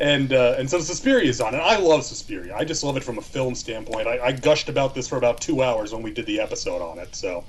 and 0.00 0.32
uh, 0.32 0.54
and 0.58 0.68
so 0.68 0.78
Suspiria's 0.78 1.40
on, 1.40 1.54
and 1.54 1.62
I 1.62 1.76
love 1.76 2.04
Suspiria. 2.04 2.56
I 2.56 2.64
just 2.64 2.82
love 2.82 2.96
it 2.96 3.04
from 3.04 3.18
a 3.18 3.22
film 3.22 3.54
standpoint. 3.54 4.08
I, 4.08 4.18
I 4.18 4.32
gushed 4.32 4.70
about 4.70 4.94
this 4.94 5.06
for 5.06 5.16
about 5.18 5.40
two 5.40 5.62
hours 5.62 5.92
when 5.92 6.02
we 6.02 6.10
did 6.10 6.24
the 6.26 6.40
episode 6.40 6.82
on 6.82 6.98
it, 6.98 7.14
so 7.14 7.44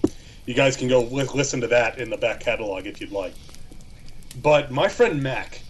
you 0.46 0.54
guys 0.54 0.76
can 0.76 0.89
go 0.89 1.02
li- 1.04 1.28
listen 1.34 1.62
to 1.62 1.68
that 1.68 1.98
in 1.98 2.10
the 2.10 2.18
back 2.18 2.42
catalog 2.42 2.86
if 2.86 3.00
you'd 3.00 3.12
like. 3.12 3.34
But 4.42 4.70
my 4.70 4.89
friend 4.89 5.24
Mac, 5.24 5.62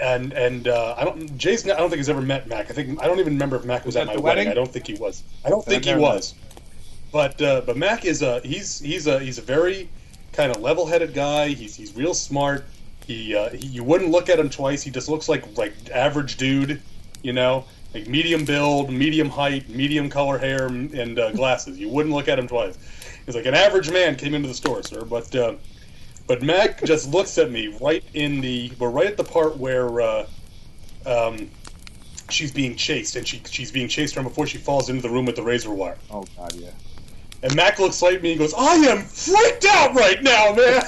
and 0.00 0.32
and 0.32 0.68
uh, 0.68 0.94
I 0.96 1.04
don't 1.04 1.36
Jason. 1.36 1.70
I 1.70 1.76
don't 1.76 1.88
think 1.88 1.98
he's 1.98 2.08
ever 2.08 2.22
met 2.22 2.48
Mac. 2.48 2.70
I 2.70 2.74
think 2.74 3.02
I 3.02 3.06
don't 3.06 3.20
even 3.20 3.34
remember 3.34 3.56
if 3.56 3.64
Mac 3.64 3.84
was, 3.84 3.94
Was 3.94 4.02
at 4.02 4.06
my 4.06 4.16
wedding. 4.16 4.22
wedding? 4.22 4.48
I 4.48 4.54
don't 4.54 4.70
think 4.72 4.86
he 4.86 4.94
was. 4.94 5.22
I 5.44 5.50
don't 5.50 5.64
think 5.64 5.84
he 5.84 5.94
was. 5.94 6.34
But 7.12 7.40
uh, 7.42 7.62
but 7.66 7.76
Mac 7.76 8.04
is 8.04 8.22
a 8.22 8.40
he's 8.40 8.78
he's 8.80 9.06
a 9.06 9.18
he's 9.18 9.38
a 9.38 9.42
very 9.42 9.88
kind 10.32 10.50
of 10.50 10.62
level-headed 10.62 11.12
guy. 11.14 11.48
He's 11.48 11.76
he's 11.76 11.94
real 11.94 12.14
smart. 12.14 12.64
He, 13.06 13.34
uh, 13.34 13.50
he 13.50 13.66
you 13.66 13.84
wouldn't 13.84 14.10
look 14.10 14.28
at 14.28 14.38
him 14.38 14.48
twice. 14.48 14.82
He 14.82 14.90
just 14.90 15.08
looks 15.08 15.28
like 15.28 15.44
like 15.58 15.74
average 15.92 16.36
dude, 16.36 16.80
you 17.22 17.32
know, 17.32 17.64
like 17.92 18.06
medium 18.06 18.44
build, 18.44 18.90
medium 18.90 19.28
height, 19.28 19.68
medium 19.68 20.08
color 20.08 20.38
hair, 20.38 20.66
and 20.66 21.18
uh, 21.18 21.32
glasses. 21.32 21.78
You 21.78 21.88
wouldn't 21.88 22.14
look 22.14 22.28
at 22.28 22.38
him 22.38 22.48
twice. 22.48 22.78
He's 23.26 23.34
like 23.34 23.46
an 23.46 23.54
average 23.54 23.90
man 23.90 24.16
came 24.16 24.34
into 24.34 24.48
the 24.48 24.54
store, 24.54 24.82
sir. 24.82 25.04
But 25.04 25.34
uh, 25.34 25.54
but 26.32 26.40
Mac 26.40 26.82
just 26.82 27.10
looks 27.10 27.36
at 27.36 27.50
me 27.50 27.76
right 27.78 28.02
in 28.14 28.40
the 28.40 28.72
we're 28.78 28.88
right 28.88 29.06
at 29.06 29.18
the 29.18 29.24
part 29.24 29.58
where 29.58 30.00
uh, 30.00 30.26
um, 31.04 31.50
she's 32.30 32.50
being 32.50 32.74
chased, 32.74 33.16
and 33.16 33.28
she 33.28 33.42
she's 33.44 33.70
being 33.70 33.86
chased 33.86 34.14
from 34.14 34.24
before 34.24 34.46
she 34.46 34.56
falls 34.56 34.88
into 34.88 35.02
the 35.02 35.10
room 35.10 35.26
with 35.26 35.36
the 35.36 35.42
razor 35.42 35.70
wire. 35.72 35.98
Oh 36.10 36.24
God, 36.38 36.54
yeah. 36.54 36.70
And 37.42 37.54
Mac 37.54 37.78
looks 37.78 38.00
like 38.00 38.14
at 38.14 38.22
me 38.22 38.30
and 38.30 38.38
goes, 38.38 38.54
"I 38.56 38.76
am 38.76 39.02
freaked 39.02 39.66
out 39.66 39.94
right 39.94 40.22
now, 40.22 40.54
man." 40.54 40.82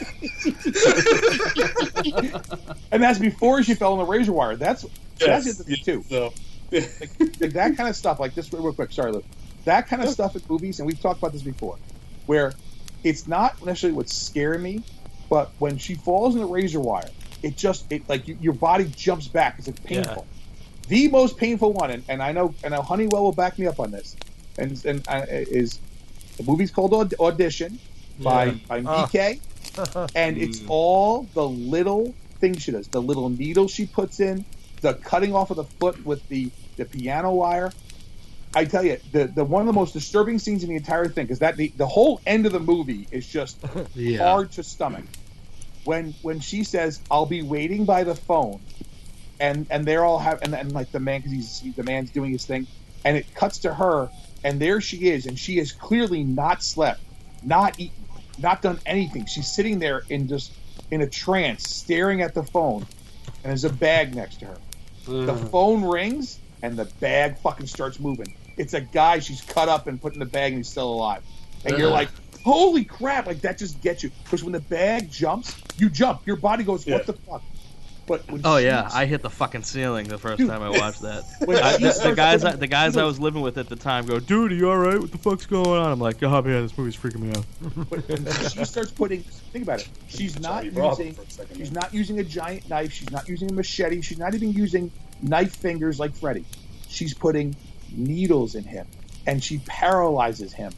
And 2.91 3.03
that's 3.03 3.19
before 3.19 3.63
she 3.63 3.75
fell 3.75 3.93
in 3.93 3.99
the 3.99 4.07
razor 4.07 4.33
wire. 4.33 4.57
That's 4.57 4.87
that's 5.19 5.45
Yes, 5.45 5.59
the 5.59 5.65
thing 5.65 5.85
too. 5.85 6.03
So, 6.09 6.33
like 6.73 7.53
that 7.53 7.77
kind 7.77 7.91
of 7.91 7.97
stuff, 7.97 8.19
like 8.19 8.35
this, 8.35 8.51
real 8.51 8.73
quick. 8.73 8.93
Sorry, 8.93 9.13
Luke. 9.13 9.27
That 9.67 9.89
kind 9.89 10.03
of 10.03 10.09
stuff 10.09 10.37
in 10.37 10.43
movies, 10.49 10.79
and 10.79 10.87
we've 10.87 11.03
talked 11.03 11.19
about 11.19 11.35
this 11.35 11.43
before, 11.43 11.77
where 12.25 12.55
it's 13.03 13.29
not 13.29 13.63
necessarily 13.63 13.95
what's 13.95 14.15
scaring 14.15 14.63
me, 14.63 14.83
but 15.29 15.51
when 15.59 15.79
she 15.79 15.95
falls 15.95 16.35
in 16.35 16.41
the 16.41 16.47
razor 16.47 16.81
wire, 16.81 17.09
it 17.43 17.57
just 17.57 17.91
it 17.91 18.09
like 18.09 18.27
you, 18.29 18.37
your 18.41 18.53
body 18.55 18.85
jumps 18.97 19.29
back. 19.29 19.57
It's 19.59 19.67
like 19.67 19.83
painful. 19.85 20.27
The 20.89 21.09
most 21.09 21.37
painful 21.39 21.73
one, 21.73 21.91
and, 21.91 22.05
and 22.09 22.23
I 22.23 22.33
know, 22.33 22.55
and 22.63 22.75
I 22.75 22.77
know 22.79 22.83
Honeywell 22.83 23.23
will 23.23 23.33
back 23.33 23.59
me 23.59 23.67
up 23.67 23.81
on 23.81 23.91
this, 23.91 24.17
and 24.59 24.83
and 24.85 25.07
uh, 25.09 25.25
is 25.29 25.79
the 26.37 26.43
movie's 26.43 26.71
called 26.71 26.93
Aud- 26.93 27.15
Audition 27.21 27.79
by 28.23 28.51
by 28.69 28.83
Ah. 28.87 29.07
Miike, 29.07 29.41
and 30.15 30.37
it's 30.39 30.61
all 30.69 31.23
the 31.35 31.47
little 31.49 32.15
things 32.41 32.63
she 32.63 32.71
does, 32.73 32.89
the 32.89 33.01
little 33.03 33.29
needles 33.31 33.71
she 33.71 33.87
puts 33.87 34.21
in, 34.21 34.45
the 34.83 34.95
cutting 34.95 35.35
off 35.35 35.51
of 35.51 35.57
the 35.57 35.65
foot 35.65 36.05
with 36.05 36.27
the 36.29 36.51
the 36.77 36.85
piano 36.85 37.33
wire. 37.33 37.73
I 38.57 38.65
tell 38.65 38.85
you, 38.85 38.99
the 39.13 39.27
the 39.27 39.45
one 39.45 39.63
of 39.63 39.67
the 39.67 39.73
most 39.73 39.93
disturbing 39.93 40.39
scenes 40.39 40.63
in 40.63 40.69
the 40.69 40.77
entire 40.77 41.09
thing 41.09 41.29
is 41.29 41.41
that 41.41 41.57
the, 41.57 41.69
the 41.77 41.87
whole 41.87 42.21
end 42.27 42.47
of 42.47 42.53
the 42.53 42.61
movie 42.61 43.09
is 43.11 43.27
just 43.27 43.59
Yeah. 43.95 44.19
hard 44.19 44.53
to 44.53 44.63
stomach. 44.63 45.05
When 45.85 46.15
when 46.23 46.41
she 46.41 46.65
says, 46.65 47.01
"I'll 47.11 47.27
be 47.27 47.43
waiting 47.43 47.85
by 47.85 48.05
the 48.05 48.15
phone," 48.15 48.61
and 49.41 49.67
and 49.71 49.85
they're 49.85 50.05
all 50.05 50.19
have 50.19 50.41
and, 50.43 50.55
and 50.55 50.73
like 50.73 50.93
the 50.93 51.01
man 51.01 51.21
because 51.21 51.33
he's 51.61 51.75
the 51.75 51.83
man's 51.83 52.11
doing 52.11 52.33
his 52.33 52.47
thing, 52.47 52.67
and 53.05 53.17
it 53.17 53.35
cuts 53.35 53.59
to 53.61 53.75
her, 53.75 54.09
and 54.45 54.61
there 54.61 54.81
she 54.81 55.09
is, 55.09 55.27
and 55.27 55.39
she 55.39 55.59
has 55.59 55.73
clearly 55.73 56.25
not 56.25 56.63
slept, 56.63 57.01
not 57.43 57.79
eaten, 57.79 58.05
not 58.39 58.63
done 58.63 58.79
anything. 58.87 59.27
She's 59.27 59.51
sitting 59.51 59.79
there 59.79 60.05
in 60.09 60.29
just 60.29 60.53
in 60.91 61.01
a 61.01 61.09
trance, 61.09 61.69
staring 61.69 62.23
at 62.23 62.35
the 62.35 62.45
phone, 62.45 62.87
and 63.43 63.51
there's 63.51 63.65
a 63.65 63.73
bag 63.73 64.15
next 64.15 64.41
to 64.41 64.47
her. 64.47 64.59
The 65.05 65.35
mm. 65.35 65.51
phone 65.51 65.85
rings, 65.85 66.39
and 66.63 66.79
the 66.79 66.87
bag 66.87 67.37
fucking 67.39 67.67
starts 67.67 68.01
moving. 68.01 68.35
It's 68.57 68.75
a 68.75 68.81
guy 68.81 69.19
she's 69.19 69.41
cut 69.43 69.69
up 69.69 69.87
and 69.87 70.01
put 70.01 70.15
in 70.15 70.19
the 70.21 70.27
bag, 70.27 70.53
and 70.53 70.59
he's 70.61 70.69
still 70.69 70.93
alive. 70.93 71.23
And 71.65 71.79
you're 71.79 71.91
like, 71.91 72.09
holy 72.45 72.85
crap! 72.85 73.27
Like 73.27 73.41
that 73.43 73.59
just 73.59 73.81
gets 73.81 74.03
you 74.03 74.11
because 74.25 74.43
when 74.45 74.53
the 74.53 74.61
bag 74.61 75.11
jumps, 75.11 75.57
you 75.79 75.89
jump. 75.89 76.27
Your 76.27 76.37
body 76.37 76.63
goes, 76.65 76.87
Yeah. 76.87 76.97
what 76.97 77.07
the 77.07 77.13
fuck? 77.15 77.43
But 78.07 78.31
when 78.31 78.43
Oh 78.45 78.59
she- 78.59 78.67
yeah, 78.67 78.87
I 78.93 79.07
hit 79.07 79.23
the 79.23 79.31
fucking 79.31 79.63
ceiling 79.63 80.07
the 80.09 80.19
first 80.19 80.37
Dude. 80.37 80.51
time 80.51 80.61
I 80.61 80.69
watched 80.69 81.01
that. 81.01 81.25
I, 81.41 81.79
the, 81.79 82.01
the 82.11 82.15
guys, 82.15 82.45
I, 82.45 82.53
the 82.55 82.67
guys 82.67 82.99
I 82.99 83.05
was 83.05 83.19
living 83.19 83.41
with 83.41 83.57
at 83.57 83.71
the 83.71 83.77
time 83.77 84.05
go, 84.05 84.21
"Dude, 84.21 84.53
are 84.53 84.55
you 84.55 84.69
all 84.69 84.77
right? 84.77 85.01
What 85.01 85.11
the 85.11 85.17
fuck's 85.17 85.47
going 85.47 85.67
on?" 85.81 85.91
I'm 85.91 85.99
like, 86.01 86.23
"Oh 86.23 86.43
man, 86.43 86.63
this 86.65 86.77
movie's 86.77 86.99
freaking 86.99 87.21
me 87.21 87.31
out." 87.31 87.47
But 87.89 88.07
when 88.07 88.27
she 88.51 88.65
starts 88.67 88.91
putting, 88.91 89.23
think 89.23 89.65
about 89.65 89.81
it. 89.81 89.89
She's 90.09 90.39
not 90.39 90.67
using. 90.67 91.15
for 91.15 91.23
a 91.23 91.31
second 91.31 91.57
She's 91.57 91.73
not 91.73 91.95
using 91.95 92.19
a 92.19 92.25
giant 92.25 92.69
knife. 92.69 92.93
She's 92.93 93.11
not 93.11 93.27
using 93.27 93.51
a 93.51 93.55
machete. 93.55 94.03
She's 94.03 94.19
not 94.19 94.35
even 94.35 94.53
using 94.53 94.91
knife 95.23 95.57
fingers 95.57 95.99
like 95.99 96.15
Freddy. 96.15 96.45
She's 96.91 97.15
putting 97.15 97.57
needles 97.97 98.55
in 98.55 98.65
him, 98.65 98.87
and 99.27 99.43
she 99.43 99.59
paralyzes 99.59 100.53
him. 100.53 100.73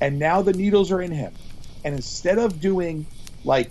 And 0.00 0.18
now 0.18 0.42
the 0.42 0.52
needles 0.52 0.90
are 0.90 1.00
in 1.00 1.12
him. 1.12 1.32
And 1.84 1.94
instead 1.94 2.38
of 2.38 2.60
doing 2.60 3.06
like, 3.44 3.70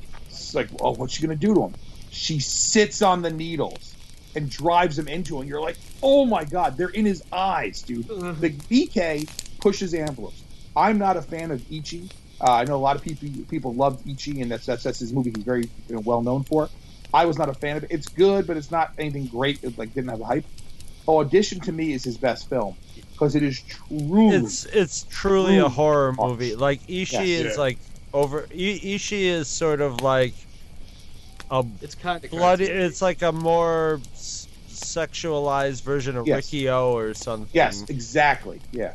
like, 0.54 0.70
oh, 0.80 0.92
what's 0.92 1.14
she 1.14 1.24
gonna 1.24 1.36
do 1.36 1.54
to 1.54 1.64
him? 1.64 1.74
She 2.12 2.40
sits 2.40 3.02
on 3.02 3.22
the 3.22 3.32
needles 3.32 3.96
and 4.36 4.50
drives 4.50 4.98
him 4.98 5.08
into 5.08 5.40
him. 5.40 5.48
You're 5.48 5.62
like, 5.62 5.78
oh 6.02 6.26
my 6.26 6.44
god, 6.44 6.78
they're 6.78 6.90
in 6.90 7.06
his 7.06 7.24
eyes, 7.32 7.82
dude. 7.82 8.08
The 8.08 8.50
Miike 8.50 9.28
pushes 9.60 9.94
envelopes. 9.94 10.42
I'm 10.76 10.98
not 10.98 11.18
a 11.18 11.22
fan 11.22 11.52
of 11.52 11.64
Ichi. 11.72 12.10
Uh, 12.42 12.52
I 12.52 12.66
know 12.66 12.76
a 12.76 12.78
lot 12.78 12.96
of 12.96 13.02
people 13.02 13.30
people 13.50 13.74
love 13.74 14.02
Ichi, 14.08 14.42
and 14.42 14.52
that's 14.52 14.66
that's, 14.66 14.84
that's 14.84 15.00
his 15.00 15.14
movie. 15.14 15.32
He's 15.36 15.44
very 15.44 15.70
you 15.88 15.96
know, 15.96 16.02
well 16.02 16.22
known 16.22 16.44
for. 16.44 16.70
I 17.14 17.26
was 17.26 17.38
not 17.38 17.48
a 17.48 17.54
fan 17.54 17.78
of 17.78 17.84
it. 17.84 17.92
It's 17.92 18.08
good, 18.08 18.48
but 18.48 18.58
it's 18.58 18.72
not 18.72 18.94
anything 18.98 19.28
great. 19.28 19.64
It 19.64 19.78
like 19.78 19.94
didn't 19.94 20.10
have 20.10 20.20
the 20.20 20.26
hype. 20.26 20.46
Audition 21.08 21.60
to 21.62 21.72
me 21.72 21.94
is 21.94 22.04
his 22.04 22.18
best 22.18 22.50
film 22.50 22.76
because 23.12 23.36
it 23.36 23.44
is 23.44 23.62
truly 23.62 24.36
It's 24.36 24.66
it's 24.66 25.06
truly 25.10 25.58
a 25.58 25.66
Ooh. 25.66 25.70
horror 25.70 26.14
movie. 26.14 26.56
Like 26.56 26.82
Ichi 26.88 27.16
Yes. 27.18 27.24
is 27.28 27.46
Yeah. 27.56 27.62
like 27.62 27.78
over. 28.14 28.48
I- 28.52 28.80
Ishi 28.84 29.28
is 29.28 29.48
sort 29.48 29.82
of 29.82 30.02
like 30.02 30.34
a 31.52 31.66
It's 31.82 31.96
kind 31.96 32.24
of 32.24 32.32
bloody. 32.32 32.66
It's 32.66 33.02
like 33.02 33.22
a 33.22 33.32
more 33.32 34.00
s- 34.14 34.48
sexualized 34.72 35.82
version 35.84 36.16
of 36.18 36.28
Yes. 36.28 36.38
Riki-Oh 36.54 36.94
or 36.96 37.14
something. 37.14 37.50
yes, 37.54 37.84
exactly, 37.90 38.62
yeah. 38.72 38.94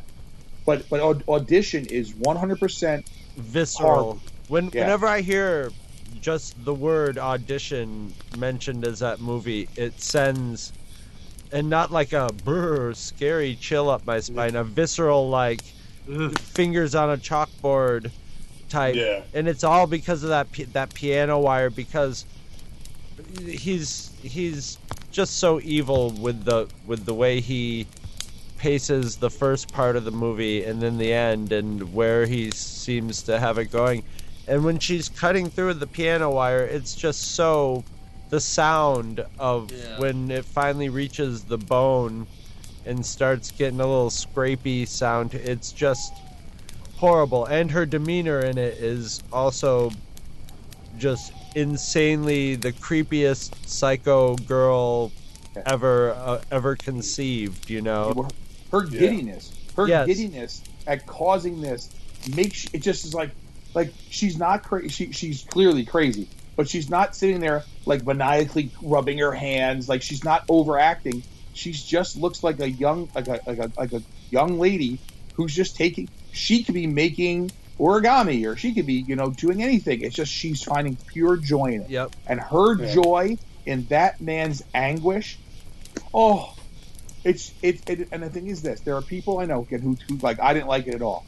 But 0.65 0.89
but 0.89 1.27
audition 1.27 1.85
is 1.87 2.13
100 2.15 2.59
percent 2.59 3.05
visceral. 3.37 3.89
Horrible. 3.93 4.21
When 4.47 4.71
Yeah. 4.73 4.81
whenever 4.81 5.05
I 5.07 5.21
hear 5.21 5.71
just 6.21 6.55
the 6.65 6.73
word 6.73 7.17
audition 7.19 8.13
mentioned 8.37 8.85
as 8.85 8.99
that 8.99 9.21
movie, 9.21 9.69
it 9.75 10.01
sends 10.01 10.73
and 11.51 11.69
not 11.69 11.91
like 11.91 12.13
a 12.13 12.29
brr 12.43 12.93
scary 12.93 13.55
chill 13.55 13.89
up 13.89 14.05
my 14.05 14.19
spine, 14.19 14.55
a 14.55 14.63
visceral 14.63 15.29
like 15.29 15.61
fingers 16.39 16.95
on 16.95 17.11
a 17.11 17.17
chalkboard 17.17 18.11
type. 18.69 18.95
Yeah. 18.95 19.21
And 19.33 19.47
it's 19.47 19.63
all 19.63 19.87
because 19.87 20.23
of 20.23 20.29
that 20.29 20.47
that 20.73 20.93
piano 20.93 21.39
wire 21.39 21.69
because 21.69 22.25
he's 23.45 24.11
he's 24.21 24.77
just 25.11 25.37
so 25.37 25.59
evil 25.61 26.11
with 26.11 26.43
the 26.45 26.67
with 26.85 27.05
the 27.05 27.13
way 27.13 27.41
he 27.41 27.87
paces 28.57 29.15
the 29.17 29.29
first 29.29 29.71
part 29.71 29.95
of 29.95 30.03
the 30.03 30.11
movie 30.11 30.63
and 30.65 30.81
then 30.81 30.97
the 30.97 31.13
end 31.13 31.51
and 31.51 31.93
where 31.93 32.25
he 32.25 32.51
seems 32.51 33.23
to 33.23 33.39
have 33.39 33.57
it 33.57 33.65
going. 33.65 34.03
And 34.47 34.65
when 34.65 34.79
she's 34.79 35.09
cutting 35.09 35.49
through 35.49 35.75
the 35.75 35.87
piano 35.87 36.31
wire, 36.31 36.63
it's 36.63 36.95
just 36.95 37.35
so 37.35 37.83
the 38.29 38.39
sound 38.39 39.23
of 39.37 39.71
Yeah. 39.71 39.99
when 39.99 40.31
it 40.31 40.45
finally 40.45 40.89
reaches 40.89 41.43
the 41.43 41.57
bone 41.57 42.27
and 42.85 43.05
starts 43.05 43.51
getting 43.51 43.79
a 43.79 43.85
little 43.85 44.09
scrapey 44.09 44.87
sound. 44.87 45.33
It's 45.33 45.71
just 45.71 46.13
horrible. 46.97 47.45
And 47.45 47.71
her 47.71 47.85
demeanor 47.85 48.39
in 48.39 48.57
it 48.57 48.77
is 48.77 49.21
also 49.31 49.91
just 50.97 51.33
insanely 51.55 52.55
the 52.55 52.71
creepiest 52.71 53.53
psycho 53.67 54.35
girl 54.35 55.11
ever 55.65 56.11
uh, 56.11 56.41
ever 56.51 56.75
conceived, 56.75 57.69
you 57.69 57.81
know. 57.81 58.29
her 58.71 58.81
giddiness, 58.83 59.53
her 59.75 59.87
Yes. 59.87 60.07
giddiness 60.07 60.61
at 60.87 61.05
causing 61.05 61.61
this 61.61 61.89
makes 62.35 62.65
it 62.73 62.79
just 62.79 63.05
is 63.05 63.13
like 63.13 63.31
like 63.73 63.93
she's 64.09 64.37
not 64.37 64.63
crazy. 64.63 64.89
She, 64.89 65.11
she's 65.11 65.43
clearly 65.43 65.85
crazy, 65.85 66.27
but 66.59 66.67
she's 66.67 66.89
not 66.89 67.15
sitting 67.15 67.39
there 67.39 67.63
like 67.85 68.05
maniacally 68.05 68.69
rubbing 68.81 69.17
her 69.19 69.31
hands. 69.31 69.87
Like 69.87 70.01
she's 70.01 70.25
not 70.25 70.43
overacting. 70.49 71.23
She's 71.53 71.81
just 71.81 72.17
looks 72.17 72.43
like 72.43 72.59
a 72.59 72.69
young 72.69 73.07
like 73.15 73.29
a 73.29 73.39
like 73.47 73.59
a, 73.59 73.71
like 73.77 73.93
a 73.93 74.01
young 74.29 74.59
lady 74.59 74.99
who's 75.35 75.55
just 75.55 75.77
taking. 75.77 76.09
She 76.33 76.63
could 76.65 76.75
be 76.75 76.85
making 76.85 77.51
origami, 77.79 78.45
or 78.45 78.57
she 78.57 78.73
could 78.73 78.85
be 78.85 78.95
you 78.95 79.15
know 79.15 79.29
doing 79.29 79.63
anything. 79.63 80.01
It's 80.01 80.13
just 80.13 80.33
she's 80.33 80.61
finding 80.61 80.97
pure 80.97 81.37
joy 81.37 81.75
in 81.75 81.83
it 81.83 81.91
Yep. 81.91 82.11
and 82.27 82.41
her 82.41 82.75
Yeah. 82.75 82.93
joy 82.93 83.37
in 83.65 83.85
that 83.85 84.19
man's 84.19 84.61
anguish. 84.73 85.39
Oh, 86.13 86.53
it's 87.23 87.53
it, 87.61 87.89
it. 87.89 88.09
And 88.11 88.21
the 88.21 88.29
thing 88.29 88.47
is, 88.47 88.61
this: 88.63 88.81
there 88.81 88.97
are 88.97 89.01
people 89.01 89.39
I 89.39 89.45
know 89.45 89.61
again 89.61 89.79
who, 89.79 89.95
who 90.09 90.17
like 90.17 90.41
I 90.41 90.53
didn't 90.53 90.67
like 90.67 90.87
it 90.87 90.95
at 90.95 91.01
all, 91.01 91.25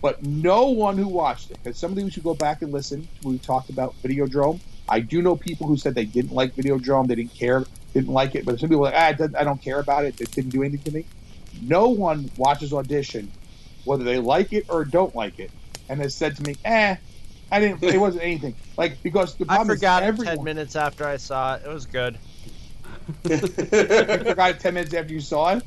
but 0.00 0.22
no 0.24 0.68
one 0.68 0.96
who 0.96 1.08
watched 1.08 1.50
it. 1.50 1.58
Because 1.62 1.78
somebody 1.78 2.08
should 2.10 2.24
go 2.24 2.34
back 2.34 2.62
and 2.62 2.72
listen. 2.72 3.06
We 3.22 3.38
talked 3.38 3.70
about 3.70 3.94
Videodrome. 4.02 4.60
I 4.88 5.00
do 5.00 5.22
know 5.22 5.36
people 5.36 5.66
who 5.66 5.76
said 5.76 5.94
they 5.94 6.04
didn't 6.04 6.32
like 6.32 6.54
Videodrome. 6.54 7.08
They 7.08 7.16
didn't 7.16 7.34
care. 7.34 7.64
didn't 7.92 8.12
like 8.12 8.34
it, 8.34 8.44
but 8.44 8.60
some 8.60 8.68
people 8.68 8.82
were 8.82 8.90
like, 8.90 9.18
ah, 9.20 9.38
I 9.38 9.44
don't 9.44 9.60
care 9.60 9.80
about 9.80 10.04
it. 10.04 10.20
It 10.20 10.30
didn't 10.30 10.50
do 10.50 10.62
anything 10.62 10.92
to 10.92 10.98
me. 10.98 11.04
No 11.62 11.88
one 11.88 12.30
watches 12.36 12.72
audition, 12.72 13.30
whether 13.84 14.04
they 14.04 14.18
like 14.18 14.52
it 14.52 14.66
or 14.68 14.84
don't 14.84 15.14
like 15.14 15.38
it, 15.38 15.50
and 15.88 16.00
has 16.00 16.14
said 16.14 16.36
to 16.36 16.42
me, 16.42 16.56
eh, 16.64 16.96
I 17.50 17.60
didn't. 17.60 17.82
It 17.82 17.98
wasn't 17.98 18.24
anything. 18.24 18.54
Like 18.76 19.02
because 19.02 19.34
the 19.36 19.44
I 19.48 19.56
problem 19.56 19.76
forgot 19.76 20.02
is 20.02 20.08
everyone, 20.08 20.36
ten 20.36 20.44
minutes 20.44 20.76
after 20.76 21.06
I 21.06 21.16
saw 21.16 21.54
it. 21.54 21.62
It 21.64 21.68
was 21.68 21.86
good. 21.86 22.18
you 23.24 23.38
forgot 23.38 24.50
it 24.50 24.60
ten 24.60 24.74
minutes 24.74 24.94
after 24.94 25.12
you 25.12 25.20
saw 25.20 25.54
it. 25.54 25.62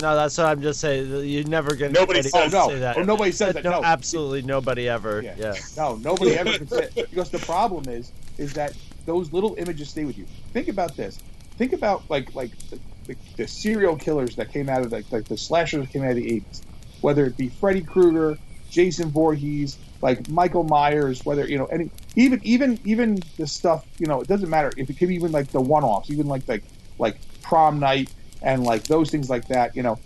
No, 0.00 0.14
that's 0.14 0.36
what 0.36 0.46
I'm 0.46 0.60
just 0.60 0.80
saying. 0.80 1.26
You're 1.26 1.44
never 1.44 1.74
get 1.74 1.92
Nobody 1.92 2.22
says 2.22 2.54
oh 2.54 2.66
no, 2.66 2.68
say 2.68 2.78
that. 2.80 2.98
oh, 2.98 3.02
nobody 3.02 3.32
says 3.32 3.54
that. 3.54 3.64
no, 3.64 3.70
No, 3.70 3.82
absolutely 3.82 4.42
nobody 4.42 4.88
ever. 4.88 5.22
Yeah. 5.22 5.34
Yeah. 5.38 5.54
No, 5.76 5.96
nobody 5.96 6.36
ever 6.36 6.52
can 6.58 6.68
say 6.68 6.88
it. 6.94 7.10
because 7.10 7.30
the 7.30 7.38
problem 7.38 7.88
is 7.88 8.12
is 8.38 8.52
that 8.54 8.74
those 9.06 9.32
little 9.32 9.54
images 9.56 9.88
stay 9.88 10.04
with 10.04 10.18
you. 10.18 10.26
Think 10.52 10.68
about 10.68 10.96
this. 10.96 11.18
Think 11.56 11.72
about 11.72 12.08
like 12.10 12.34
like 12.34 12.56
the, 12.70 12.78
the, 13.06 13.16
the 13.36 13.48
serial 13.48 13.96
killers 13.96 14.36
that 14.36 14.52
came 14.52 14.68
out 14.68 14.82
of 14.82 14.92
like, 14.92 15.10
like 15.10 15.24
the 15.24 15.38
slashers 15.38 15.80
that 15.80 15.92
came 15.92 16.02
out 16.02 16.10
of 16.10 16.16
the 16.16 16.26
eighties, 16.26 16.62
whether 17.00 17.24
it 17.24 17.36
be 17.36 17.48
Freddy 17.48 17.80
Krueger, 17.80 18.36
Jason 18.70 19.10
Voorhees, 19.10 19.78
like 20.02 20.28
Michael 20.28 20.64
Myers, 20.64 21.24
whether 21.24 21.48
you 21.48 21.56
know 21.56 21.66
any 21.66 21.90
even 22.16 22.40
even 22.44 22.78
even 22.84 23.18
the 23.38 23.46
stuff 23.46 23.86
you 23.98 24.06
know 24.06 24.20
it 24.20 24.28
doesn't 24.28 24.50
matter 24.50 24.70
if 24.76 24.90
it 24.90 24.98
could 24.98 25.08
be 25.08 25.14
even 25.14 25.32
like 25.32 25.48
the 25.52 25.60
one 25.60 25.84
offs, 25.84 26.10
even 26.10 26.26
like 26.26 26.46
like 26.46 26.64
like 26.98 27.16
prom 27.42 27.78
night 27.78 28.10
and 28.42 28.64
like 28.64 28.84
those 28.84 29.10
things 29.10 29.30
like 29.30 29.48
that, 29.48 29.76
you 29.76 29.82
know, 29.82 29.98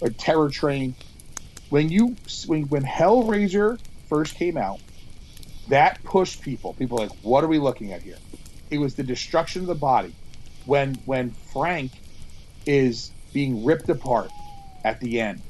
or 0.00 0.10
Terror 0.10 0.50
Train. 0.50 0.94
When 1.70 1.88
you 1.88 2.16
when 2.46 2.62
when 2.64 2.82
Hellraiser 2.82 3.78
first 4.08 4.34
came 4.34 4.56
out, 4.56 4.80
that 5.68 6.02
pushed 6.02 6.42
people. 6.42 6.74
People 6.74 6.98
like, 6.98 7.12
what 7.22 7.44
are 7.44 7.48
we 7.48 7.58
looking 7.58 7.92
at 7.92 8.02
here? 8.02 8.18
It 8.70 8.78
was 8.78 8.94
the 8.94 9.02
destruction 9.02 9.62
of 9.62 9.68
the 9.68 9.74
body. 9.74 10.14
When 10.66 10.94
when 11.06 11.30
Frank 11.52 11.92
is 12.66 13.10
being 13.32 13.64
ripped 13.64 13.88
apart 13.88 14.30
at 14.84 15.00
the 15.00 15.20
end, 15.20 15.40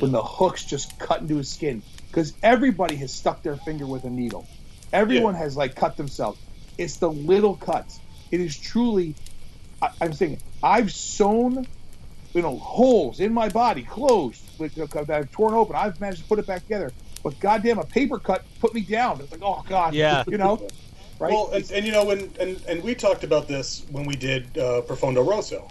when 0.00 0.12
the 0.12 0.22
hooks 0.22 0.64
just 0.64 0.98
cut 0.98 1.20
into 1.20 1.36
his 1.36 1.48
skin, 1.48 1.82
because 2.08 2.34
everybody 2.42 2.96
has 2.96 3.12
stuck 3.12 3.42
their 3.42 3.56
finger 3.56 3.86
with 3.86 4.04
a 4.04 4.10
needle. 4.10 4.46
Everyone 4.92 5.34
has 5.34 5.56
like 5.56 5.76
cut 5.76 5.96
themselves. 5.96 6.40
It's 6.78 6.96
the 6.96 7.10
little 7.10 7.56
cuts. 7.56 8.00
It 8.30 8.40
is 8.40 8.58
truly. 8.58 9.14
I, 9.82 9.90
I'm 10.00 10.12
saying 10.12 10.38
I've 10.62 10.92
sewn, 10.92 11.66
you 12.34 12.42
know, 12.42 12.56
holes 12.58 13.20
in 13.20 13.32
my 13.32 13.48
body, 13.48 13.82
closed, 13.82 14.42
like, 14.58 14.78
uh, 14.78 14.86
that 15.04 15.10
I've 15.10 15.32
torn 15.32 15.54
open. 15.54 15.76
I've 15.76 16.00
managed 16.00 16.22
to 16.22 16.28
put 16.28 16.38
it 16.38 16.46
back 16.46 16.62
together. 16.62 16.92
But 17.22 17.38
goddamn, 17.40 17.78
a 17.78 17.84
paper 17.84 18.18
cut 18.18 18.44
put 18.60 18.74
me 18.74 18.80
down. 18.80 19.20
It's 19.20 19.30
like, 19.32 19.42
oh 19.42 19.62
god, 19.68 19.94
Yeah. 19.94 20.24
you 20.26 20.38
know, 20.38 20.68
right? 21.18 21.32
Well, 21.32 21.50
and, 21.52 21.70
and 21.70 21.84
you 21.84 21.92
know, 21.92 22.04
when 22.04 22.30
and, 22.40 22.60
and 22.68 22.82
we 22.82 22.94
talked 22.94 23.24
about 23.24 23.46
this 23.48 23.84
when 23.90 24.04
we 24.06 24.16
did 24.16 24.56
uh, 24.56 24.80
Profondo 24.82 25.22
Rosso. 25.22 25.68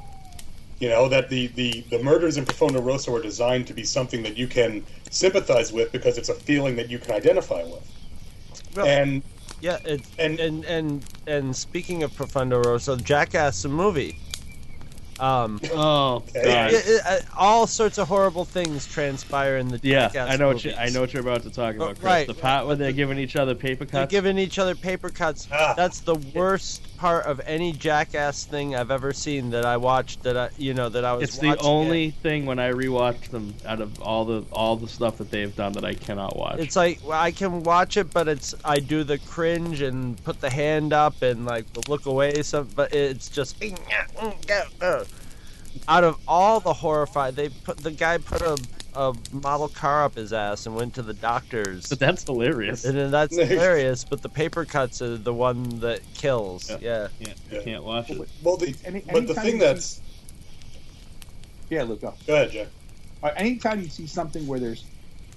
You 0.80 0.88
know 0.88 1.10
that 1.10 1.28
the, 1.30 1.48
the, 1.48 1.82
the 1.90 2.02
murders 2.02 2.38
in 2.38 2.46
Profondo 2.46 2.80
Rosso 2.80 3.14
are 3.14 3.22
designed 3.22 3.68
to 3.68 3.74
be 3.74 3.84
something 3.84 4.24
that 4.24 4.38
you 4.38 4.48
can 4.48 4.86
sympathize 5.10 5.74
with 5.74 5.92
because 5.92 6.18
it's 6.18 6.30
a 6.30 6.34
feeling 6.34 6.78
that 6.78 6.90
you 6.90 7.00
can 7.00 7.12
identify 7.12 7.64
with. 7.64 7.86
Well, 8.76 8.86
And 8.86 9.22
Yeah, 9.62 9.78
it, 9.86 10.02
And- 10.18 10.40
and, 10.40 10.64
and 10.64 10.66
and 10.66 11.06
and 11.28 11.56
speaking 11.56 12.04
of 12.04 12.14
Profondo 12.16 12.62
Rosso, 12.62 12.96
Jackass 12.96 13.62
the 13.64 13.70
movie. 13.70 14.18
Um, 15.20 15.60
Oh 15.74 16.24
Okay. 16.30 16.44
god. 16.46 16.72
it- 16.74 16.88
it- 16.88 17.02
uh, 17.06 17.18
all 17.38 17.68
sorts 17.68 17.98
of 17.98 18.08
horrible 18.08 18.46
things 18.46 18.88
transpire 18.88 19.58
in 19.58 19.68
the 19.68 19.78
Yeah, 19.84 20.08
Jackass 20.08 20.30
I 20.32 20.38
know 20.38 20.48
what 20.48 20.64
you, 20.64 20.74
I 20.78 20.90
know 20.92 21.02
what 21.02 21.12
you're 21.14 21.22
about 21.22 21.44
to 21.44 21.50
talk 21.50 21.76
about, 21.76 21.96
Chris. 21.96 22.04
right. 22.04 22.28
The 22.28 22.34
part 22.34 22.68
where 22.68 22.78
they're 22.78 22.94
giving 22.94 23.18
each 23.18 23.36
other 23.36 23.54
paper 23.54 23.84
They're 23.84 24.04
cuts. 24.04 24.12
giving 24.12 24.38
each 24.38 24.58
other 24.60 24.76
paper 24.76 25.10
cuts. 25.10 25.50
Ah. 25.52 25.74
That's 25.76 26.00
the 26.00 26.16
worst 26.34 26.84
part 27.00 27.26
of 27.26 27.40
any 27.46 27.72
Jackass 27.72 28.44
thing 28.44 28.76
I've 28.76 28.92
ever 28.92 29.14
seen 29.14 29.52
that 29.52 29.66
I 29.66 29.78
watched. 29.78 30.24
That 30.24 30.36
I, 30.36 30.50
you 30.58 30.74
know, 30.74 30.90
that 30.90 31.06
I 31.06 31.14
was. 31.14 31.24
it's 31.24 31.38
the 31.38 31.58
only 31.60 32.08
it. 32.08 32.16
thing 32.16 32.46
when 32.46 32.60
I 32.60 32.72
rewatch 32.72 33.30
them 33.30 33.56
out 33.66 33.80
of 33.80 34.02
all 34.02 34.26
the 34.26 34.44
all 34.52 34.76
the 34.76 34.88
stuff 34.88 35.18
that 35.18 35.32
they've 35.32 35.56
done 35.56 35.72
that 35.74 35.86
I 35.86 35.94
cannot 35.94 36.36
watch. 36.36 36.60
It's 36.60 36.76
like 36.76 37.00
well, 37.04 37.20
I 37.20 37.32
can 37.32 37.64
watch 37.64 37.96
it, 37.96 38.12
but 38.12 38.28
it's 38.28 38.54
I 38.66 38.80
do 38.80 39.06
the 39.06 39.18
cringe 39.18 39.82
and 39.82 40.22
put 40.26 40.42
the 40.42 40.50
hand 40.50 40.92
up 40.92 41.22
and 41.22 41.46
like 41.46 41.66
look 41.88 42.06
away. 42.06 42.44
Some, 42.44 42.68
but 42.76 42.94
it's 42.94 43.30
just 43.30 43.64
out 45.88 46.04
of 46.04 46.20
all 46.28 46.60
the 46.60 46.74
horrifying. 46.74 47.36
They 47.36 47.50
put 47.50 47.78
the 47.78 47.92
guy 47.92 48.18
put 48.18 48.42
a 48.42 48.58
a 48.96 49.14
model 49.32 49.68
car 49.70 50.04
up 50.06 50.16
his 50.16 50.34
ass 50.34 50.66
and 50.66 50.76
went 50.76 50.96
to 50.96 51.02
the 51.02 51.14
doctors. 51.14 51.88
but 51.88 52.00
that's 52.00 52.24
hilarious. 52.24 52.86
And 52.86 52.98
then 52.98 53.12
that's 53.12 53.36
hilarious, 53.40 54.04
but 54.04 54.22
the 54.22 54.30
paper 54.30 54.66
cuts 54.66 55.02
are 55.02 55.18
the 55.18 55.34
one 55.34 55.80
that 55.80 56.02
kills. 56.16 56.70
Yeah. 56.70 56.78
Yeah. 56.80 57.08
Yeah, 57.20 57.34
Yeah. 57.52 57.62
can't 57.64 57.84
watch 57.84 58.10
it. 58.10 58.28
well, 58.44 58.58
the, 58.58 58.76
Any- 58.86 59.04
but 59.12 59.28
the 59.28 59.36
thing 59.36 59.54
you 59.56 59.60
that's 59.60 60.02
yeah, 61.70 61.84
look 61.84 62.04
up. 62.04 62.18
go 62.26 62.34
ahead, 62.34 62.52
Jack. 62.52 62.68
Uh, 63.22 63.32
anytime 63.36 63.82
you 63.82 63.90
see 63.90 64.08
something 64.08 64.48
where 64.48 64.60
there's 64.60 64.86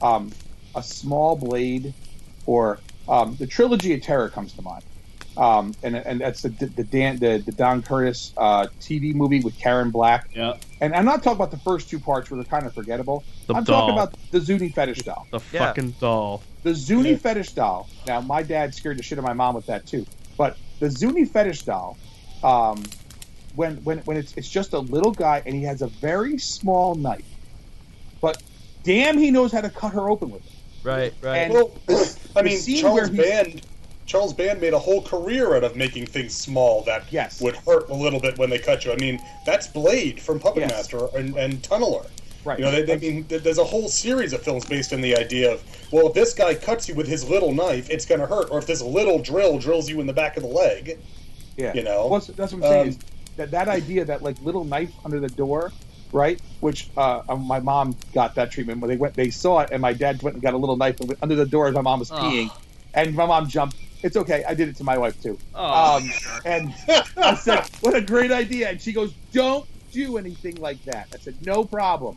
um, 0.00 0.30
a 0.74 0.82
small 0.82 1.36
blade, 1.36 1.92
or 2.46 2.78
um, 3.08 3.36
the 3.36 3.46
trilogy 3.46 3.92
of 3.92 4.00
terror 4.02 4.28
comes 4.30 4.52
to 4.54 4.62
mind, 4.62 4.82
um, 5.36 5.74
and 5.82 5.96
and 5.96 6.20
that's 6.20 6.42
the 6.42 6.48
the 6.50 6.84
Dan 6.84 7.18
the, 7.18 7.38
the 7.44 7.52
Don 7.52 7.82
Curtis 7.82 8.32
uh, 8.36 8.66
TV 8.80 9.14
movie 9.14 9.40
with 9.40 9.58
Karen 9.58 9.90
Black. 9.90 10.28
Yeah, 10.34 10.56
And 10.80 10.94
I'm 10.94 11.04
not 11.04 11.22
talking 11.22 11.36
about 11.36 11.50
the 11.50 11.58
first 11.58 11.88
two 11.88 11.98
parts 11.98 12.30
where 12.30 12.36
they're 12.42 12.50
kind 12.50 12.66
of 12.66 12.74
forgettable. 12.74 13.24
the 13.46 13.54
I'm 13.54 13.64
doll, 13.64 13.80
talking 13.88 13.94
about 13.98 14.14
the 14.30 14.40
Zuni 14.40 14.68
fetish 14.68 14.98
doll. 15.02 15.26
the 15.30 15.40
Yeah. 15.52 15.66
fucking 15.66 15.92
doll. 16.00 16.42
The 16.62 16.74
Zuni 16.74 17.10
Yeah. 17.12 17.16
fetish 17.16 17.52
doll. 17.52 17.88
Now, 18.06 18.20
my 18.20 18.42
dad 18.42 18.74
scared 18.74 18.98
the 18.98 19.02
shit 19.02 19.18
out 19.18 19.20
of 19.20 19.24
my 19.26 19.32
mom 19.32 19.54
with 19.54 19.66
that 19.66 19.86
too. 19.86 20.06
But 20.36 20.56
the 20.80 20.90
Zuni 20.90 21.24
fetish 21.24 21.62
doll, 21.62 21.96
um, 22.44 22.82
when 23.54 23.76
when 23.84 23.98
when 24.00 24.16
it's 24.16 24.34
it's 24.36 24.48
just 24.48 24.72
a 24.72 24.78
little 24.78 25.12
guy 25.12 25.42
and 25.46 25.54
he 25.54 25.62
has 25.64 25.82
a 25.82 25.86
very 25.88 26.38
small 26.38 26.94
knife, 26.94 27.24
but 28.20 28.42
damn, 28.82 29.18
he 29.18 29.30
knows 29.30 29.52
how 29.52 29.60
to 29.60 29.70
cut 29.70 29.92
her 29.92 30.08
open 30.08 30.30
with 30.30 30.44
it. 30.46 30.52
Right. 30.84 31.12
Right. 31.22 31.36
And- 31.38 31.52
Well, 31.54 31.70
I 31.88 31.92
the 32.34 32.42
mean, 32.44 32.58
scene 32.58 32.80
Charles 32.82 32.94
where 32.94 33.08
he's- 33.08 33.46
Band. 33.46 33.66
Charles 34.12 34.34
Band 34.34 34.60
made 34.60 34.74
a 34.74 34.78
whole 34.78 35.00
career 35.00 35.56
out 35.56 35.64
of 35.64 35.74
making 35.74 36.04
things 36.04 36.36
small 36.36 36.82
that 36.84 37.04
Yes. 37.10 37.40
would 37.40 37.56
hurt 37.56 37.88
a 37.88 37.94
little 37.94 38.20
bit 38.20 38.36
when 38.36 38.50
they 38.50 38.58
cut 38.58 38.84
you. 38.84 38.92
I 38.92 38.96
mean, 38.96 39.18
that's 39.46 39.66
Blade 39.66 40.20
from 40.20 40.38
Puppet 40.38 40.64
Yes. 40.64 40.70
Master 40.70 41.08
and, 41.16 41.34
and 41.34 41.62
Tunneler. 41.62 42.06
Right. 42.44 42.58
You 42.58 42.66
know, 42.66 42.70
they, 42.72 42.82
they 42.82 42.98
mean 42.98 43.24
there's 43.26 43.56
a 43.56 43.64
whole 43.64 43.88
series 43.88 44.34
of 44.34 44.42
films 44.42 44.66
based 44.66 44.92
on 44.92 45.00
the 45.00 45.16
idea 45.16 45.50
of 45.54 45.62
well, 45.92 46.08
if 46.08 46.12
this 46.12 46.34
guy 46.34 46.54
cuts 46.54 46.90
you 46.90 46.94
with 46.94 47.08
his 47.08 47.26
little 47.26 47.54
knife, 47.54 47.88
it's 47.88 48.04
going 48.04 48.20
to 48.20 48.26
hurt, 48.26 48.50
or 48.50 48.58
if 48.58 48.66
this 48.66 48.82
little 48.82 49.18
drill 49.18 49.58
drills 49.58 49.88
you 49.88 49.98
in 50.00 50.06
the 50.06 50.12
back 50.12 50.36
of 50.36 50.42
the 50.42 50.48
leg, 50.48 50.98
Yeah. 51.56 51.72
you 51.72 51.82
know. 51.82 52.06
Well, 52.08 52.20
that's, 52.20 52.26
that's 52.36 52.52
what 52.52 52.64
I'm 52.64 52.70
saying 52.70 52.88
Um, 52.88 52.98
that 53.38 53.50
that 53.52 53.68
idea 53.68 54.04
that 54.04 54.20
like 54.20 54.36
little 54.42 54.64
knife 54.64 54.92
under 55.06 55.20
the 55.20 55.28
door, 55.28 55.72
right? 56.12 56.38
Which 56.60 56.90
uh, 56.98 57.22
um, 57.30 57.46
my 57.46 57.60
mom 57.60 57.96
got 58.12 58.34
that 58.34 58.50
treatment 58.50 58.80
when 58.82 58.90
they 58.90 58.96
went, 58.98 59.14
they 59.14 59.30
saw 59.30 59.60
it, 59.60 59.70
and 59.72 59.80
my 59.80 59.94
dad 59.94 60.20
went 60.22 60.34
and 60.34 60.42
got 60.42 60.52
a 60.52 60.58
little 60.58 60.76
knife 60.76 61.00
and 61.00 61.14
under 61.22 61.34
the 61.34 61.46
door 61.46 61.66
as 61.68 61.74
my 61.74 61.80
mom 61.80 62.00
was 62.00 62.10
peeing, 62.10 62.50
and 62.92 63.14
my 63.14 63.24
mom 63.24 63.48
jumped. 63.48 63.76
It's 64.02 64.16
okay. 64.16 64.44
I 64.46 64.54
did 64.54 64.68
it 64.68 64.76
to 64.76 64.84
my 64.84 64.98
wife 64.98 65.20
too. 65.22 65.38
Oh, 65.54 65.96
Um, 65.96 66.10
and 66.44 66.74
I 67.16 67.34
said, 67.34 67.68
"What 67.80 67.94
a 67.94 68.00
great 68.00 68.32
idea!" 68.32 68.70
And 68.70 68.80
she 68.80 68.92
goes, 68.92 69.12
"Don't 69.32 69.66
do 69.92 70.18
anything 70.18 70.56
like 70.56 70.82
that." 70.84 71.08
I 71.14 71.18
said, 71.18 71.36
"No 71.46 71.64
problem." 71.64 72.16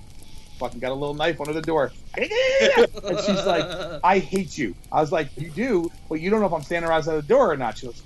Fucking 0.57 0.79
got 0.79 0.91
a 0.91 0.95
little 0.95 1.13
knife 1.13 1.39
under 1.41 1.53
the 1.53 1.61
door, 1.61 1.91
and 2.17 2.29
she's 2.29 3.45
like, 3.45 3.99
"I 4.03 4.19
hate 4.19 4.57
you." 4.57 4.73
I 4.91 5.01
was 5.01 5.11
like, 5.11 5.29
"You 5.37 5.49
do, 5.49 5.91
but 6.09 6.21
you 6.21 6.29
don't 6.29 6.39
know 6.39 6.47
if 6.47 6.53
I'm 6.53 6.63
standing 6.63 6.89
outside 6.89 7.15
the 7.15 7.21
door 7.21 7.51
or 7.51 7.57
not." 7.57 7.77
She 7.77 7.87
goes, 7.87 8.01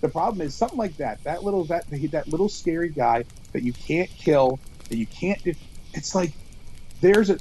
"The 0.00 0.08
problem 0.08 0.40
is 0.40 0.54
something 0.54 0.78
like 0.78 0.96
that. 0.98 1.22
That 1.24 1.42
little 1.42 1.64
that 1.64 1.84
that 1.90 2.28
little 2.28 2.48
scary 2.48 2.90
guy 2.90 3.24
that 3.52 3.62
you 3.62 3.72
can't 3.72 4.10
kill, 4.10 4.60
that 4.88 4.96
you 4.96 5.06
can't. 5.06 5.42
do 5.42 5.52
It's 5.94 6.14
like 6.14 6.32
there's 7.00 7.28
a 7.28 7.38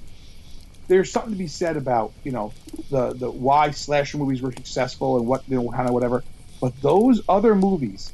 there's 0.87 1.11
something 1.11 1.31
to 1.31 1.37
be 1.37 1.47
said 1.47 1.77
about 1.77 2.11
you 2.23 2.31
know 2.31 2.53
the 2.89 3.13
the 3.13 3.29
why 3.31 3.71
slasher 3.71 4.17
movies 4.17 4.41
were 4.41 4.51
successful 4.51 5.17
and 5.17 5.27
what 5.27 5.43
you 5.47 5.55
know 5.61 5.69
kind 5.71 5.87
of 5.87 5.93
whatever. 5.93 6.23
But 6.59 6.79
those 6.81 7.21
other 7.29 7.55
movies 7.55 8.11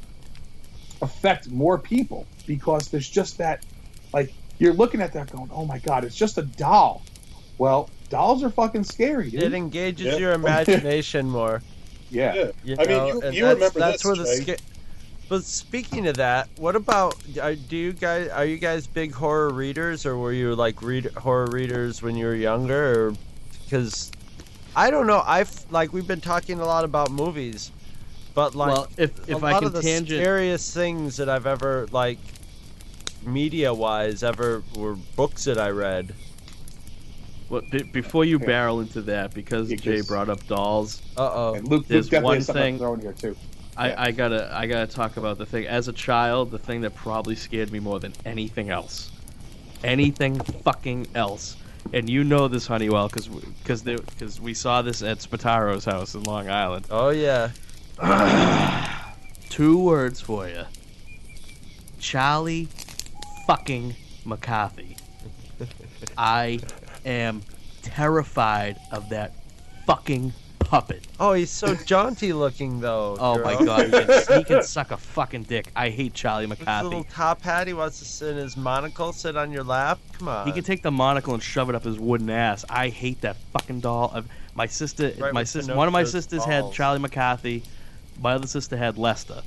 affect 1.02 1.48
more 1.50 1.78
people 1.78 2.26
because 2.46 2.88
there's 2.88 3.08
just 3.08 3.38
that 3.38 3.64
like 4.12 4.32
you're 4.58 4.72
looking 4.72 5.00
at 5.00 5.12
that 5.12 5.30
going, 5.30 5.50
oh 5.52 5.64
my 5.64 5.78
god, 5.78 6.04
it's 6.04 6.16
just 6.16 6.38
a 6.38 6.42
doll. 6.42 7.02
Well, 7.58 7.90
dolls 8.08 8.42
are 8.42 8.50
fucking 8.50 8.84
scary, 8.84 9.30
dude. 9.30 9.42
it 9.42 9.52
engages 9.54 10.06
Yeah. 10.06 10.16
your 10.16 10.32
imagination 10.34 11.28
more. 11.28 11.62
yeah. 12.10 12.34
Yeah. 12.34 12.50
You 12.64 12.76
I 12.78 12.84
mean, 12.86 13.06
you- 13.06 13.14
you 13.14 13.20
that's, 13.20 13.36
remember 13.36 13.78
that's 13.78 14.02
this, 14.02 14.04
where 14.04 14.16
the 14.16 14.24
Jay. 14.44 14.54
sca- 14.54 14.62
But 15.28 15.44
speaking 15.44 16.06
of 16.06 16.16
that, 16.16 16.48
what 16.56 16.74
about 16.74 17.14
are, 17.42 17.54
do 17.54 17.76
you 17.76 17.92
guys 17.92 18.28
are 18.28 18.46
you 18.46 18.56
guys 18.56 18.86
big 18.86 19.12
horror 19.12 19.50
readers 19.50 20.06
or 20.06 20.16
were 20.16 20.32
you 20.32 20.54
like 20.54 20.80
read 20.80 21.06
horror 21.16 21.48
readers 21.50 22.00
when 22.02 22.16
you 22.16 22.24
were 22.26 22.34
younger 22.34 23.12
because 23.64 24.10
I 24.74 24.90
don't 24.90 25.06
know 25.06 25.22
I've 25.26 25.50
like 25.70 25.92
we've 25.92 26.06
been 26.06 26.22
talking 26.22 26.60
a 26.60 26.64
lot 26.64 26.84
about 26.84 27.10
movies, 27.10 27.70
but 28.34 28.54
like 28.54 28.72
well, 28.72 28.88
if 28.96 29.28
a 29.28 29.32
if 29.32 29.44
I 29.44 29.52
lot 29.52 29.58
can 29.58 29.66
of 29.66 29.72
the 29.74 29.82
tangent, 29.82 30.20
scariest 30.22 30.72
things 30.72 31.18
that 31.18 31.28
I've 31.28 31.46
ever 31.46 31.86
like 31.92 32.18
media 33.26 33.74
wise 33.74 34.22
ever 34.22 34.62
were 34.76 34.94
books 35.14 35.44
that 35.44 35.58
I 35.58 35.68
read. 35.70 36.14
well, 37.50 37.60
be, 37.70 37.82
before 37.82 38.24
you 38.24 38.38
Yeah. 38.40 38.46
barrel 38.46 38.80
into 38.80 39.02
that, 39.02 39.34
because 39.34 39.70
Yeah, 39.70 39.76
Jay 39.76 39.96
'cause- 39.96 40.06
brought 40.06 40.28
up 40.30 40.46
dolls, 40.46 41.02
Uh 41.18 41.30
oh. 41.34 41.52
Luke, 41.52 41.68
Luke 41.70 41.86
There's 41.88 42.08
definitely 42.08 42.36
one 42.38 42.44
thing- 42.44 42.74
to 42.76 42.78
throw 42.78 42.94
in 42.94 43.00
here 43.02 43.12
too. 43.12 43.36
I, 43.78 44.08
I 44.08 44.10
gotta 44.10 44.50
I 44.52 44.66
gotta 44.66 44.92
talk 44.92 45.16
about 45.16 45.38
the 45.38 45.46
thing. 45.46 45.66
As 45.66 45.86
a 45.86 45.92
child, 45.92 46.50
the 46.50 46.58
thing 46.58 46.80
that 46.80 46.96
probably 46.96 47.36
scared 47.36 47.70
me 47.70 47.78
more 47.78 48.00
than 48.00 48.12
anything 48.24 48.70
else, 48.70 49.12
anything 49.84 50.40
fucking 50.40 51.06
else, 51.14 51.56
and 51.92 52.10
you 52.10 52.24
know 52.24 52.48
this, 52.48 52.66
Honeywell, 52.66 53.08
because 53.08 53.28
because 53.28 53.82
because 53.82 54.40
we 54.40 54.52
saw 54.52 54.82
this 54.82 55.00
at 55.02 55.18
Spataro's 55.18 55.84
house 55.84 56.16
in 56.16 56.24
Long 56.24 56.50
Island. 56.50 56.86
Oh 56.90 57.10
yeah. 57.10 57.50
Two 59.48 59.78
words 59.78 60.20
for 60.20 60.48
you. 60.48 60.64
Charlie 62.00 62.68
fucking 63.46 63.94
McCarthy. 64.24 64.96
I 66.18 66.58
am 67.06 67.42
terrified 67.82 68.76
of 68.90 69.08
that 69.10 69.34
fucking 69.86 70.32
puppet. 70.68 71.06
Oh, 71.18 71.32
he's 71.32 71.50
so 71.50 71.74
jaunty 71.74 72.32
looking 72.32 72.80
though. 72.80 73.16
Oh 73.18 73.38
my 73.42 73.54
god, 73.64 73.86
he 73.86 73.90
can, 73.90 74.38
he 74.38 74.44
can 74.44 74.62
suck 74.62 74.90
a 74.90 74.96
fucking 74.98 75.44
dick. 75.44 75.70
I 75.74 75.88
hate 75.88 76.12
Charlie 76.14 76.46
With 76.46 76.58
McCarthy. 76.60 76.88
little 76.88 77.04
top 77.04 77.40
hat, 77.42 77.66
he 77.66 77.72
wants 77.72 77.98
to 78.00 78.04
sit 78.04 78.30
in 78.32 78.36
his 78.36 78.56
monocle, 78.56 79.12
sit 79.12 79.36
on 79.36 79.50
your 79.50 79.64
lap. 79.64 79.98
Come 80.18 80.28
on. 80.28 80.46
He 80.46 80.52
can 80.52 80.62
take 80.64 80.82
the 80.82 80.90
monocle 80.90 81.32
and 81.34 81.42
shove 81.42 81.68
it 81.70 81.74
up 81.74 81.84
his 81.84 81.98
wooden 81.98 82.28
ass. 82.30 82.64
I 82.68 82.88
hate 82.90 83.22
that 83.22 83.36
fucking 83.52 83.80
doll. 83.80 84.12
I've- 84.14 84.28
My 84.54 84.66
sister, 84.66 85.12
Right 85.18 85.32
my 85.32 85.44
sister, 85.44 85.74
one 85.74 85.86
of 85.88 85.92
my 85.92 86.04
sisters 86.04 86.44
had. 86.44 86.72
Charlie 86.72 86.98
McCarthy. 86.98 87.62
My 88.20 88.32
other 88.34 88.46
sister 88.48 88.76
had 88.76 88.98
Lester. 88.98 89.40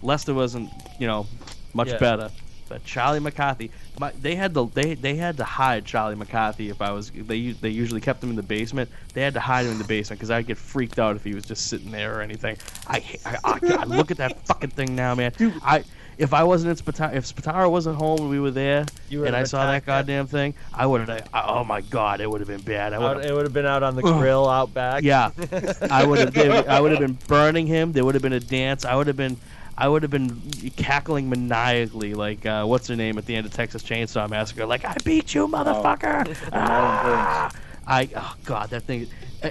Lester 0.00 0.32
wasn't, 0.32 0.70
you 1.00 1.06
know, 1.06 1.26
much 1.74 1.88
Yeah. 1.88 1.98
better. 1.98 2.30
But 2.72 2.86
Charlie 2.86 3.20
McCarthy, 3.20 3.70
my, 4.00 4.12
they 4.12 4.34
had 4.34 4.54
to 4.54 4.70
they 4.72 4.94
they 4.94 5.16
had 5.16 5.36
to 5.36 5.44
hide 5.44 5.84
Charlie 5.84 6.14
McCarthy 6.14 6.70
if 6.70 6.80
I 6.80 6.90
was 6.92 7.10
they 7.10 7.52
they 7.52 7.68
usually 7.68 8.00
kept 8.00 8.24
him 8.24 8.30
in 8.30 8.36
the 8.36 8.42
basement. 8.42 8.88
They 9.12 9.20
had 9.20 9.34
to 9.34 9.40
hide 9.40 9.66
him 9.66 9.72
in 9.72 9.78
the 9.78 9.84
basement 9.84 10.20
because 10.20 10.30
I'd 10.30 10.46
get 10.46 10.56
freaked 10.56 10.98
out 10.98 11.14
if 11.14 11.22
he 11.22 11.34
was 11.34 11.44
just 11.44 11.66
sitting 11.66 11.90
there 11.90 12.16
or 12.18 12.22
anything. 12.22 12.56
I 12.86 13.00
ha- 13.00 13.38
I, 13.44 13.76
I, 13.80 13.84
look 13.84 14.10
at 14.10 14.16
that 14.16 14.46
fucking 14.46 14.70
thing 14.70 14.96
now, 14.96 15.14
man. 15.14 15.32
I 15.62 15.84
if 16.16 16.32
I 16.32 16.44
wasn't 16.44 16.78
in 16.78 16.84
Spataro, 16.84 17.14
if 17.14 17.24
Spataro 17.26 17.70
wasn't 17.70 17.96
home 17.96 18.20
and 18.20 18.30
we 18.30 18.40
were 18.40 18.50
there, 18.50 18.86
and 19.10 19.36
I 19.36 19.44
saw 19.44 19.66
that 19.66 19.84
goddamn 19.84 20.26
thing, 20.26 20.54
I 20.72 20.86
would 20.86 21.06
have. 21.06 21.28
Oh 21.34 21.64
my 21.64 21.80
god, 21.82 22.20
it 22.20 22.30
would 22.30 22.40
have 22.40 22.48
been 22.48 22.60
bad. 22.60 22.92
I 22.92 23.22
it 23.22 23.34
would 23.34 23.44
have 23.44 23.52
been 23.52 23.66
out 23.66 23.82
on 23.82 23.96
the 23.96 24.02
grill 24.02 24.48
out 24.48 24.72
back. 24.72 25.02
Yeah, 25.02 25.30
I 25.90 26.06
would 26.06 26.20
have. 26.20 26.68
I 26.68 26.80
would 26.80 26.92
have 26.92 27.00
been 27.00 27.18
burning 27.26 27.66
him. 27.66 27.92
There 27.92 28.04
would 28.04 28.14
have 28.14 28.22
been 28.22 28.32
a 28.32 28.40
dance. 28.40 28.84
I 28.84 28.94
would 28.94 29.08
have 29.08 29.16
been. 29.16 29.36
I 29.82 29.88
would 29.88 30.02
have 30.02 30.12
been 30.12 30.40
cackling 30.76 31.28
maniacally, 31.28 32.14
like 32.14 32.46
uh, 32.46 32.64
what's 32.64 32.86
her 32.86 32.94
name 32.94 33.18
at 33.18 33.26
the 33.26 33.34
end 33.34 33.46
of 33.46 33.52
Texas 33.52 33.82
Chainsaw 33.82 34.30
Massacre, 34.30 34.64
like 34.64 34.84
"I 34.84 34.94
beat 35.04 35.34
you, 35.34 35.48
motherfucker!" 35.48 36.36
Ah! 36.52 37.50
I 37.84 38.08
oh 38.14 38.34
god, 38.44 38.70
that 38.70 38.84
thing. 38.84 39.08
I, 39.42 39.50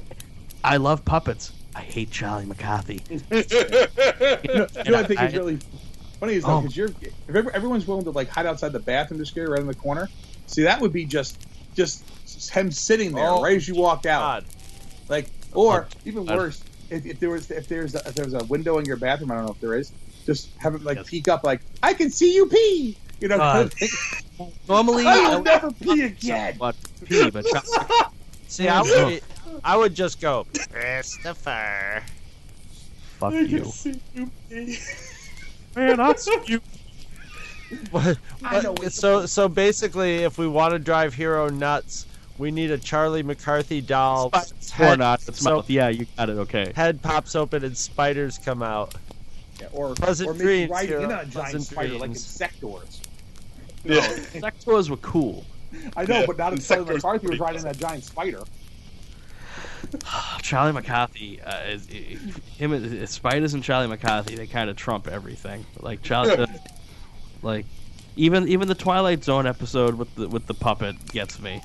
I 0.64 0.78
love 0.78 1.04
puppets. 1.04 1.52
I 1.76 1.82
hate 1.82 2.12
Charlie 2.12 2.46
McCarthy. 2.46 3.02
You 3.10 3.20
know, 3.30 4.68
you 4.86 4.92
know 4.92 4.94
what 4.94 4.96
I 4.96 5.04
think 5.04 5.20
I- 5.20 5.26
is 5.28 5.34
really 5.34 5.60
funny 6.22 6.36
is 6.36 6.44
though, 6.46 6.52
Oh. 6.54 6.62
because 6.62 6.78
you're 6.78 6.90
if 7.02 7.48
everyone's 7.54 7.86
willing 7.86 8.06
to 8.06 8.12
like 8.12 8.30
hide 8.30 8.46
outside 8.46 8.72
the 8.72 8.80
bathroom 8.80 9.20
to 9.20 9.26
scare 9.26 9.48
you 9.48 9.52
right 9.52 9.60
in 9.60 9.68
the 9.68 9.76
corner. 9.76 10.08
See, 10.48 10.64
that 10.64 10.80
would 10.80 10.94
be 10.94 11.04
just 11.04 11.46
just 11.76 12.06
him 12.54 12.72
sitting 12.72 13.12
there 13.12 13.28
Oh, 13.28 13.42
right 13.44 13.58
as 13.58 13.68
you 13.68 13.76
walk 13.76 14.06
out. 14.06 14.22
God. 14.22 14.46
Like, 15.10 15.26
or 15.54 15.88
even 16.06 16.26
worse, 16.26 16.64
if, 16.90 17.06
if 17.06 17.20
there 17.20 17.32
was 17.32 17.52
if 17.52 17.68
there's 17.68 17.96
a, 17.96 18.00
if 18.08 18.16
there's 18.16 18.34
a 18.34 18.46
window 18.46 18.78
in 18.78 18.86
your 18.86 18.96
bathroom, 18.98 19.32
I 19.32 19.36
don't 19.36 19.46
know 19.46 19.52
if 19.52 19.60
there 19.60 19.76
is, 19.76 19.92
just 20.26 20.50
have 20.58 20.76
it 20.76 20.84
like 20.84 20.98
Yes. 20.98 21.10
peek 21.10 21.28
up, 21.28 21.44
like 21.44 21.62
I 21.84 21.94
can 21.94 22.10
see 22.12 22.34
you 22.36 22.46
pee. 22.48 22.98
You 23.20 23.28
know, 23.28 23.38
kind 23.38 23.66
of 23.66 23.80
God. 23.80 23.90
thing. 24.38 24.52
Normally, 24.68 25.06
I 25.06 25.14
I 25.18 25.36
will 25.36 25.44
never 25.44 25.72
pee 25.72 26.02
again. 26.04 26.56
But 26.60 26.76
pee, 27.06 27.30
but 27.30 27.46
Charlie, 27.46 27.88
See, 28.48 28.68
I 28.68 28.82
would, 28.82 29.22
I 29.64 29.78
would 29.78 29.94
just 29.96 30.20
go, 30.20 30.46
Christopher. 30.72 32.04
fuck 33.20 33.34
you. 33.34 33.72
Man, 35.76 35.98
that's 35.98 36.28
you. 36.48 36.60
What- 37.92 38.18
I 38.44 38.60
know 38.62 38.72
what- 38.72 38.80
what- 38.84 38.92
so, 38.94 39.26
so 39.26 39.48
basically, 39.48 40.24
if 40.24 40.38
we 40.38 40.48
want 40.48 40.74
to 40.74 40.80
drive 40.80 41.14
Hero 41.14 41.48
nuts, 41.50 42.06
we 42.38 42.52
need 42.52 42.72
a 42.72 42.78
Charlie 42.78 43.24
McCarthy 43.24 43.80
doll. 43.80 44.30
Or 44.34 44.42
Head, 44.74 45.00
not, 45.00 45.22
it's 45.28 45.40
so- 45.40 45.58
mouth. 45.58 45.70
Yeah, 45.70 45.88
you 45.90 46.08
got 46.18 46.30
it. 46.30 46.34
Okay. 46.40 46.74
head 46.76 47.02
pops 47.02 47.36
open 47.36 47.64
and 47.64 47.78
spiders 47.78 48.38
come 48.44 48.62
out. 48.64 48.96
Yeah, 49.62 49.68
or 49.74 49.94
Pleasant 49.96 50.30
or 50.30 50.34
maybe 50.34 50.44
dreams, 50.44 50.72
riding 50.72 50.90
Hero, 50.90 51.04
in 51.04 51.12
on 51.12 51.20
a 51.20 51.26
giant 51.26 51.34
pleasant 51.34 51.64
spider 51.64 51.94
like 51.94 52.02
in 52.02 52.08
dreams. 52.12 52.26
Sectors. 52.26 53.02
Yeah. 53.84 54.02
Sectors 54.40 54.90
were 54.90 54.98
cool. 54.98 55.46
I 55.96 56.06
know, 56.06 56.20
Yeah, 56.20 56.26
but 56.26 56.38
not 56.38 56.52
and 56.54 56.62
if 56.62 56.68
Charlie 56.68 56.86
McCarthy 56.86 57.28
was 57.28 57.38
pretty 57.38 57.42
riding 57.42 57.64
that 57.64 57.78
giant 57.78 58.04
spider. 58.04 58.44
Charlie 60.42 60.72
McCarthy, 60.72 61.42
uh, 61.42 61.64
is, 61.64 61.88
him, 62.58 62.72
uh, 62.74 63.06
spiders 63.06 63.54
and 63.54 63.64
Charlie 63.64 63.88
McCarthy, 63.88 64.36
they 64.36 64.48
kind 64.48 64.70
of 64.70 64.76
trump 64.76 65.08
everything. 65.08 65.66
Like 65.80 66.02
Charlie, 66.02 66.32
uh, 66.32 66.48
like 67.42 67.66
even 68.16 68.48
even 68.48 68.68
the 68.68 68.76
Twilight 68.76 69.24
Zone 69.24 69.46
episode 69.48 69.96
with 69.96 70.14
the 70.16 70.28
with 70.28 70.48
the 70.48 70.54
puppet 70.54 70.96
gets 71.08 71.40
me. 71.40 71.62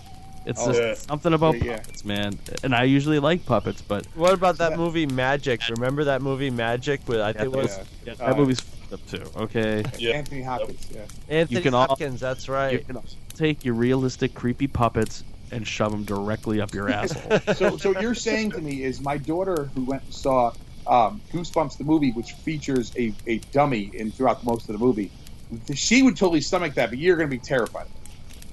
It's 0.47 0.60
Oh, 0.62 0.66
just 0.68 0.81
yeah. 0.81 0.94
something 0.94 1.32
about 1.32 1.59
Yeah, 1.59 1.64
yeah. 1.64 1.77
puppets, 1.78 2.05
man. 2.05 2.39
And 2.62 2.74
I 2.74 2.85
usually 2.85 3.18
like 3.18 3.44
puppets, 3.44 3.82
but 3.82 4.06
What 4.14 4.32
about 4.32 4.59
that 4.59 4.70
Yeah. 4.73 4.77
movie 4.77 5.06
Magic? 5.06 5.60
Remember 5.68 6.05
that 6.05 6.23
movie 6.23 6.51
Magic? 6.51 7.01
With 7.09 7.20
I 7.20 7.32
think 7.32 7.52
it 7.55 7.56
was 7.56 7.78
Yeah. 8.06 8.14
that 8.14 8.28
Uh, 8.32 8.36
movie's 8.36 8.60
fucked 8.60 8.93
up 8.93 9.10
too. 9.10 9.23
Okay, 9.36 9.82
Yeah. 9.98 10.12
Anthony 10.12 10.43
Hopkins. 10.43 10.86
Yeah. 10.94 11.01
Anthony 11.28 11.60
can 11.62 11.74
all- 11.74 11.89
Hopkins. 11.89 12.20
That's 12.20 12.47
you 12.47 12.55
right. 12.55 12.86
can 12.86 12.98
take 13.35 13.64
your 13.64 13.74
realistic, 13.74 14.35
creepy 14.35 14.68
puppets 14.68 15.24
and 15.51 15.66
shove 15.66 15.90
them 15.90 16.05
directly 16.05 16.60
up 16.60 16.73
your 16.73 16.89
asshole. 16.90 17.40
so, 17.55 17.77
so 17.77 18.01
you're 18.01 18.14
saying 18.14 18.52
to 18.52 18.60
me 18.60 18.85
is 18.85 19.01
my 19.01 19.16
daughter 19.18 19.68
who 19.74 19.85
went 19.85 20.02
and 20.05 20.14
saw 20.14 20.52
um, 20.86 21.20
Goosebumps 21.32 21.77
the 21.78 21.82
movie, 21.85 22.12
which 22.12 22.32
features 22.32 22.93
a, 22.97 23.12
a 23.27 23.39
dummy 23.51 23.90
in 23.94 24.12
throughout 24.12 24.44
most 24.44 24.68
of 24.68 24.78
the 24.78 24.85
movie. 24.85 25.10
She 25.74 26.05
would 26.05 26.16
totally 26.16 26.40
stomach 26.40 26.74
that, 26.74 26.90
but 26.90 26.98
you're 27.01 27.16
going 27.16 27.28
to 27.28 27.36
be 27.36 27.43
terrified. 27.43 27.89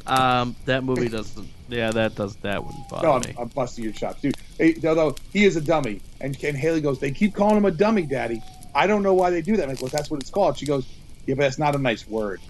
um, 0.08 0.56
that 0.66 0.84
movie 0.84 1.10
doesn't. 1.10 1.48
Yeah, 1.70 1.92
that 1.92 2.16
does. 2.16 2.36
That 2.38 2.64
wouldn't 2.64 2.88
bother 2.90 3.08
No, 3.08 3.14
I'm, 3.14 3.22
me. 3.22 3.36
I'm 3.40 3.48
busting 3.50 3.84
your 3.84 3.94
chops, 3.94 4.22
dude. 4.22 4.36
Hey, 4.58 4.76
although 4.86 5.16
he 5.32 5.46
is 5.46 5.56
a 5.56 5.62
dummy, 5.62 6.02
and, 6.22 6.42
and 6.44 6.58
Haley 6.58 6.82
goes, 6.82 7.00
they 7.00 7.12
keep 7.12 7.34
calling 7.34 7.58
him 7.58 7.66
a 7.66 7.72
dummy, 7.72 8.04
Daddy. 8.04 8.42
I 8.76 8.88
don't 8.88 9.04
know 9.04 9.14
why 9.14 9.30
they 9.30 9.42
do 9.42 9.58
that. 9.58 9.68
Well, 9.82 9.90
that's 9.90 10.10
what 10.12 10.20
it's 10.22 10.30
called. 10.30 10.58
She 10.58 10.66
goes, 10.66 10.86
yeah, 11.26 11.36
but 11.36 11.44
that's 11.44 11.60
not 11.60 11.76
a 11.76 11.80
nice 11.80 12.08
word. 12.08 12.42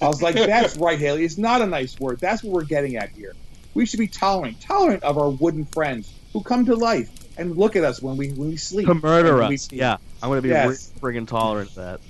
I 0.00 0.06
was 0.08 0.22
like, 0.22 0.34
that's 0.36 0.76
right, 0.76 0.98
Haley. 0.98 1.24
It's 1.24 1.38
not 1.38 1.62
a 1.62 1.66
nice 1.66 1.98
word. 1.98 2.20
That's 2.20 2.42
what 2.42 2.52
we're 2.52 2.64
getting 2.64 2.96
at 2.96 3.10
here. 3.10 3.34
We 3.74 3.86
should 3.86 4.00
be 4.00 4.08
tolerant, 4.08 4.60
tolerant 4.60 5.02
of 5.02 5.18
our 5.18 5.30
wooden 5.30 5.64
friends 5.64 6.12
who 6.32 6.42
come 6.42 6.64
to 6.66 6.74
life 6.74 7.10
and 7.38 7.56
look 7.56 7.76
at 7.76 7.84
us 7.84 8.02
when 8.02 8.16
we 8.16 8.30
when 8.32 8.48
we 8.48 8.56
sleep. 8.56 8.86
to 8.86 8.94
murder 8.94 9.40
and 9.42 9.54
us. 9.54 9.70
Yeah, 9.72 9.96
I'm 10.22 10.28
gonna 10.28 10.42
be 10.42 10.48
Yes. 10.48 10.92
friggin' 11.00 11.26
tolerant 11.26 11.70
of 11.76 12.00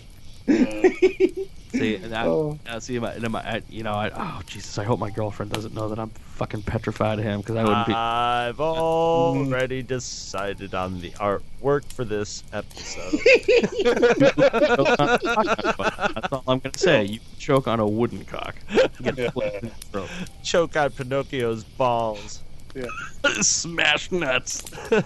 that. 0.46 1.46
See, 1.72 1.94
and 2.02 2.14
I, 2.14 2.26
Oh. 2.26 2.58
I 2.68 2.78
see 2.80 2.98
my, 2.98 3.12
and 3.12 3.30
my, 3.30 3.40
I, 3.40 3.62
you 3.68 3.82
know, 3.82 3.92
I, 3.94 4.10
oh 4.14 4.40
Jesus, 4.46 4.76
I 4.78 4.84
hope 4.84 4.98
my 4.98 5.10
girlfriend 5.10 5.52
doesn't 5.52 5.74
know 5.74 5.88
that 5.88 5.98
I'm 5.98 6.10
fucking 6.36 6.62
petrified 6.62 7.18
of 7.18 7.24
him 7.24 7.40
because 7.40 7.56
I 7.56 7.64
wouldn't 7.64 7.86
be. 7.86 7.92
I've 7.94 8.60
uh, 8.60 8.64
already 8.64 9.82
decided 9.82 10.74
on 10.74 11.00
the 11.00 11.10
artwork 11.12 11.84
for 11.92 12.04
this 12.04 12.42
episode. 12.52 13.20
That's 14.60 16.32
all 16.32 16.42
I'm 16.48 16.58
gonna 16.58 16.76
say. 16.76 17.04
You 17.04 17.20
choke 17.38 17.68
on 17.68 17.80
a 17.80 17.86
wooden 17.86 18.24
cock. 18.24 18.56
Get 19.02 19.18
Yeah. 19.18 19.30
flipped 19.30 19.62
in 19.62 19.68
the 19.68 19.74
throat. 19.74 20.08
Choke 20.42 20.76
on 20.76 20.90
Pinocchio's 20.90 21.64
balls. 21.64 22.42
Smash 23.42 24.12
nuts. 24.12 24.62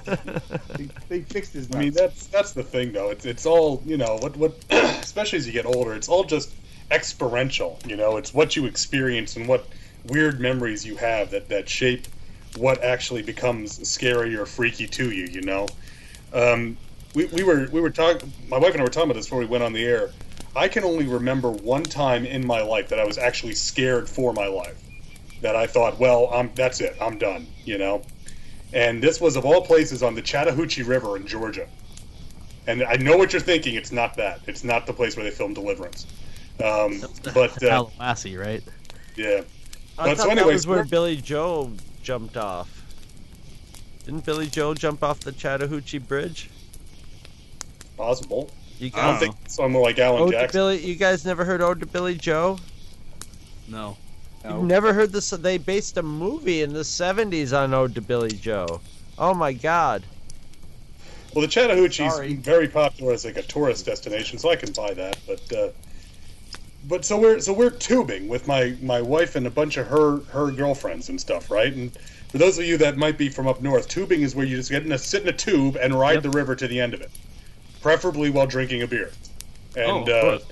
They, 0.76 0.88
they 1.08 1.20
fixed 1.20 1.52
his 1.52 1.68
I 1.72 1.78
mean, 1.78 1.92
that's 1.92 2.26
that's 2.26 2.52
the 2.52 2.62
thing, 2.64 2.92
though. 2.92 3.10
It's 3.10 3.24
it's 3.24 3.46
all 3.46 3.80
you 3.86 3.96
know. 3.96 4.16
What 4.20 4.36
what, 4.36 4.56
especially 4.70 5.38
as 5.38 5.46
you 5.46 5.52
get 5.52 5.66
older, 5.66 5.94
it's 5.94 6.08
all 6.08 6.24
just 6.24 6.50
experiential. 6.90 7.78
You 7.86 7.96
know, 7.96 8.16
it's 8.16 8.34
what 8.34 8.56
you 8.56 8.66
experience 8.66 9.36
and 9.36 9.46
what 9.46 9.66
weird 10.06 10.40
memories 10.40 10.84
you 10.84 10.96
have 10.96 11.30
that 11.30 11.48
that 11.48 11.68
shape 11.68 12.08
what 12.56 12.82
actually 12.82 13.22
becomes 13.22 13.88
scary 13.88 14.36
or 14.36 14.46
freaky 14.46 14.86
to 14.88 15.10
you. 15.10 15.26
You 15.26 15.42
know, 15.42 15.68
um, 16.32 16.76
we 17.14 17.26
we 17.26 17.44
were 17.44 17.68
we 17.70 17.80
were 17.80 17.90
talking. 17.90 18.32
My 18.48 18.58
wife 18.58 18.72
and 18.72 18.80
I 18.80 18.84
were 18.84 18.90
talking 18.90 19.10
about 19.10 19.18
this 19.18 19.26
before 19.26 19.38
we 19.38 19.46
went 19.46 19.62
on 19.62 19.72
the 19.72 19.84
air. 19.84 20.10
I 20.56 20.68
can 20.68 20.84
only 20.84 21.06
remember 21.06 21.50
one 21.50 21.82
time 21.82 22.24
in 22.26 22.46
my 22.46 22.62
life 22.62 22.88
that 22.88 23.00
I 23.00 23.04
was 23.04 23.18
actually 23.18 23.54
scared 23.54 24.08
for 24.08 24.32
my 24.32 24.46
life. 24.46 24.80
That 25.44 25.56
I 25.56 25.66
thought, 25.66 25.98
well, 25.98 26.30
I'm 26.32 26.50
that's 26.54 26.80
it. 26.80 26.96
I'm 27.02 27.18
done. 27.18 27.46
You 27.66 27.76
know. 27.76 28.00
And 28.72 29.02
this 29.02 29.20
was 29.20 29.36
of 29.36 29.44
all 29.44 29.60
places 29.60 30.02
on 30.02 30.14
the 30.14 30.22
Chattahoochee 30.22 30.82
River 30.82 31.16
in 31.18 31.26
Georgia. 31.26 31.68
And 32.66 32.82
I 32.82 32.94
know 32.94 33.18
what 33.18 33.32
you're 33.34 33.42
thinking. 33.42 33.74
It's 33.74 33.92
not 33.92 34.16
that. 34.16 34.40
It's 34.46 34.64
not 34.64 34.86
the 34.86 34.94
place 34.94 35.16
where 35.16 35.24
they 35.24 35.30
filmed 35.30 35.54
Deliverance. 35.54 36.06
Um, 36.64 37.02
but 37.34 37.62
uh, 37.62 37.68
Tallahatchie, 37.90 38.38
right? 38.38 38.62
yeah, 39.16 39.42
I 39.98 40.08
But 40.08 40.16
thought 40.16 40.22
so 40.22 40.28
that 40.28 40.38
anyways, 40.38 40.54
was 40.54 40.66
where 40.66 40.84
Billy 40.84 41.16
Joe 41.16 41.72
jumped 42.02 42.38
off. 42.38 42.82
Didn't 44.06 44.24
Billy 44.24 44.46
Joe 44.46 44.72
jump 44.72 45.02
off 45.04 45.20
the 45.20 45.32
Chattahoochee 45.32 45.98
Bridge? 45.98 46.48
possible. 47.96 48.50
You 48.78 48.90
I 48.94 49.02
don't 49.02 49.12
guys, 49.14 49.20
think 49.20 49.34
someone 49.46 49.82
like 49.82 49.98
Alan 49.98 50.22
Ode 50.22 50.32
Jackson. 50.32 50.58
Billy, 50.58 50.78
you 50.84 50.94
guys 50.96 51.24
never 51.24 51.44
heard 51.44 51.60
Ode 51.60 51.80
to 51.80 51.86
Billy 51.86 52.14
Joe? 52.16 52.58
No. 53.68 53.96
No. 54.44 54.58
You've 54.58 54.66
never 54.66 54.92
heard 54.92 55.10
this? 55.10 55.30
They 55.30 55.56
based 55.58 55.96
a 55.96 56.02
movie 56.02 56.62
in 56.62 56.72
the 56.72 56.80
'70s 56.80 57.56
on 57.56 57.72
Ode 57.72 57.94
to 57.94 58.02
Billy 58.02 58.32
Joe. 58.32 58.80
Oh 59.18 59.32
my 59.32 59.52
God! 59.52 60.02
Well, 61.34 61.42
the 61.42 61.48
Chattahoochee's 61.48 62.14
Sorry. 62.14 62.34
very 62.34 62.68
popular 62.68 63.12
as 63.12 63.24
like 63.24 63.36
a 63.36 63.42
tourist 63.42 63.86
destination, 63.86 64.38
so 64.38 64.50
I 64.50 64.56
can 64.56 64.72
buy 64.72 64.92
that. 64.94 65.18
But 65.26 65.52
uh, 65.52 65.68
but 66.86 67.04
so 67.04 67.18
we're 67.18 67.40
so 67.40 67.52
we're 67.52 67.70
tubing 67.70 68.28
with 68.28 68.46
my 68.46 68.76
my 68.82 69.00
wife 69.00 69.34
and 69.34 69.46
a 69.46 69.50
bunch 69.50 69.78
of 69.78 69.86
her 69.86 70.18
her 70.30 70.50
girlfriends 70.50 71.08
and 71.08 71.18
stuff, 71.18 71.50
right? 71.50 71.72
And 71.72 71.96
for 72.28 72.38
those 72.38 72.58
of 72.58 72.66
you 72.66 72.76
that 72.78 72.98
might 72.98 73.16
be 73.16 73.30
from 73.30 73.46
up 73.46 73.62
north, 73.62 73.88
tubing 73.88 74.22
is 74.22 74.34
where 74.34 74.44
you 74.44 74.56
just 74.56 74.70
get 74.70 74.84
in 74.84 74.92
a 74.92 74.98
sit 74.98 75.22
in 75.22 75.28
a 75.28 75.32
tube 75.32 75.76
and 75.80 75.98
ride 75.98 76.22
the 76.22 76.30
river 76.30 76.54
to 76.54 76.68
the 76.68 76.80
end 76.80 76.92
of 76.92 77.00
it, 77.00 77.10
preferably 77.80 78.28
while 78.28 78.46
drinking 78.46 78.82
a 78.82 78.86
beer. 78.86 79.10
And 79.76 80.08
Oh, 80.08 80.34
of 80.34 80.42
uh, 80.42 80.44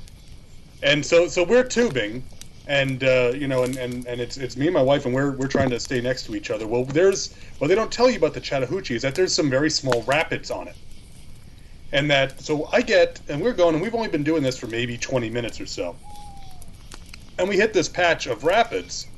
and 0.83 1.05
so 1.05 1.29
so 1.29 1.45
we're 1.45 1.65
tubing 1.65 2.25
and 2.67 3.03
uh, 3.03 3.33
you 3.35 3.49
know 3.49 3.65
and, 3.65 3.77
and, 3.77 4.07
and 4.07 4.21
it's 4.21 4.37
it's 4.37 4.57
me 4.57 4.67
and 4.67 4.75
my 4.75 4.83
wife 4.83 5.05
and 5.05 5.15
we're 5.15 5.33
we're 5.33 5.49
trying 5.49 5.71
to 5.71 5.81
stay 5.81 6.01
next 6.01 6.25
to 6.25 6.37
each 6.37 6.51
other. 6.51 6.67
Well 6.67 6.85
there's 6.85 7.35
what 7.59 7.69
they 7.69 7.75
don't 7.75 7.91
tell 7.91 8.09
you 8.09 8.17
about 8.17 8.35
the 8.35 8.41
chattahoochee 8.41 8.95
is 8.95 9.03
that 9.03 9.15
there's 9.15 9.35
some 9.35 9.51
very 9.51 9.71
small 9.71 10.03
rapids 10.03 10.51
on 10.51 10.69
it. 10.69 10.77
And 11.93 12.11
that 12.11 12.41
so 12.41 12.69
i 12.73 12.81
get 12.81 13.21
and 13.29 13.41
we're 13.41 13.53
going 13.53 13.75
and 13.75 13.83
we've 13.83 13.95
only 13.95 14.09
been 14.09 14.25
doing 14.25 14.43
this 14.43 14.57
for 14.57 14.67
maybe 14.67 14.97
20 14.97 15.29
minutes 15.31 15.61
or 15.61 15.67
so. 15.67 15.97
And 17.39 17.49
we 17.49 17.57
hit 17.57 17.73
this 17.73 17.89
patch 17.89 18.27
of 18.27 18.45
rapids 18.45 19.09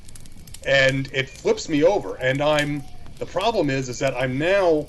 and 0.66 1.10
it 1.12 1.28
flips 1.28 1.68
me 1.68 1.84
over. 1.84 2.16
And 2.16 2.40
i'm 2.40 2.82
the 3.18 3.26
problem 3.26 3.68
is 3.68 3.88
is 3.88 3.98
that 3.98 4.14
i'm 4.14 4.38
now 4.38 4.86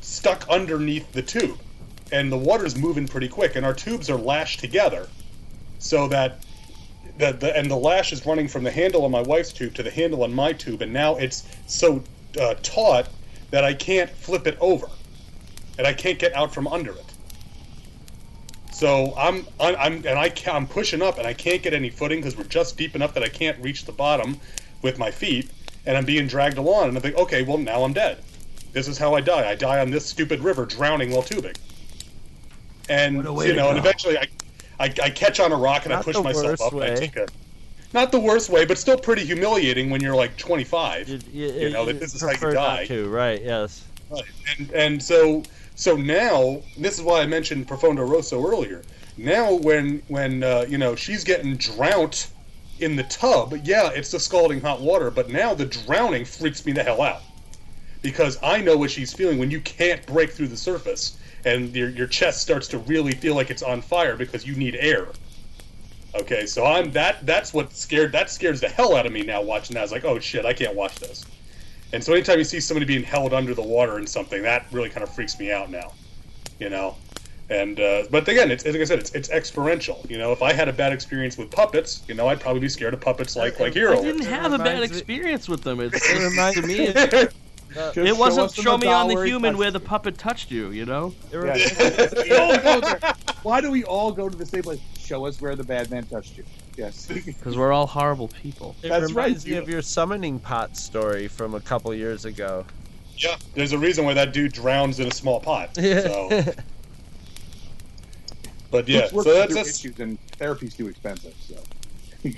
stuck 0.00 0.46
underneath 0.48 1.10
the 1.12 1.22
tube. 1.22 1.58
And 2.12 2.30
the 2.30 2.38
water's 2.38 2.76
moving 2.76 3.06
pretty 3.06 3.28
quick 3.28 3.54
and 3.54 3.64
our 3.64 3.74
tubes 3.74 4.10
are 4.10 4.18
lashed 4.18 4.58
together 4.58 5.08
so 5.78 6.08
that 6.08 6.44
the, 7.18 7.32
the 7.32 7.56
and 7.56 7.70
the 7.70 7.76
lash 7.76 8.12
is 8.12 8.26
running 8.26 8.48
from 8.48 8.64
the 8.64 8.70
handle 8.70 9.04
on 9.04 9.10
my 9.10 9.22
wife's 9.22 9.52
tube 9.52 9.74
to 9.74 9.82
the 9.82 9.90
handle 9.90 10.22
on 10.24 10.34
my 10.34 10.52
tube, 10.52 10.82
and 10.82 10.92
now 10.92 11.16
it's 11.16 11.44
so 11.66 12.02
uh, 12.40 12.54
taut 12.62 13.08
that 13.50 13.64
I 13.64 13.74
can't 13.74 14.10
flip 14.10 14.46
it 14.46 14.58
over, 14.60 14.88
and 15.78 15.86
I 15.86 15.92
can't 15.92 16.18
get 16.18 16.34
out 16.34 16.52
from 16.52 16.66
under 16.66 16.92
it. 16.92 17.04
So 18.72 19.14
I'm 19.16 19.46
I'm, 19.60 19.76
I'm 19.76 19.92
and 20.06 20.18
I 20.18 20.28
ca- 20.30 20.52
I'm 20.52 20.66
pushing 20.66 21.02
up, 21.02 21.18
and 21.18 21.26
I 21.26 21.34
can't 21.34 21.62
get 21.62 21.72
any 21.72 21.90
footing 21.90 22.18
because 22.18 22.36
we're 22.36 22.44
just 22.44 22.76
deep 22.76 22.96
enough 22.96 23.14
that 23.14 23.22
I 23.22 23.28
can't 23.28 23.58
reach 23.62 23.84
the 23.84 23.92
bottom 23.92 24.38
with 24.82 24.98
my 24.98 25.10
feet, 25.10 25.50
and 25.86 25.96
I'm 25.96 26.04
being 26.04 26.26
dragged 26.26 26.58
along, 26.58 26.88
and 26.88 26.98
I 26.98 27.00
think, 27.00 27.16
okay, 27.16 27.42
well 27.42 27.58
now 27.58 27.84
I'm 27.84 27.92
dead. 27.92 28.18
This 28.72 28.88
is 28.88 28.98
how 28.98 29.14
I 29.14 29.20
die. 29.20 29.48
I 29.48 29.54
die 29.54 29.78
on 29.78 29.90
this 29.90 30.04
stupid 30.04 30.40
river, 30.40 30.66
drowning 30.66 31.12
while 31.12 31.22
tubing. 31.22 31.54
And 32.88 33.18
What 33.18 33.26
a 33.26 33.32
way 33.32 33.46
you 33.46 33.54
know, 33.54 33.68
and 33.68 33.78
eventually 33.78 34.18
I, 34.18 34.26
I, 34.80 34.84
I 35.02 35.10
catch 35.10 35.40
on 35.40 35.52
a 35.52 35.56
rock 35.56 35.84
and 35.84 35.94
I 35.94 36.02
push 36.02 36.16
myself 36.16 36.60
up. 36.60 36.72
And 36.72 36.84
I 36.84 36.94
take 36.94 37.16
a, 37.16 37.26
not 37.92 38.10
the 38.10 38.20
worst 38.20 38.50
way, 38.50 38.64
but 38.64 38.76
still 38.76 38.98
pretty 38.98 39.24
humiliating 39.24 39.88
when 39.90 40.00
you're 40.00 40.16
like 40.16 40.36
25. 40.36 41.08
You, 41.08 41.20
you, 41.32 41.52
You 41.52 41.70
know, 41.70 41.84
that 41.84 42.00
this 42.00 42.14
is 42.14 42.22
how 42.22 42.30
you 42.30 42.54
die. 42.54 42.86
to, 42.86 43.08
right? 43.08 43.40
Yes. 43.40 43.84
Right. 44.10 44.24
And 44.58 44.70
and 44.72 45.02
so 45.02 45.42
so 45.76 45.96
now 45.96 46.62
this 46.76 46.98
is 46.98 47.02
why 47.02 47.20
I 47.22 47.26
mentioned 47.26 47.66
Profondo 47.66 48.04
Rosso 48.04 48.44
earlier. 48.46 48.82
Now 49.16 49.54
when 49.54 50.02
when 50.08 50.42
uh, 50.42 50.66
you 50.68 50.78
know 50.78 50.94
she's 50.94 51.24
getting 51.24 51.56
drowned 51.56 52.26
in 52.80 52.96
the 52.96 53.04
tub, 53.04 53.54
yeah, 53.64 53.90
it's 53.90 54.10
the 54.10 54.18
scalding 54.20 54.60
hot 54.60 54.80
water, 54.80 55.10
but 55.10 55.30
now 55.30 55.54
the 55.54 55.64
drowning 55.64 56.24
freaks 56.24 56.66
me 56.66 56.72
the 56.72 56.82
hell 56.82 57.00
out 57.00 57.22
because 58.02 58.38
I 58.42 58.60
know 58.60 58.76
what 58.76 58.90
she's 58.90 59.12
feeling 59.12 59.38
when 59.38 59.50
you 59.50 59.60
can't 59.60 60.04
break 60.06 60.32
through 60.32 60.48
the 60.48 60.56
surface 60.56 61.18
and 61.44 61.74
your 61.74 61.88
your 61.90 62.06
chest 62.06 62.40
starts 62.40 62.68
to 62.68 62.78
really 62.78 63.12
feel 63.12 63.34
like 63.34 63.50
it's 63.50 63.62
on 63.62 63.80
fire 63.80 64.16
because 64.16 64.46
you 64.46 64.54
need 64.54 64.76
air. 64.76 65.08
Okay, 66.14 66.46
so 66.46 66.64
I'm 66.64 66.92
that 66.92 67.26
that's 67.26 67.52
what 67.52 67.72
scared 67.72 68.12
that 68.12 68.30
scares 68.30 68.60
the 68.60 68.68
hell 68.68 68.94
out 68.94 69.06
of 69.06 69.12
me 69.12 69.22
now 69.22 69.42
watching 69.42 69.74
that. 69.74 69.80
I 69.80 69.82
was 69.82 69.92
like, 69.92 70.04
oh 70.04 70.18
shit, 70.18 70.44
I 70.44 70.52
can't 70.52 70.74
watch 70.74 70.96
this. 70.96 71.24
And 71.92 72.02
so 72.02 72.12
anytime 72.12 72.38
you 72.38 72.44
see 72.44 72.60
somebody 72.60 72.86
being 72.86 73.04
held 73.04 73.32
under 73.32 73.54
the 73.54 73.62
water 73.62 73.98
in 73.98 74.06
something, 74.06 74.42
that 74.42 74.66
really 74.72 74.88
kind 74.88 75.02
of 75.02 75.14
freaks 75.14 75.38
me 75.38 75.52
out 75.52 75.70
now. 75.70 75.92
You 76.58 76.70
know? 76.70 76.96
And 77.50 77.78
uh, 77.78 78.04
but 78.10 78.26
again, 78.26 78.50
it's 78.50 78.64
like 78.64 78.76
I 78.76 78.84
said, 78.84 78.98
it's 78.98 79.10
it's 79.12 79.28
experiential. 79.28 80.04
You 80.08 80.16
know, 80.16 80.32
if 80.32 80.40
I 80.40 80.52
had 80.52 80.68
a 80.68 80.72
bad 80.72 80.92
experience 80.94 81.36
with 81.36 81.50
puppets, 81.50 82.02
you 82.08 82.14
know, 82.14 82.26
I'd 82.28 82.40
probably 82.40 82.60
be 82.60 82.70
scared 82.70 82.94
of 82.94 83.00
puppets 83.00 83.36
like 83.36 83.60
like 83.60 83.74
heroes. 83.74 84.00
I 84.00 84.02
didn't 84.02 84.24
have 84.24 84.54
a 84.54 84.58
bad 84.58 84.82
experience 84.82 85.46
with 85.48 85.62
them. 85.62 85.80
It's, 85.80 86.08
It 86.10 86.30
reminds 86.30 86.60
to 86.60 86.66
me, 86.66 86.78
me. 86.78 86.86
it, 86.86 87.34
Of, 87.76 87.94
Just 87.94 88.08
it 88.08 88.16
wasn't 88.16 88.46
us 88.46 88.54
show 88.54 88.78
me 88.78 88.86
on 88.88 89.08
the 89.08 89.20
human 89.24 89.52
touch 89.54 89.58
where 89.58 89.70
the 89.70 89.80
puppet 89.80 90.16
touched 90.18 90.50
you. 90.50 90.70
You 90.70 90.86
know, 90.86 91.14
it 91.32 91.34
Yeah. 91.34 91.38
reminds- 91.38 92.14
We 92.24 92.32
all 92.36 92.56
go 92.58 92.80
there. 92.80 93.14
Why 93.42 93.60
do 93.60 93.70
we 93.70 93.84
all 93.84 94.12
go 94.12 94.28
to 94.28 94.36
the 94.36 94.46
same 94.46 94.62
place? 94.62 94.80
Show 94.98 95.26
us 95.26 95.40
where 95.40 95.54
the 95.56 95.64
bad 95.64 95.90
man 95.90 96.04
touched 96.06 96.36
you. 96.38 96.44
Yes. 96.76 97.06
because 97.24 97.56
we're 97.56 97.72
all 97.72 97.86
horrible 97.86 98.28
people. 98.28 98.74
It 98.82 98.88
That's 98.88 99.12
right, 99.12 99.24
reminds 99.26 99.44
me 99.46 99.52
you- 99.52 99.58
of 99.58 99.68
your 99.68 99.82
summoning 99.82 100.38
pot 100.38 100.76
story 100.76 101.28
from 101.28 101.54
a 101.54 101.60
couple 101.60 101.92
years 101.94 102.24
ago. 102.24 102.64
yeah, 103.18 103.36
there's 103.54 103.72
a 103.72 103.78
reason 103.78 104.04
why 104.04 104.14
that 104.14 104.32
dude 104.32 104.52
drowns 104.52 105.00
in 105.00 105.06
a 105.08 105.12
small 105.12 105.40
pot. 105.40 105.70
So, 105.78 106.42
but 108.70 108.88
yeah, 108.88 109.06
so 109.08 109.22
that's, 109.22 109.54
that's 109.54 109.68
issues, 109.78 110.00
and 110.00 110.18
therapy's 110.32 110.74
too 110.74 110.88
expensive. 110.88 111.34
So 111.46 111.54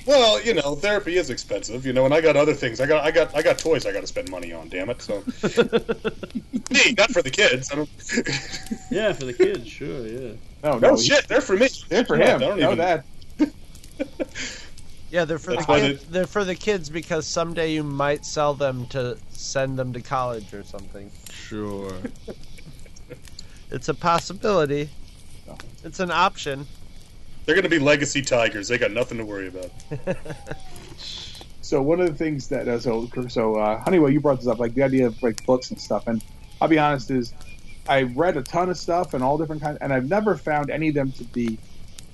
well, 0.06 0.40
you 0.42 0.54
know, 0.54 0.74
therapy 0.74 1.16
is 1.16 1.30
expensive, 1.30 1.86
you 1.86 1.92
know, 1.92 2.04
and 2.04 2.12
I 2.14 2.20
got 2.20 2.36
other 2.36 2.54
things. 2.54 2.80
I 2.80 2.86
got, 2.86 3.04
I 3.04 3.10
got, 3.10 3.34
I 3.36 3.42
got 3.42 3.58
toys 3.58 3.86
I 3.86 3.92
got 3.92 4.00
to 4.00 4.06
spend 4.06 4.30
money 4.30 4.52
on. 4.52 4.68
Damn 4.68 4.90
it! 4.90 5.00
So 5.02 5.20
me, 6.70 6.94
not 6.98 7.10
for 7.12 7.22
the 7.22 7.30
kids. 7.32 7.70
I 7.72 7.76
don't. 7.76 7.90
Yeah, 8.90 9.12
for 9.12 9.24
the 9.24 9.32
kids, 9.32 9.66
sure, 9.68 10.06
yeah. 10.06 10.32
no, 10.62 10.78
no 10.78 10.90
no, 10.90 10.96
shit, 10.96 11.26
they're 11.28 11.40
for 11.40 11.56
me. 11.56 11.68
They're 11.88 12.04
for 12.04 12.16
Yeah, 12.18 12.36
him. 12.36 12.42
I 12.42 12.46
don't 12.46 12.60
know 12.60 12.72
even- 12.72 12.78
that. 12.78 13.04
Yeah, 15.10 15.24
they're 15.24 15.38
for 15.38 15.52
That's 15.54 15.66
the 15.66 15.72
why 15.72 15.80
kids. 15.80 16.04
They're 16.06 16.26
for 16.26 16.44
the 16.44 16.54
kids 16.56 16.90
because 16.90 17.26
someday 17.26 17.72
you 17.72 17.84
might 17.84 18.26
sell 18.26 18.54
them 18.54 18.86
to 18.88 19.16
send 19.30 19.78
them 19.78 19.92
to 19.92 20.00
college 20.00 20.52
or 20.52 20.64
something. 20.64 21.10
Sure. 21.30 21.92
It's 23.70 23.88
a 23.88 23.94
possibility. 23.94 24.90
It's 25.84 26.00
an 26.00 26.10
option. 26.10 26.66
They're 27.46 27.54
going 27.54 27.64
to 27.64 27.70
be 27.70 27.78
legacy 27.78 28.22
tigers. 28.22 28.68
They 28.68 28.76
got 28.76 28.90
nothing 28.90 29.18
to 29.18 29.24
worry 29.24 29.48
about. 29.48 29.70
So 31.66 31.82
one 31.82 32.00
of 32.00 32.06
the 32.06 32.14
things 32.14 32.46
that 32.50 32.68
uh, 32.68 32.78
so 32.78 33.10
so 33.26 33.56
uh, 33.56 33.80
Honeywell, 33.80 34.08
you 34.08 34.20
brought 34.20 34.38
this 34.38 34.46
up, 34.46 34.60
like 34.60 34.74
the 34.74 34.84
idea 34.84 35.04
of 35.04 35.20
like 35.20 35.44
books 35.44 35.72
and 35.72 35.80
stuff. 35.80 36.06
And 36.06 36.22
I'll 36.60 36.68
be 36.68 36.78
honest, 36.78 37.10
is 37.10 37.34
I 37.88 38.02
read 38.02 38.36
a 38.36 38.42
ton 38.42 38.70
of 38.70 38.78
stuff 38.78 39.14
and 39.14 39.24
all 39.24 39.36
different 39.36 39.62
kinds, 39.62 39.78
and 39.80 39.92
I've 39.92 40.08
never 40.08 40.36
found 40.36 40.70
any 40.70 40.90
of 40.90 40.94
them 40.94 41.10
to 41.10 41.24
be 41.24 41.58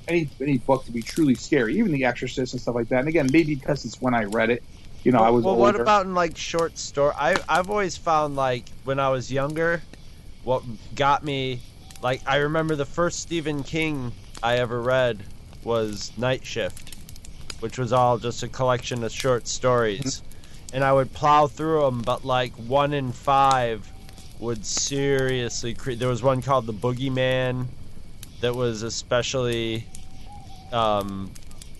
any 0.08 0.30
any 0.40 0.56
book 0.56 0.86
to 0.86 0.90
be 0.90 1.02
truly 1.02 1.34
scary. 1.34 1.76
Even 1.76 1.92
The 1.92 2.06
Exorcist 2.06 2.54
and 2.54 2.62
stuff 2.62 2.74
like 2.74 2.88
that. 2.88 3.00
And 3.00 3.08
again, 3.08 3.28
maybe 3.30 3.54
because 3.54 3.84
it's 3.84 4.00
when 4.00 4.14
I 4.14 4.24
read 4.24 4.48
it. 4.48 4.62
You 5.04 5.12
know, 5.12 5.18
I 5.18 5.28
was 5.28 5.44
well, 5.44 5.52
older. 5.56 5.64
what 5.64 5.78
about 5.78 6.06
in 6.06 6.14
like 6.14 6.34
short 6.34 6.78
story? 6.78 7.12
I 7.14 7.36
I've 7.46 7.68
always 7.68 7.94
found 7.94 8.36
like 8.36 8.64
when 8.84 8.98
I 8.98 9.10
was 9.10 9.30
younger, 9.30 9.82
what 10.44 10.62
got 10.94 11.24
me, 11.24 11.60
like 12.00 12.22
I 12.24 12.36
remember 12.36 12.74
the 12.74 12.86
first 12.86 13.20
Stephen 13.20 13.64
King 13.64 14.12
I 14.42 14.56
ever 14.58 14.80
read 14.80 15.22
was 15.62 16.12
Night 16.16 16.44
Shift, 16.44 16.96
which 17.60 17.78
was 17.78 17.92
all 17.92 18.18
just 18.18 18.42
a 18.42 18.48
collection 18.48 19.04
of 19.04 19.12
short 19.12 19.46
stories, 19.46 20.22
and 20.72 20.82
I 20.82 20.92
would 20.92 21.12
plow 21.12 21.46
through 21.46 21.82
them. 21.82 22.02
But 22.02 22.24
like 22.24 22.52
one 22.54 22.92
in 22.92 23.12
five 23.12 23.90
would 24.40 24.66
seriously. 24.66 25.74
Cre- 25.74 25.92
there 25.92 26.08
was 26.08 26.22
one 26.22 26.42
called 26.42 26.66
The 26.66 26.72
Boogeyman, 26.72 27.66
that 28.40 28.54
was 28.54 28.82
especially. 28.82 29.86
Um, 30.72 31.30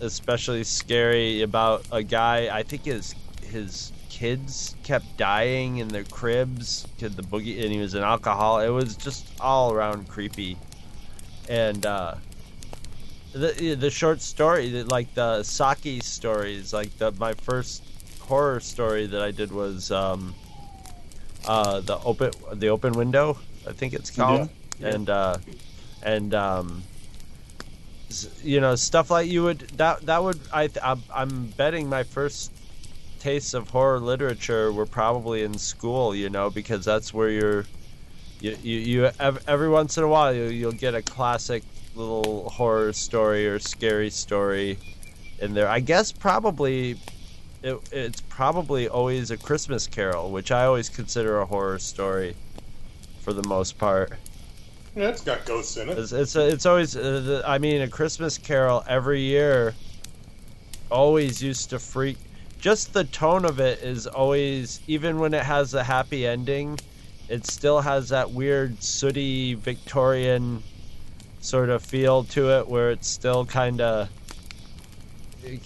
especially 0.03 0.63
scary 0.63 1.41
about 1.41 1.85
a 1.91 2.03
guy. 2.03 2.55
I 2.55 2.63
think 2.63 2.85
his 2.85 3.15
his 3.41 3.91
kids 4.09 4.75
kept 4.83 5.17
dying 5.17 5.77
in 5.77 5.87
their 5.87 6.03
cribs. 6.03 6.87
Kid 6.97 7.15
the 7.15 7.23
boogie, 7.23 7.63
and 7.63 7.71
he 7.71 7.79
was 7.79 7.93
an 7.93 8.03
alcoholic. 8.03 8.67
It 8.67 8.71
was 8.71 8.95
just 8.95 9.25
all 9.39 9.73
around 9.73 10.07
creepy. 10.07 10.57
And 11.49 11.85
uh, 11.85 12.15
the 13.33 13.75
the 13.75 13.89
short 13.89 14.21
story, 14.21 14.83
like 14.83 15.13
the 15.13 15.43
Saki 15.43 15.99
stories, 15.99 16.73
like 16.73 16.97
the 16.97 17.11
my 17.11 17.33
first 17.33 17.83
horror 18.21 18.59
story 18.59 19.07
that 19.07 19.21
I 19.21 19.31
did 19.31 19.51
was 19.51 19.91
um, 19.91 20.33
uh, 21.45 21.81
the 21.81 21.97
open 21.99 22.31
the 22.53 22.69
open 22.69 22.93
window. 22.93 23.37
I 23.67 23.73
think 23.73 23.93
it's 23.93 24.09
called. 24.09 24.49
And 24.81 25.09
uh, 25.09 25.37
and 26.01 26.33
um, 26.33 26.83
you 28.43 28.59
know 28.59 28.75
stuff 28.75 29.09
like 29.09 29.27
you 29.27 29.43
would 29.43 29.59
that 29.77 30.05
that 30.05 30.23
would 30.23 30.39
I 30.51 30.69
I'm, 30.83 31.01
I'm 31.13 31.47
betting 31.47 31.89
my 31.89 32.03
first 32.03 32.51
tastes 33.19 33.53
of 33.53 33.69
horror 33.69 33.99
literature 33.99 34.71
were 34.71 34.85
probably 34.85 35.43
in 35.43 35.57
school 35.57 36.13
you 36.13 36.29
know 36.29 36.49
because 36.49 36.83
that's 36.85 37.13
where 37.13 37.29
you're 37.29 37.65
you 38.41 38.57
you, 38.61 38.77
you 38.79 39.11
every 39.47 39.69
once 39.69 39.97
in 39.97 40.03
a 40.03 40.07
while 40.07 40.33
you, 40.33 40.43
you'll 40.43 40.71
get 40.73 40.93
a 40.93 41.01
classic 41.01 41.63
little 41.95 42.49
horror 42.49 42.93
story 42.93 43.47
or 43.47 43.59
scary 43.59 44.09
story 44.09 44.77
in 45.39 45.53
there 45.53 45.67
I 45.67 45.79
guess 45.79 46.11
probably 46.11 46.97
it, 47.61 47.77
it's 47.91 48.21
probably 48.21 48.87
always 48.87 49.31
a 49.31 49.37
Christmas 49.37 49.87
Carol 49.87 50.31
which 50.31 50.51
I 50.51 50.65
always 50.65 50.89
consider 50.89 51.39
a 51.39 51.45
horror 51.45 51.79
story 51.79 52.35
for 53.21 53.33
the 53.33 53.47
most 53.47 53.77
part 53.77 54.13
Yeah, 54.95 55.09
it's 55.09 55.21
got 55.21 55.45
ghosts 55.45 55.77
in 55.77 55.89
it. 55.89 55.97
it's 55.97 56.11
it's, 56.11 56.35
it's 56.35 56.65
always 56.65 56.95
uh, 56.95 57.01
the, 57.01 57.43
I 57.45 57.57
mean 57.57 57.81
a 57.81 57.87
Christmas 57.87 58.37
Carol 58.37 58.83
every 58.87 59.21
year 59.21 59.73
always 60.91 61.41
used 61.41 61.71
to 61.71 61.79
freak. 61.79 62.17
Just 62.59 62.93
the 62.93 63.03
tone 63.05 63.45
of 63.45 63.59
it 63.59 63.79
is 63.83 64.07
always 64.07 64.79
even 64.87 65.19
when 65.19 65.33
it 65.33 65.43
has 65.43 65.73
a 65.73 65.83
happy 65.83 66.25
ending, 66.25 66.79
it 67.27 67.45
still 67.45 67.81
has 67.81 68.09
that 68.09 68.31
weird 68.31 68.81
sooty 68.81 69.55
Victorian 69.55 70.61
sort 71.43 71.69
of 71.69 71.83
feel 71.83 72.23
to 72.23 72.57
it, 72.57 72.67
where 72.67 72.91
it's 72.91 73.07
still 73.07 73.45
kind 73.45 73.81
of 73.81 74.09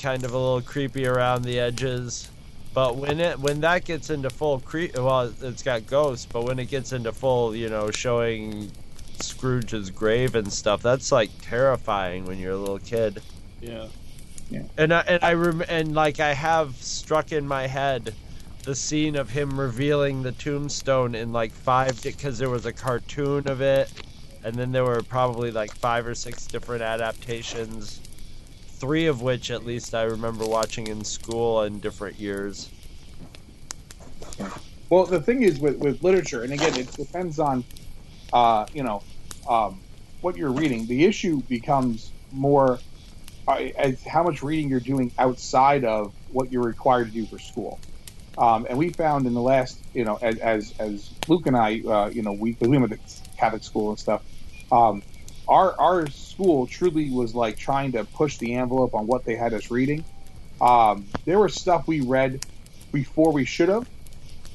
kind 0.01 0.25
of 0.25 0.33
a 0.33 0.37
little 0.37 0.61
creepy 0.61 1.05
around 1.05 1.43
the 1.43 1.59
edges. 1.59 2.29
But 2.73 2.97
when 2.97 3.19
it 3.19 3.39
when 3.39 3.61
that 3.61 3.85
gets 3.85 4.09
into 4.09 4.29
full 4.29 4.59
creep, 4.59 4.97
well, 4.97 5.31
it's 5.41 5.63
got 5.63 5.87
ghosts. 5.87 6.25
But 6.25 6.43
when 6.43 6.59
it 6.59 6.65
gets 6.65 6.91
into 6.93 7.11
full, 7.11 7.55
you 7.55 7.69
know, 7.69 7.91
showing 7.91 8.71
Scrooge's 9.19 9.89
grave 9.89 10.35
and 10.35 10.51
stuff, 10.51 10.81
that's 10.81 11.11
like 11.11 11.29
terrifying 11.41 12.25
when 12.25 12.39
you're 12.39 12.53
a 12.53 12.57
little 12.57 12.79
kid. 12.79 13.21
Yeah. 13.61 13.87
Yeah. 14.49 14.63
And 14.77 14.93
I, 14.93 14.99
and 15.01 15.23
I 15.23 15.33
rem- 15.33 15.65
and 15.67 15.93
like 15.93 16.19
I 16.19 16.33
have 16.33 16.75
struck 16.77 17.31
in 17.31 17.47
my 17.47 17.67
head 17.67 18.13
the 18.63 18.75
scene 18.75 19.15
of 19.15 19.29
him 19.29 19.59
revealing 19.59 20.23
the 20.23 20.31
tombstone 20.33 21.15
in 21.15 21.31
like 21.31 21.51
five 21.51 22.01
because 22.03 22.37
there 22.37 22.49
was 22.49 22.65
a 22.65 22.73
cartoon 22.73 23.47
of 23.47 23.61
it, 23.61 23.91
and 24.47 24.55
then 24.55 24.71
there 24.71 24.85
were 24.85 25.03
probably 25.03 25.51
like 25.51 25.75
five 25.75 26.07
or 26.07 26.15
six 26.15 26.47
different 26.47 26.81
adaptations. 26.81 27.99
Three 28.67 29.07
of 29.07 29.21
which, 29.21 29.51
at 29.51 29.65
least, 29.65 29.93
I 29.93 30.03
remember 30.03 30.45
watching 30.45 30.87
in 30.87 31.03
school 31.03 31.63
in 31.63 31.81
different 31.81 32.17
years. 32.17 32.69
Well, 34.89 35.05
the 35.05 35.19
thing 35.19 35.43
is 35.43 35.59
with, 35.59 35.79
with 35.79 36.01
literature, 36.01 36.43
and 36.43 36.53
again, 36.53 36.79
it 36.79 36.89
depends 36.93 37.39
on, 37.39 37.65
uh, 38.31 38.67
you 38.73 38.83
know, 38.83 39.03
um, 39.49 39.81
what 40.21 40.37
you're 40.37 40.53
reading. 40.53 40.87
The 40.87 41.03
issue 41.03 41.41
becomes 41.41 42.09
more 42.31 42.79
uh, 43.49 43.51
as 43.77 44.01
how 44.05 44.23
much 44.23 44.43
reading 44.43 44.69
you're 44.69 44.79
doing 44.79 45.11
outside 45.17 45.83
of 45.83 46.13
what 46.31 46.53
you're 46.53 46.63
required 46.63 47.07
to 47.07 47.13
do 47.13 47.25
for 47.25 47.37
school. 47.37 47.81
Um, 48.37 48.65
and 48.69 48.77
we 48.77 48.91
found 48.91 49.27
in 49.27 49.33
the 49.33 49.41
last, 49.41 49.77
you 49.93 50.05
know, 50.05 50.17
as 50.21 50.37
as, 50.37 50.73
as 50.79 51.09
Luke 51.27 51.47
and 51.47 51.57
I, 51.57 51.81
uh, 51.81 52.09
you 52.13 52.21
know, 52.21 52.31
we 52.31 52.55
we 52.61 52.77
went 52.77 52.93
to 52.93 52.99
Catholic 53.37 53.63
school 53.63 53.89
and 53.89 53.99
stuff. 53.99 54.21
Um, 54.71 55.01
our 55.47 55.79
our 55.79 56.07
school 56.09 56.67
truly 56.67 57.09
was 57.09 57.33
like 57.33 57.57
trying 57.57 57.93
to 57.93 58.03
push 58.03 58.37
the 58.37 58.55
envelope 58.55 58.93
on 58.93 59.07
what 59.07 59.23
they 59.25 59.35
had 59.35 59.53
us 59.53 59.71
reading. 59.71 60.03
Um, 60.59 61.05
there 61.25 61.39
was 61.39 61.53
stuff 61.55 61.87
we 61.87 62.01
read 62.01 62.45
before 62.91 63.31
we 63.31 63.45
should 63.45 63.69
have. 63.69 63.87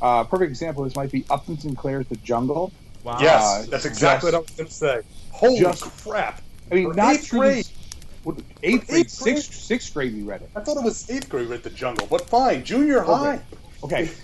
Uh, 0.00 0.24
perfect 0.24 0.50
example. 0.50 0.84
This 0.84 0.96
might 0.96 1.12
be 1.12 1.24
Upton 1.30 1.58
Sinclair's 1.58 2.06
The 2.08 2.16
Jungle. 2.16 2.72
Wow. 3.04 3.18
Yes, 3.20 3.42
Uh, 3.42 3.66
that's 3.70 3.84
exactly 3.84 4.30
just- 4.30 4.32
what 4.32 4.34
I 4.34 4.38
was 4.38 4.50
going 4.50 4.68
to 4.68 4.74
say. 4.74 5.00
Holy 5.30 5.60
just- 5.60 5.82
crap! 6.04 6.42
I 6.70 6.74
mean, 6.74 6.90
For 6.90 6.94
not 6.96 7.14
eighth 7.14 7.30
grade. 7.30 7.66
what, 8.24 8.36
eighth 8.62 8.86
grade, 8.88 9.00
Eighth 9.06 9.20
grade? 9.22 9.36
sixth 9.36 9.54
sixth 9.54 9.94
grade, 9.94 10.14
we 10.14 10.22
read 10.22 10.42
it. 10.42 10.50
I 10.56 10.60
thought 10.60 10.76
it 10.76 10.82
was 10.82 11.08
eighth 11.10 11.28
grade 11.28 11.48
Read 11.48 11.62
the 11.62 11.70
jungle, 11.70 12.06
but 12.10 12.28
fine, 12.28 12.64
junior 12.64 13.00
high. 13.02 13.34
Okay, 13.34 13.42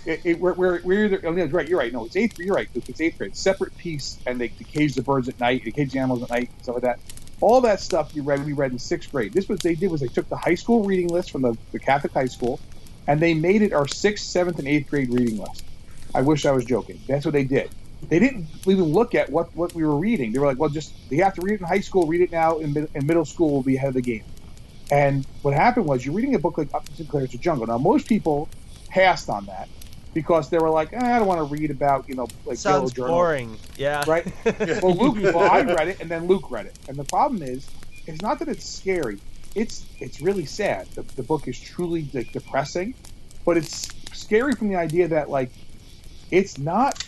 it, 0.05 0.21
it, 0.25 0.39
we're, 0.39 0.53
we're, 0.53 0.81
we're 0.83 1.05
either, 1.05 1.47
right, 1.49 1.67
you're 1.67 1.79
right. 1.79 1.91
No, 1.91 2.05
it's 2.05 2.15
eighth. 2.15 2.39
You're 2.39 2.55
right. 2.55 2.69
It's 2.73 3.01
eighth 3.01 3.17
grade. 3.17 3.35
Separate 3.35 3.77
piece, 3.77 4.17
and 4.25 4.39
they, 4.39 4.47
they 4.47 4.63
cage 4.63 4.95
the 4.95 5.01
birds 5.01 5.27
at 5.27 5.39
night, 5.39 5.63
they 5.65 5.71
cage 5.71 5.91
the 5.91 5.99
animals 5.99 6.23
at 6.23 6.29
night, 6.29 6.49
stuff 6.61 6.75
like 6.75 6.83
that. 6.83 6.99
All 7.41 7.61
that 7.61 7.79
stuff 7.79 8.15
you 8.15 8.21
read, 8.23 8.45
we 8.45 8.53
read 8.53 8.71
in 8.71 8.79
sixth 8.79 9.11
grade. 9.11 9.33
This 9.33 9.47
was 9.47 9.59
they 9.59 9.75
did 9.75 9.91
was 9.91 10.01
they 10.01 10.07
took 10.07 10.27
the 10.29 10.37
high 10.37 10.55
school 10.55 10.83
reading 10.83 11.07
list 11.07 11.31
from 11.31 11.41
the, 11.41 11.57
the 11.71 11.79
Catholic 11.79 12.13
high 12.13 12.25
school, 12.25 12.59
and 13.07 13.19
they 13.19 13.33
made 13.33 13.61
it 13.61 13.73
our 13.73 13.87
sixth, 13.87 14.25
seventh, 14.25 14.59
and 14.59 14.67
eighth 14.67 14.89
grade 14.89 15.09
reading 15.09 15.39
list. 15.39 15.63
I 16.13 16.21
wish 16.21 16.45
I 16.45 16.51
was 16.51 16.65
joking. 16.65 16.99
That's 17.07 17.25
what 17.25 17.33
they 17.33 17.43
did. 17.43 17.69
They 18.07 18.19
didn't 18.19 18.47
even 18.65 18.85
look 18.85 19.13
at 19.13 19.29
what, 19.29 19.53
what 19.55 19.73
we 19.73 19.83
were 19.83 19.97
reading. 19.97 20.31
They 20.31 20.39
were 20.39 20.47
like, 20.47 20.57
well, 20.57 20.69
just 20.69 20.93
you 21.09 21.23
have 21.23 21.33
to 21.35 21.41
read 21.41 21.55
it 21.55 21.61
in 21.61 21.67
high 21.67 21.81
school, 21.81 22.07
read 22.07 22.21
it 22.21 22.31
now. 22.31 22.59
In, 22.59 22.87
in 22.93 23.05
middle 23.05 23.25
school, 23.25 23.51
we'll 23.51 23.61
be 23.61 23.75
ahead 23.75 23.89
of 23.89 23.93
the 23.95 24.01
game. 24.01 24.23
And 24.91 25.25
what 25.43 25.53
happened 25.53 25.85
was 25.85 26.05
you're 26.05 26.15
reading 26.15 26.33
a 26.35 26.39
book 26.39 26.57
like 26.57 26.73
Upton 26.73 26.95
Sinclair's 26.95 27.31
The 27.31 27.37
Jungle. 27.37 27.67
Now, 27.67 27.77
most 27.77 28.07
people 28.07 28.49
passed 28.89 29.29
on 29.29 29.45
that 29.45 29.69
because 30.13 30.49
they 30.49 30.57
were 30.57 30.69
like, 30.69 30.93
eh, 30.93 30.99
I 30.99 31.19
don't 31.19 31.27
want 31.27 31.39
to 31.39 31.55
read 31.55 31.71
about, 31.71 32.09
you 32.09 32.15
know, 32.15 32.27
like 32.45 32.57
Sounds 32.57 32.93
boring. 32.93 33.57
Yeah. 33.77 34.03
Right? 34.07 34.25
well, 34.81 34.95
Luke, 34.95 35.33
well, 35.33 35.49
I 35.49 35.61
read 35.61 35.87
it, 35.89 36.01
and 36.01 36.09
then 36.09 36.27
Luke 36.27 36.49
read 36.49 36.65
it. 36.65 36.77
And 36.87 36.97
the 36.97 37.03
problem 37.03 37.43
is, 37.43 37.69
it's 38.05 38.21
not 38.21 38.39
that 38.39 38.47
it's 38.47 38.67
scary. 38.67 39.19
It's 39.55 39.85
it's 39.99 40.21
really 40.21 40.45
sad. 40.45 40.87
The, 40.95 41.01
the 41.01 41.23
book 41.23 41.47
is 41.47 41.59
truly 41.59 42.03
de- 42.03 42.23
depressing, 42.23 42.93
but 43.45 43.57
it's 43.57 43.89
scary 44.13 44.53
from 44.53 44.69
the 44.69 44.75
idea 44.75 45.07
that 45.07 45.29
like 45.29 45.51
it's 46.31 46.57
not 46.57 47.03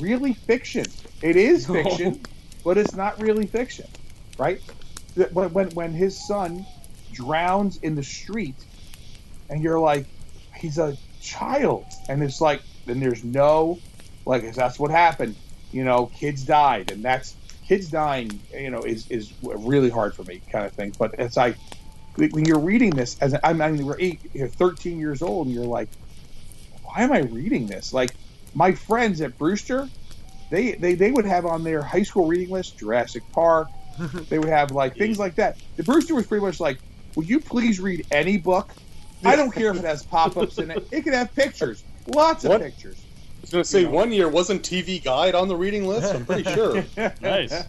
really 0.00 0.32
fiction. 0.32 0.86
It 1.22 1.36
is 1.36 1.66
fiction, 1.66 2.20
but 2.64 2.78
it's 2.78 2.94
not 2.94 3.20
really 3.20 3.46
fiction, 3.46 3.86
right? 4.38 4.60
When 5.32 5.52
when 5.52 5.70
when 5.70 5.92
his 5.92 6.26
son 6.26 6.66
drowns 7.12 7.78
in 7.78 7.94
the 7.94 8.02
street, 8.02 8.56
and 9.48 9.62
you're 9.62 9.78
like, 9.78 10.06
he's 10.56 10.78
a 10.78 10.96
child, 11.24 11.86
and 12.08 12.22
it's 12.22 12.40
like, 12.40 12.62
then 12.86 13.00
there's 13.00 13.24
no, 13.24 13.78
like, 14.26 14.54
that's 14.54 14.78
what 14.78 14.90
happened. 14.90 15.36
You 15.72 15.84
know, 15.84 16.06
kids 16.06 16.44
died, 16.44 16.90
and 16.92 17.02
that's 17.02 17.34
kids 17.66 17.88
dying. 17.88 18.38
You 18.52 18.70
know, 18.70 18.82
is 18.82 19.10
is 19.10 19.32
really 19.42 19.90
hard 19.90 20.14
for 20.14 20.22
me, 20.22 20.40
kind 20.52 20.64
of 20.64 20.72
thing. 20.72 20.94
But 20.98 21.14
it's 21.18 21.36
like 21.36 21.56
when 22.16 22.44
you're 22.44 22.60
reading 22.60 22.90
this 22.90 23.18
as 23.20 23.34
I 23.42 23.52
mean, 23.52 23.84
we're 23.84 23.98
eight, 23.98 24.20
you're 24.32 24.48
13 24.48 25.00
years 25.00 25.22
old, 25.22 25.46
and 25.46 25.54
you're 25.54 25.64
like, 25.64 25.88
why 26.84 27.02
am 27.02 27.12
I 27.12 27.20
reading 27.20 27.66
this? 27.66 27.92
Like 27.92 28.14
my 28.54 28.72
friends 28.72 29.20
at 29.20 29.36
Brewster, 29.36 29.88
they 30.50 30.72
they 30.72 30.94
they 30.94 31.10
would 31.10 31.24
have 31.24 31.46
on 31.46 31.64
their 31.64 31.82
high 31.82 32.02
school 32.02 32.26
reading 32.26 32.50
list 32.50 32.78
Jurassic 32.78 33.22
Park. 33.32 33.68
they 34.28 34.38
would 34.38 34.48
have 34.48 34.70
like 34.70 34.96
things 34.96 35.18
like 35.18 35.34
that. 35.36 35.56
The 35.76 35.82
Brewster 35.82 36.14
was 36.14 36.26
pretty 36.26 36.44
much 36.44 36.60
like, 36.60 36.78
would 37.16 37.28
you 37.28 37.40
please 37.40 37.80
read 37.80 38.06
any 38.10 38.36
book? 38.36 38.70
I 39.24 39.36
don't 39.36 39.50
care 39.52 39.70
if 39.70 39.76
it 39.76 39.84
has 39.84 40.02
pop-ups 40.02 40.58
in 40.58 40.70
it. 40.70 40.86
It 40.90 41.02
can 41.02 41.12
have 41.12 41.34
pictures, 41.34 41.84
lots 42.06 42.44
of 42.44 42.50
What? 42.50 42.60
pictures. 42.60 42.96
I 42.98 43.40
was 43.42 43.50
going 43.50 43.64
to 43.64 43.68
say 43.70 43.80
You 43.80 43.86
know. 43.86 43.92
one 43.92 44.12
year 44.12 44.28
wasn't 44.28 44.62
TV 44.62 45.02
Guide 45.02 45.34
on 45.34 45.48
the 45.48 45.56
reading 45.56 45.86
list. 45.86 46.14
I'm 46.14 46.24
pretty 46.24 46.44
sure. 46.54 46.84
Nice. 47.20 47.64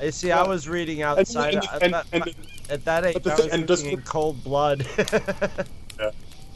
I 0.00 0.10
see. 0.10 0.32
I 0.32 0.42
was 0.46 0.68
reading 0.68 1.02
outside 1.02 1.54
and- 1.54 1.64
at, 1.64 1.82
and- 1.82 1.94
that, 1.94 2.06
and- 2.12 2.34
at 2.70 2.84
that 2.84 3.04
age. 3.04 3.22
the 3.22 3.32
I 3.32 3.36
was 3.36 3.46
and 3.46 3.68
just- 3.68 3.84
reading 3.84 3.98
in 4.00 4.04
cold 4.04 4.42
blood. 4.42 4.86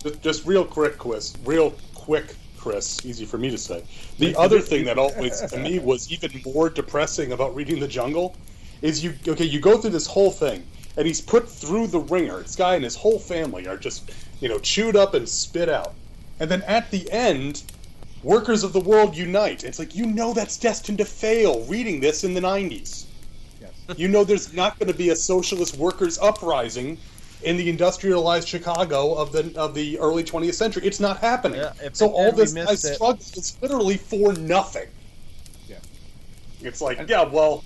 Just, 0.01 0.23
just 0.23 0.47
real 0.47 0.65
quick, 0.65 0.97
Chris. 0.97 1.37
Real 1.45 1.75
quick, 1.93 2.37
Chris. 2.57 3.05
Easy 3.05 3.25
for 3.25 3.37
me 3.37 3.51
to 3.51 3.59
say. 3.59 3.83
The 4.21 4.33
other 4.37 4.61
thing 4.61 4.85
that 4.85 4.97
always, 4.97 5.41
to 5.41 5.59
me, 5.59 5.81
was 5.81 6.13
even 6.13 6.41
more 6.55 6.71
depressing 6.71 7.33
about 7.33 7.53
reading 7.57 7.81
The 7.81 7.89
Jungle 7.89 8.37
is 8.81 9.03
you. 9.03 9.13
Okay, 9.27 9.45
you 9.45 9.59
go 9.59 9.77
through 9.77 9.91
this 9.91 10.07
whole 10.07 10.31
thing, 10.31 10.65
and 10.99 11.07
he's 11.07 11.21
put 11.21 11.49
through 11.49 11.87
the 11.87 12.01
wringer. 12.01 12.43
This 12.43 12.57
guy 12.57 12.75
and 12.75 12.83
his 12.83 12.97
whole 12.97 13.21
family 13.21 13.69
are 13.69 13.77
just, 13.77 14.11
you 14.41 14.49
know, 14.49 14.59
chewed 14.59 14.97
up 14.97 15.15
and 15.15 15.27
spit 15.27 15.69
out. 15.69 15.95
And 16.41 16.51
then 16.51 16.63
at 16.63 16.91
the 16.91 17.11
end, 17.13 17.63
workers 18.23 18.65
of 18.65 18.73
the 18.73 18.81
world 18.81 19.17
unite. 19.17 19.63
It's 19.65 19.79
like 19.79 19.95
you 19.95 20.07
know 20.07 20.33
that's 20.35 20.57
destined 20.57 20.99
to 20.99 21.05
fail. 21.05 21.65
Reading 21.65 22.01
this 22.01 22.25
in 22.25 22.35
the 22.35 22.41
'90s. 22.41 23.07
Yes. 23.61 23.73
You 23.97 24.09
know 24.09 24.25
there's 24.25 24.53
not 24.53 24.79
going 24.79 24.91
to 24.91 24.97
be 24.97 25.11
a 25.11 25.17
socialist 25.17 25.77
workers' 25.77 26.19
uprising 26.19 26.99
in 27.43 27.57
the 27.57 27.71
industrialized 27.71 28.49
Chicago 28.49 29.15
of 29.15 29.31
the 29.33 29.57
of 29.57 29.75
the 29.75 29.99
early 29.99 30.25
20th 30.25 30.55
century. 30.55 30.85
It's 30.85 31.01
not 31.01 31.19
happening. 31.19 31.61
Yeah, 31.61 31.73
if 31.83 31.97
so 31.97 32.07
it 32.07 32.13
all 32.13 32.33
this 32.33 32.55
it. 32.55 32.95
struggle 32.95 33.19
is 33.19 33.57
literally 33.63 33.97
for 33.97 34.33
nothing. 34.35 34.89
Yeah. 35.69 35.77
It's 36.61 36.81
like, 36.81 37.09
yeah, 37.09 37.23
well, 37.23 37.63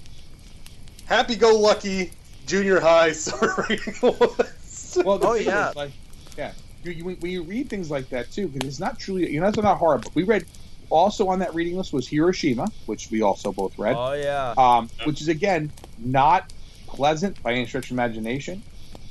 happy-go-lucky 1.06 2.12
junior 2.52 2.80
high 2.80 3.12
sort 3.28 3.58
of 3.58 3.68
reading 3.68 3.94
list. 4.02 5.02
Well, 5.04 5.18
Oh, 5.22 5.34
yeah. 5.34 5.70
is, 5.70 5.76
like, 5.76 5.92
yeah. 6.36 6.52
You, 6.84 6.92
you, 6.92 7.04
when 7.04 7.30
you 7.30 7.42
read 7.42 7.70
things 7.70 7.90
like 7.90 8.08
that 8.10 8.30
too, 8.30 8.48
because 8.48 8.68
it's 8.68 8.80
not 8.80 8.98
truly, 8.98 9.30
you 9.32 9.40
know, 9.40 9.46
it's 9.46 9.56
not 9.56 9.78
horror. 9.78 9.98
But 9.98 10.14
we 10.14 10.24
read 10.24 10.44
also 10.90 11.28
on 11.28 11.38
that 11.38 11.54
reading 11.54 11.76
list 11.76 11.92
was 11.92 12.06
Hiroshima, 12.06 12.68
which 12.86 13.10
we 13.10 13.22
also 13.22 13.52
both 13.52 13.78
read, 13.78 13.96
oh 13.96 14.12
yeah. 14.12 14.52
um, 14.58 14.90
which 15.04 15.22
is 15.22 15.28
again 15.28 15.72
not 15.98 16.52
pleasant 16.86 17.42
by 17.42 17.52
any 17.52 17.66
stretch 17.66 17.86
of 17.86 17.92
imagination. 17.92 18.62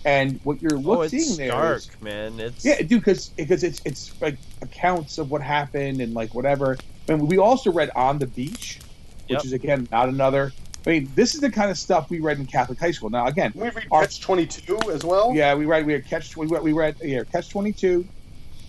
And 0.03 0.39
what 0.43 0.61
you're 0.61 0.75
oh, 0.75 0.81
look, 0.81 1.13
it's 1.13 1.25
seeing 1.25 1.37
there 1.37 1.51
dark, 1.51 1.77
is, 1.77 2.01
man. 2.01 2.39
It's 2.39 2.65
yeah, 2.65 2.79
dude, 2.81 2.89
because 3.01 3.29
because 3.29 3.63
it's 3.63 3.81
it's 3.85 4.19
like 4.21 4.37
accounts 4.61 5.17
of 5.17 5.31
what 5.31 5.41
happened 5.41 6.01
and 6.01 6.13
like 6.13 6.35
whatever. 6.35 6.77
And 7.07 7.27
we 7.27 7.37
also 7.37 7.71
read 7.71 7.89
On 7.95 8.19
the 8.19 8.27
Beach, 8.27 8.79
which 9.27 9.37
Yep. 9.37 9.45
is 9.45 9.53
again 9.53 9.87
not 9.91 10.09
another. 10.09 10.51
I 10.85 10.89
mean, 10.89 11.11
this 11.15 11.35
is 11.35 11.41
the 11.41 11.51
kind 11.51 11.69
of 11.69 11.77
stuff 11.77 12.09
we 12.09 12.19
read 12.19 12.39
in 12.39 12.45
Catholic 12.47 12.79
high 12.79 12.91
school. 12.91 13.09
Now, 13.09 13.27
again, 13.27 13.51
we 13.55 13.69
read 13.69 13.85
Our- 13.91 14.01
Catch 14.01 14.21
22 14.21 14.77
as 14.91 15.03
well. 15.03 15.31
yeah, 15.35 15.53
we 15.53 15.65
read 15.65 15.85
we 15.85 15.93
had 15.93 16.05
catch 16.05 16.35
we 16.35 16.47
read, 16.47 16.63
we 16.63 16.73
read 16.73 16.95
yeah 17.01 17.23
catch 17.31 17.49
twenty 17.49 17.71
two, 17.71 18.07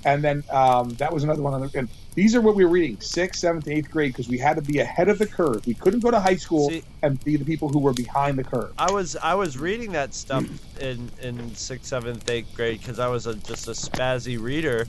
and 0.04 0.22
then 0.22 0.44
um, 0.50 0.90
that 0.96 1.12
was 1.12 1.24
another 1.24 1.40
one. 1.42 1.70
And 1.74 1.88
these 2.14 2.34
are 2.34 2.42
what 2.42 2.54
we 2.54 2.64
were 2.66 2.70
reading 2.70 3.00
sixth, 3.00 3.40
seventh, 3.40 3.66
eighth 3.68 3.90
grade 3.90 4.12
because 4.12 4.28
we 4.28 4.36
had 4.36 4.56
to 4.56 4.62
be 4.62 4.80
ahead 4.80 5.08
of 5.08 5.18
the 5.18 5.26
curve. 5.26 5.66
We 5.66 5.72
couldn't 5.72 6.00
go 6.00 6.10
to 6.10 6.20
high 6.20 6.36
school 6.36 6.68
See- 6.68 6.84
and 7.02 7.22
be 7.24 7.36
the 7.36 7.44
people 7.46 7.70
who 7.70 7.78
were 7.78 7.94
behind 7.94 8.38
the 8.38 8.44
curve. 8.44 8.72
I 8.76 8.90
was 8.92 9.16
I 9.16 9.34
was 9.34 9.56
reading 9.56 9.92
that 9.92 10.12
stuff 10.12 10.44
in 10.80 11.10
in 11.22 11.54
sixth, 11.54 11.86
seventh, 11.86 12.28
eighth 12.28 12.54
grade 12.54 12.80
because 12.80 12.98
I 12.98 13.08
was 13.08 13.26
a, 13.26 13.34
just 13.36 13.68
a 13.68 13.72
spazzy 13.72 14.38
reader. 14.38 14.86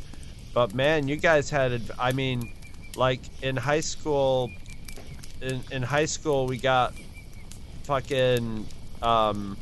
But 0.53 0.73
man, 0.75 1.07
you 1.07 1.15
guys 1.15 1.49
had 1.49 1.71
adv- 1.71 1.91
I 1.97 2.11
mean, 2.11 2.51
like 2.97 3.21
in 3.41 3.55
high 3.55 3.79
school, 3.79 4.51
in 5.41 5.61
in 5.71 5.81
high 5.83 6.05
school 6.05 6.47
we 6.47 6.57
got 6.57 6.93
fucking 7.83 8.65
um 9.01 9.57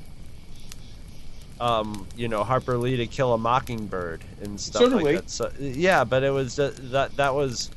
um 1.60 2.08
you 2.16 2.28
know 2.28 2.44
Harper 2.44 2.78
Lee 2.78 2.98
to 2.98 3.08
Kill 3.08 3.34
a 3.34 3.38
Mockingbird 3.38 4.24
and 4.42 4.60
stuff 4.60 4.82
So 4.84 4.88
like 4.90 5.04
we. 5.06 5.16
that. 5.16 5.30
So 5.30 5.52
yeah, 5.60 6.04
but 6.04 6.24
it 6.24 6.32
was 6.32 6.60
uh, 6.60 6.74
that 6.92 7.16
that 7.18 7.34
was 7.36 7.70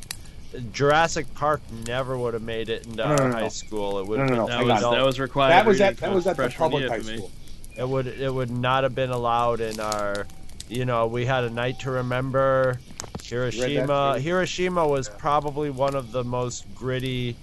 Jurassic 0.72 1.32
Park 1.34 1.60
never 1.86 2.16
would 2.16 2.34
have 2.34 2.42
made 2.42 2.68
it 2.68 2.86
into 2.86 2.98
No, 2.98 3.04
no, 3.04 3.10
our 3.10 3.18
no, 3.18 3.28
no. 3.28 3.32
high 3.42 3.48
school. 3.48 3.98
It 3.98 4.06
would 4.06 4.20
No, 4.20 4.26
no, 4.26 4.34
no. 4.36 4.46
That 4.46 4.58
hang 4.58 4.68
was 4.68 4.82
on. 4.82 4.94
that 4.94 5.04
was 5.04 5.20
required. 5.20 5.50
that 5.52 5.66
was 5.66 5.80
at 5.80 5.96
that 5.98 6.12
was 6.14 6.26
at 6.26 6.36
the 6.36 6.48
public 6.48 6.88
high 6.88 7.00
school. 7.00 7.30
It 7.76 7.88
would 7.88 8.06
it 8.06 8.32
would 8.32 8.50
not 8.50 8.84
have 8.84 8.94
been 8.94 9.10
allowed 9.10 9.60
in 9.60 9.80
our 9.80 10.26
you 10.66 10.86
know, 10.86 11.06
we 11.06 11.26
had 11.26 11.44
a 11.44 11.50
night 11.50 11.80
to 11.80 11.90
remember. 11.90 12.78
Hiroshima. 13.22 14.18
Hiroshima 14.18 14.86
was 14.86 15.08
probably 15.10 15.68
one 15.70 15.94
of 15.94 16.10
the 16.12 16.24
most 16.24 16.64
gritty 16.74 17.36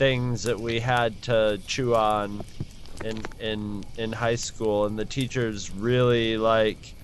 things 0.00 0.44
that 0.44 0.58
we 0.58 0.80
had 0.80 1.20
to 1.20 1.60
chew 1.66 1.94
on 1.94 2.42
in 3.04 3.20
in 3.38 3.84
in 3.98 4.10
high 4.10 4.34
school 4.34 4.86
and 4.86 4.98
the 4.98 5.04
teachers 5.04 5.70
really 5.70 6.38
like 6.38 6.94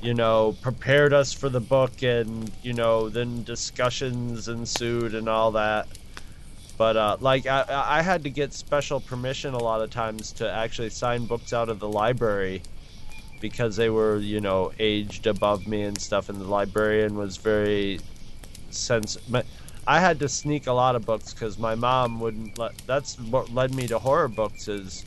you 0.00 0.14
know 0.14 0.54
prepared 0.62 1.12
us 1.12 1.32
for 1.32 1.48
the 1.48 1.58
book 1.58 2.00
and 2.04 2.48
you 2.62 2.72
know 2.72 3.08
then 3.08 3.42
discussions 3.42 4.46
ensued 4.46 5.16
and 5.16 5.28
all 5.28 5.50
that. 5.50 5.88
But 6.76 6.96
uh, 6.96 7.16
like 7.18 7.48
I, 7.48 7.64
I 7.68 8.02
had 8.02 8.22
to 8.22 8.30
get 8.30 8.52
special 8.52 9.00
permission 9.00 9.54
a 9.54 9.58
lot 9.58 9.82
of 9.82 9.90
times 9.90 10.30
to 10.34 10.48
actually 10.48 10.90
sign 10.90 11.26
books 11.26 11.52
out 11.52 11.68
of 11.68 11.80
the 11.80 11.88
library 11.88 12.62
because 13.40 13.74
they 13.74 13.90
were 13.90 14.18
you 14.18 14.40
know 14.40 14.70
aged 14.78 15.26
above 15.26 15.66
me 15.66 15.82
and 15.82 16.00
stuff 16.00 16.28
and 16.28 16.40
the 16.40 16.44
librarian 16.44 17.16
was 17.16 17.36
very 17.36 17.98
but 19.28 19.44
i 19.88 19.98
had 19.98 20.20
to 20.20 20.28
sneak 20.28 20.68
a 20.68 20.72
lot 20.72 20.94
of 20.94 21.04
books 21.04 21.32
because 21.32 21.58
my 21.58 21.74
mom 21.74 22.20
wouldn't 22.20 22.56
let 22.58 22.76
that's 22.86 23.18
what 23.18 23.52
led 23.52 23.74
me 23.74 23.88
to 23.88 23.98
horror 23.98 24.28
books 24.28 24.68
is 24.68 25.04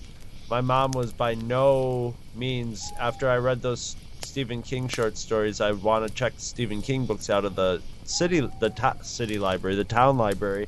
my 0.49 0.59
mom 0.59 0.91
was 0.91 1.13
by 1.13 1.33
no 1.35 2.13
means 2.35 2.91
after 2.99 3.29
i 3.29 3.37
read 3.37 3.61
those 3.61 3.95
stephen 4.21 4.61
king 4.61 4.89
short 4.89 5.17
stories 5.17 5.61
i 5.61 5.71
want 5.71 6.05
to 6.05 6.13
check 6.13 6.33
stephen 6.37 6.81
king 6.81 7.05
books 7.05 7.29
out 7.29 7.45
of 7.45 7.55
the 7.55 7.81
city 8.03 8.41
the 8.59 8.95
city 9.01 9.39
library 9.39 9.75
the 9.75 9.83
town 9.85 10.17
library 10.17 10.67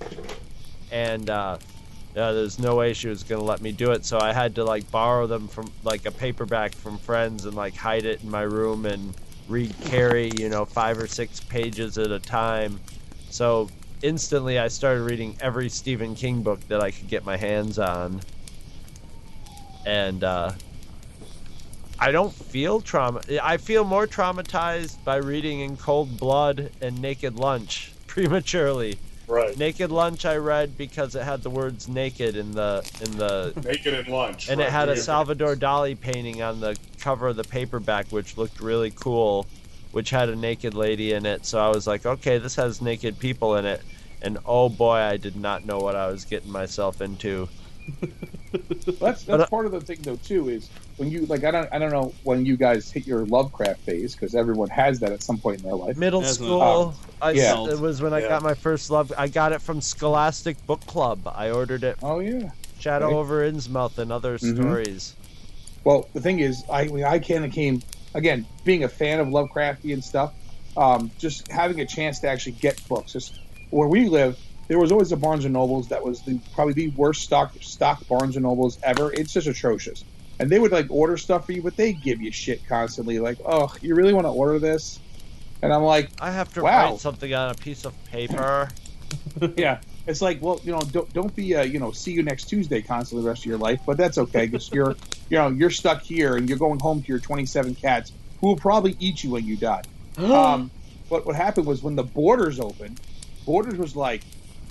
and 0.92 1.30
uh 1.30 1.58
there's 2.14 2.60
no 2.60 2.76
way 2.76 2.94
she 2.94 3.08
was 3.08 3.24
gonna 3.24 3.44
let 3.44 3.62
me 3.62 3.72
do 3.72 3.92
it, 3.92 4.06
so 4.06 4.20
I 4.20 4.34
had 4.34 4.56
to 4.56 4.64
like 4.64 4.90
borrow 4.92 5.26
them 5.28 5.48
from 5.48 5.72
like 5.84 6.06
a 6.06 6.12
paperback 6.12 6.76
from 6.76 6.98
friends 7.00 7.46
and 7.46 7.56
like 7.56 7.76
hide 7.76 8.06
it 8.06 8.24
in 8.24 8.30
my 8.30 8.44
room 8.44 8.86
and 8.86 9.16
read 9.48 9.74
carry 9.82 10.32
you 10.38 10.50
know, 10.50 10.66
five 10.66 11.00
or 11.00 11.08
six 11.08 11.40
pages 11.40 11.98
at 11.98 12.12
a 12.12 12.20
time. 12.20 12.80
So 13.30 13.70
instantly, 14.04 14.60
I 14.60 14.68
started 14.68 15.04
reading 15.04 15.36
every 15.42 15.70
Stephen 15.70 16.14
King 16.14 16.44
book 16.44 16.60
that 16.68 16.82
I 16.82 16.92
could 16.92 17.08
get 17.08 17.26
my 17.26 17.38
hands 17.38 17.80
on, 17.80 18.22
and 19.86 20.24
uh, 20.24 20.52
I 21.98 22.12
don't 22.12 22.34
feel 22.34 22.82
trauma. 22.82 23.22
I 23.42 23.58
feel 23.58 23.84
more 23.84 24.06
traumatized 24.06 25.04
by 25.04 25.16
reading 25.16 25.62
In 25.62 25.78
Cold 25.78 26.20
Blood 26.20 26.70
and 26.82 27.02
Naked 27.02 27.36
Lunch 27.36 27.92
prematurely. 28.08 29.00
Right. 29.26 29.58
Naked 29.58 29.90
Lunch 29.90 30.26
I 30.26 30.36
read 30.36 30.78
because 30.78 31.16
it 31.16 31.24
had 31.24 31.44
the 31.44 31.50
words 31.50 31.88
naked 31.88 32.36
in 32.36 32.52
the 32.52 32.88
in 33.02 33.18
the 33.18 33.54
Naked 33.64 33.94
at 33.94 34.10
lunch. 34.10 34.50
and 34.50 34.60
right. 34.60 34.68
it 34.68 34.72
had 34.72 34.90
a 34.90 34.98
Salvador 34.98 35.56
Dali 35.56 35.98
painting 36.00 36.42
on 36.42 36.60
the 36.60 36.78
cover 37.00 37.30
of 37.30 37.38
the 37.38 37.44
paperback 37.46 38.08
which 38.08 38.38
looked 38.38 38.60
really 38.60 38.92
cool, 38.92 39.48
which 39.94 40.10
had 40.10 40.28
a 40.28 40.36
naked 40.36 40.74
lady 40.74 41.14
in 41.14 41.26
it. 41.26 41.46
So 41.46 41.60
I 41.60 41.70
was 41.70 41.88
like, 41.88 42.06
okay, 42.06 42.38
this 42.40 42.56
has 42.58 42.82
naked 42.82 43.18
people 43.20 43.56
in 43.56 43.66
it. 43.66 43.82
And 44.22 44.38
oh 44.46 44.68
boy, 44.70 44.96
I 44.98 45.18
did 45.18 45.36
not 45.36 45.66
know 45.66 45.80
what 45.80 45.96
I 45.96 46.08
was 46.08 46.26
getting 46.26 46.52
myself 46.52 47.00
into. 47.02 47.48
That's 48.52 48.86
But, 48.86 49.00
that's 49.00 49.28
uh, 49.30 49.48
part 49.48 49.66
of 49.66 49.72
the 49.72 49.82
thing 49.82 49.98
though 50.04 50.16
too 50.18 50.48
is 50.48 50.70
when 50.98 51.10
you 51.10 51.26
like 51.26 51.44
I 51.44 51.50
don't 51.52 51.68
I 51.74 51.80
don't 51.80 51.92
know 51.92 52.14
when 52.24 52.46
you 52.46 52.56
guys 52.56 52.92
hit 52.92 53.08
your 53.08 53.26
Lovecraft 53.26 53.80
phase 53.82 54.14
because 54.16 54.36
everyone 54.36 54.70
has 54.70 55.00
that 55.00 55.12
at 55.12 55.24
some 55.24 55.38
point 55.40 55.58
in 55.62 55.66
their 55.66 55.76
life. 55.76 55.98
Middle 55.98 56.22
That's 56.22 56.40
not- 56.40 56.46
school, 56.46 56.96
I, 57.22 57.32
yeah. 57.32 57.66
it 57.68 57.80
was 57.80 58.02
when 58.02 58.14
I 58.14 58.20
Yeah. 58.22 58.30
got 58.30 58.44
my 58.44 58.54
first 58.54 58.92
love. 58.92 59.12
I 59.18 59.28
got 59.28 59.54
it 59.54 59.62
from 59.62 59.82
Scholastic 59.82 60.64
Book 60.68 60.86
Club. 60.86 61.20
I 61.36 61.50
ordered 61.50 61.84
it 61.84 61.98
Oh 62.04 62.20
yeah. 62.20 62.52
Shadow 62.80 63.08
Okay. 63.08 63.16
over 63.16 63.42
Innsmouth 63.52 63.98
and 63.98 64.12
other 64.12 64.38
Mhm. 64.38 64.56
stories. 64.56 65.16
Well, 65.84 66.08
the 66.14 66.22
thing 66.22 66.40
is, 66.40 66.64
I 66.70 66.82
I 67.06 67.20
kind 67.20 67.44
of 67.44 67.52
came 67.52 67.82
again 68.14 68.46
being 68.64 68.84
a 68.84 68.90
fan 68.90 69.20
of 69.20 69.28
Lovecraftian 69.28 70.04
stuff. 70.04 70.34
Um, 70.76 71.12
just 71.20 71.52
having 71.52 71.80
a 71.82 71.86
chance 71.86 72.20
to 72.22 72.28
actually 72.28 72.54
get 72.54 72.86
books. 72.88 73.14
Just 73.14 73.40
where 73.70 73.88
we 73.88 74.10
live, 74.10 74.40
there 74.68 74.80
was 74.80 74.92
always 74.92 75.12
a 75.12 75.18
Barnes 75.18 75.46
and 75.46 75.54
Nobles 75.54 75.90
that 75.90 76.04
was 76.04 76.22
the 76.22 76.40
probably 76.56 76.74
the 76.74 76.88
worst 76.90 77.22
stock 77.22 77.54
stock 77.62 78.08
Barnes 78.08 78.36
and 78.36 78.44
Nobles 78.44 78.80
ever. 78.84 79.14
It's 79.14 79.34
just 79.34 79.48
atrocious. 79.48 80.04
And 80.40 80.50
they 80.50 80.58
would 80.58 80.72
like 80.72 80.88
order 80.90 81.16
stuff 81.18 81.46
for 81.46 81.52
you, 81.52 81.62
but 81.62 81.76
they 81.78 81.94
give 81.94 82.22
you 82.22 82.32
shit 82.32 82.68
constantly. 82.68 83.20
Like, 83.20 83.38
oh, 83.46 83.74
you 83.82 83.94
really 83.94 84.14
want 84.14 84.26
to 84.26 84.32
order 84.32 84.58
this? 84.58 85.00
And 85.62 85.72
I'm 85.72 85.84
like, 85.84 86.10
I 86.20 86.32
have 86.32 86.52
to 86.56 86.64
Wow. 86.64 86.92
write 86.92 87.00
something 87.00 87.32
on 87.34 87.52
a 87.52 87.54
piece 87.56 87.86
of 87.86 87.94
paper. 88.06 88.70
yeah. 89.58 89.80
It's 90.06 90.22
like, 90.22 90.42
well, 90.42 90.60
you 90.64 90.72
know, 90.72 90.82
don't, 90.82 91.12
don't 91.14 91.36
be, 91.36 91.56
uh, 91.56 91.64
you 91.64 91.80
know, 91.80 91.92
see 91.92 92.12
you 92.12 92.24
next 92.24 92.46
Tuesday 92.46 92.82
constantly 92.82 93.24
the 93.24 93.30
rest 93.30 93.44
of 93.44 93.46
your 93.46 93.58
life, 93.58 93.80
but 93.86 93.98
that's 93.98 94.18
okay 94.18 94.48
because 94.48 94.70
you're, 94.72 94.96
you 95.30 95.38
know, 95.38 95.48
you're 95.48 95.70
stuck 95.70 96.02
here 96.02 96.36
and 96.36 96.50
you're 96.50 96.58
going 96.58 96.80
home 96.80 97.02
to 97.02 97.08
your 97.08 97.20
27 97.20 97.76
cats 97.76 98.12
who 98.42 98.48
will 98.48 98.58
probably 98.58 98.98
eat 99.00 99.24
you 99.24 99.32
when 99.32 99.46
you 99.46 99.56
die. 99.56 99.84
um, 100.18 100.70
but 101.10 101.26
what 101.26 101.36
happened 101.36 101.68
was 101.68 101.82
when 101.82 101.96
the 101.96 102.04
borders 102.04 102.60
opened, 102.60 103.00
Borders 103.46 103.78
was 103.78 103.96
like, 103.96 104.24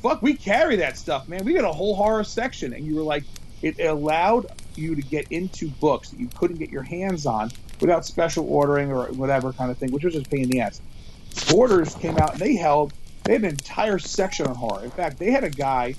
fuck, 0.02 0.22
we 0.22 0.34
carry 0.34 0.76
that 0.76 0.96
stuff, 0.96 1.28
man. 1.28 1.44
We 1.44 1.54
got 1.54 1.64
a 1.64 1.72
whole 1.72 1.94
horror 1.94 2.24
section. 2.24 2.72
And 2.72 2.84
you 2.86 2.96
were 2.96 3.02
like, 3.02 3.24
it 3.60 3.78
allowed 3.80 4.46
you 4.74 4.94
to 4.94 5.02
get 5.02 5.30
into 5.30 5.68
books 5.68 6.10
that 6.10 6.18
you 6.18 6.28
couldn't 6.34 6.56
get 6.56 6.70
your 6.70 6.82
hands 6.82 7.26
on 7.26 7.50
without 7.80 8.04
special 8.04 8.48
ordering 8.48 8.90
or 8.90 9.06
whatever 9.12 9.52
kind 9.52 9.70
of 9.70 9.78
thing, 9.78 9.92
which 9.92 10.04
was 10.04 10.14
just 10.14 10.26
a 10.26 10.30
pain 10.30 10.44
in 10.44 10.50
the 10.50 10.60
ass. 10.60 10.80
Borders 11.50 11.94
came 11.94 12.16
out 12.18 12.32
and 12.32 12.40
they 12.40 12.56
held 12.56 12.92
they 13.24 13.32
had 13.32 13.42
an 13.42 13.50
entire 13.50 13.98
section 13.98 14.46
on 14.46 14.54
horror. 14.54 14.84
In 14.84 14.90
fact, 14.90 15.18
they 15.18 15.30
had 15.30 15.44
a 15.44 15.50
guy 15.50 15.94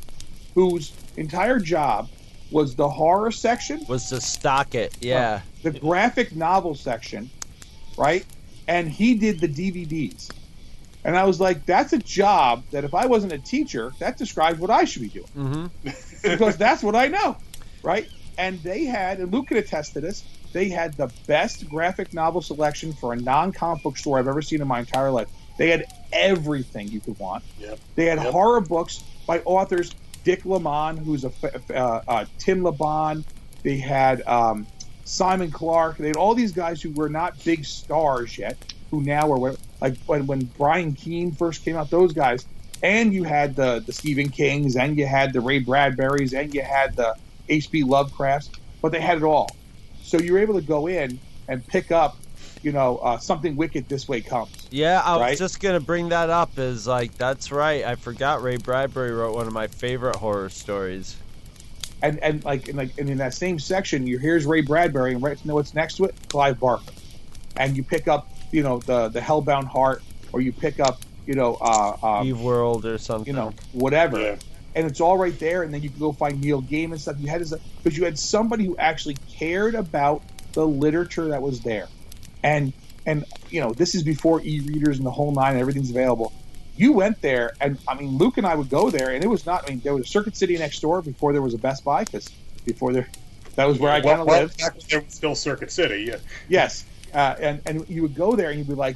whose 0.55 0.93
entire 1.17 1.59
job 1.59 2.09
was 2.51 2.75
the 2.75 2.87
horror 2.87 3.31
section, 3.31 3.83
Was 3.87 4.09
to 4.09 4.21
stock 4.21 4.75
it, 4.75 4.95
yeah. 5.01 5.41
the 5.63 5.71
graphic 5.71 6.35
novel 6.35 6.75
section, 6.75 7.29
right? 7.97 8.25
And 8.67 8.87
he 8.87 9.15
did 9.15 9.39
the 9.39 9.47
DVDs. 9.47 10.29
And 11.03 11.17
I 11.17 11.25
was 11.25 11.39
like, 11.39 11.65
that's 11.65 11.91
a 11.91 11.97
job 11.97 12.63
that 12.71 12.83
if 12.85 12.93
I 12.93 13.07
wasn't 13.07 13.33
a 13.33 13.37
teacher, 13.37 13.91
that 13.99 14.17
describes 14.17 14.59
what 14.59 14.69
I 14.69 14.85
should 14.85 15.01
be 15.01 15.09
doing 15.09 15.27
hmm 15.27 15.65
because 16.23 16.55
that's 16.55 16.81
what 16.81 16.95
I 16.95 17.07
know, 17.07 17.35
right? 17.81 18.07
And 18.37 18.61
they 18.63 18.85
had, 18.85 19.19
and 19.19 19.31
Luke 19.31 19.47
could 19.47 19.57
attest 19.57 19.93
to 19.93 20.01
this, 20.01 20.23
they 20.53 20.69
had 20.69 20.93
the 20.93 21.11
best 21.27 21.67
graphic 21.69 22.13
novel 22.13 22.41
selection 22.41 22.93
for 22.93 23.11
a 23.13 23.15
non-comic 23.15 23.83
book 23.83 23.97
store 23.97 24.19
I've 24.19 24.27
ever 24.27 24.41
seen 24.41 24.61
in 24.61 24.67
my 24.67 24.79
entire 24.79 25.11
life. 25.11 25.27
They 25.57 25.69
had 25.69 25.85
everything 26.11 26.87
you 26.89 26.99
could 26.99 27.17
want. 27.19 27.43
Yep. 27.59 27.79
They 27.95 28.05
had 28.05 28.19
Yep. 28.19 28.31
horror 28.31 28.61
books 28.61 29.03
by 29.27 29.39
authors 29.45 29.91
Dick 30.23 30.45
Laymon, 30.45 30.97
who's 30.97 31.25
a 31.25 31.31
uh, 31.73 32.01
uh, 32.07 32.25
Tim 32.39 32.63
Lebbon. 32.63 33.25
They 33.61 33.77
had 33.77 34.21
um, 34.27 34.65
Simon 35.05 35.51
Clark. 35.51 35.97
They 35.97 36.07
had 36.07 36.15
all 36.17 36.33
these 36.33 36.51
guys 36.53 36.81
who 36.81 36.91
were 36.91 37.09
not 37.09 37.43
big 37.43 37.65
stars 37.65 38.37
yet, 38.37 38.57
who 38.91 39.01
now 39.01 39.31
are 39.31 39.55
like 39.81 39.97
when, 40.05 40.25
when 40.27 40.45
Brian 40.57 40.93
Keene 40.93 41.31
first 41.33 41.63
came 41.65 41.75
out. 41.75 41.89
Those 41.89 42.13
guys, 42.13 42.45
and 42.81 43.13
you 43.13 43.23
had 43.23 43.55
the 43.55 43.83
the 43.85 43.91
Stephen 43.91 44.29
Kings, 44.29 44.75
and 44.77 44.97
you 44.97 45.05
had 45.05 45.33
the 45.33 45.41
Ray 45.41 45.61
Bradburys, 45.61 46.37
and 46.37 46.53
you 46.53 46.61
had 46.61 46.95
the 46.95 47.15
H.P. 47.49 47.83
Lovecrafts, 47.83 48.49
but 48.81 48.91
they 48.93 49.01
had 49.01 49.17
it 49.17 49.23
all. 49.23 49.49
So 50.01 50.17
you 50.19 50.33
were 50.33 50.39
able 50.39 50.53
to 50.55 50.61
go 50.65 50.87
in 50.87 51.19
and 51.49 51.65
pick 51.67 51.91
up, 51.91 52.15
you 52.63 52.71
know, 52.71 52.97
uh, 52.97 53.17
something 53.19 53.55
wicked 53.55 53.87
this 53.89 54.07
way 54.07 54.21
comes. 54.21 54.67
Yeah, 54.71 55.01
I 55.03 55.13
was 55.17 55.21
Right? 55.21 55.37
just 55.37 55.59
gonna 55.59 55.79
bring 55.79 56.09
that 56.09 56.29
up. 56.29 56.57
Is 56.57 56.87
like 56.87 57.15
that's 57.17 57.51
right. 57.51 57.83
I 57.85 57.95
forgot 57.95 58.41
Ray 58.41 58.57
Bradbury 58.57 59.11
wrote 59.11 59.35
one 59.35 59.45
of 59.47 59.53
my 59.53 59.67
favorite 59.67 60.15
horror 60.15 60.49
stories. 60.49 61.17
and 62.01 62.19
and 62.19 62.43
like 62.43 62.67
and 62.69 62.77
like 62.77 62.97
and 62.97 63.09
in 63.09 63.17
that 63.19 63.33
same 63.33 63.59
section, 63.59 64.07
you 64.07 64.17
here's 64.17 64.45
Ray 64.45 64.61
Bradbury, 64.61 65.13
and 65.13 65.21
right 65.21 65.37
to 65.37 65.47
know 65.47 65.55
what's 65.55 65.73
next 65.73 65.97
to 65.97 66.05
it, 66.05 66.15
Clive 66.29 66.59
Barker, 66.59 66.91
and 67.57 67.77
you 67.77 67.83
pick 67.83 68.07
up 68.07 68.29
you 68.51 68.63
know 68.63 68.79
the 68.79 69.09
the 69.09 69.19
Hellbound 69.19 69.65
Heart, 69.65 70.01
or 70.31 70.41
you 70.41 70.51
pick 70.51 70.79
up 70.79 70.99
you 71.25 71.33
know 71.35 71.55
uh, 71.61 71.97
uh 72.01 72.23
Weaveworld 72.23 72.85
or 72.85 72.97
something. 72.97 73.27
you 73.27 73.33
know 73.39 73.53
whatever, 73.73 74.19
Yeah. 74.19 74.35
and 74.75 74.85
it's 74.87 74.99
all 75.01 75.17
right 75.17 75.37
there, 75.39 75.63
and 75.63 75.73
then 75.73 75.81
you 75.81 75.89
can 75.89 75.99
go 75.99 76.11
find 76.11 76.41
Neil 76.41 76.61
Gaiman 76.61 76.99
stuff. 76.99 77.15
You 77.19 77.27
had 77.27 77.41
this 77.41 77.53
because 77.83 77.97
you 77.97 78.03
had 78.05 78.17
somebody 78.19 78.65
who 78.65 78.75
actually 78.77 79.15
cared 79.31 79.75
about 79.75 80.21
the 80.53 80.67
literature 80.67 81.29
that 81.29 81.41
was 81.41 81.61
there, 81.61 81.87
and 82.43 82.73
and 83.05 83.25
you 83.49 83.61
know 83.61 83.71
this 83.73 83.95
is 83.95 84.03
before 84.03 84.41
e-readers 84.43 84.97
and 84.97 85.05
the 85.05 85.11
whole 85.11 85.31
nine, 85.31 85.53
and 85.53 85.61
everything's 85.61 85.89
available. 85.89 86.33
You 86.75 86.91
went 86.93 87.21
there, 87.21 87.53
and 87.61 87.77
I 87.87 87.95
mean 87.95 88.17
Luke 88.17 88.37
and 88.37 88.47
I 88.47 88.55
would 88.55 88.69
go 88.69 88.89
there, 88.89 89.11
and 89.11 89.23
it 89.23 89.27
was 89.27 89.45
not. 89.45 89.65
I 89.65 89.71
mean 89.71 89.81
there 89.83 89.93
was 89.93 90.05
a 90.05 90.09
Circuit 90.09 90.35
City 90.35 90.57
next 90.57 90.79
door 90.79 91.01
before 91.01 91.31
there 91.33 91.41
was 91.41 91.53
a 91.53 91.57
Best 91.57 91.83
Buy 91.83 92.03
because 92.03 92.29
before 92.65 92.93
there, 92.93 93.07
that 93.55 93.65
was 93.65 93.79
where 93.79 93.91
I 93.91 94.01
kind 94.01 94.21
of 94.21 94.27
well, 94.27 94.41
lived. 94.41 94.61
there 94.89 95.01
was 95.01 95.13
still 95.13 95.35
Circuit 95.35 95.71
City. 95.71 96.03
Yeah. 96.03 96.17
Yes, 96.49 96.85
uh, 97.13 97.35
and 97.39 97.61
and 97.65 97.89
you 97.89 98.01
would 98.01 98.15
go 98.15 98.35
there 98.35 98.49
and 98.49 98.57
you'd 98.57 98.67
be 98.67 98.73
like, 98.73 98.95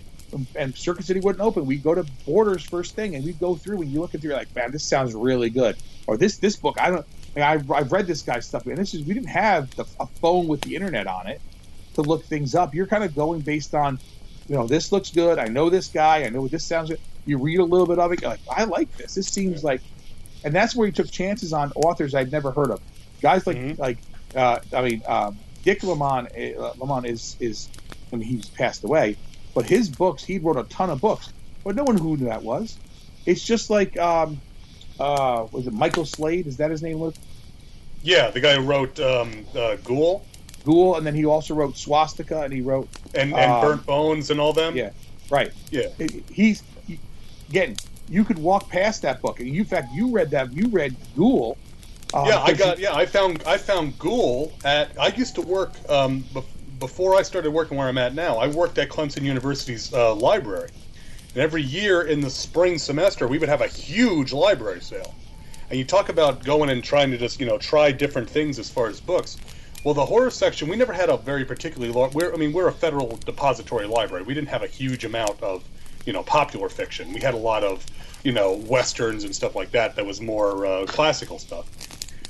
and 0.56 0.76
Circuit 0.76 1.06
City 1.06 1.20
wouldn't 1.20 1.44
open. 1.44 1.66
We'd 1.66 1.84
go 1.84 1.94
to 1.94 2.06
Borders 2.26 2.64
first 2.64 2.96
thing, 2.96 3.16
and 3.16 3.24
we'd 3.24 3.40
go 3.40 3.56
through 3.56 3.82
and 3.82 3.92
you 3.92 4.02
look 4.02 4.16
at 4.16 4.22
through, 4.22 4.32
you're 4.32 4.40
like, 4.40 4.54
man, 4.56 4.72
this 4.72 4.84
sounds 4.84 5.14
really 5.14 5.50
good. 5.50 5.78
Or 6.08 6.18
this 6.18 6.38
this 6.38 6.56
book, 6.56 6.78
I 6.80 6.90
don't. 6.90 7.06
Like, 7.36 7.44
I've, 7.44 7.72
I've 7.72 7.92
read 7.92 8.08
this 8.08 8.24
guy's 8.24 8.48
stuff, 8.48 8.66
and 8.66 8.78
this 8.78 8.96
is 8.96 9.04
we 9.04 9.14
didn't 9.14 9.30
have 9.30 9.70
the, 9.76 9.86
a 10.00 10.08
phone 10.08 10.48
with 10.48 10.62
the 10.62 10.76
internet 10.76 11.06
on 11.06 11.28
it 11.28 11.40
to 11.98 12.02
look 12.04 12.24
things 12.26 12.56
up. 12.56 12.74
You're 12.74 12.88
kind 12.88 13.04
of 13.04 13.14
going 13.16 13.42
based 13.42 13.76
on, 13.76 14.00
you 14.48 14.56
know, 14.56 14.66
this 14.66 14.92
looks 14.92 15.12
good. 15.12 15.38
I 15.38 15.48
know 15.48 15.70
this 15.70 15.88
guy. 15.88 16.24
I 16.24 16.30
know 16.30 16.48
this 16.48 16.64
sounds 16.64 16.90
good. 16.90 17.00
you 17.26 17.38
read 17.38 17.60
a 17.60 17.64
little 17.66 17.86
bit 17.86 18.00
of 18.00 18.12
it, 18.14 18.22
you're 18.22 18.30
like, 18.32 18.40
I 18.50 18.64
like 18.64 18.96
this. 18.98 19.16
This 19.16 19.28
seems 19.28 19.62
like, 19.64 19.82
and 20.46 20.54
that's 20.56 20.74
where 20.76 20.86
he 20.88 20.94
took 20.94 21.12
chances 21.12 21.52
on 21.52 21.74
authors 21.76 22.16
I'd 22.16 22.32
never 22.32 22.52
heard 22.52 22.72
of. 22.72 22.80
Guys 23.22 23.46
like 23.46 23.58
Mhm. 23.58 23.78
like 23.78 23.98
uh, 24.36 24.60
I 24.74 24.82
mean 24.84 25.02
um, 25.08 25.38
Dick 25.64 25.82
Laymon. 25.84 26.28
Uh, 26.28 26.72
Laymon 26.78 27.06
is 27.06 27.36
is 27.42 27.68
I 28.14 28.16
mean 28.16 28.28
he's 28.28 28.48
passed 28.48 28.84
away, 28.86 29.18
but 29.56 29.66
his 29.66 29.90
books 29.90 30.24
he 30.24 30.38
wrote 30.38 30.56
a 30.58 30.64
ton 30.70 30.90
of 30.90 31.02
books, 31.02 31.34
but 31.66 31.76
no 31.76 31.84
one 31.84 31.98
who 31.98 32.16
knew 32.16 32.26
that 32.28 32.44
was. 32.44 32.78
It's 33.26 33.44
just 33.44 33.70
like 33.70 33.98
um, 33.98 34.40
uh, 35.00 35.48
was 35.52 35.68
it 35.68 35.74
Michael 35.74 36.06
Slade? 36.06 36.48
Is 36.48 36.58
that 36.58 36.72
his 36.72 36.82
name? 36.82 37.00
Luke? 37.00 37.16
Yeah, 38.04 38.30
the 38.30 38.40
guy 38.40 38.56
who 38.56 38.62
wrote 38.62 39.00
um, 39.02 39.46
uh, 39.54 39.76
Ghoul 39.84 40.24
Ghoul, 40.68 40.96
and 40.98 41.08
then 41.08 41.16
he 41.16 41.26
also 41.26 41.56
wrote 41.56 41.78
Swastika, 41.78 42.42
and 42.42 42.52
he 42.54 42.60
wrote 42.62 42.90
and, 43.16 43.34
and 43.34 43.52
Um, 43.52 43.62
Burnt 43.62 43.86
Bones 43.86 44.30
and 44.32 44.40
all 44.40 44.52
them. 44.52 44.76
yeah, 44.76 44.90
right. 45.30 45.52
Yeah. 45.72 45.88
He's 46.30 46.62
he, 46.86 47.00
again. 47.50 47.76
You 48.10 48.24
could 48.24 48.40
walk 48.40 48.70
past 48.70 49.02
that 49.02 49.22
book, 49.22 49.40
and 49.42 49.50
you, 49.50 49.60
in 49.62 49.66
fact, 49.66 49.94
you 49.94 50.10
read 50.12 50.30
that. 50.32 50.54
You 50.54 50.68
read 50.70 50.96
Ghoul. 51.18 51.58
uh, 52.14 52.24
yeah, 52.28 52.40
I 52.42 52.54
got. 52.54 52.80
Yeah, 52.80 52.94
I 52.96 53.06
found. 53.06 53.44
I 53.46 53.58
found 53.58 53.98
Ghoul 54.00 54.52
at. 54.64 54.92
I 55.00 55.08
used 55.08 55.36
to 55.36 55.42
work 55.42 55.72
um, 55.90 56.24
bef- 56.34 56.46
before 56.80 57.16
I 57.16 57.22
started 57.22 57.52
working 57.52 57.78
where 57.78 57.88
I'm 57.88 57.98
at 57.98 58.14
now. 58.16 58.38
I 58.38 58.48
worked 58.48 58.78
at 58.78 58.88
Clemson 58.90 59.24
University's 59.24 59.94
uh, 59.94 60.16
library, 60.16 60.70
and 61.34 61.44
every 61.44 61.64
year 61.64 62.04
in 62.04 62.22
the 62.22 62.30
spring 62.30 62.78
semester, 62.78 63.28
we 63.28 63.38
would 63.40 63.50
have 63.50 63.62
a 63.62 63.68
huge 63.68 64.32
library 64.32 64.80
sale. 64.82 65.14
And 65.70 65.78
you 65.78 65.84
talk 65.84 66.08
about 66.08 66.46
going 66.46 66.70
and 66.70 66.82
trying 66.82 67.12
to 67.12 67.18
just 67.18 67.42
you 67.42 67.46
know 67.46 67.58
try 67.58 67.92
different 67.92 68.30
things 68.30 68.58
as 68.58 68.70
far 68.70 68.88
as 68.88 69.02
books. 69.02 69.36
Well, 69.84 69.94
the 69.94 70.06
horror 70.06 70.30
section, 70.32 70.68
we 70.68 70.76
never 70.76 70.92
had 70.94 71.10
a 71.10 71.18
very 71.18 71.46
particularly 71.46 71.94
large. 71.94 72.14
We're, 72.14 72.34
I 72.34 72.38
mean, 72.38 72.52
we're 72.52 72.68
a 72.68 72.74
federal 72.74 73.18
depository 73.18 73.86
library. 73.86 74.24
We 74.24 74.34
didn't 74.34 74.50
have 74.50 74.64
a 74.64 74.68
huge 74.68 75.06
amount 75.06 75.42
of, 75.42 75.64
you 76.06 76.14
know, 76.14 76.24
popular 76.24 76.68
fiction. 76.68 77.14
We 77.14 77.22
had 77.22 77.34
a 77.34 77.38
lot 77.38 77.64
of, 77.64 77.86
you 78.24 78.32
know, 78.32 78.54
westerns 78.54 79.24
and 79.24 79.34
stuff 79.36 79.56
like 79.56 79.72
that. 79.72 79.96
That 79.96 80.06
was 80.06 80.20
more 80.20 80.66
uh, 80.66 80.86
classical 80.88 81.40
stuff. 81.40 81.68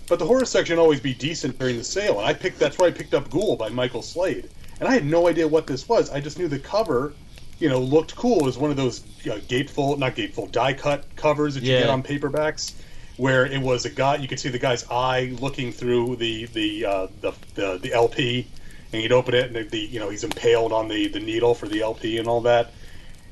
But 0.08 0.20
the 0.20 0.26
horror 0.26 0.46
section 0.46 0.78
always 0.78 1.00
be 1.00 1.14
decent 1.14 1.58
during 1.60 1.78
the 1.78 1.84
sale, 1.84 2.20
and 2.20 2.28
I 2.28 2.34
picked. 2.34 2.60
That's 2.60 2.78
where 2.78 2.88
I 2.88 2.94
picked 2.94 3.14
up 3.14 3.30
Ghoul 3.30 3.56
by 3.58 3.70
Michael 3.70 4.02
Slade, 4.02 4.50
and 4.80 4.88
I 4.88 4.94
had 4.94 5.06
no 5.06 5.28
idea 5.28 5.48
what 5.48 5.68
this 5.68 5.90
was. 5.90 6.10
I 6.12 6.22
just 6.22 6.40
knew 6.40 6.48
the 6.48 6.60
cover, 6.60 7.14
you 7.60 7.68
know, 7.68 7.80
looked 7.80 8.16
cool. 8.16 8.40
It 8.40 8.46
was 8.46 8.58
one 8.58 8.72
of 8.72 8.78
those 8.78 9.02
uh, 9.26 9.40
gatefold, 9.50 9.98
not 9.98 10.16
gatefold, 10.16 10.52
die 10.54 10.74
cut 10.74 11.04
covers 11.18 11.56
that 11.56 11.64
you 11.64 11.74
Yeah. 11.74 11.80
get 11.82 11.90
on 11.90 12.04
paperbacks, 12.04 12.74
where 13.18 13.46
it 13.46 13.62
was 13.62 13.86
a 13.86 13.90
guy. 13.90 14.16
You 14.16 14.28
could 14.28 14.40
see 14.40 14.50
the 14.50 14.60
guy's 14.60 14.86
eye 14.90 15.36
looking 15.40 15.72
through 15.72 16.16
the 16.18 16.46
the 16.46 16.86
uh, 16.86 17.08
the, 17.22 17.34
the 17.56 17.80
the 17.80 17.94
LP, 17.94 18.48
and 18.94 19.02
you'd 19.02 19.12
open 19.12 19.34
it, 19.34 19.48
and 19.48 19.56
the, 19.56 19.64
the 19.64 19.80
you 19.80 20.00
know 20.00 20.10
he's 20.10 20.24
impaled 20.24 20.72
on 20.72 20.88
the 20.88 21.08
the 21.08 21.20
needle 21.20 21.54
for 21.54 21.68
the 21.68 21.82
LP 21.82 22.18
and 22.18 22.28
all 22.28 22.42
that. 22.42 22.72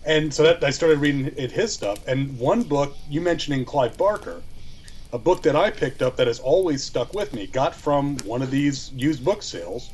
And 0.05 0.31
so 0.31 0.43
that 0.43 0.63
I 0.63 0.69
started 0.69 0.99
reading 0.99 1.33
it, 1.35 1.51
his 1.51 1.73
stuff. 1.73 2.07
And 2.07 2.37
one 2.37 2.63
book 2.63 2.95
you 3.09 3.21
mentioning 3.21 3.65
Clive 3.65 3.97
Barker, 3.97 4.43
a 5.11 5.17
book 5.17 5.41
that 5.43 5.55
I 5.55 5.71
picked 5.71 6.03
up 6.03 6.15
that 6.17 6.27
has 6.27 6.39
always 6.39 6.83
stuck 6.83 7.13
with 7.15 7.33
me, 7.33 7.47
got 7.47 7.73
from 7.73 8.17
one 8.19 8.43
of 8.43 8.51
these 8.51 8.91
used 8.93 9.25
book 9.25 9.41
sales, 9.41 9.89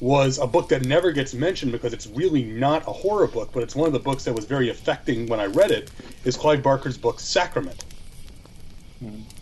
was 0.00 0.38
a 0.38 0.46
book 0.48 0.68
that 0.68 0.84
never 0.84 1.12
gets 1.12 1.32
mentioned 1.32 1.70
because 1.70 1.92
it's 1.92 2.08
really 2.08 2.42
not 2.42 2.82
a 2.88 2.92
horror 2.92 3.28
book, 3.28 3.50
but 3.52 3.62
it's 3.62 3.76
one 3.76 3.86
of 3.86 3.92
the 3.92 4.00
books 4.00 4.24
that 4.24 4.34
was 4.34 4.46
very 4.46 4.68
affecting 4.68 5.28
when 5.28 5.38
I 5.38 5.46
read 5.46 5.70
it. 5.70 5.92
Is 6.24 6.36
Clive 6.36 6.60
Barker's 6.60 6.98
book 6.98 7.20
Sacrament. 7.20 7.84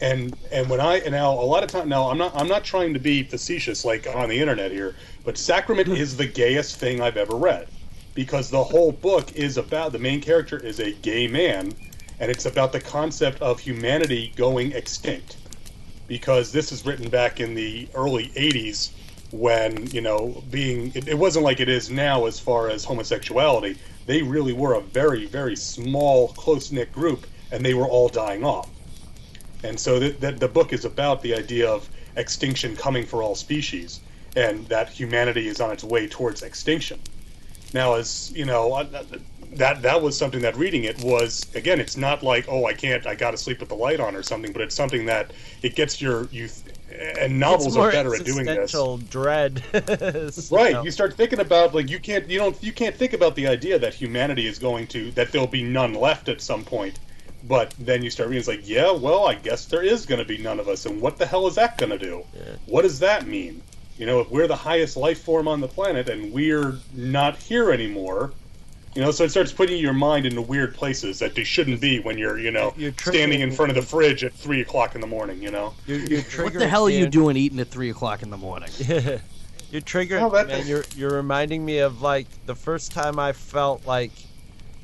And 0.01 0.35
and 0.51 0.71
when 0.71 0.81
I 0.81 0.97
and 1.01 1.13
now 1.13 1.33
a 1.33 1.45
lot 1.45 1.63
of 1.63 1.71
time 1.71 1.89
now 1.89 2.09
I'm 2.09 2.17
not 2.17 2.35
I'm 2.35 2.49
not 2.49 2.65
trying 2.65 2.95
to 2.95 3.01
be 3.01 3.23
facetious 3.23 3.85
like 3.85 4.07
on 4.07 4.29
the 4.31 4.41
internet 4.41 4.71
here, 4.71 4.95
but 5.25 5.37
Sacrament 5.37 5.89
hmm. 5.89 5.95
is 5.95 6.17
the 6.17 6.27
gayest 6.27 6.77
thing 6.77 7.01
I've 7.03 7.19
ever 7.19 7.37
read. 7.37 7.69
Because 8.15 8.51
the 8.51 8.65
whole 8.65 8.93
book 8.93 9.33
is 9.37 9.57
about 9.57 9.93
the 9.93 9.99
main 9.99 10.21
character 10.21 10.59
is 10.59 10.81
a 10.81 10.93
gay 10.93 11.27
man 11.27 11.73
and 12.19 12.31
it's 12.31 12.47
about 12.47 12.73
the 12.73 12.81
concept 12.81 13.41
of 13.41 13.61
humanity 13.61 14.33
going 14.35 14.73
extinct. 14.73 15.37
Because 16.09 16.53
this 16.53 16.73
is 16.73 16.85
written 16.85 17.09
back 17.09 17.39
in 17.39 17.55
the 17.55 17.89
early 17.95 18.29
80s 18.29 18.91
when 19.31 19.87
you 19.89 20.01
know 20.01 20.43
being 20.51 20.91
it, 20.95 21.07
it 21.07 21.19
wasn't 21.19 21.45
like 21.45 21.61
it 21.61 21.69
is 21.69 21.91
now 21.91 22.25
as 22.25 22.41
far 22.41 22.71
as 22.71 22.85
homosexuality. 22.85 23.77
They 24.07 24.23
really 24.23 24.55
were 24.55 24.75
a 24.75 24.81
very 24.81 25.27
very 25.27 25.57
small 25.57 26.29
close-knit 26.29 26.93
group 26.93 27.27
and 27.53 27.63
they 27.63 27.75
were 27.75 27.87
all 27.87 28.09
dying 28.09 28.43
off 28.43 28.71
and 29.63 29.79
so 29.79 29.99
the, 29.99 30.11
the, 30.11 30.33
the 30.33 30.49
book 30.49 30.73
is 30.73 30.85
about 30.85 31.23
the 31.23 31.35
idea 31.35 31.71
of 31.71 31.89
extinction 32.17 32.77
coming 32.77 33.05
for 33.05 33.23
all 33.23 33.35
species 33.35 34.01
and 34.37 34.67
that 34.69 34.89
humanity 34.89 35.49
is 35.49 35.61
on 35.61 35.71
its 35.71 35.85
way 35.85 36.07
towards 36.07 36.43
extinction. 36.43 37.01
Now 37.73 37.95
as 37.95 38.33
you 38.35 38.45
know 38.45 38.83
that 39.53 39.83
that 39.83 40.01
was 40.01 40.17
something 40.17 40.41
that 40.41 40.57
reading 40.57 40.85
it 40.85 41.03
was 41.03 41.47
again 41.55 41.81
it's 41.81 41.97
not 41.97 42.23
like 42.23 42.47
oh 42.49 42.67
i 42.67 42.73
can't 42.73 43.07
i 43.07 43.15
gotta 43.15 43.37
sleep 43.37 43.59
with 43.59 43.69
the 43.69 43.75
light 43.75 43.99
on 43.99 44.15
or 44.15 44.23
something 44.23 44.53
but 44.53 44.63
it's 44.63 44.75
something 44.75 45.07
that 45.07 45.33
it 45.63 45.75
gets 45.75 46.01
your 46.01 46.27
youth 46.27 46.63
and 47.19 47.39
novels 47.39 47.77
are 47.77 47.91
better 47.91 48.15
at 48.15 48.25
doing 48.25 48.45
this. 48.45 48.73
dread. 48.99 49.63
right 50.51 50.73
You 50.73 50.85
you 50.85 50.91
start 50.91 51.15
thinking 51.15 51.41
about 51.41 51.75
like 51.75 51.89
you 51.89 51.99
can't 51.99 52.29
you 52.29 52.39
don't 52.39 52.61
you 52.63 52.73
can't 52.73 52.95
think 52.95 53.13
about 53.13 53.35
the 53.35 53.47
idea 53.47 53.79
that 53.79 53.95
humanity 53.95 54.47
is 54.47 54.59
going 54.59 54.87
to 54.89 55.11
that 55.13 55.33
there'll 55.33 55.47
be 55.47 55.63
none 55.63 55.95
left 55.95 56.29
at 56.29 56.41
some 56.41 56.65
point 56.65 56.99
but 57.49 57.75
then 57.79 58.03
you 58.03 58.11
start 58.11 58.29
reading 58.29 58.41
it's 58.41 58.49
like 58.49 58.69
yeah 58.69 58.91
well 58.91 59.27
i 59.27 59.35
guess 59.35 59.65
there 59.67 59.83
is 59.83 60.05
going 60.07 60.19
to 60.19 60.25
be 60.25 60.39
none 60.39 60.61
of 60.61 60.69
us 60.69 60.87
and 60.87 61.01
what 61.01 61.17
the 61.19 61.25
hell 61.27 61.47
is 61.47 61.55
that 61.55 61.77
going 61.79 61.91
to 61.91 61.99
do 61.99 62.25
Yeah. 62.35 62.43
what 62.67 62.83
does 62.83 62.99
that 63.01 63.27
mean 63.27 63.63
you 63.97 64.07
know 64.07 64.21
if 64.21 64.31
we're 64.31 64.47
the 64.47 64.57
highest 64.57 64.97
life 64.97 65.23
form 65.23 65.49
on 65.49 65.61
the 65.61 65.69
planet 65.69 66.09
and 66.09 66.33
we're 66.33 66.75
not 66.95 67.37
here 67.37 67.71
anymore 67.73 68.33
you 68.95 69.01
know 69.03 69.11
so 69.11 69.25
it 69.25 69.31
starts 69.31 69.53
putting 69.53 69.79
your 69.79 69.93
mind 69.93 70.27
into 70.27 70.43
weird 70.43 70.75
places 70.75 71.19
that 71.21 71.35
they 71.35 71.45
shouldn't 71.45 71.81
be 71.81 72.01
when 72.01 72.19
you're 72.19 72.39
you 72.39 72.51
know 72.51 72.75
You're 72.77 72.93
standing 73.01 73.41
in 73.41 73.53
front 73.53 73.71
of 73.71 73.77
the 73.77 73.83
fridge 73.83 74.25
at 74.25 74.33
three 74.35 74.61
o'clock 74.61 74.95
in 74.95 75.01
the 75.01 75.07
morning 75.07 75.43
you 75.43 75.51
know 75.51 75.75
You're, 75.87 75.99
you're 76.01 76.23
What 76.45 76.53
the 76.55 76.69
hell 76.69 76.85
are 76.87 76.91
you 76.91 77.07
doing 77.07 77.37
eating 77.37 77.61
at 77.61 77.69
three 77.69 77.91
o'clock 77.91 78.23
in 78.23 78.31
the 78.31 78.37
morning? 78.37 78.69
you're 79.71 79.81
triggering, 79.83 80.21
Oh, 80.23 80.31
that- 80.31 80.49
man. 80.49 80.67
You're 80.67 80.85
you're 80.97 81.15
reminding 81.15 81.65
me 81.65 81.79
of 81.79 82.03
like 82.03 82.27
the 82.47 82.57
first 82.57 82.91
time 82.91 83.19
I 83.21 83.33
felt 83.33 83.87
like 83.87 84.11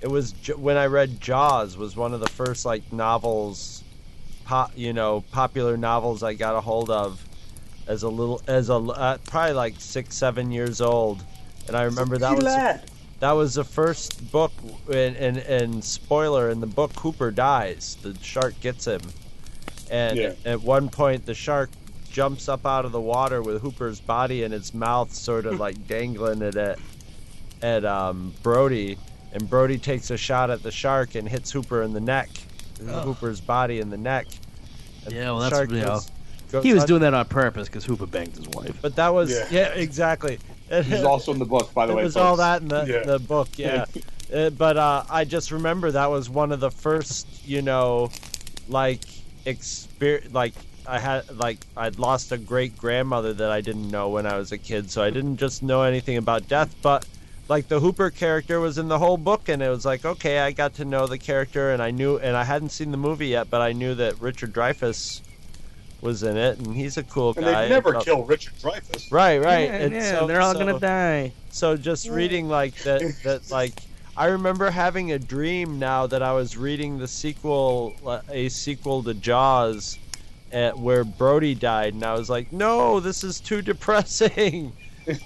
it 0.07 0.11
was 0.11 0.31
J- 0.31 0.53
when 0.53 0.77
I 0.77 0.87
read 0.87 1.21
Jaws 1.21 1.77
was 1.77 1.97
one 1.97 2.15
of 2.15 2.21
the 2.21 2.29
first 2.29 2.65
like 2.65 2.93
novels, 2.93 3.83
pop, 4.45 4.71
you 4.77 4.93
know, 4.93 5.25
popular 5.33 5.77
novels 5.77 6.23
I 6.23 6.35
got 6.35 6.55
a 6.55 6.61
hold 6.61 6.91
of 6.91 7.21
as 7.89 8.05
a 8.05 8.09
little 8.09 8.41
as 8.47 8.71
a 8.71 8.75
uh, 8.77 9.19
probably 9.27 9.55
like 9.55 9.75
six 9.79 10.17
seven 10.17 10.53
years 10.53 10.81
old, 10.81 11.25
and 11.67 11.77
I 11.77 11.83
remember 11.83 12.19
that 12.19 12.37
was 12.37 12.45
that. 12.45 13.33
was 13.33 13.55
the 13.55 13.65
first 13.65 14.31
book 14.31 14.53
and, 14.89 15.17
and 15.17 15.39
and 15.39 15.83
spoiler 15.83 16.51
in 16.51 16.61
the 16.61 16.69
book 16.69 16.93
Hooper 17.01 17.33
dies 17.33 17.97
the 18.03 18.17
shark 18.23 18.55
gets 18.61 18.85
him. 18.87 19.01
And 19.91 20.17
Yeah. 20.17 20.33
at 20.45 20.63
one 20.63 20.89
point 20.89 21.27
the 21.27 21.35
shark 21.35 21.71
jumps 22.13 22.49
up 22.49 22.65
out 22.65 22.85
of 22.85 22.93
the 22.93 23.01
water 23.01 23.43
with 23.43 23.61
Hooper's 23.61 23.99
body 23.99 24.45
in 24.45 24.53
its 24.53 24.73
mouth 24.73 25.13
sort 25.13 25.47
of 25.47 25.59
like 25.59 25.89
dangling 25.89 26.43
it 26.43 26.57
at 26.57 26.79
at 27.61 27.85
um, 27.85 28.33
Brody 28.45 28.99
and 29.37 29.49
Brody 29.51 29.77
takes 29.79 30.11
a 30.11 30.17
shot 30.17 30.51
at 30.51 30.63
the 30.63 30.71
shark 30.73 31.15
and 31.15 31.29
hits 31.29 31.51
Hooper 31.53 31.83
in 31.83 31.93
the 31.93 32.01
neck 32.01 32.31
Hooper's 32.81 33.41
body 33.41 33.81
in 33.81 33.91
the 33.91 33.97
neck 33.97 34.27
And 35.05 35.15
Yeah, 35.15 35.25
well, 35.31 35.41
that's- 35.41 35.59
shark 35.59 35.71
you 35.71 35.77
know, 35.81 35.87
goes- 35.87 36.11
goes 36.51 36.65
He 36.65 36.73
was 36.75 36.85
doing 36.85 37.03
that 37.03 37.15
on 37.15 37.25
purpose 37.27 37.69
because 37.69 37.85
Hooper 37.85 38.07
banged 38.07 38.35
his 38.37 38.49
wife. 38.49 38.77
but 38.83 38.97
that 38.97 39.13
was 39.15 39.31
Yeah. 39.31 39.47
yeah, 39.51 39.67
exactly 39.69 40.39
This 40.69 40.91
is 40.91 41.05
also 41.05 41.33
in 41.33 41.39
the 41.39 41.45
book, 41.45 41.73
by 41.75 41.87
the 41.87 41.93
it 41.93 41.97
way. 41.97 42.05
was 42.05 42.17
all 42.17 42.37
that 42.37 42.63
in 42.63 42.69
the, 42.69 42.85
Yeah. 42.89 43.03
the 43.05 43.19
book, 43.19 43.49
yeah. 43.57 43.85
Uh, 44.35 44.51
but 44.51 44.77
uh, 44.77 45.05
I 45.09 45.23
just 45.25 45.53
remember 45.53 45.93
that 45.93 46.11
was 46.11 46.29
one 46.29 46.51
of 46.51 46.59
the 46.59 46.73
first, 46.73 47.29
you 47.47 47.63
know, 47.63 48.11
like 48.69 49.03
exper- 49.47 50.33
like 50.35 50.53
I 50.85 50.99
had 50.99 51.37
like 51.39 51.59
I'd 51.77 52.01
lost 52.01 52.33
a 52.33 52.37
great 52.37 52.77
grandmother 52.77 53.33
that 53.35 53.51
I 53.53 53.61
didn't 53.61 53.89
know 53.89 54.09
when 54.09 54.27
I 54.27 54.37
was 54.37 54.51
a 54.51 54.59
kid, 54.59 54.91
so 54.91 55.01
I 55.01 55.11
didn't 55.11 55.37
just 55.37 55.63
know 55.63 55.83
anything 55.83 56.17
about 56.17 56.49
death, 56.49 56.75
but 56.83 57.07
like 57.49 57.69
the 57.69 57.81
Hooper 57.81 58.11
character 58.11 58.59
was 58.61 58.79
in 58.79 58.89
the 58.89 58.99
whole 58.99 59.17
book, 59.17 59.49
and 59.49 59.63
it 59.63 59.69
was 59.69 59.85
like 59.85 60.05
okay, 60.05 60.39
I 60.41 60.53
got 60.53 60.75
to 60.75 60.85
know 60.85 61.07
the 61.07 61.19
character, 61.19 61.73
and 61.73 61.83
I 61.83 61.91
knew, 61.91 62.17
and 62.19 62.37
I 62.37 62.45
hadn't 62.45 62.71
seen 62.71 62.91
the 62.91 62.97
movie 62.97 63.29
yet, 63.29 63.49
but 63.51 63.61
I 63.61 63.73
knew 63.73 63.95
that 63.97 64.21
Richard 64.21 64.53
Dreyfuss 64.53 65.21
was 66.01 66.23
in 66.23 66.37
it, 66.37 66.59
and 66.59 66.75
he's 66.77 66.97
a 66.99 67.03
cool 67.03 67.33
and 67.37 67.45
guy. 67.47 67.63
they'd 67.63 67.69
never 67.71 67.93
But- 67.95 68.05
kill 68.05 68.23
richard 68.25 68.53
dreyfuss 68.61 69.11
Right, 69.11 69.39
right. 69.39 69.65
Yeah, 69.69 69.77
and 69.77 69.95
yeah, 69.95 70.19
so- 70.21 70.27
they're 70.27 70.41
all 70.43 70.53
so- 70.53 70.59
gonna 70.59 70.79
die. 70.79 71.33
so 71.51 71.77
just 71.77 72.09
reading 72.09 72.49
like 72.49 72.75
that 72.83 73.01
that 73.25 73.51
like 73.51 73.81
I 74.17 74.27
remember 74.27 74.71
having 74.71 75.13
a 75.13 75.19
dream 75.19 75.79
now 75.79 76.07
that 76.07 76.23
I 76.23 76.33
was 76.33 76.57
reading 76.57 76.99
the 76.99 77.09
sequel 77.09 77.95
uh, 78.07 78.21
a 78.31 78.49
sequel 78.51 79.03
to 79.05 79.15
Jaws 79.15 79.99
at, 80.53 80.79
where 80.79 81.03
Brody 81.05 81.55
died 81.55 81.95
and 81.95 82.05
I 82.05 82.13
was 82.15 82.29
like 82.29 82.53
no 82.53 83.01
this 83.01 83.25
is 83.25 83.41
too 83.41 83.63
depressing 83.63 84.73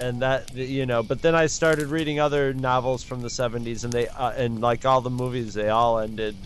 and 0.00 0.20
that 0.22 0.54
you 0.54 0.86
know 0.86 1.02
but 1.02 1.20
then 1.22 1.34
I 1.34 1.46
started 1.46 1.88
reading 1.88 2.18
other 2.20 2.52
novels 2.54 3.02
from 3.02 3.20
the 3.20 3.28
70s 3.28 3.84
and 3.84 3.92
they 3.92 4.08
uh, 4.08 4.30
and 4.32 4.60
like 4.60 4.84
all 4.86 5.00
the 5.00 5.10
movies 5.10 5.54
they 5.54 5.68
all 5.68 5.98
ended 5.98 6.36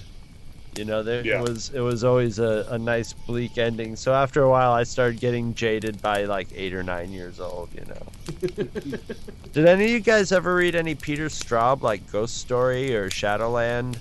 you 0.77 0.85
know 0.85 1.03
there 1.05 1.25
Yeah. 1.25 1.39
it 1.41 1.49
was 1.49 1.71
it 1.71 1.81
was 1.81 2.03
always 2.03 2.39
a, 2.41 2.67
a 2.71 2.79
nice 2.79 3.13
bleak 3.13 3.59
ending 3.59 3.95
so 3.97 4.13
after 4.13 4.43
a 4.43 4.51
while 4.51 4.73
I 4.73 4.83
started 4.83 5.21
getting 5.21 5.55
jaded 5.55 6.03
by 6.03 6.25
like 6.25 6.49
8 6.55 6.75
or 6.75 6.83
9 6.83 7.13
years 7.13 7.39
old 7.39 7.69
you 7.75 7.85
know 7.87 8.67
did 9.53 9.67
any 9.67 9.85
of 9.85 9.91
you 9.91 10.01
guys 10.01 10.33
ever 10.33 10.55
read 10.57 10.75
any 10.75 10.95
Peter 10.97 11.27
Straub, 11.27 11.83
like 11.83 12.11
Ghost 12.11 12.39
Story 12.39 12.97
or 12.97 13.09
Shadowland? 13.11 13.99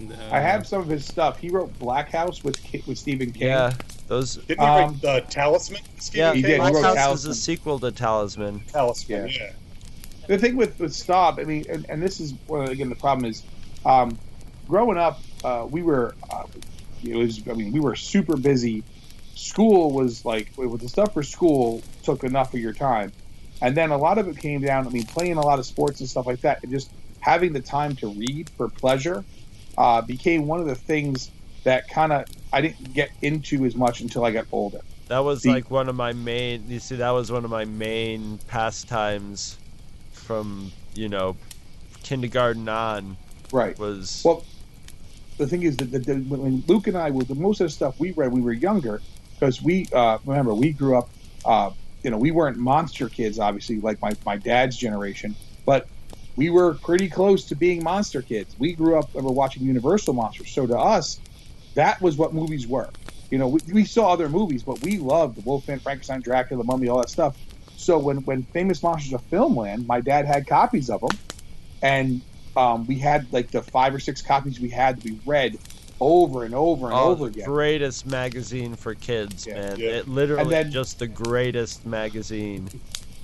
No. 0.00 0.16
I 0.32 0.40
have 0.40 0.66
some 0.66 0.80
of 0.80 0.88
his 0.88 1.04
stuff. 1.04 1.38
He 1.38 1.50
wrote 1.50 1.76
Black 1.78 2.10
House 2.10 2.42
with 2.42 2.58
with 2.86 2.96
Stephen 2.98 3.32
King. 3.32 3.48
Yeah, 3.48 3.74
those. 4.08 4.36
Didn't 4.36 4.60
he 4.60 4.66
Um, 4.66 5.00
write 5.02 5.04
uh, 5.04 5.20
Talisman? 5.28 5.82
Stephen 5.98 6.18
Yeah, 6.26 6.34
He 6.34 6.42
King? 6.42 6.50
did, 6.50 6.52
he 6.52 6.58
Black 6.58 6.74
wrote 6.74 6.82
House 6.84 6.94
is 6.96 7.02
Talisman. 7.02 7.30
a 7.32 7.34
sequel 7.34 7.78
to 7.80 7.92
Talisman. 7.92 8.60
Talisman, 8.72 9.28
Yeah. 9.28 9.32
yeah. 9.40 9.52
the 10.26 10.38
thing 10.38 10.56
with 10.56 10.78
with 10.78 10.92
Straub, 10.92 11.38
I 11.38 11.44
mean, 11.44 11.64
and, 11.68 11.84
and 11.90 12.02
this 12.02 12.18
is 12.20 12.34
well, 12.48 12.68
again 12.68 12.88
the 12.88 12.94
problem 12.94 13.26
is, 13.30 13.42
um, 13.84 14.18
growing 14.68 14.96
up, 14.96 15.20
uh, 15.44 15.66
we 15.68 15.82
were, 15.82 16.14
uh, 16.30 16.44
it 17.04 17.16
was, 17.16 17.42
I 17.48 17.52
mean, 17.54 17.72
we 17.72 17.80
were 17.80 17.96
super 17.96 18.36
busy. 18.36 18.82
School 19.34 19.90
was 19.92 20.24
like, 20.24 20.52
with 20.56 20.80
the 20.80 20.88
stuff 20.88 21.14
for 21.14 21.22
school 21.22 21.82
took 22.02 22.24
enough 22.24 22.52
of 22.54 22.60
your 22.60 22.72
time, 22.74 23.12
and 23.62 23.76
then 23.76 23.90
a 23.90 23.96
lot 23.98 24.18
of 24.18 24.28
it 24.28 24.38
came 24.38 24.60
down. 24.60 24.86
I 24.86 24.90
mean, 24.90 25.04
playing 25.04 25.36
a 25.36 25.40
lot 25.44 25.58
of 25.58 25.66
sports 25.66 26.00
and 26.00 26.08
stuff 26.08 26.26
like 26.26 26.40
that, 26.42 26.62
and 26.62 26.70
just 26.72 26.90
having 27.20 27.52
the 27.52 27.60
time 27.60 27.94
to 27.96 28.08
read 28.08 28.48
for 28.56 28.68
pleasure 28.68 29.24
uh, 29.80 30.02
became 30.02 30.46
one 30.46 30.60
of 30.60 30.66
the 30.66 30.74
things 30.74 31.30
that 31.64 31.88
kind 31.88 32.12
of 32.12 32.26
I 32.52 32.60
didn't 32.60 32.92
get 32.92 33.10
into 33.22 33.64
as 33.64 33.74
much 33.74 34.02
until 34.02 34.26
I 34.26 34.30
got 34.30 34.44
older. 34.52 34.80
That 35.08 35.20
was 35.20 35.42
The- 35.42 35.50
like 35.50 35.70
one 35.70 35.88
of 35.88 35.96
my 35.96 36.12
main. 36.12 36.64
You 36.68 36.78
see, 36.78 36.96
that 36.96 37.10
was 37.10 37.32
one 37.32 37.44
of 37.46 37.50
my 37.50 37.64
main 37.64 38.38
pastimes 38.46 39.56
from 40.12 40.70
you 40.94 41.08
know 41.08 41.34
kindergarten 42.02 42.68
on. 42.68 43.16
Right. 43.52 43.76
Was 43.78 44.22
Well, 44.24 44.44
the 45.38 45.46
thing 45.46 45.62
is 45.62 45.78
that 45.78 45.90
the, 45.90 45.98
the, 45.98 46.14
when 46.16 46.62
Luke 46.68 46.86
and 46.86 46.96
I 46.96 47.10
were 47.10 47.24
the 47.24 47.34
most 47.34 47.60
of 47.60 47.66
the 47.66 47.70
stuff 47.70 47.98
we 47.98 48.12
read, 48.12 48.30
we 48.32 48.42
were 48.42 48.52
younger, 48.52 49.00
because 49.34 49.62
we 49.62 49.88
uh, 49.94 50.18
remember 50.26 50.54
we 50.54 50.72
grew 50.72 50.98
up. 50.98 51.08
Uh, 51.44 51.70
you 52.02 52.10
know, 52.10 52.18
we 52.18 52.30
weren't 52.30 52.56
monster 52.58 53.08
kids, 53.08 53.38
obviously, 53.38 53.80
like 53.80 54.00
my, 54.00 54.12
my 54.24 54.36
dad's 54.36 54.76
generation, 54.76 55.34
but 55.66 55.86
we 56.40 56.48
were 56.48 56.72
pretty 56.72 57.06
close 57.06 57.44
to 57.44 57.54
being 57.54 57.84
monster 57.84 58.22
kids. 58.22 58.56
We 58.58 58.72
grew 58.72 58.98
up 58.98 59.14
and 59.14 59.22
were 59.26 59.30
watching 59.30 59.62
Universal 59.62 60.14
monsters, 60.14 60.50
so 60.50 60.66
to 60.66 60.78
us, 60.78 61.20
that 61.74 62.00
was 62.00 62.16
what 62.16 62.32
movies 62.32 62.66
were. 62.66 62.88
You 63.30 63.36
know, 63.36 63.48
we, 63.48 63.60
we 63.70 63.84
saw 63.84 64.10
other 64.14 64.26
movies, 64.30 64.62
but 64.62 64.80
we 64.80 64.96
loved 64.96 65.36
the 65.36 65.42
Wolfman, 65.42 65.80
Frankenstein, 65.80 66.22
Dracula, 66.22 66.62
the 66.62 66.66
Mummy, 66.66 66.88
all 66.88 66.96
that 67.00 67.10
stuff. 67.10 67.36
So 67.76 67.98
when 67.98 68.18
when 68.24 68.42
Famous 68.44 68.82
Monsters 68.82 69.12
of 69.12 69.30
Filmland, 69.30 69.86
my 69.86 70.00
dad 70.00 70.24
had 70.24 70.46
copies 70.46 70.88
of 70.88 71.02
them, 71.02 71.10
and 71.82 72.22
um, 72.56 72.86
we 72.86 72.94
had 72.94 73.30
like 73.34 73.50
the 73.50 73.60
five 73.60 73.94
or 73.94 74.00
six 74.00 74.22
copies 74.22 74.58
we 74.60 74.70
had 74.70 74.96
that 74.96 75.04
we 75.04 75.20
read 75.26 75.58
over 76.00 76.44
and 76.44 76.54
over 76.54 76.86
and 76.86 76.94
oh, 76.94 77.10
over 77.10 77.24
the 77.26 77.32
again. 77.32 77.44
greatest 77.44 78.06
magazine 78.06 78.74
for 78.76 78.94
kids, 78.94 79.46
Yeah. 79.46 79.54
man. 79.60 79.78
Yeah. 79.78 79.88
It 79.90 80.08
literally 80.08 80.42
And 80.44 80.50
then- 80.50 80.72
just 80.72 80.98
the 81.00 81.06
greatest 81.06 81.84
magazine. 81.84 82.70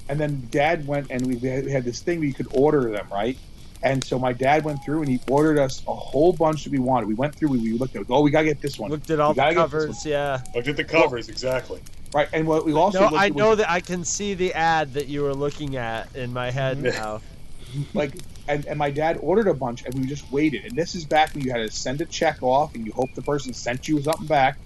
And 0.08 0.20
then 0.20 0.46
dad 0.50 0.86
went 0.86 1.10
and 1.10 1.26
we 1.26 1.38
had, 1.38 1.64
we 1.64 1.70
had 1.72 1.84
this 1.84 2.00
thing 2.00 2.18
where 2.18 2.28
you 2.28 2.34
could 2.34 2.48
order 2.52 2.90
them, 2.90 3.06
right? 3.10 3.36
And 3.82 4.02
so 4.02 4.18
my 4.18 4.32
dad 4.32 4.64
went 4.64 4.82
through 4.84 5.00
and 5.00 5.08
he 5.08 5.20
ordered 5.28 5.58
us 5.58 5.82
a 5.86 5.94
whole 5.94 6.32
bunch 6.32 6.64
that 6.64 6.72
we 6.72 6.78
wanted. 6.78 7.08
We 7.08 7.14
went 7.14 7.34
through, 7.34 7.48
we, 7.48 7.58
we 7.58 7.72
looked 7.72 7.94
at, 7.96 8.06
oh, 8.08 8.22
we 8.22 8.30
gotta 8.30 8.46
get 8.46 8.60
this 8.60 8.78
one, 8.78 8.90
Looked 8.90 9.10
at 9.10 9.20
all 9.20 9.32
the 9.32 9.36
gotta 9.36 9.54
get 9.54 9.70
this 9.70 9.84
covers, 9.84 10.06
yeah. 10.06 10.40
Looked 10.54 10.68
at 10.68 10.76
the 10.76 10.84
covers, 10.84 11.28
exactly. 11.28 11.80
right? 12.14 12.28
And 12.32 12.46
what 12.46 12.64
we 12.64 12.72
also 12.72 13.10
No, 13.10 13.16
I 13.16 13.26
at 13.26 13.34
know 13.36 13.50
was, 13.50 13.58
that 13.58 13.70
I 13.70 13.80
can 13.80 14.04
see 14.04 14.34
the 14.34 14.54
ad 14.54 14.94
that 14.94 15.08
you 15.08 15.22
were 15.22 15.34
looking 15.34 15.76
at 15.76 16.14
in 16.16 16.32
my 16.32 16.50
head 16.50 16.78
Mm-hmm. 16.78 16.96
now. 16.96 17.20
like, 17.94 18.12
and, 18.48 18.64
and 18.66 18.78
my 18.78 18.90
dad 18.90 19.18
ordered 19.20 19.48
a 19.48 19.54
bunch 19.54 19.84
and 19.84 19.94
we 19.94 20.06
just 20.06 20.30
waited. 20.32 20.64
And 20.64 20.76
this 20.76 20.94
is 20.94 21.04
back 21.04 21.34
when 21.34 21.44
you 21.44 21.50
had 21.50 21.58
to 21.58 21.70
send 21.70 22.00
a 22.00 22.06
check 22.06 22.42
off 22.42 22.74
and 22.74 22.86
you 22.86 22.92
hope 22.92 23.12
the 23.14 23.22
person 23.22 23.52
sent 23.52 23.88
you 23.88 24.00
something 24.00 24.26
back. 24.26 24.56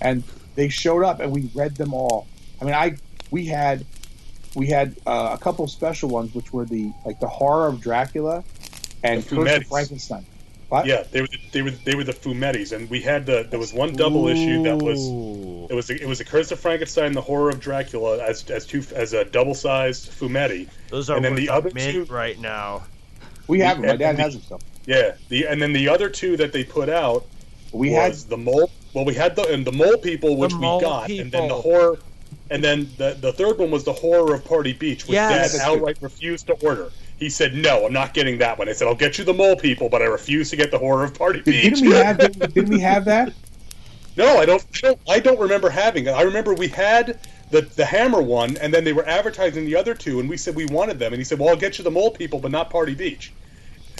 And 0.00 0.22
they 0.54 0.68
showed 0.68 1.04
up 1.04 1.20
and 1.20 1.32
we 1.32 1.50
read 1.54 1.76
them 1.76 1.94
all. 1.94 2.26
I 2.60 2.64
mean, 2.64 2.74
I 2.74 2.96
we 3.30 3.46
had 3.46 3.84
we 4.56 4.66
had 4.66 4.96
uh, 5.06 5.36
a 5.38 5.38
couple 5.38 5.68
special 5.68 6.08
ones, 6.08 6.34
which 6.34 6.52
were 6.52 6.64
the 6.64 6.90
like 7.04 7.20
the 7.20 7.28
horror 7.28 7.68
of 7.68 7.80
Dracula 7.80 8.42
and 9.04 9.22
The 9.22 9.36
Curse 9.36 9.56
of 9.58 9.66
Frankenstein. 9.66 10.26
What? 10.70 10.86
Yeah, 10.86 11.04
they 11.12 11.20
were 11.20 11.28
the, 11.28 11.38
they 11.52 11.62
were 11.62 11.70
they 11.70 11.94
were 11.94 12.02
the 12.02 12.14
Fumettis, 12.14 12.74
and 12.74 12.90
we 12.90 13.00
had 13.00 13.26
the 13.26 13.46
there 13.48 13.60
was 13.60 13.72
one 13.72 13.94
double 13.94 14.26
issue 14.26 14.64
that 14.64 14.76
was 14.78 14.98
it 15.70 15.74
was 15.74 15.86
the, 15.86 16.00
it 16.02 16.08
was 16.08 16.18
the 16.18 16.24
Curse 16.24 16.50
of 16.50 16.58
Frankenstein, 16.58 17.12
the 17.12 17.20
Horror 17.20 17.50
of 17.50 17.60
Dracula 17.60 18.24
as 18.24 18.50
as 18.50 18.66
two 18.66 18.82
as 18.94 19.12
a 19.12 19.26
double 19.26 19.54
sized 19.54 20.10
Fumetti. 20.10 20.68
Those 20.88 21.10
are 21.10 21.16
and 21.16 21.24
then 21.24 21.34
the 21.34 21.48
a 21.48 21.52
other 21.52 21.70
mint 21.72 21.92
two- 21.92 22.12
right 22.12 22.38
now. 22.40 22.84
We 23.46 23.60
have 23.60 23.76
them. 23.76 23.86
My 23.86 23.96
dad 23.96 24.16
the- 24.16 24.22
has 24.22 24.32
them 24.32 24.42
still. 24.42 24.60
Yeah, 24.86 25.12
the 25.28 25.46
and 25.46 25.60
then 25.60 25.72
the 25.72 25.88
other 25.88 26.08
two 26.08 26.36
that 26.38 26.52
they 26.52 26.64
put 26.64 26.88
out 26.88 27.26
We 27.72 27.92
had 27.92 28.14
the 28.14 28.36
mole. 28.38 28.70
Well, 28.94 29.04
we 29.04 29.14
had 29.14 29.36
the 29.36 29.52
and 29.52 29.66
the 29.66 29.72
mole 29.72 29.98
people, 29.98 30.36
which 30.36 30.54
mole 30.54 30.78
we 30.78 30.84
got, 30.84 31.10
and 31.10 31.30
then 31.30 31.48
the 31.48 31.54
horror, 31.54 31.98
and 32.50 32.62
then 32.62 32.88
the 32.96 33.16
the 33.20 33.32
third 33.32 33.58
one 33.58 33.70
was 33.70 33.84
the 33.84 33.92
horror 33.92 34.34
of 34.34 34.44
Party 34.44 34.72
Beach, 34.72 35.06
which 35.06 35.14
Yes. 35.14 35.56
Dad 35.56 35.68
outright 35.68 35.98
refused 36.00 36.46
to 36.48 36.54
order. 36.54 36.90
He 37.18 37.30
said, 37.30 37.54
"No, 37.54 37.86
I'm 37.86 37.92
not 37.92 38.14
getting 38.14 38.38
that 38.38 38.58
one." 38.58 38.68
I 38.68 38.72
said, 38.72 38.88
"I'll 38.88 38.94
get 38.94 39.18
you 39.18 39.24
the 39.24 39.34
mole 39.34 39.56
people, 39.56 39.88
but 39.88 40.02
I 40.02 40.06
refuse 40.06 40.50
to 40.50 40.56
get 40.56 40.70
the 40.70 40.78
horror 40.78 41.04
of 41.04 41.14
Party 41.14 41.40
Did, 41.40 41.44
Beach." 41.46 41.74
didn't 41.80 41.88
we 41.88 41.94
have 41.94 42.18
didn't 42.54 42.68
we 42.68 42.80
have 42.80 43.04
that? 43.06 43.32
no, 44.16 44.38
I 44.38 44.46
don't, 44.46 44.64
I 44.74 44.80
don't. 44.80 45.00
I 45.08 45.20
don't 45.20 45.40
remember 45.40 45.70
having 45.70 46.06
it. 46.06 46.10
I 46.10 46.22
remember 46.22 46.54
we 46.54 46.68
had 46.68 47.18
the 47.50 47.62
the 47.62 47.84
Hammer 47.84 48.20
one, 48.20 48.56
and 48.58 48.72
then 48.72 48.84
they 48.84 48.92
were 48.92 49.06
advertising 49.08 49.64
the 49.64 49.76
other 49.76 49.94
two, 49.94 50.20
and 50.20 50.28
we 50.28 50.36
said 50.36 50.54
we 50.54 50.66
wanted 50.66 50.98
them, 50.98 51.12
and 51.12 51.20
he 51.20 51.24
said, 51.24 51.38
"Well, 51.38 51.48
I'll 51.48 51.56
get 51.56 51.78
you 51.78 51.84
the 51.84 51.90
mole 51.90 52.10
people, 52.10 52.38
but 52.38 52.50
not 52.50 52.70
Party 52.70 52.94
Beach." 52.94 53.32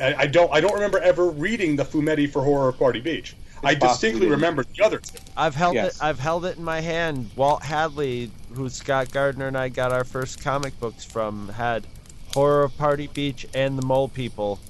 I, 0.01 0.14
I 0.14 0.27
don't. 0.27 0.52
I 0.52 0.60
don't 0.60 0.74
remember 0.74 0.98
ever 0.98 1.28
reading 1.28 1.77
the 1.77 1.85
Fumetti 1.85 2.31
for 2.31 2.43
horror 2.43 2.68
of 2.68 2.78
Party 2.78 3.01
Beach. 3.01 3.35
I 3.66 3.74
distinctly 3.74 4.28
remember 4.28 4.64
the 4.64 4.84
other 4.84 4.98
two. 4.98 5.18
I've 5.36 5.56
held 5.56 5.74
Yes. 5.74 5.97
it. 5.97 6.02
I've 6.02 6.20
held 6.20 6.44
it 6.44 6.56
in 6.56 6.62
my 6.62 6.80
hand. 6.80 7.30
Walt 7.34 7.62
Hadley, 7.64 8.30
who 8.55 8.68
Scott 8.68 9.10
Gardner 9.10 9.48
and 9.48 9.56
I 9.59 9.68
got 9.68 9.90
our 9.90 10.05
first 10.05 10.40
comic 10.40 10.78
books 10.78 11.05
from, 11.05 11.48
had 11.48 11.84
Horror 12.32 12.62
of 12.62 12.78
Party 12.78 13.09
Beach 13.09 13.44
and 13.55 13.76
the 13.76 13.84
Mole 13.84 14.09
People. 14.09 14.60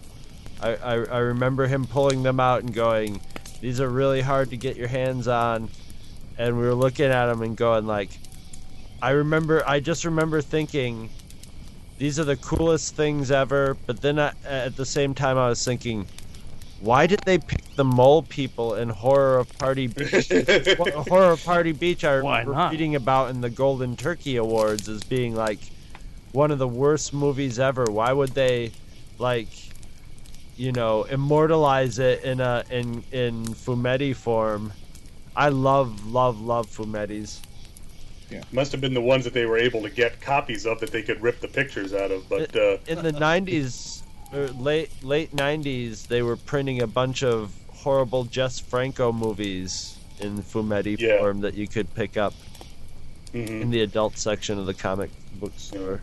I, 0.62 0.76
I, 0.76 0.92
I 0.94 1.18
remember 1.18 1.66
him 1.66 1.86
pulling 1.86 2.22
them 2.22 2.40
out 2.40 2.62
and 2.62 2.72
going, 2.72 3.20
"These 3.60 3.80
are 3.80 3.88
really 3.90 4.22
hard 4.22 4.48
to 4.50 4.56
get 4.56 4.76
your 4.76 4.88
hands 4.88 5.28
on," 5.28 5.68
and 6.38 6.56
we 6.56 6.64
were 6.64 6.74
looking 6.74 7.06
at 7.06 7.26
them 7.26 7.42
and 7.42 7.54
going 7.54 7.86
like, 7.86 8.18
I 9.02 9.10
remember. 9.10 9.62
I 9.66 9.80
just 9.80 10.06
remember 10.06 10.40
thinking, 10.40 11.10
these 11.98 12.18
are 12.18 12.24
the 12.24 12.36
coolest 12.36 12.96
things 12.96 13.30
ever. 13.30 13.76
But 13.86 14.00
then 14.00 14.18
I, 14.18 14.32
at 14.46 14.74
the 14.74 14.86
same 14.86 15.12
time, 15.12 15.36
I 15.36 15.50
was 15.50 15.62
thinking. 15.62 16.06
Why 16.80 17.06
did 17.06 17.20
they 17.24 17.38
pick 17.38 17.64
the 17.74 17.84
mole 17.84 18.22
people 18.22 18.74
in 18.74 18.88
Horror 18.88 19.38
of 19.38 19.58
Party 19.58 19.86
Beach? 19.86 20.28
Horror 21.08 21.32
of 21.32 21.44
Party 21.44 21.72
Beach 21.72 22.04
I 22.04 22.20
Why 22.20 22.40
remember 22.40 22.68
reading 22.70 22.94
about 22.94 23.30
in 23.30 23.40
the 23.40 23.50
Golden 23.50 23.96
Turkey 23.96 24.36
Awards 24.36 24.88
as 24.88 25.02
being 25.02 25.34
like 25.34 25.58
one 26.32 26.50
of 26.50 26.58
the 26.58 26.68
worst 26.68 27.14
movies 27.14 27.58
ever. 27.58 27.84
Why 27.84 28.12
would 28.12 28.30
they 28.30 28.72
like 29.18 29.48
you 30.56 30.72
know 30.72 31.04
immortalize 31.04 31.98
it 31.98 32.22
in 32.24 32.40
a 32.40 32.62
in 32.70 33.02
in 33.10 33.44
fumetti 33.46 34.14
form? 34.14 34.72
I 35.34 35.48
love 35.48 36.06
love 36.06 36.40
love 36.40 36.66
fumettis. 36.66 37.40
Yeah. 38.30 38.42
Must 38.52 38.72
have 38.72 38.80
been 38.80 38.94
the 38.94 39.00
ones 39.00 39.24
that 39.24 39.34
they 39.34 39.46
were 39.46 39.58
able 39.58 39.82
to 39.82 39.90
get 39.90 40.20
copies 40.20 40.66
of 40.66 40.80
that 40.80 40.90
they 40.90 41.02
could 41.02 41.22
rip 41.22 41.40
the 41.40 41.48
pictures 41.48 41.94
out 41.94 42.10
of. 42.10 42.28
But 42.28 42.56
uh, 42.56 42.78
In 42.88 43.02
the 43.02 43.12
90s 43.12 44.02
or 44.02 44.05
late 44.32 44.90
late 45.02 45.34
90s 45.34 46.06
they 46.08 46.22
were 46.22 46.36
printing 46.36 46.82
a 46.82 46.86
bunch 46.86 47.22
of 47.22 47.52
horrible 47.70 48.24
Jess 48.24 48.58
Franco 48.58 49.12
movies 49.12 49.98
in 50.20 50.42
fumetti 50.42 50.98
Yeah. 50.98 51.18
form 51.18 51.40
that 51.42 51.54
you 51.54 51.68
could 51.68 51.92
pick 51.94 52.16
up 52.16 52.34
mhm. 53.32 53.62
in 53.62 53.70
the 53.70 53.82
adult 53.82 54.18
section 54.18 54.58
of 54.58 54.66
the 54.66 54.74
comic 54.74 55.10
book 55.38 55.52
store. 55.56 56.00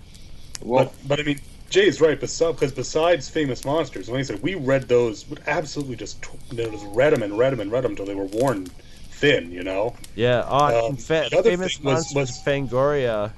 Well, 0.62 0.86
but, 0.86 1.08
but 1.08 1.20
I 1.20 1.24
mean, 1.24 1.40
Jay's 1.70 2.00
right. 2.00 2.20
Because 2.20 2.72
besides 2.72 3.28
famous 3.28 3.66
monsters, 3.66 4.08
like 4.08 4.20
I 4.20 4.22
said, 4.22 4.42
we 4.44 4.54
read 4.56 4.84
those. 4.88 5.28
We 5.28 5.38
absolutely 5.48 5.96
just, 5.96 6.22
tw- 6.22 6.36
you 6.52 6.58
know, 6.64 6.70
just 6.70 6.86
read 6.90 7.12
them 7.14 7.24
and 7.24 7.38
read 7.38 7.52
them 7.52 7.60
and 7.60 7.72
read 7.72 7.84
them 7.84 7.92
until 7.94 8.06
they 8.06 8.16
were 8.16 8.26
worn 8.26 8.68
thin. 9.10 9.52
You 9.52 9.64
know. 9.64 9.96
Yeah, 10.16 10.46
oh, 10.48 10.90
Um, 10.90 10.96
fa- 10.96 11.28
the 11.32 11.42
famous 11.44 11.78
thing 11.78 11.86
was- 11.86 12.14
monsters, 12.14 12.16
was- 12.16 12.42
Fangoria 12.46 13.32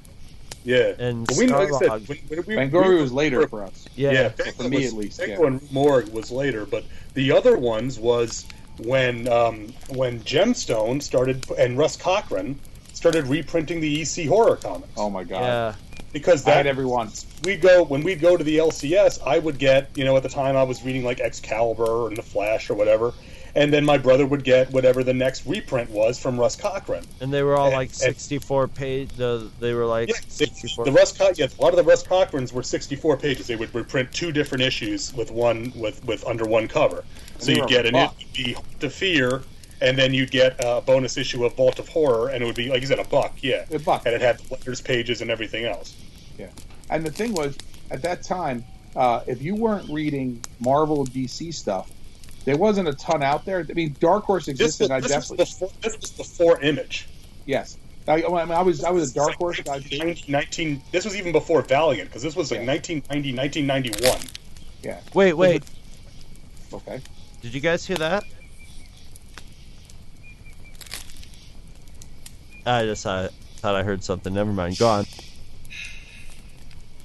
Yeah. 0.66 0.94
and 1.00 1.26
But 1.28 1.38
we, 1.38 1.48
like 1.48 1.72
I 1.72 1.78
said, 1.80 1.90
Starlog. 1.90 2.10
when, 2.10 2.18
when 2.46 2.46
we, 2.48 2.56
Fangoria 2.56 2.90
we- 2.90 3.02
was 3.02 3.14
later 3.14 3.48
for 3.48 3.64
us. 3.64 3.86
Yeah, 3.96 4.12
Yeah, 4.12 4.30
for 4.30 4.68
me 4.68 4.78
was- 4.78 4.88
at 4.88 4.94
least, 4.94 5.20
Fango 5.20 5.42
yeah. 5.42 5.48
and 5.48 5.72
Morg 5.72 6.10
was 6.10 6.32
later, 6.32 6.66
but 6.66 6.84
the 7.14 7.32
other 7.32 7.58
ones 7.58 7.98
was 8.00 8.46
when 8.80 9.28
um, 9.30 9.74
when 9.90 10.20
Gemstone 10.22 11.02
started 11.02 11.50
and 11.58 11.78
Russ 11.78 11.96
Cochran 11.96 12.60
started 12.94 13.26
reprinting 13.28 13.80
the 13.80 14.02
EC 14.02 14.28
horror 14.28 14.58
comics. 14.58 14.92
Oh 14.98 15.10
my 15.10 15.24
god! 15.24 15.42
yeah. 15.42 15.76
because 16.12 16.44
that 16.44 16.58
had 16.58 16.68
every 16.68 16.86
one. 16.86 17.10
we 17.46 17.56
go 17.56 17.84
when 17.84 18.04
we'd 18.04 18.20
go 18.20 18.36
to 18.36 18.44
the 18.44 18.58
LCS, 18.58 19.20
I 19.26 19.40
would 19.40 19.60
get 19.60 19.90
you 19.96 20.04
know 20.04 20.18
at 20.18 20.24
the 20.24 20.30
time 20.30 20.58
I 20.58 20.64
was 20.64 20.84
reading 20.84 21.06
like 21.06 21.20
Excalibur 21.22 22.08
and 22.08 22.18
the 22.18 22.22
Flash 22.22 22.70
or 22.70 22.74
whatever, 22.74 23.14
and 23.56 23.72
then 23.72 23.86
my 23.86 23.98
brother 23.98 24.26
would 24.26 24.44
get 24.44 24.70
whatever 24.72 25.04
the 25.04 25.14
next 25.14 25.46
reprint 25.46 25.90
was 25.90 26.20
from 26.20 26.38
Russ 26.40 26.56
Cochran. 26.56 27.06
And 27.22 27.34
they 27.34 27.42
were 27.44 27.56
all 27.56 27.68
And- 27.68 27.76
like 27.76 27.94
64 27.94 28.68
page. 28.68 29.10
The, 29.16 29.50
they 29.60 29.74
were 29.74 29.86
like 29.86 30.10
Yeah, 30.10 30.16
64. 30.28 30.86
the 30.86 30.92
Russ 30.92 31.12
Co- 31.18 31.32
yeah, 31.36 31.48
a 31.58 31.62
lot 31.62 31.70
of 31.70 31.78
the 31.78 31.84
Russ 31.84 32.04
Cochrans 32.04 32.52
were 32.52 32.64
64 32.64 33.18
pages. 33.18 33.48
They 33.48 33.56
would 33.56 33.74
reprint 33.74 34.12
two 34.12 34.32
different 34.32 34.64
issues 34.64 35.14
with 35.14 35.32
one 35.32 35.72
with 35.76 36.04
with 36.06 36.26
under 36.28 36.46
one 36.46 36.68
cover. 36.68 37.04
So 37.40 37.52
you'd 37.52 37.68
get 37.70 37.86
an 37.86 37.94
buck. 37.94 38.16
issue 38.34 38.56
of 38.58 38.80
the 38.80 38.90
Fear, 38.90 39.44
and 39.82 39.98
then 39.98 40.14
you'd 40.14 40.32
get 40.32 40.56
a 40.60 40.82
bonus 40.82 41.18
issue 41.18 41.46
of 41.46 41.54
Vault 41.56 41.80
of 41.80 41.88
Horror, 41.90 42.30
and 42.30 42.44
it 42.44 42.46
would 42.46 42.56
be 42.56 42.70
like 42.70 42.82
you 42.82 42.88
said, 42.88 43.00
a 43.00 43.04
buck, 43.06 43.34
yeah, 43.42 43.66
A 43.72 43.80
buck. 43.80 44.06
and 44.06 44.14
it 44.16 44.22
had 44.22 44.40
letters 44.52 44.82
pages 44.82 45.22
and 45.22 45.30
everything 45.32 45.66
else. 45.66 45.96
Yeah, 46.38 46.48
and 46.90 47.06
the 47.06 47.12
thing 47.12 47.34
was, 47.34 47.58
at 47.92 48.02
that 48.04 48.24
time, 48.24 48.64
uh, 48.96 49.22
if 49.28 49.42
you 49.42 49.56
weren't 49.56 49.90
reading 49.90 50.42
Marvel 50.60 51.06
DC 51.06 51.54
stuff, 51.54 51.92
there 52.46 52.58
wasn't 52.58 52.88
a 52.88 52.94
ton 52.94 53.22
out 53.24 53.44
there. 53.46 53.66
I 53.70 53.74
mean, 53.74 53.96
Dark 54.00 54.24
Horse 54.24 54.46
This 54.46 54.54
existed. 54.60 54.84
was, 54.86 54.90
and 54.92 55.04
I 55.04 55.08
definitely 55.08 55.38
was 55.38 55.54
before, 55.54 55.70
this 55.82 55.98
was 56.00 56.12
before 56.12 56.62
Image. 56.62 57.08
yes. 57.46 57.78
I, 58.08 58.24
I, 58.24 58.46
mean, 58.46 58.52
I 58.52 58.62
was 58.62 58.84
I 58.84 58.92
was 58.92 59.12
a 59.12 59.14
Dark 59.16 59.34
Horse 59.34 59.60
guy 59.62 59.80
too. 59.80 60.16
19, 60.28 60.80
this 60.92 61.06
was 61.06 61.16
even 61.16 61.32
before 61.32 61.64
Valiant 61.64 62.08
because 62.08 62.22
this 62.22 62.36
was 62.36 62.52
like 62.52 62.60
Yeah. 62.62 62.68
1990, 62.68 63.36
1991. 63.36 64.22
Yeah. 64.84 65.00
Wait, 65.16 65.34
wait. 65.34 65.64
Okay. 66.72 67.02
Did 67.42 67.54
you 67.56 67.62
guys 67.62 67.84
hear 67.84 67.98
that? 67.98 68.24
I 72.66 72.84
just 72.86 73.04
thought, 73.04 73.32
thought 73.58 73.76
I 73.76 73.84
heard 73.84 74.04
something. 74.04 74.34
Never 74.34 74.52
mind. 74.52 74.78
Go 74.78 74.88
on. 74.88 75.06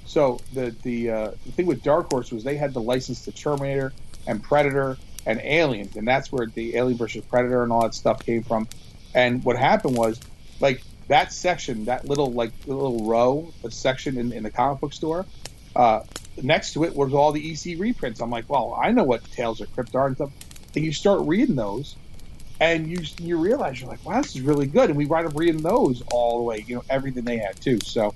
So 0.07 0.41
the 0.53 0.75
the 0.83 1.11
uh, 1.11 1.31
the 1.47 1.53
thing 1.53 1.67
with 1.67 1.83
Dark 1.83 2.11
Horse 2.11 2.33
was 2.33 2.43
they 2.43 2.57
had 2.57 2.75
the 2.75 2.81
license 2.81 3.25
to 3.27 3.33
Terminator 3.33 3.93
and 4.27 4.43
Predator 4.43 4.99
and 5.27 5.41
Aliens, 5.41 5.97
and 5.97 6.07
that's 6.07 6.33
where 6.33 6.47
the 6.47 6.77
Alien 6.77 6.99
versus 6.99 7.25
Predator 7.25 7.63
and 7.63 7.73
all 7.73 7.83
that 7.83 7.95
stuff 7.95 8.25
came 8.25 8.43
from. 8.43 8.69
And 9.15 9.45
what 9.45 9.57
happened 9.57 9.97
was, 9.97 10.21
like 10.61 10.83
that 11.09 11.33
section, 11.33 11.87
that 11.87 12.07
little 12.07 12.33
like 12.33 12.53
little 12.67 13.07
row, 13.07 13.53
the 13.63 13.71
section 13.71 14.19
in, 14.19 14.33
in 14.33 14.43
the 14.43 14.51
comic 14.51 14.81
book 14.81 14.93
store, 14.93 15.27
uh, 15.75 16.01
next 16.43 16.75
to 16.75 16.85
it 16.85 16.95
was 16.95 17.13
all 17.13 17.33
the 17.33 17.53
EC 17.53 17.79
reprints. 17.79 18.21
I'm 18.21 18.31
like, 18.31 18.49
well, 18.49 18.79
I 18.81 18.93
know 18.93 19.05
what 19.05 19.25
Tales 19.33 19.61
of 19.61 19.73
Crypt 19.75 19.95
are 19.95 20.07
and 20.07 20.17
stuff. 20.17 20.31
And 20.75 20.85
you 20.85 20.93
start 20.93 21.23
reading 21.23 21.57
those, 21.57 21.97
and 22.61 22.87
you 22.87 23.05
you 23.21 23.37
realize 23.37 23.81
you're 23.81 23.91
like, 23.91 24.05
wow, 24.05 24.21
this 24.21 24.37
is 24.37 24.43
really 24.43 24.67
good. 24.67 24.89
And 24.89 24.97
we 24.97 25.07
wind 25.07 25.27
up 25.27 25.37
reading 25.37 25.63
those 25.63 26.03
all 26.13 26.39
the 26.39 26.45
way, 26.45 26.65
you 26.67 26.77
know, 26.77 26.85
everything 26.89 27.25
they 27.25 27.39
had 27.39 27.61
too. 27.61 27.79
So 27.85 28.15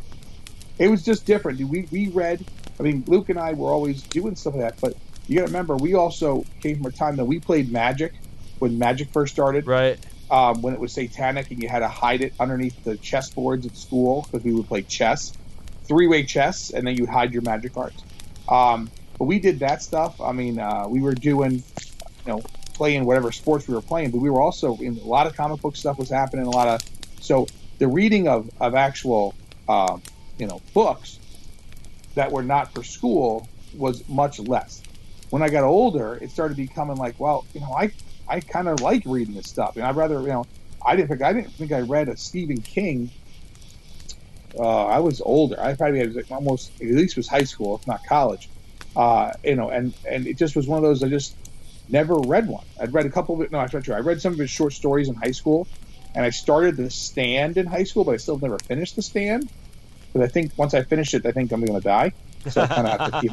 it 0.78 0.88
was 0.88 1.04
just 1.04 1.26
different. 1.26 1.60
We 1.60 1.88
we 1.90 2.08
read. 2.08 2.44
I 2.78 2.82
mean, 2.82 3.04
Luke 3.06 3.28
and 3.28 3.38
I 3.38 3.52
were 3.52 3.70
always 3.70 4.02
doing 4.02 4.34
stuff 4.34 4.54
like 4.54 4.62
that, 4.62 4.80
but 4.80 4.96
you 5.26 5.36
got 5.36 5.46
to 5.46 5.52
remember, 5.52 5.76
we 5.76 5.94
also 5.94 6.44
came 6.60 6.76
from 6.76 6.86
a 6.86 6.90
time 6.90 7.16
that 7.16 7.24
we 7.24 7.40
played 7.40 7.70
Magic 7.70 8.12
when 8.58 8.78
Magic 8.78 9.10
first 9.12 9.32
started. 9.32 9.66
Right. 9.66 9.98
Um, 10.30 10.62
when 10.62 10.72
it 10.72 10.80
was 10.80 10.92
satanic, 10.92 11.50
and 11.50 11.62
you 11.62 11.68
had 11.68 11.80
to 11.80 11.88
hide 11.88 12.22
it 12.22 12.32
underneath 12.40 12.82
the 12.82 12.96
chessboards 12.96 13.66
at 13.66 13.76
school 13.76 14.22
because 14.22 14.42
we 14.42 14.54
would 14.54 14.66
play 14.66 14.82
chess, 14.82 15.34
three-way 15.84 16.24
chess, 16.24 16.70
and 16.70 16.86
then 16.86 16.96
you'd 16.96 17.10
hide 17.10 17.32
your 17.32 17.42
Magic 17.42 17.74
cards. 17.74 18.02
Um, 18.48 18.90
but 19.18 19.26
we 19.26 19.38
did 19.38 19.60
that 19.60 19.82
stuff. 19.82 20.20
I 20.20 20.32
mean, 20.32 20.58
uh, 20.58 20.86
we 20.88 21.02
were 21.02 21.14
doing, 21.14 21.52
you 21.52 21.62
know, 22.26 22.42
playing 22.72 23.04
whatever 23.04 23.32
sports 23.32 23.68
we 23.68 23.74
were 23.74 23.82
playing, 23.82 24.10
but 24.10 24.18
we 24.18 24.30
were 24.30 24.40
also 24.40 24.76
in 24.76 24.98
a 24.98 25.04
lot 25.04 25.26
of 25.26 25.36
comic 25.36 25.60
book 25.60 25.76
stuff 25.76 25.98
was 25.98 26.10
happening. 26.10 26.46
A 26.46 26.50
lot 26.50 26.68
of 26.68 26.82
so 27.20 27.46
the 27.78 27.86
reading 27.86 28.26
of 28.26 28.50
of 28.60 28.74
actual, 28.74 29.34
um, 29.68 30.02
you 30.38 30.46
know, 30.46 30.60
books 30.72 31.18
that 32.14 32.32
were 32.32 32.42
not 32.42 32.72
for 32.74 32.82
school 32.82 33.46
was 33.76 34.08
much 34.08 34.40
less. 34.40 34.82
When 35.30 35.42
I 35.42 35.48
got 35.48 35.64
older, 35.64 36.18
it 36.20 36.30
started 36.30 36.56
becoming 36.56 36.96
like, 36.96 37.18
well, 37.18 37.44
you 37.54 37.60
know, 37.60 37.72
I 37.72 37.92
I 38.28 38.40
kind 38.40 38.68
of 38.68 38.80
like 38.80 39.02
reading 39.06 39.34
this 39.34 39.48
stuff, 39.48 39.76
and 39.76 39.84
I'd 39.84 39.96
rather, 39.96 40.20
you 40.20 40.28
know, 40.28 40.46
I 40.84 40.96
didn't 40.96 41.08
think 41.08 41.22
I 41.22 41.32
didn't 41.32 41.52
think 41.52 41.72
I 41.72 41.80
read 41.80 42.08
a 42.08 42.16
Stephen 42.16 42.60
King. 42.60 43.10
Uh, 44.56 44.86
I 44.86 45.00
was 45.00 45.20
older. 45.20 45.60
I 45.60 45.74
probably 45.74 45.98
had 45.98 46.14
like 46.14 46.30
almost 46.30 46.70
at 46.80 46.86
least 46.86 47.16
was 47.16 47.26
high 47.26 47.44
school, 47.44 47.76
if 47.76 47.86
not 47.86 48.04
college. 48.06 48.48
Uh, 48.94 49.32
you 49.42 49.56
know, 49.56 49.70
and 49.70 49.92
and 50.08 50.26
it 50.26 50.36
just 50.36 50.54
was 50.54 50.68
one 50.68 50.76
of 50.78 50.82
those 50.84 51.02
I 51.02 51.08
just 51.08 51.34
never 51.88 52.14
read 52.14 52.46
one. 52.46 52.64
I'd 52.80 52.94
read 52.94 53.06
a 53.06 53.10
couple 53.10 53.34
of 53.34 53.40
it. 53.40 53.50
No, 53.50 53.58
that's 53.58 53.72
not 53.72 53.84
true. 53.84 53.94
I 53.94 54.00
read 54.00 54.20
some 54.20 54.32
of 54.32 54.38
his 54.38 54.50
short 54.50 54.72
stories 54.72 55.08
in 55.08 55.14
high 55.14 55.32
school, 55.32 55.66
and 56.14 56.24
I 56.24 56.30
started 56.30 56.76
The 56.76 56.90
Stand 56.90 57.56
in 57.56 57.66
high 57.66 57.84
school, 57.84 58.04
but 58.04 58.12
I 58.12 58.18
still 58.18 58.38
never 58.38 58.58
finished 58.58 58.96
The 58.96 59.02
Stand. 59.02 59.50
Because 60.12 60.28
I 60.28 60.30
think 60.30 60.52
once 60.56 60.74
I 60.74 60.82
finish 60.82 61.12
it, 61.14 61.26
I 61.26 61.32
think 61.32 61.50
I'm 61.50 61.64
going 61.64 61.78
to 61.78 61.84
die. 61.84 62.12
So 62.48 62.62
I 62.62 62.66
kind 62.68 62.86
of 62.86 63.00
have 63.00 63.10
to 63.10 63.20
keep, 63.20 63.32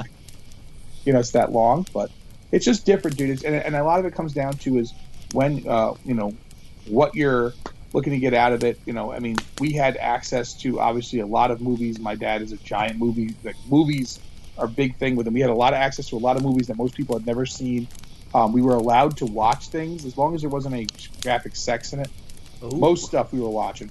you 1.06 1.14
know, 1.14 1.20
it's 1.20 1.32
that 1.32 1.52
long. 1.52 1.86
But 1.94 2.12
it's 2.52 2.66
just 2.66 2.86
different, 2.86 3.18
dude. 3.18 3.30
It's, 3.30 3.44
and, 3.44 3.56
and 3.56 3.76
a 3.76 3.84
lot 3.84 4.00
of 4.00 4.06
it 4.06 4.14
comes 4.14 4.34
down 4.34 4.54
to 4.54 4.78
is 4.78 4.94
when, 5.34 5.68
uh, 5.68 5.94
you 6.06 6.14
know, 6.14 6.34
what 6.88 7.16
you're 7.16 7.54
looking 7.94 8.14
to 8.14 8.20
get 8.20 8.34
out 8.34 8.54
of 8.54 8.64
it. 8.64 8.80
You 8.86 8.94
know, 8.94 9.12
I 9.12 9.20
mean, 9.20 9.38
we 9.60 9.74
had 9.74 9.98
access 9.98 10.54
to 10.62 10.80
obviously 10.80 11.20
a 11.20 11.26
lot 11.26 11.52
of 11.52 11.62
movies. 11.62 12.00
My 12.00 12.16
dad 12.16 12.42
is 12.42 12.52
a 12.52 12.58
giant 12.58 12.98
movie. 12.98 13.36
Like 13.44 13.56
movies 13.70 14.20
are 14.58 14.66
a 14.66 14.70
big 14.70 14.98
thing 14.98 15.16
with 15.16 15.28
him. 15.28 15.34
We 15.34 15.42
had 15.42 15.50
a 15.50 15.56
lot 15.56 15.74
of 15.74 15.78
access 15.78 16.10
to 16.10 16.18
a 16.18 16.20
lot 16.20 16.38
of 16.38 16.44
movies 16.44 16.68
that 16.68 16.78
most 16.78 16.96
people 16.96 17.18
had 17.18 17.26
never 17.26 17.46
seen. 17.46 17.88
Um, 18.34 18.54
we 18.54 18.62
were 18.62 18.76
allowed 18.76 19.18
to 19.18 19.26
watch 19.26 19.68
things 19.68 20.06
as 20.06 20.18
long 20.18 20.36
as 20.36 20.42
there 20.42 20.50
wasn't 20.50 20.76
any 20.76 20.88
graphic 21.22 21.56
sex 21.56 21.94
in 21.94 22.00
it. 22.00 22.10
Most 22.62 23.06
stuff 23.06 23.34
we 23.34 23.40
were 23.40 23.50
watching. 23.50 23.90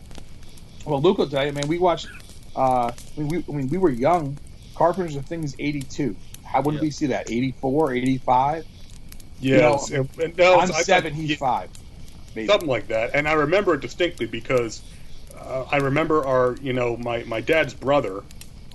Well, 0.87 1.03
Luke 1.03 1.19
will 1.19 1.29
tell 1.29 1.45
you, 1.45 1.53
man. 1.53 1.69
We 1.69 1.79
watched. 1.79 2.09
Uh, 2.57 2.91
I 2.91 3.21
mean, 3.21 3.29
we, 3.29 3.45
I 3.49 3.57
mean, 3.57 3.69
we 3.69 3.79
were 3.79 3.91
young. 3.91 4.39
Carpenter's 4.75 5.17
of 5.17 5.27
Things 5.27 5.55
'82. 5.59 6.17
How 6.51 6.61
when 6.63 6.75
did 6.75 6.83
we 6.83 6.91
see 6.91 7.07
that? 7.07 7.31
'84, 7.31 7.95
'85. 7.95 8.67
Yes, 9.41 9.91
You 9.91 9.97
know, 9.97 10.01
and- 10.15 10.23
and 10.25 10.37
no, 10.37 10.59
I'm 10.59 10.71
I- 10.73 10.83
seven. 10.83 11.13
I- 11.13 11.17
He's 11.17 11.31
yeah, 11.31 11.37
five. 11.37 11.71
Maybe. 12.35 12.47
something 12.47 12.69
like 12.69 12.89
that. 12.89 13.11
And 13.15 13.27
I 13.29 13.33
remember 13.33 13.75
it 13.75 13.81
distinctly 13.81 14.27
because 14.27 14.83
uh, 15.37 15.65
I 15.71 15.77
remember 15.79 16.25
our, 16.27 16.57
you 16.63 16.73
know, 16.73 16.97
my, 16.99 17.25
my 17.25 17.41
dad's 17.41 17.75
brother, 17.75 18.23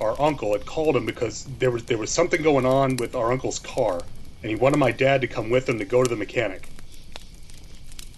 our 0.02 0.20
uncle, 0.20 0.52
had 0.54 0.66
called 0.66 0.96
him 0.98 1.06
because 1.06 1.46
there 1.60 1.72
was 1.72 1.84
there 1.86 1.98
was 1.98 2.10
something 2.12 2.42
going 2.42 2.66
on 2.66 2.98
with 2.98 3.16
our 3.16 3.32
uncle's 3.32 3.60
car, 3.60 4.02
and 4.42 4.50
he 4.50 4.56
wanted 4.56 4.78
my 4.78 4.92
dad 4.92 5.22
to 5.22 5.28
come 5.28 5.50
with 5.50 5.70
him 5.70 5.78
to 5.80 5.86
go 5.86 6.04
to 6.04 6.10
the 6.10 6.16
mechanic. 6.16 6.68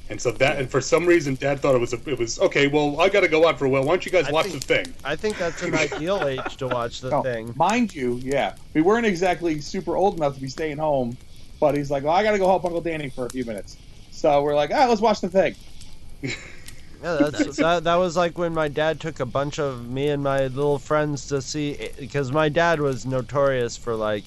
And 0.10 0.22
so 0.22 0.32
that, 0.32 0.58
and 0.58 0.70
for 0.70 0.80
some 0.80 1.06
reason, 1.06 1.36
Dad 1.36 1.60
thought 1.60 1.76
it 1.76 1.82
was 1.82 1.92
a, 1.94 2.10
it 2.10 2.18
was 2.18 2.40
okay. 2.40 2.68
Well, 2.68 3.02
I 3.02 3.10
got 3.10 3.22
to 3.22 3.28
go 3.28 3.48
out 3.48 3.60
for 3.60 3.66
a 3.66 3.70
while. 3.70 3.84
Why 3.84 3.94
don't 3.94 4.06
you 4.06 4.12
guys 4.12 4.28
I 4.28 4.32
watch 4.32 4.46
think- 4.48 4.62
the 4.66 4.76
thing? 4.84 4.94
I 5.04 5.16
think 5.18 5.38
that's 5.38 5.62
an 5.64 5.76
ideal 5.88 6.24
age 6.26 6.56
to 6.58 6.68
watch 6.68 7.02
the 7.02 7.10
No, 7.10 7.24
thing. 7.24 7.54
Mind 7.58 7.94
you, 7.94 8.16
yeah, 8.24 8.56
we 8.74 8.82
weren't 8.82 9.06
exactly 9.06 9.60
super 9.60 9.98
old 9.98 10.16
enough 10.16 10.36
to 10.36 10.42
be 10.42 10.48
staying 10.48 10.78
home, 10.78 11.18
but 11.60 11.76
he's 11.76 11.92
like, 11.92 12.04
"Well, 12.04 12.14
I 12.14 12.24
got 12.24 12.32
to 12.32 12.38
go 12.38 12.48
help 12.48 12.64
Uncle 12.64 12.80
Danny 12.82 13.10
for 13.10 13.26
a 13.26 13.30
few 13.30 13.44
minutes." 13.44 13.76
So 14.12 14.42
we're 14.44 14.56
like, 14.56 14.72
"Ah, 14.74 14.86
let's 14.88 15.02
watch 15.02 15.20
the 15.22 15.30
thing." 15.30 15.56
Yeah, 17.04 17.30
that's 17.32 17.58
that. 17.58 17.84
That 17.84 17.96
was 17.98 18.18
like 18.18 18.40
when 18.40 18.56
my 18.56 18.68
dad 18.70 19.00
took 19.00 19.20
a 19.20 19.26
bunch 19.26 19.60
of 19.60 19.88
me 19.88 20.08
and 20.10 20.24
my 20.24 20.48
little 20.48 20.80
friends 20.80 21.28
to 21.28 21.44
see 21.44 21.90
because 22.00 22.32
my 22.32 22.50
dad 22.50 22.80
was 22.80 23.06
notorious 23.06 23.78
for 23.78 23.94
like, 23.96 24.24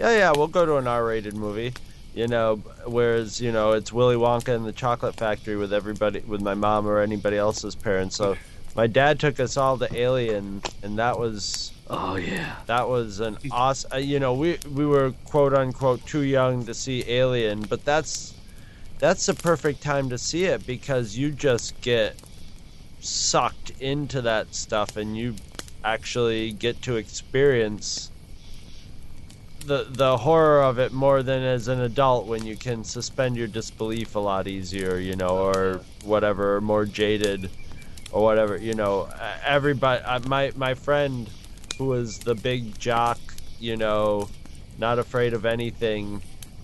yeah, 0.00 0.10
yeah, 0.16 0.32
we'll 0.34 0.48
go 0.48 0.66
to 0.66 0.76
an 0.78 0.88
R-rated 0.88 1.34
movie, 1.36 1.72
you 2.14 2.26
know. 2.26 2.56
Whereas 2.86 3.40
you 3.40 3.52
know 3.52 3.72
it's 3.72 3.92
Willy 3.92 4.16
Wonka 4.16 4.54
and 4.54 4.64
the 4.64 4.72
Chocolate 4.72 5.14
Factory 5.14 5.56
with 5.56 5.72
everybody, 5.72 6.20
with 6.20 6.40
my 6.40 6.54
mom 6.54 6.86
or 6.86 7.00
anybody 7.00 7.36
else's 7.36 7.74
parents. 7.74 8.16
So 8.16 8.36
my 8.76 8.86
dad 8.86 9.20
took 9.20 9.40
us 9.40 9.56
all 9.56 9.78
to 9.78 9.94
Alien, 9.96 10.62
and 10.82 10.98
that 10.98 11.18
was 11.18 11.72
Oh 11.92 12.14
yeah. 12.14 12.54
that 12.66 12.88
was 12.88 13.18
an 13.18 13.36
awesome. 13.50 13.90
Uh, 13.92 13.96
you 13.96 14.20
know, 14.20 14.34
we 14.34 14.58
we 14.72 14.86
were 14.86 15.12
quote 15.24 15.52
unquote 15.52 16.06
too 16.06 16.22
young 16.22 16.64
to 16.66 16.74
see 16.74 17.04
Alien, 17.08 17.62
but 17.62 17.84
that's 17.84 18.34
that's 19.00 19.26
the 19.26 19.34
perfect 19.34 19.82
time 19.82 20.08
to 20.10 20.18
see 20.18 20.44
it 20.44 20.66
because 20.66 21.16
you 21.16 21.30
just 21.32 21.80
get 21.80 22.16
sucked 23.00 23.70
into 23.80 24.22
that 24.22 24.54
stuff 24.54 24.96
and 24.96 25.16
you 25.16 25.34
actually 25.82 26.52
get 26.52 26.80
to 26.82 26.96
experience 26.96 28.09
the 29.70 29.86
the 29.88 30.18
horror 30.18 30.64
of 30.64 30.80
it 30.80 30.90
more 30.90 31.22
than 31.22 31.44
as 31.44 31.68
an 31.68 31.82
adult 31.82 32.26
when 32.26 32.44
you 32.44 32.56
can 32.56 32.82
suspend 32.82 33.36
your 33.36 33.46
disbelief 33.46 34.16
a 34.16 34.18
lot 34.18 34.48
easier, 34.48 34.98
you 34.98 35.14
know, 35.14 35.38
or 35.38 35.80
whatever, 36.02 36.56
or 36.56 36.60
more 36.60 36.84
jaded 36.84 37.48
or 38.10 38.20
whatever, 38.24 38.56
you 38.56 38.74
know. 38.74 39.08
Everybody, 39.44 40.02
uh, 40.02 40.18
my 40.26 40.50
my 40.56 40.74
friend 40.74 41.30
who 41.78 41.84
was 41.84 42.18
the 42.18 42.34
big 42.34 42.80
jock, 42.80 43.20
you 43.60 43.76
know, 43.76 44.28
not 44.76 44.98
afraid 44.98 45.34
of 45.34 45.46
anything. 45.46 46.20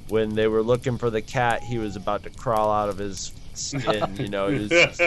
When 0.09 0.35
they 0.35 0.49
were 0.49 0.63
looking 0.63 0.99
for 0.99 1.09
the 1.09 1.23
cat, 1.23 1.63
he 1.63 1.79
was 1.79 1.95
about 1.95 2.25
to 2.25 2.31
crawl 2.31 2.73
out 2.73 2.89
of 2.89 2.99
his 2.99 3.33
skin. 3.55 4.17
You 4.19 4.29
know, 4.29 4.49
he 4.49 4.59
was 4.59 4.71
just 4.71 5.01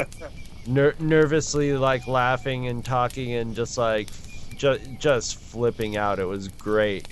ner- 0.66 0.96
nervously 1.00 1.74
like 1.74 2.08
laughing 2.08 2.68
and 2.68 2.84
talking 2.84 3.34
and 3.34 3.54
just 3.58 3.78
like 3.78 4.08
just 4.56 4.82
just 5.00 5.36
flipping 5.36 5.98
out. 5.98 6.18
It 6.18 6.26
was 6.26 6.48
great. 6.48 7.10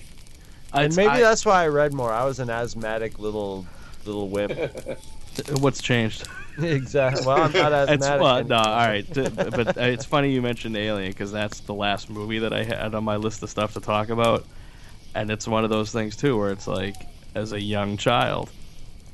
And 0.73 0.85
It's- 0.85 0.97
maybe 0.97 1.09
I- 1.09 1.21
that's 1.21 1.45
why 1.45 1.63
I 1.63 1.67
read 1.67 1.93
more. 1.93 2.11
I 2.11 2.25
was 2.25 2.39
an 2.39 2.49
asthmatic 2.49 3.19
little 3.19 3.65
little 4.05 4.29
wimp. 4.29 4.53
What's 5.59 5.81
changed? 5.81 6.27
exactly. 6.61 7.25
Well, 7.25 7.43
I'm 7.43 7.51
not 7.51 7.71
asthmatic. 7.89 7.99
It's 8.01 8.21
well, 8.21 8.43
no, 8.43 8.55
all 8.55 8.87
right, 8.87 9.05
but 9.13 9.77
uh, 9.77 9.81
it's 9.81 10.05
funny 10.05 10.31
you 10.31 10.41
mentioned 10.41 10.75
Alien 10.75 11.11
because 11.11 11.31
that's 11.31 11.59
the 11.61 11.73
last 11.73 12.09
movie 12.09 12.39
that 12.39 12.53
I 12.53 12.63
had 12.63 12.95
on 12.95 13.03
my 13.03 13.17
list 13.17 13.43
of 13.43 13.49
stuff 13.49 13.73
to 13.73 13.79
talk 13.79 14.09
about, 14.09 14.45
and 15.13 15.29
it's 15.29 15.47
one 15.47 15.63
of 15.63 15.69
those 15.69 15.91
things 15.91 16.15
too 16.15 16.37
where 16.37 16.51
it's 16.51 16.65
like, 16.67 16.95
as 17.35 17.51
a 17.53 17.61
young 17.61 17.97
child, 17.97 18.49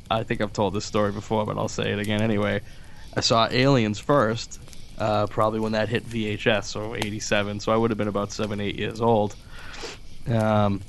I 0.09 0.23
think 0.23 0.39
I've 0.41 0.53
told 0.53 0.73
this 0.73 0.85
story 0.85 1.11
before, 1.11 1.45
but 1.45 1.57
I'll 1.57 1.67
say 1.67 1.91
it 1.91 1.99
again 1.99 2.21
anyway. 2.21 2.61
I 3.17 3.19
saw 3.19 3.47
Aliens 3.51 3.99
first, 3.99 4.61
uh, 4.97 5.27
probably 5.27 5.59
when 5.59 5.73
that 5.73 5.89
hit 5.89 6.07
VHS, 6.07 6.65
so 6.65 6.95
'87. 6.95 7.59
So 7.59 7.71
I 7.73 7.75
would 7.75 7.91
have 7.91 7.97
been 7.97 8.07
about 8.07 8.31
seven, 8.31 8.61
eight 8.61 8.75
years 8.79 9.01
old. 9.01 9.35
Um, 10.31 10.81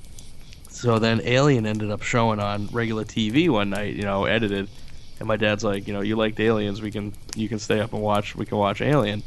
so 0.84 0.98
then 0.98 1.20
Alien 1.24 1.64
ended 1.66 1.90
up 1.90 2.02
showing 2.02 2.38
on 2.40 2.68
regular 2.72 3.04
TV 3.04 3.48
one 3.48 3.70
night, 3.70 3.94
you 3.96 4.02
know, 4.02 4.26
edited. 4.26 4.68
And 5.18 5.26
my 5.26 5.36
dad's 5.36 5.64
like, 5.64 5.86
you 5.88 5.94
know, 5.94 6.02
you 6.02 6.14
liked 6.16 6.38
Aliens, 6.40 6.82
we 6.82 6.90
can 6.90 7.12
you 7.34 7.48
can 7.48 7.58
stay 7.58 7.80
up 7.80 7.92
and 7.94 8.02
watch 8.02 8.36
we 8.36 8.44
can 8.44 8.58
watch 8.58 8.80
Alien. 8.82 9.22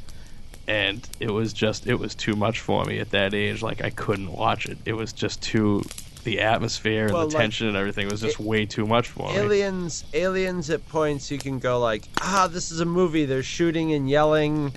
And 0.68 1.08
it 1.20 1.32
was 1.32 1.54
just 1.54 1.88
it 1.88 1.96
was 1.96 2.14
too 2.14 2.36
much 2.36 2.60
for 2.60 2.86
me 2.86 3.00
at 3.00 3.10
that 3.12 3.34
age. 3.34 3.62
Like 3.62 3.82
I 3.84 3.90
couldn't 3.90 4.32
watch 4.32 4.66
it. 4.68 4.78
It 4.86 4.94
was 4.94 5.14
just 5.14 5.42
too 5.42 5.84
the 6.26 6.42
atmosphere 6.42 7.06
and 7.06 7.14
Well, 7.14 7.28
the 7.28 7.34
like- 7.36 7.42
tension 7.42 7.68
and 7.68 7.78
everything 7.78 8.08
was 8.10 8.20
just 8.22 8.40
way 8.40 8.66
too 8.66 8.86
much 8.86 9.08
for 9.08 9.30
me. 9.30 9.38
aliens 9.38 10.04
aliens 10.14 10.70
at 10.70 10.86
points 10.90 11.32
you 11.32 11.38
can 11.38 11.58
go 11.58 11.80
like 11.80 12.04
ah 12.22 12.50
this 12.52 12.70
is 12.70 12.82
a 12.82 12.86
movie 12.86 13.24
they're 13.24 13.42
shooting 13.42 13.94
and 13.94 14.10
yelling 14.10 14.74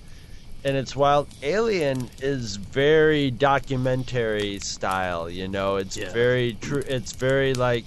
and 0.64 0.76
it's 0.76 0.94
wild 0.94 1.26
alien 1.42 2.08
is 2.20 2.56
very 2.56 3.30
documentary 3.30 4.58
style 4.58 5.28
you 5.30 5.48
know 5.48 5.76
it's 5.76 5.96
Yeah. 5.96 6.12
very 6.12 6.54
true 6.54 6.84
it's 6.86 7.12
very 7.12 7.54
like 7.54 7.84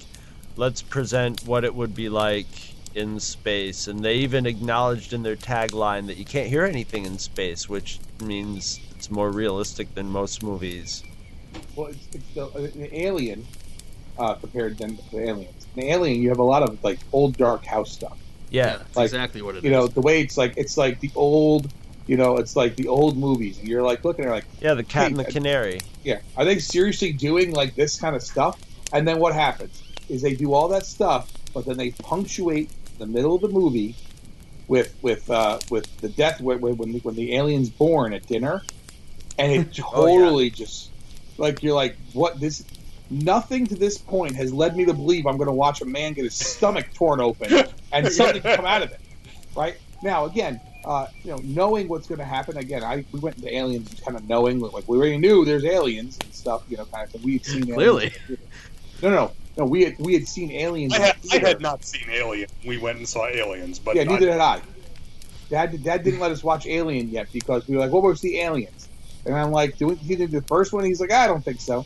let's 0.56 0.82
present 0.82 1.46
what 1.46 1.64
it 1.64 1.74
would 1.74 1.96
be 1.96 2.10
like 2.10 2.48
in 2.96 3.20
space 3.20 3.88
and 3.88 4.04
they 4.04 4.16
even 4.16 4.46
acknowledged 4.46 5.14
in 5.14 5.24
their 5.24 5.36
tagline 5.36 6.08
that 6.08 6.18
you 6.18 6.26
can't 6.26 6.48
hear 6.48 6.64
anything 6.64 7.06
in 7.06 7.18
space 7.18 7.68
which 7.68 8.00
means 8.22 8.80
it's 8.92 9.10
more 9.10 9.32
realistic 9.32 9.94
than 9.96 10.08
most 10.08 10.44
movies 10.44 11.04
Well, 11.76 11.88
it's, 11.88 12.08
it's 12.14 12.30
the, 12.36 12.46
uh, 12.46 12.68
the 12.76 12.90
Alien 13.02 13.46
uh, 14.18 14.36
compared 14.36 14.78
then 14.78 14.98
to 15.12 15.20
Aliens. 15.20 15.68
In 15.76 15.84
Alien, 15.84 16.22
you 16.22 16.30
have 16.30 16.38
a 16.40 16.44
lot 16.44 16.62
of 16.62 16.84
like 16.84 17.00
old 17.12 17.36
dark 17.38 17.66
house 17.66 17.92
stuff. 17.92 18.18
yeah 18.52 18.78
like, 18.96 19.06
exactly 19.06 19.42
what 19.42 19.56
it 19.56 19.60
is. 19.60 19.64
You 19.64 19.72
know, 19.72 19.88
the 19.88 20.02
way 20.02 20.22
it's 20.22 20.38
like 20.38 20.54
it's 20.56 20.78
like 20.78 21.00
the 21.00 21.12
old, 21.16 21.72
you 22.08 22.18
know, 22.18 22.38
it's 22.38 22.56
like 22.56 22.76
the 22.76 22.88
old 22.88 23.18
movies, 23.18 23.60
and 23.60 23.68
you're 23.68 23.82
like 23.82 24.04
looking 24.04 24.26
at 24.26 24.32
it 24.32 24.34
like, 24.34 24.46
yeah 24.62 24.74
the 24.74 24.84
cat 24.84 25.08
and 25.08 25.18
the 25.18 25.26
canary 25.26 25.80
yeah, 26.04 26.20
are 26.38 26.46
they 26.46 26.60
seriously 26.60 27.14
doing 27.14 27.52
like 27.52 27.76
this 27.76 28.00
kind 28.00 28.16
of 28.16 28.22
stuff? 28.22 28.60
And 28.92 29.08
then 29.08 29.20
what 29.20 29.34
happens 29.34 29.82
is 30.10 30.22
they 30.22 30.36
do 30.36 30.54
all 30.54 30.68
that 30.70 30.86
stuff, 30.86 31.32
but 31.54 31.66
then 31.66 31.78
they 31.78 31.92
punctuate 31.92 32.70
the 33.00 33.08
middle 33.08 33.36
of 33.36 33.42
the 33.42 33.48
movie 33.48 33.96
with 34.68 34.94
with 35.02 35.30
uh, 35.30 35.60
with 35.70 35.86
the 36.02 36.10
death 36.10 36.42
when 36.42 36.60
when 36.60 36.92
the, 36.92 37.00
when 37.00 37.16
the 37.16 37.36
alien's 37.36 37.70
born 37.70 38.14
at 38.14 38.28
dinner, 38.28 38.62
and 39.40 39.52
it 39.52 39.80
Oh, 39.94 40.06
yeah. 40.06 40.20
totally 40.20 40.50
just 40.50 40.92
like 41.38 41.64
you're 41.64 41.74
like 41.74 41.96
what 42.14 42.40
this. 42.40 42.66
Nothing 43.10 43.68
to 43.68 43.76
this 43.76 43.98
point 43.98 44.36
has 44.38 44.52
led 44.52 44.76
me 44.76 44.86
to 44.86 44.94
believe 44.94 45.28
I'm 45.28 45.38
going 45.38 45.50
to 45.50 45.54
watch 45.54 45.82
a 45.82 45.86
man 45.86 46.14
get 46.14 46.24
his 46.24 46.34
stomach 46.34 46.92
torn 46.96 47.20
open 47.20 47.68
and 47.92 48.08
something 48.12 48.42
come 48.42 48.66
out 48.66 48.82
of 48.82 48.92
it. 48.92 49.00
Right 49.56 49.76
now, 50.02 50.26
again, 50.26 50.60
uh, 50.86 51.08
you 51.24 51.32
know, 51.32 51.38
knowing 51.44 51.88
what's 51.88 52.08
going 52.08 52.20
to 52.20 52.26
happen. 52.26 52.58
Again, 52.58 52.84
I 52.84 53.06
we 53.12 53.20
went 53.20 53.38
into 53.38 53.54
aliens 53.54 53.94
kind 54.06 54.18
of 54.18 54.28
knowing 54.28 54.60
like 54.60 54.88
we 54.88 54.98
already 54.98 55.18
knew 55.18 55.46
there's 55.46 55.66
aliens 55.66 56.18
and 56.22 56.34
stuff. 56.34 56.64
You 56.70 56.78
know, 56.78 56.86
kind 56.86 57.06
of 57.06 57.12
thing. 57.12 57.22
We 57.24 57.34
had 57.34 57.46
seen 57.46 57.66
Clearly. 57.74 58.14
Aliens. 58.28 58.40
No, 59.02 59.10
no, 59.10 59.32
no. 59.58 59.66
We 59.66 59.84
had 59.84 59.98
we 60.00 60.14
had 60.14 60.28
seen 60.28 60.52
aliens. 60.52 60.94
I 60.94 60.98
in 60.98 61.02
had, 61.04 61.16
I 61.32 61.48
had 61.50 61.62
not 61.62 61.84
seen 61.84 62.10
Alien. 62.10 62.50
We 62.66 62.78
went 62.78 62.98
and 62.98 63.08
saw 63.08 63.28
Aliens, 63.28 63.80
but 63.80 63.96
Yeah, 63.96 64.04
neither 64.04 64.30
I, 64.30 64.32
had 64.32 64.42
I. 64.42 64.62
Dad, 65.50 65.84
Dad 65.84 66.04
didn't 66.04 66.20
let 66.20 66.32
us 66.32 66.44
watch 66.44 66.66
Alien 66.66 67.10
yet 67.10 67.28
because 67.32 67.68
we 67.68 67.76
were 67.76 67.82
like, 67.82 67.92
"What 67.92 68.04
was 68.04 68.22
the 68.22 68.40
aliens?" 68.40 68.88
And 69.26 69.36
I'm 69.36 69.52
like, 69.52 69.78
"Do 69.78 69.88
we 69.88 69.96
he 69.96 70.16
did 70.16 70.32
the 70.32 70.42
first 70.42 70.74
one?" 70.74 70.84
He's 70.84 71.00
like, 71.00 71.12
"I 71.12 71.28
don't 71.28 71.44
think 71.44 71.62
so." 71.62 71.86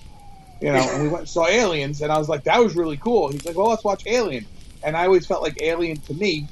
You 0.62 0.74
know, 0.74 0.90
and 0.92 1.04
we 1.04 1.10
went 1.10 1.22
and 1.22 1.30
saw 1.30 1.48
Aliens, 1.48 2.02
and 2.02 2.12
I 2.12 2.18
was 2.18 2.30
like, 2.30 2.44
"That 2.46 2.60
was 2.64 2.76
really 2.76 2.98
cool." 2.98 3.30
He's 3.30 3.46
like, 3.46 3.56
"Well, 3.56 3.70
let's 3.70 3.84
watch 3.84 4.04
Alien," 4.08 4.46
and 4.84 4.96
I 4.96 5.06
always 5.06 5.28
felt 5.28 5.44
like 5.44 5.62
Alien 5.62 5.98
to 6.02 6.14
me 6.14 6.48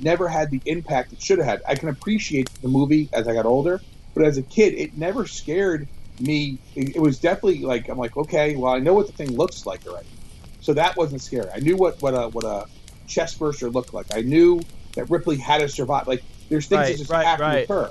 never 0.00 0.28
had 0.28 0.50
the 0.50 0.60
impact 0.66 1.12
it 1.12 1.20
should 1.22 1.38
have 1.38 1.46
had. 1.46 1.62
I 1.68 1.74
can 1.74 1.88
appreciate 1.88 2.50
the 2.62 2.68
movie 2.68 3.08
as 3.12 3.26
I 3.28 3.32
got 3.34 3.46
older, 3.46 3.80
but 4.14 4.24
as 4.24 4.38
a 4.38 4.42
kid, 4.42 4.74
it 4.74 4.96
never 4.98 5.26
scared 5.26 5.86
me. 6.20 6.58
It, 6.74 6.96
it 6.96 7.00
was 7.00 7.18
definitely 7.18 7.60
like 7.60 7.88
I'm 7.88 7.98
like, 7.98 8.16
okay, 8.16 8.56
well, 8.56 8.72
I 8.74 8.78
know 8.78 8.94
what 8.94 9.06
the 9.06 9.12
thing 9.12 9.36
looks 9.36 9.66
like 9.66 9.86
already, 9.86 10.08
so 10.60 10.72
that 10.74 10.96
wasn't 10.96 11.22
scary. 11.22 11.48
I 11.54 11.58
knew 11.60 11.76
what 11.76 12.00
what 12.02 12.14
a 12.14 12.28
what 12.28 12.44
a 12.44 12.66
chest 13.06 13.38
burster 13.38 13.70
looked 13.70 13.92
like. 13.94 14.06
I 14.14 14.20
knew 14.22 14.60
that 14.94 15.10
Ripley 15.10 15.36
had 15.36 15.60
to 15.60 15.68
survive. 15.68 16.06
Like 16.08 16.22
there's 16.48 16.66
things 16.66 16.78
Right, 16.80 16.92
that 16.92 16.98
just 16.98 17.10
right, 17.10 17.26
have 17.26 17.40
right. 17.40 17.66
to 17.66 17.72
occur. 17.72 17.90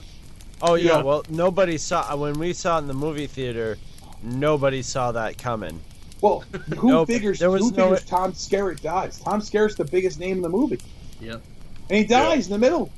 Oh 0.62 0.76
yeah, 0.76 0.98
Yeah. 0.98 1.02
well 1.04 1.24
nobody 1.30 1.78
saw 1.78 2.16
when 2.16 2.40
we 2.40 2.54
saw 2.54 2.78
it 2.78 2.82
in 2.82 2.88
the 2.88 2.94
movie 2.94 3.28
theater. 3.28 3.78
Nobody 4.22 4.82
saw 4.82 5.12
that 5.12 5.38
coming. 5.38 5.82
Well, 6.22 6.46
who 6.78 6.88
Nope, 6.92 7.08
figures 7.10 7.40
there 7.40 7.52
was 7.52 7.62
who 7.62 7.72
no- 7.72 7.90
figures 7.90 8.06
Tom 8.06 8.32
Skerritt 8.32 8.82
dies? 8.82 9.20
Tom 9.20 9.42
Skerritt's 9.42 9.76
the 9.76 9.84
biggest 9.84 10.18
name 10.20 10.38
in 10.38 10.42
the 10.42 10.48
movie, 10.50 10.80
Yep. 11.20 11.42
And 11.90 11.98
he 12.00 12.06
dies 12.06 12.48
in 12.48 12.54
the 12.54 12.60
middle. 12.60 12.90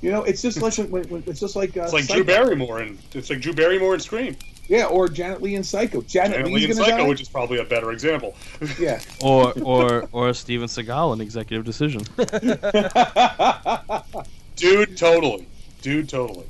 You 0.00 0.12
know, 0.12 0.22
it's 0.22 0.40
just 0.42 0.62
like 0.62 0.74
when, 0.76 1.02
when, 1.08 1.24
it's 1.26 1.40
just 1.40 1.56
like 1.56 1.76
uh, 1.76 1.82
it's 1.82 1.92
like 1.92 2.04
Psycho. 2.04 2.22
Drew 2.22 2.24
Barrymore 2.24 2.78
and 2.80 2.96
it's 3.14 3.30
like 3.30 3.40
Drew 3.40 3.52
Barrymore 3.52 3.94
and 3.94 4.02
Scream. 4.02 4.36
Yeah, 4.68 4.84
or 4.84 5.08
Janet 5.08 5.42
Leigh 5.42 5.56
and 5.56 5.66
Psycho. 5.66 6.02
Janet, 6.02 6.36
Janet 6.36 6.52
Leigh 6.52 6.64
and 6.66 6.76
Psycho, 6.76 6.98
die. 6.98 7.08
which 7.08 7.20
is 7.20 7.28
probably 7.28 7.58
a 7.58 7.64
better 7.64 7.90
example. 7.90 8.36
Yeah. 8.78 9.00
or 9.22 9.52
or 9.62 10.08
or 10.12 10.32
Steven 10.34 10.68
Seagal 10.68 11.14
in 11.14 11.20
Executive 11.20 11.64
Decision. 11.64 12.02
Dude, 14.56 14.96
totally. 14.96 15.46
Dude, 15.82 16.08
totally. 16.08 16.46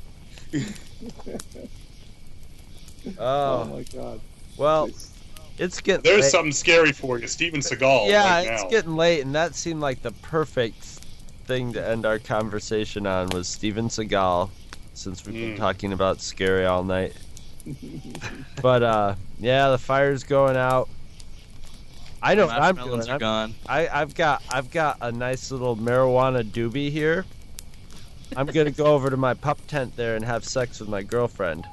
oh 0.55 0.65
Oh 3.19 3.65
my 3.65 3.83
god. 3.83 4.19
well, 4.57 4.85
It's- 4.87 5.05
it's 5.57 5.81
getting 5.81 6.03
There's 6.03 6.21
late. 6.23 6.31
something 6.31 6.51
scary 6.53 6.93
for 6.93 7.19
you, 7.19 7.27
Steven 7.27 7.59
Seagal. 7.59 8.07
Yeah, 8.09 8.29
right 8.29 8.47
it's 8.47 8.63
now. 8.63 8.69
getting 8.69 8.95
late, 8.95 9.21
and 9.25 9.35
that 9.35 9.55
seemed 9.55 9.81
like 9.81 10.01
the 10.01 10.11
perfect 10.21 10.98
thing 11.49 11.73
to 11.73 11.85
end 11.85 12.05
our 12.05 12.19
conversation 12.19 13.07
on 13.07 13.27
was 13.29 13.47
Steven 13.47 13.87
Seagal, 13.89 14.51
since 14.93 15.25
we've 15.25 15.33
been 15.33 15.55
Mm. 15.55 15.57
talking 15.57 15.93
about 15.93 16.21
scary 16.21 16.67
all 16.67 16.83
night. 16.83 17.13
but 18.61 18.83
uh, 18.83 19.15
yeah, 19.39 19.69
the 19.69 19.79
fire's 19.79 20.23
going 20.23 20.55
out. 20.55 20.87
I 22.21 22.35
know 22.35 22.45
what 22.45 22.61
I'm 22.61 22.75
doing. 22.75 23.01
Are 23.01 23.09
I'm- 23.13 23.19
gone. 23.19 23.55
I, 23.67 23.87
I've 23.87 24.13
got 24.13 24.43
I've 24.51 24.69
got 24.69 24.97
a 25.01 25.11
nice 25.11 25.49
little 25.51 25.75
marijuana 25.75 26.43
doobie 26.43 26.91
here. 26.91 27.25
I'm 28.37 28.45
gonna 28.45 28.69
go 28.69 28.85
over 28.85 29.09
to 29.09 29.17
my 29.17 29.33
pup 29.33 29.57
tent 29.67 29.95
there 29.95 30.15
and 30.15 30.23
have 30.23 30.45
sex 30.45 30.79
with 30.79 30.87
my 30.89 31.01
girlfriend. 31.01 31.65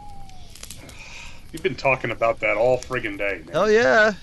You've 1.53 1.63
been 1.63 1.75
talking 1.77 2.11
about 2.13 2.41
that 2.41 2.57
all 2.57 2.79
friggin' 2.79 3.19
day, 3.19 3.43
man. 3.45 3.49
Hell 3.53 3.71
yeah! 3.71 4.15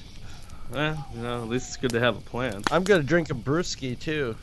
Well, 0.72 1.08
you 1.16 1.22
know, 1.22 1.44
at 1.44 1.48
least 1.50 1.68
it's 1.68 1.78
good 1.78 1.92
to 1.92 2.00
have 2.00 2.18
a 2.18 2.22
plan. 2.22 2.64
I'm 2.72 2.84
gonna 2.84 3.04
drink 3.04 3.30
a 3.30 3.36
brewski 3.36 4.00
too. 4.00 4.36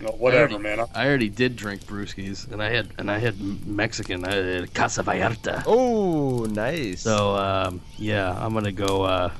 No, 0.00 0.08
whatever, 0.12 0.54
already- 0.54 0.62
man. 0.62 0.80
I- 0.94 1.02
I 1.02 1.06
already 1.06 1.28
did 1.28 1.56
drink 1.56 1.82
brewskis, 1.84 2.50
and 2.50 2.62
I 2.62 2.70
had 2.70 2.88
and 2.98 3.10
I 3.10 3.18
had 3.18 3.38
Mexican. 3.66 4.24
I 4.24 4.34
had 4.34 4.74
Casa 4.74 5.02
Vallarta. 5.02 5.62
Oh, 5.66 6.44
nice. 6.46 7.02
So 7.02 7.36
um, 7.36 7.80
yeah, 7.98 8.32
I'm 8.38 8.52
gonna 8.54 8.72
go. 8.72 9.02
Uh, 9.02 9.30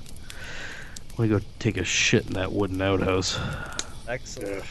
I'm 1.11 1.29
gonna 1.29 1.41
go 1.41 1.45
take 1.59 1.77
a 1.77 1.85
shit 1.85 2.27
in 2.27 2.35
that 2.35 2.53
wooden 2.53 2.81
outhouse. 2.83 3.39
excellent. 4.09 4.57
Yeah. 4.57 4.63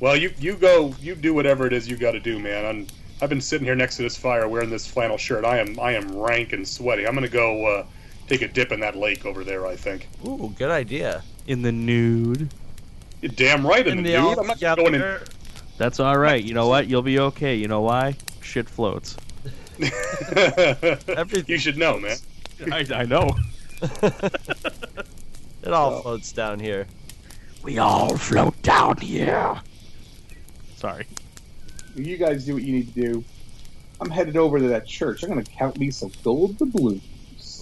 Well, 0.00 0.16
you 0.16 0.32
you 0.38 0.54
go, 0.54 0.94
you 1.00 1.14
do 1.14 1.34
whatever 1.34 1.66
it 1.66 1.72
is 1.72 1.88
you 1.88 1.96
got 1.96 2.12
to 2.12 2.20
do, 2.20 2.38
man. 2.38 2.64
I'm, 2.64 2.86
I've 3.20 3.28
been 3.28 3.40
sitting 3.40 3.64
here 3.64 3.74
next 3.74 3.96
to 3.96 4.02
this 4.02 4.16
fire 4.16 4.46
wearing 4.48 4.70
this 4.70 4.86
flannel 4.86 5.18
shirt. 5.18 5.44
I 5.44 5.58
am 5.58 5.78
I 5.80 5.92
am 5.92 6.16
rank 6.16 6.52
and 6.52 6.66
sweaty. 6.66 7.06
I'm 7.06 7.14
gonna 7.14 7.28
go 7.28 7.66
uh, 7.66 7.84
take 8.28 8.42
a 8.42 8.48
dip 8.48 8.70
in 8.72 8.78
that 8.80 8.94
lake 8.96 9.26
over 9.26 9.42
there. 9.44 9.66
I 9.66 9.74
think. 9.74 10.06
Ooh, 10.24 10.54
good 10.56 10.70
idea. 10.70 11.22
In 11.48 11.62
the 11.62 11.72
nude. 11.72 12.48
You're 13.20 13.32
damn 13.32 13.66
right 13.66 13.86
in, 13.86 13.98
In 13.98 14.04
the 14.04 14.12
the 14.12 14.20
nude. 14.22 14.38
I'm 14.38 14.46
not 14.46 14.60
going 14.76 14.94
in. 14.94 15.18
That's 15.76 16.00
all 16.00 16.16
right. 16.18 16.42
You 16.42 16.54
know 16.54 16.68
what? 16.68 16.86
You'll 16.88 17.02
be 17.02 17.18
okay. 17.20 17.54
You 17.54 17.68
know 17.68 17.80
why? 17.80 18.16
Shit 18.40 18.68
floats. 18.68 19.16
You 21.46 21.58
should 21.58 21.76
know, 21.78 21.98
man. 21.98 22.16
I, 22.72 22.84
I 22.94 23.04
know. 23.04 23.30
It 25.62 25.72
all 25.72 25.96
So- 25.96 26.02
floats 26.02 26.32
down 26.32 26.60
here. 26.60 26.86
We 27.62 27.78
all 27.78 28.16
float 28.16 28.60
down 28.62 28.96
here. 28.98 29.60
Sorry. 30.76 31.04
you 31.96 32.16
guys 32.16 32.44
do 32.46 32.54
what 32.54 32.62
you 32.62 32.72
need 32.72 32.94
to 32.94 33.00
do. 33.00 33.24
I'm 34.00 34.08
headed 34.10 34.36
over 34.36 34.58
to 34.60 34.68
that 34.68 34.86
church. 34.86 35.22
I'm 35.24 35.28
gonna 35.30 35.42
count 35.42 35.76
me 35.78 35.90
some 35.90 36.12
gold 36.22 36.56
doubloons. 36.58 37.02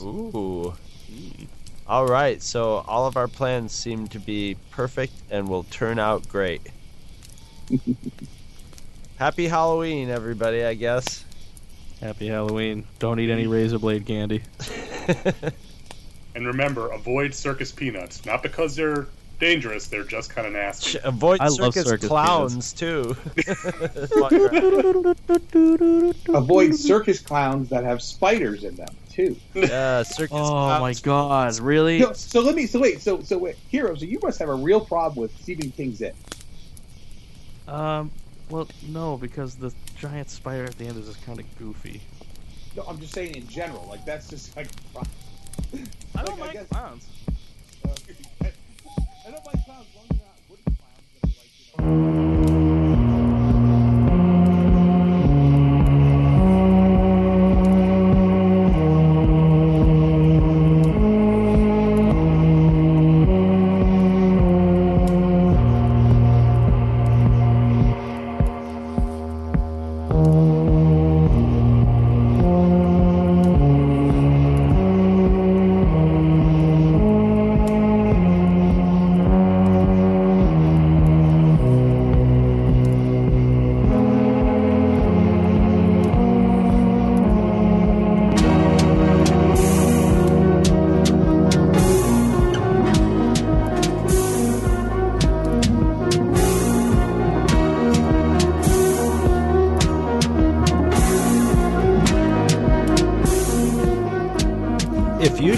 Ooh. 0.02 0.74
All 1.88 2.06
right, 2.06 2.42
so 2.42 2.84
all 2.88 3.06
of 3.06 3.16
our 3.16 3.28
plans 3.28 3.72
seem 3.72 4.08
to 4.08 4.18
be 4.18 4.56
perfect 4.72 5.12
and 5.30 5.48
will 5.48 5.62
turn 5.64 6.00
out 6.00 6.28
great. 6.28 6.62
Happy 9.18 9.46
Halloween, 9.46 10.10
everybody, 10.10 10.64
I 10.64 10.74
guess. 10.74 11.24
Happy 12.00 12.26
Halloween. 12.26 12.86
Don't 12.98 13.20
eat 13.20 13.30
any 13.30 13.46
razor 13.46 13.78
blade 13.78 14.04
candy. 14.04 14.42
And 16.36 16.46
remember, 16.46 16.92
avoid 16.92 17.34
circus 17.34 17.72
peanuts. 17.72 18.26
Not 18.26 18.42
because 18.42 18.76
they're 18.76 19.06
dangerous; 19.40 19.86
they're 19.86 20.04
just 20.04 20.28
kind 20.28 20.46
of 20.46 20.52
nasty. 20.52 20.98
Avoid 21.02 21.40
I 21.40 21.48
circus, 21.48 21.86
circus 21.86 22.08
clowns, 22.08 22.74
too. 22.74 23.16
Avoid 26.28 26.74
circus 26.74 27.20
clowns 27.20 27.70
that 27.70 27.84
have 27.84 28.02
spiders 28.02 28.64
in 28.64 28.76
them 28.76 28.94
too. 29.16 29.36
yeah, 29.54 30.02
circus 30.04 30.36
Oh 30.36 30.66
my 30.68 30.78
clowns. 30.94 31.00
god, 31.00 31.58
really? 31.60 32.00
So, 32.00 32.12
so 32.12 32.40
let 32.42 32.54
me. 32.54 32.66
So 32.66 32.78
wait. 32.80 33.00
So 33.00 33.20
so 33.22 33.38
wait, 33.38 33.56
heroes. 33.68 34.02
You 34.02 34.20
must 34.22 34.38
have 34.38 34.50
a 34.50 34.54
real 34.54 34.80
problem 34.80 35.22
with 35.22 35.36
Stephen 35.40 35.70
King's 35.72 36.02
It. 36.02 36.14
Um, 37.66 38.10
well, 38.50 38.68
no, 38.86 39.16
because 39.16 39.56
the 39.56 39.72
giant 39.96 40.30
spider 40.30 40.64
at 40.64 40.78
the 40.78 40.86
end 40.86 40.98
is 40.98 41.06
just 41.06 41.24
kind 41.24 41.40
of 41.40 41.58
goofy. 41.58 42.00
No, 42.76 42.84
I'm 42.86 43.00
just 43.00 43.14
saying 43.14 43.34
in 43.34 43.48
general. 43.48 43.86
Like 43.88 44.04
that's 44.04 44.28
just 44.28 44.54
like. 44.56 44.68
I 46.14 46.22
don't 46.22 46.38
mind 46.38 46.58
clowns. 46.70 47.08
Uh, 47.84 47.88
I 49.26 49.30
don't 49.30 49.44
like 49.44 49.64
clowns. 49.64 49.86
Long 49.96 50.04
as 50.10 50.16
they're 50.16 50.18
not 50.18 50.38
wooden 50.48 50.76
clowns 50.76 51.02
that 51.14 51.24
like, 51.24 52.10
you 52.10 52.16
know, 52.20 52.25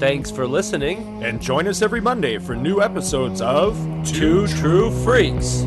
Thanks 0.00 0.30
for 0.30 0.46
listening. 0.46 1.22
And 1.22 1.42
join 1.42 1.68
us 1.68 1.82
every 1.82 2.00
Monday 2.00 2.38
for 2.38 2.56
new 2.56 2.80
episodes 2.80 3.42
of 3.42 3.76
Two 4.02 4.46
True 4.46 4.90
Freaks. 5.04 5.66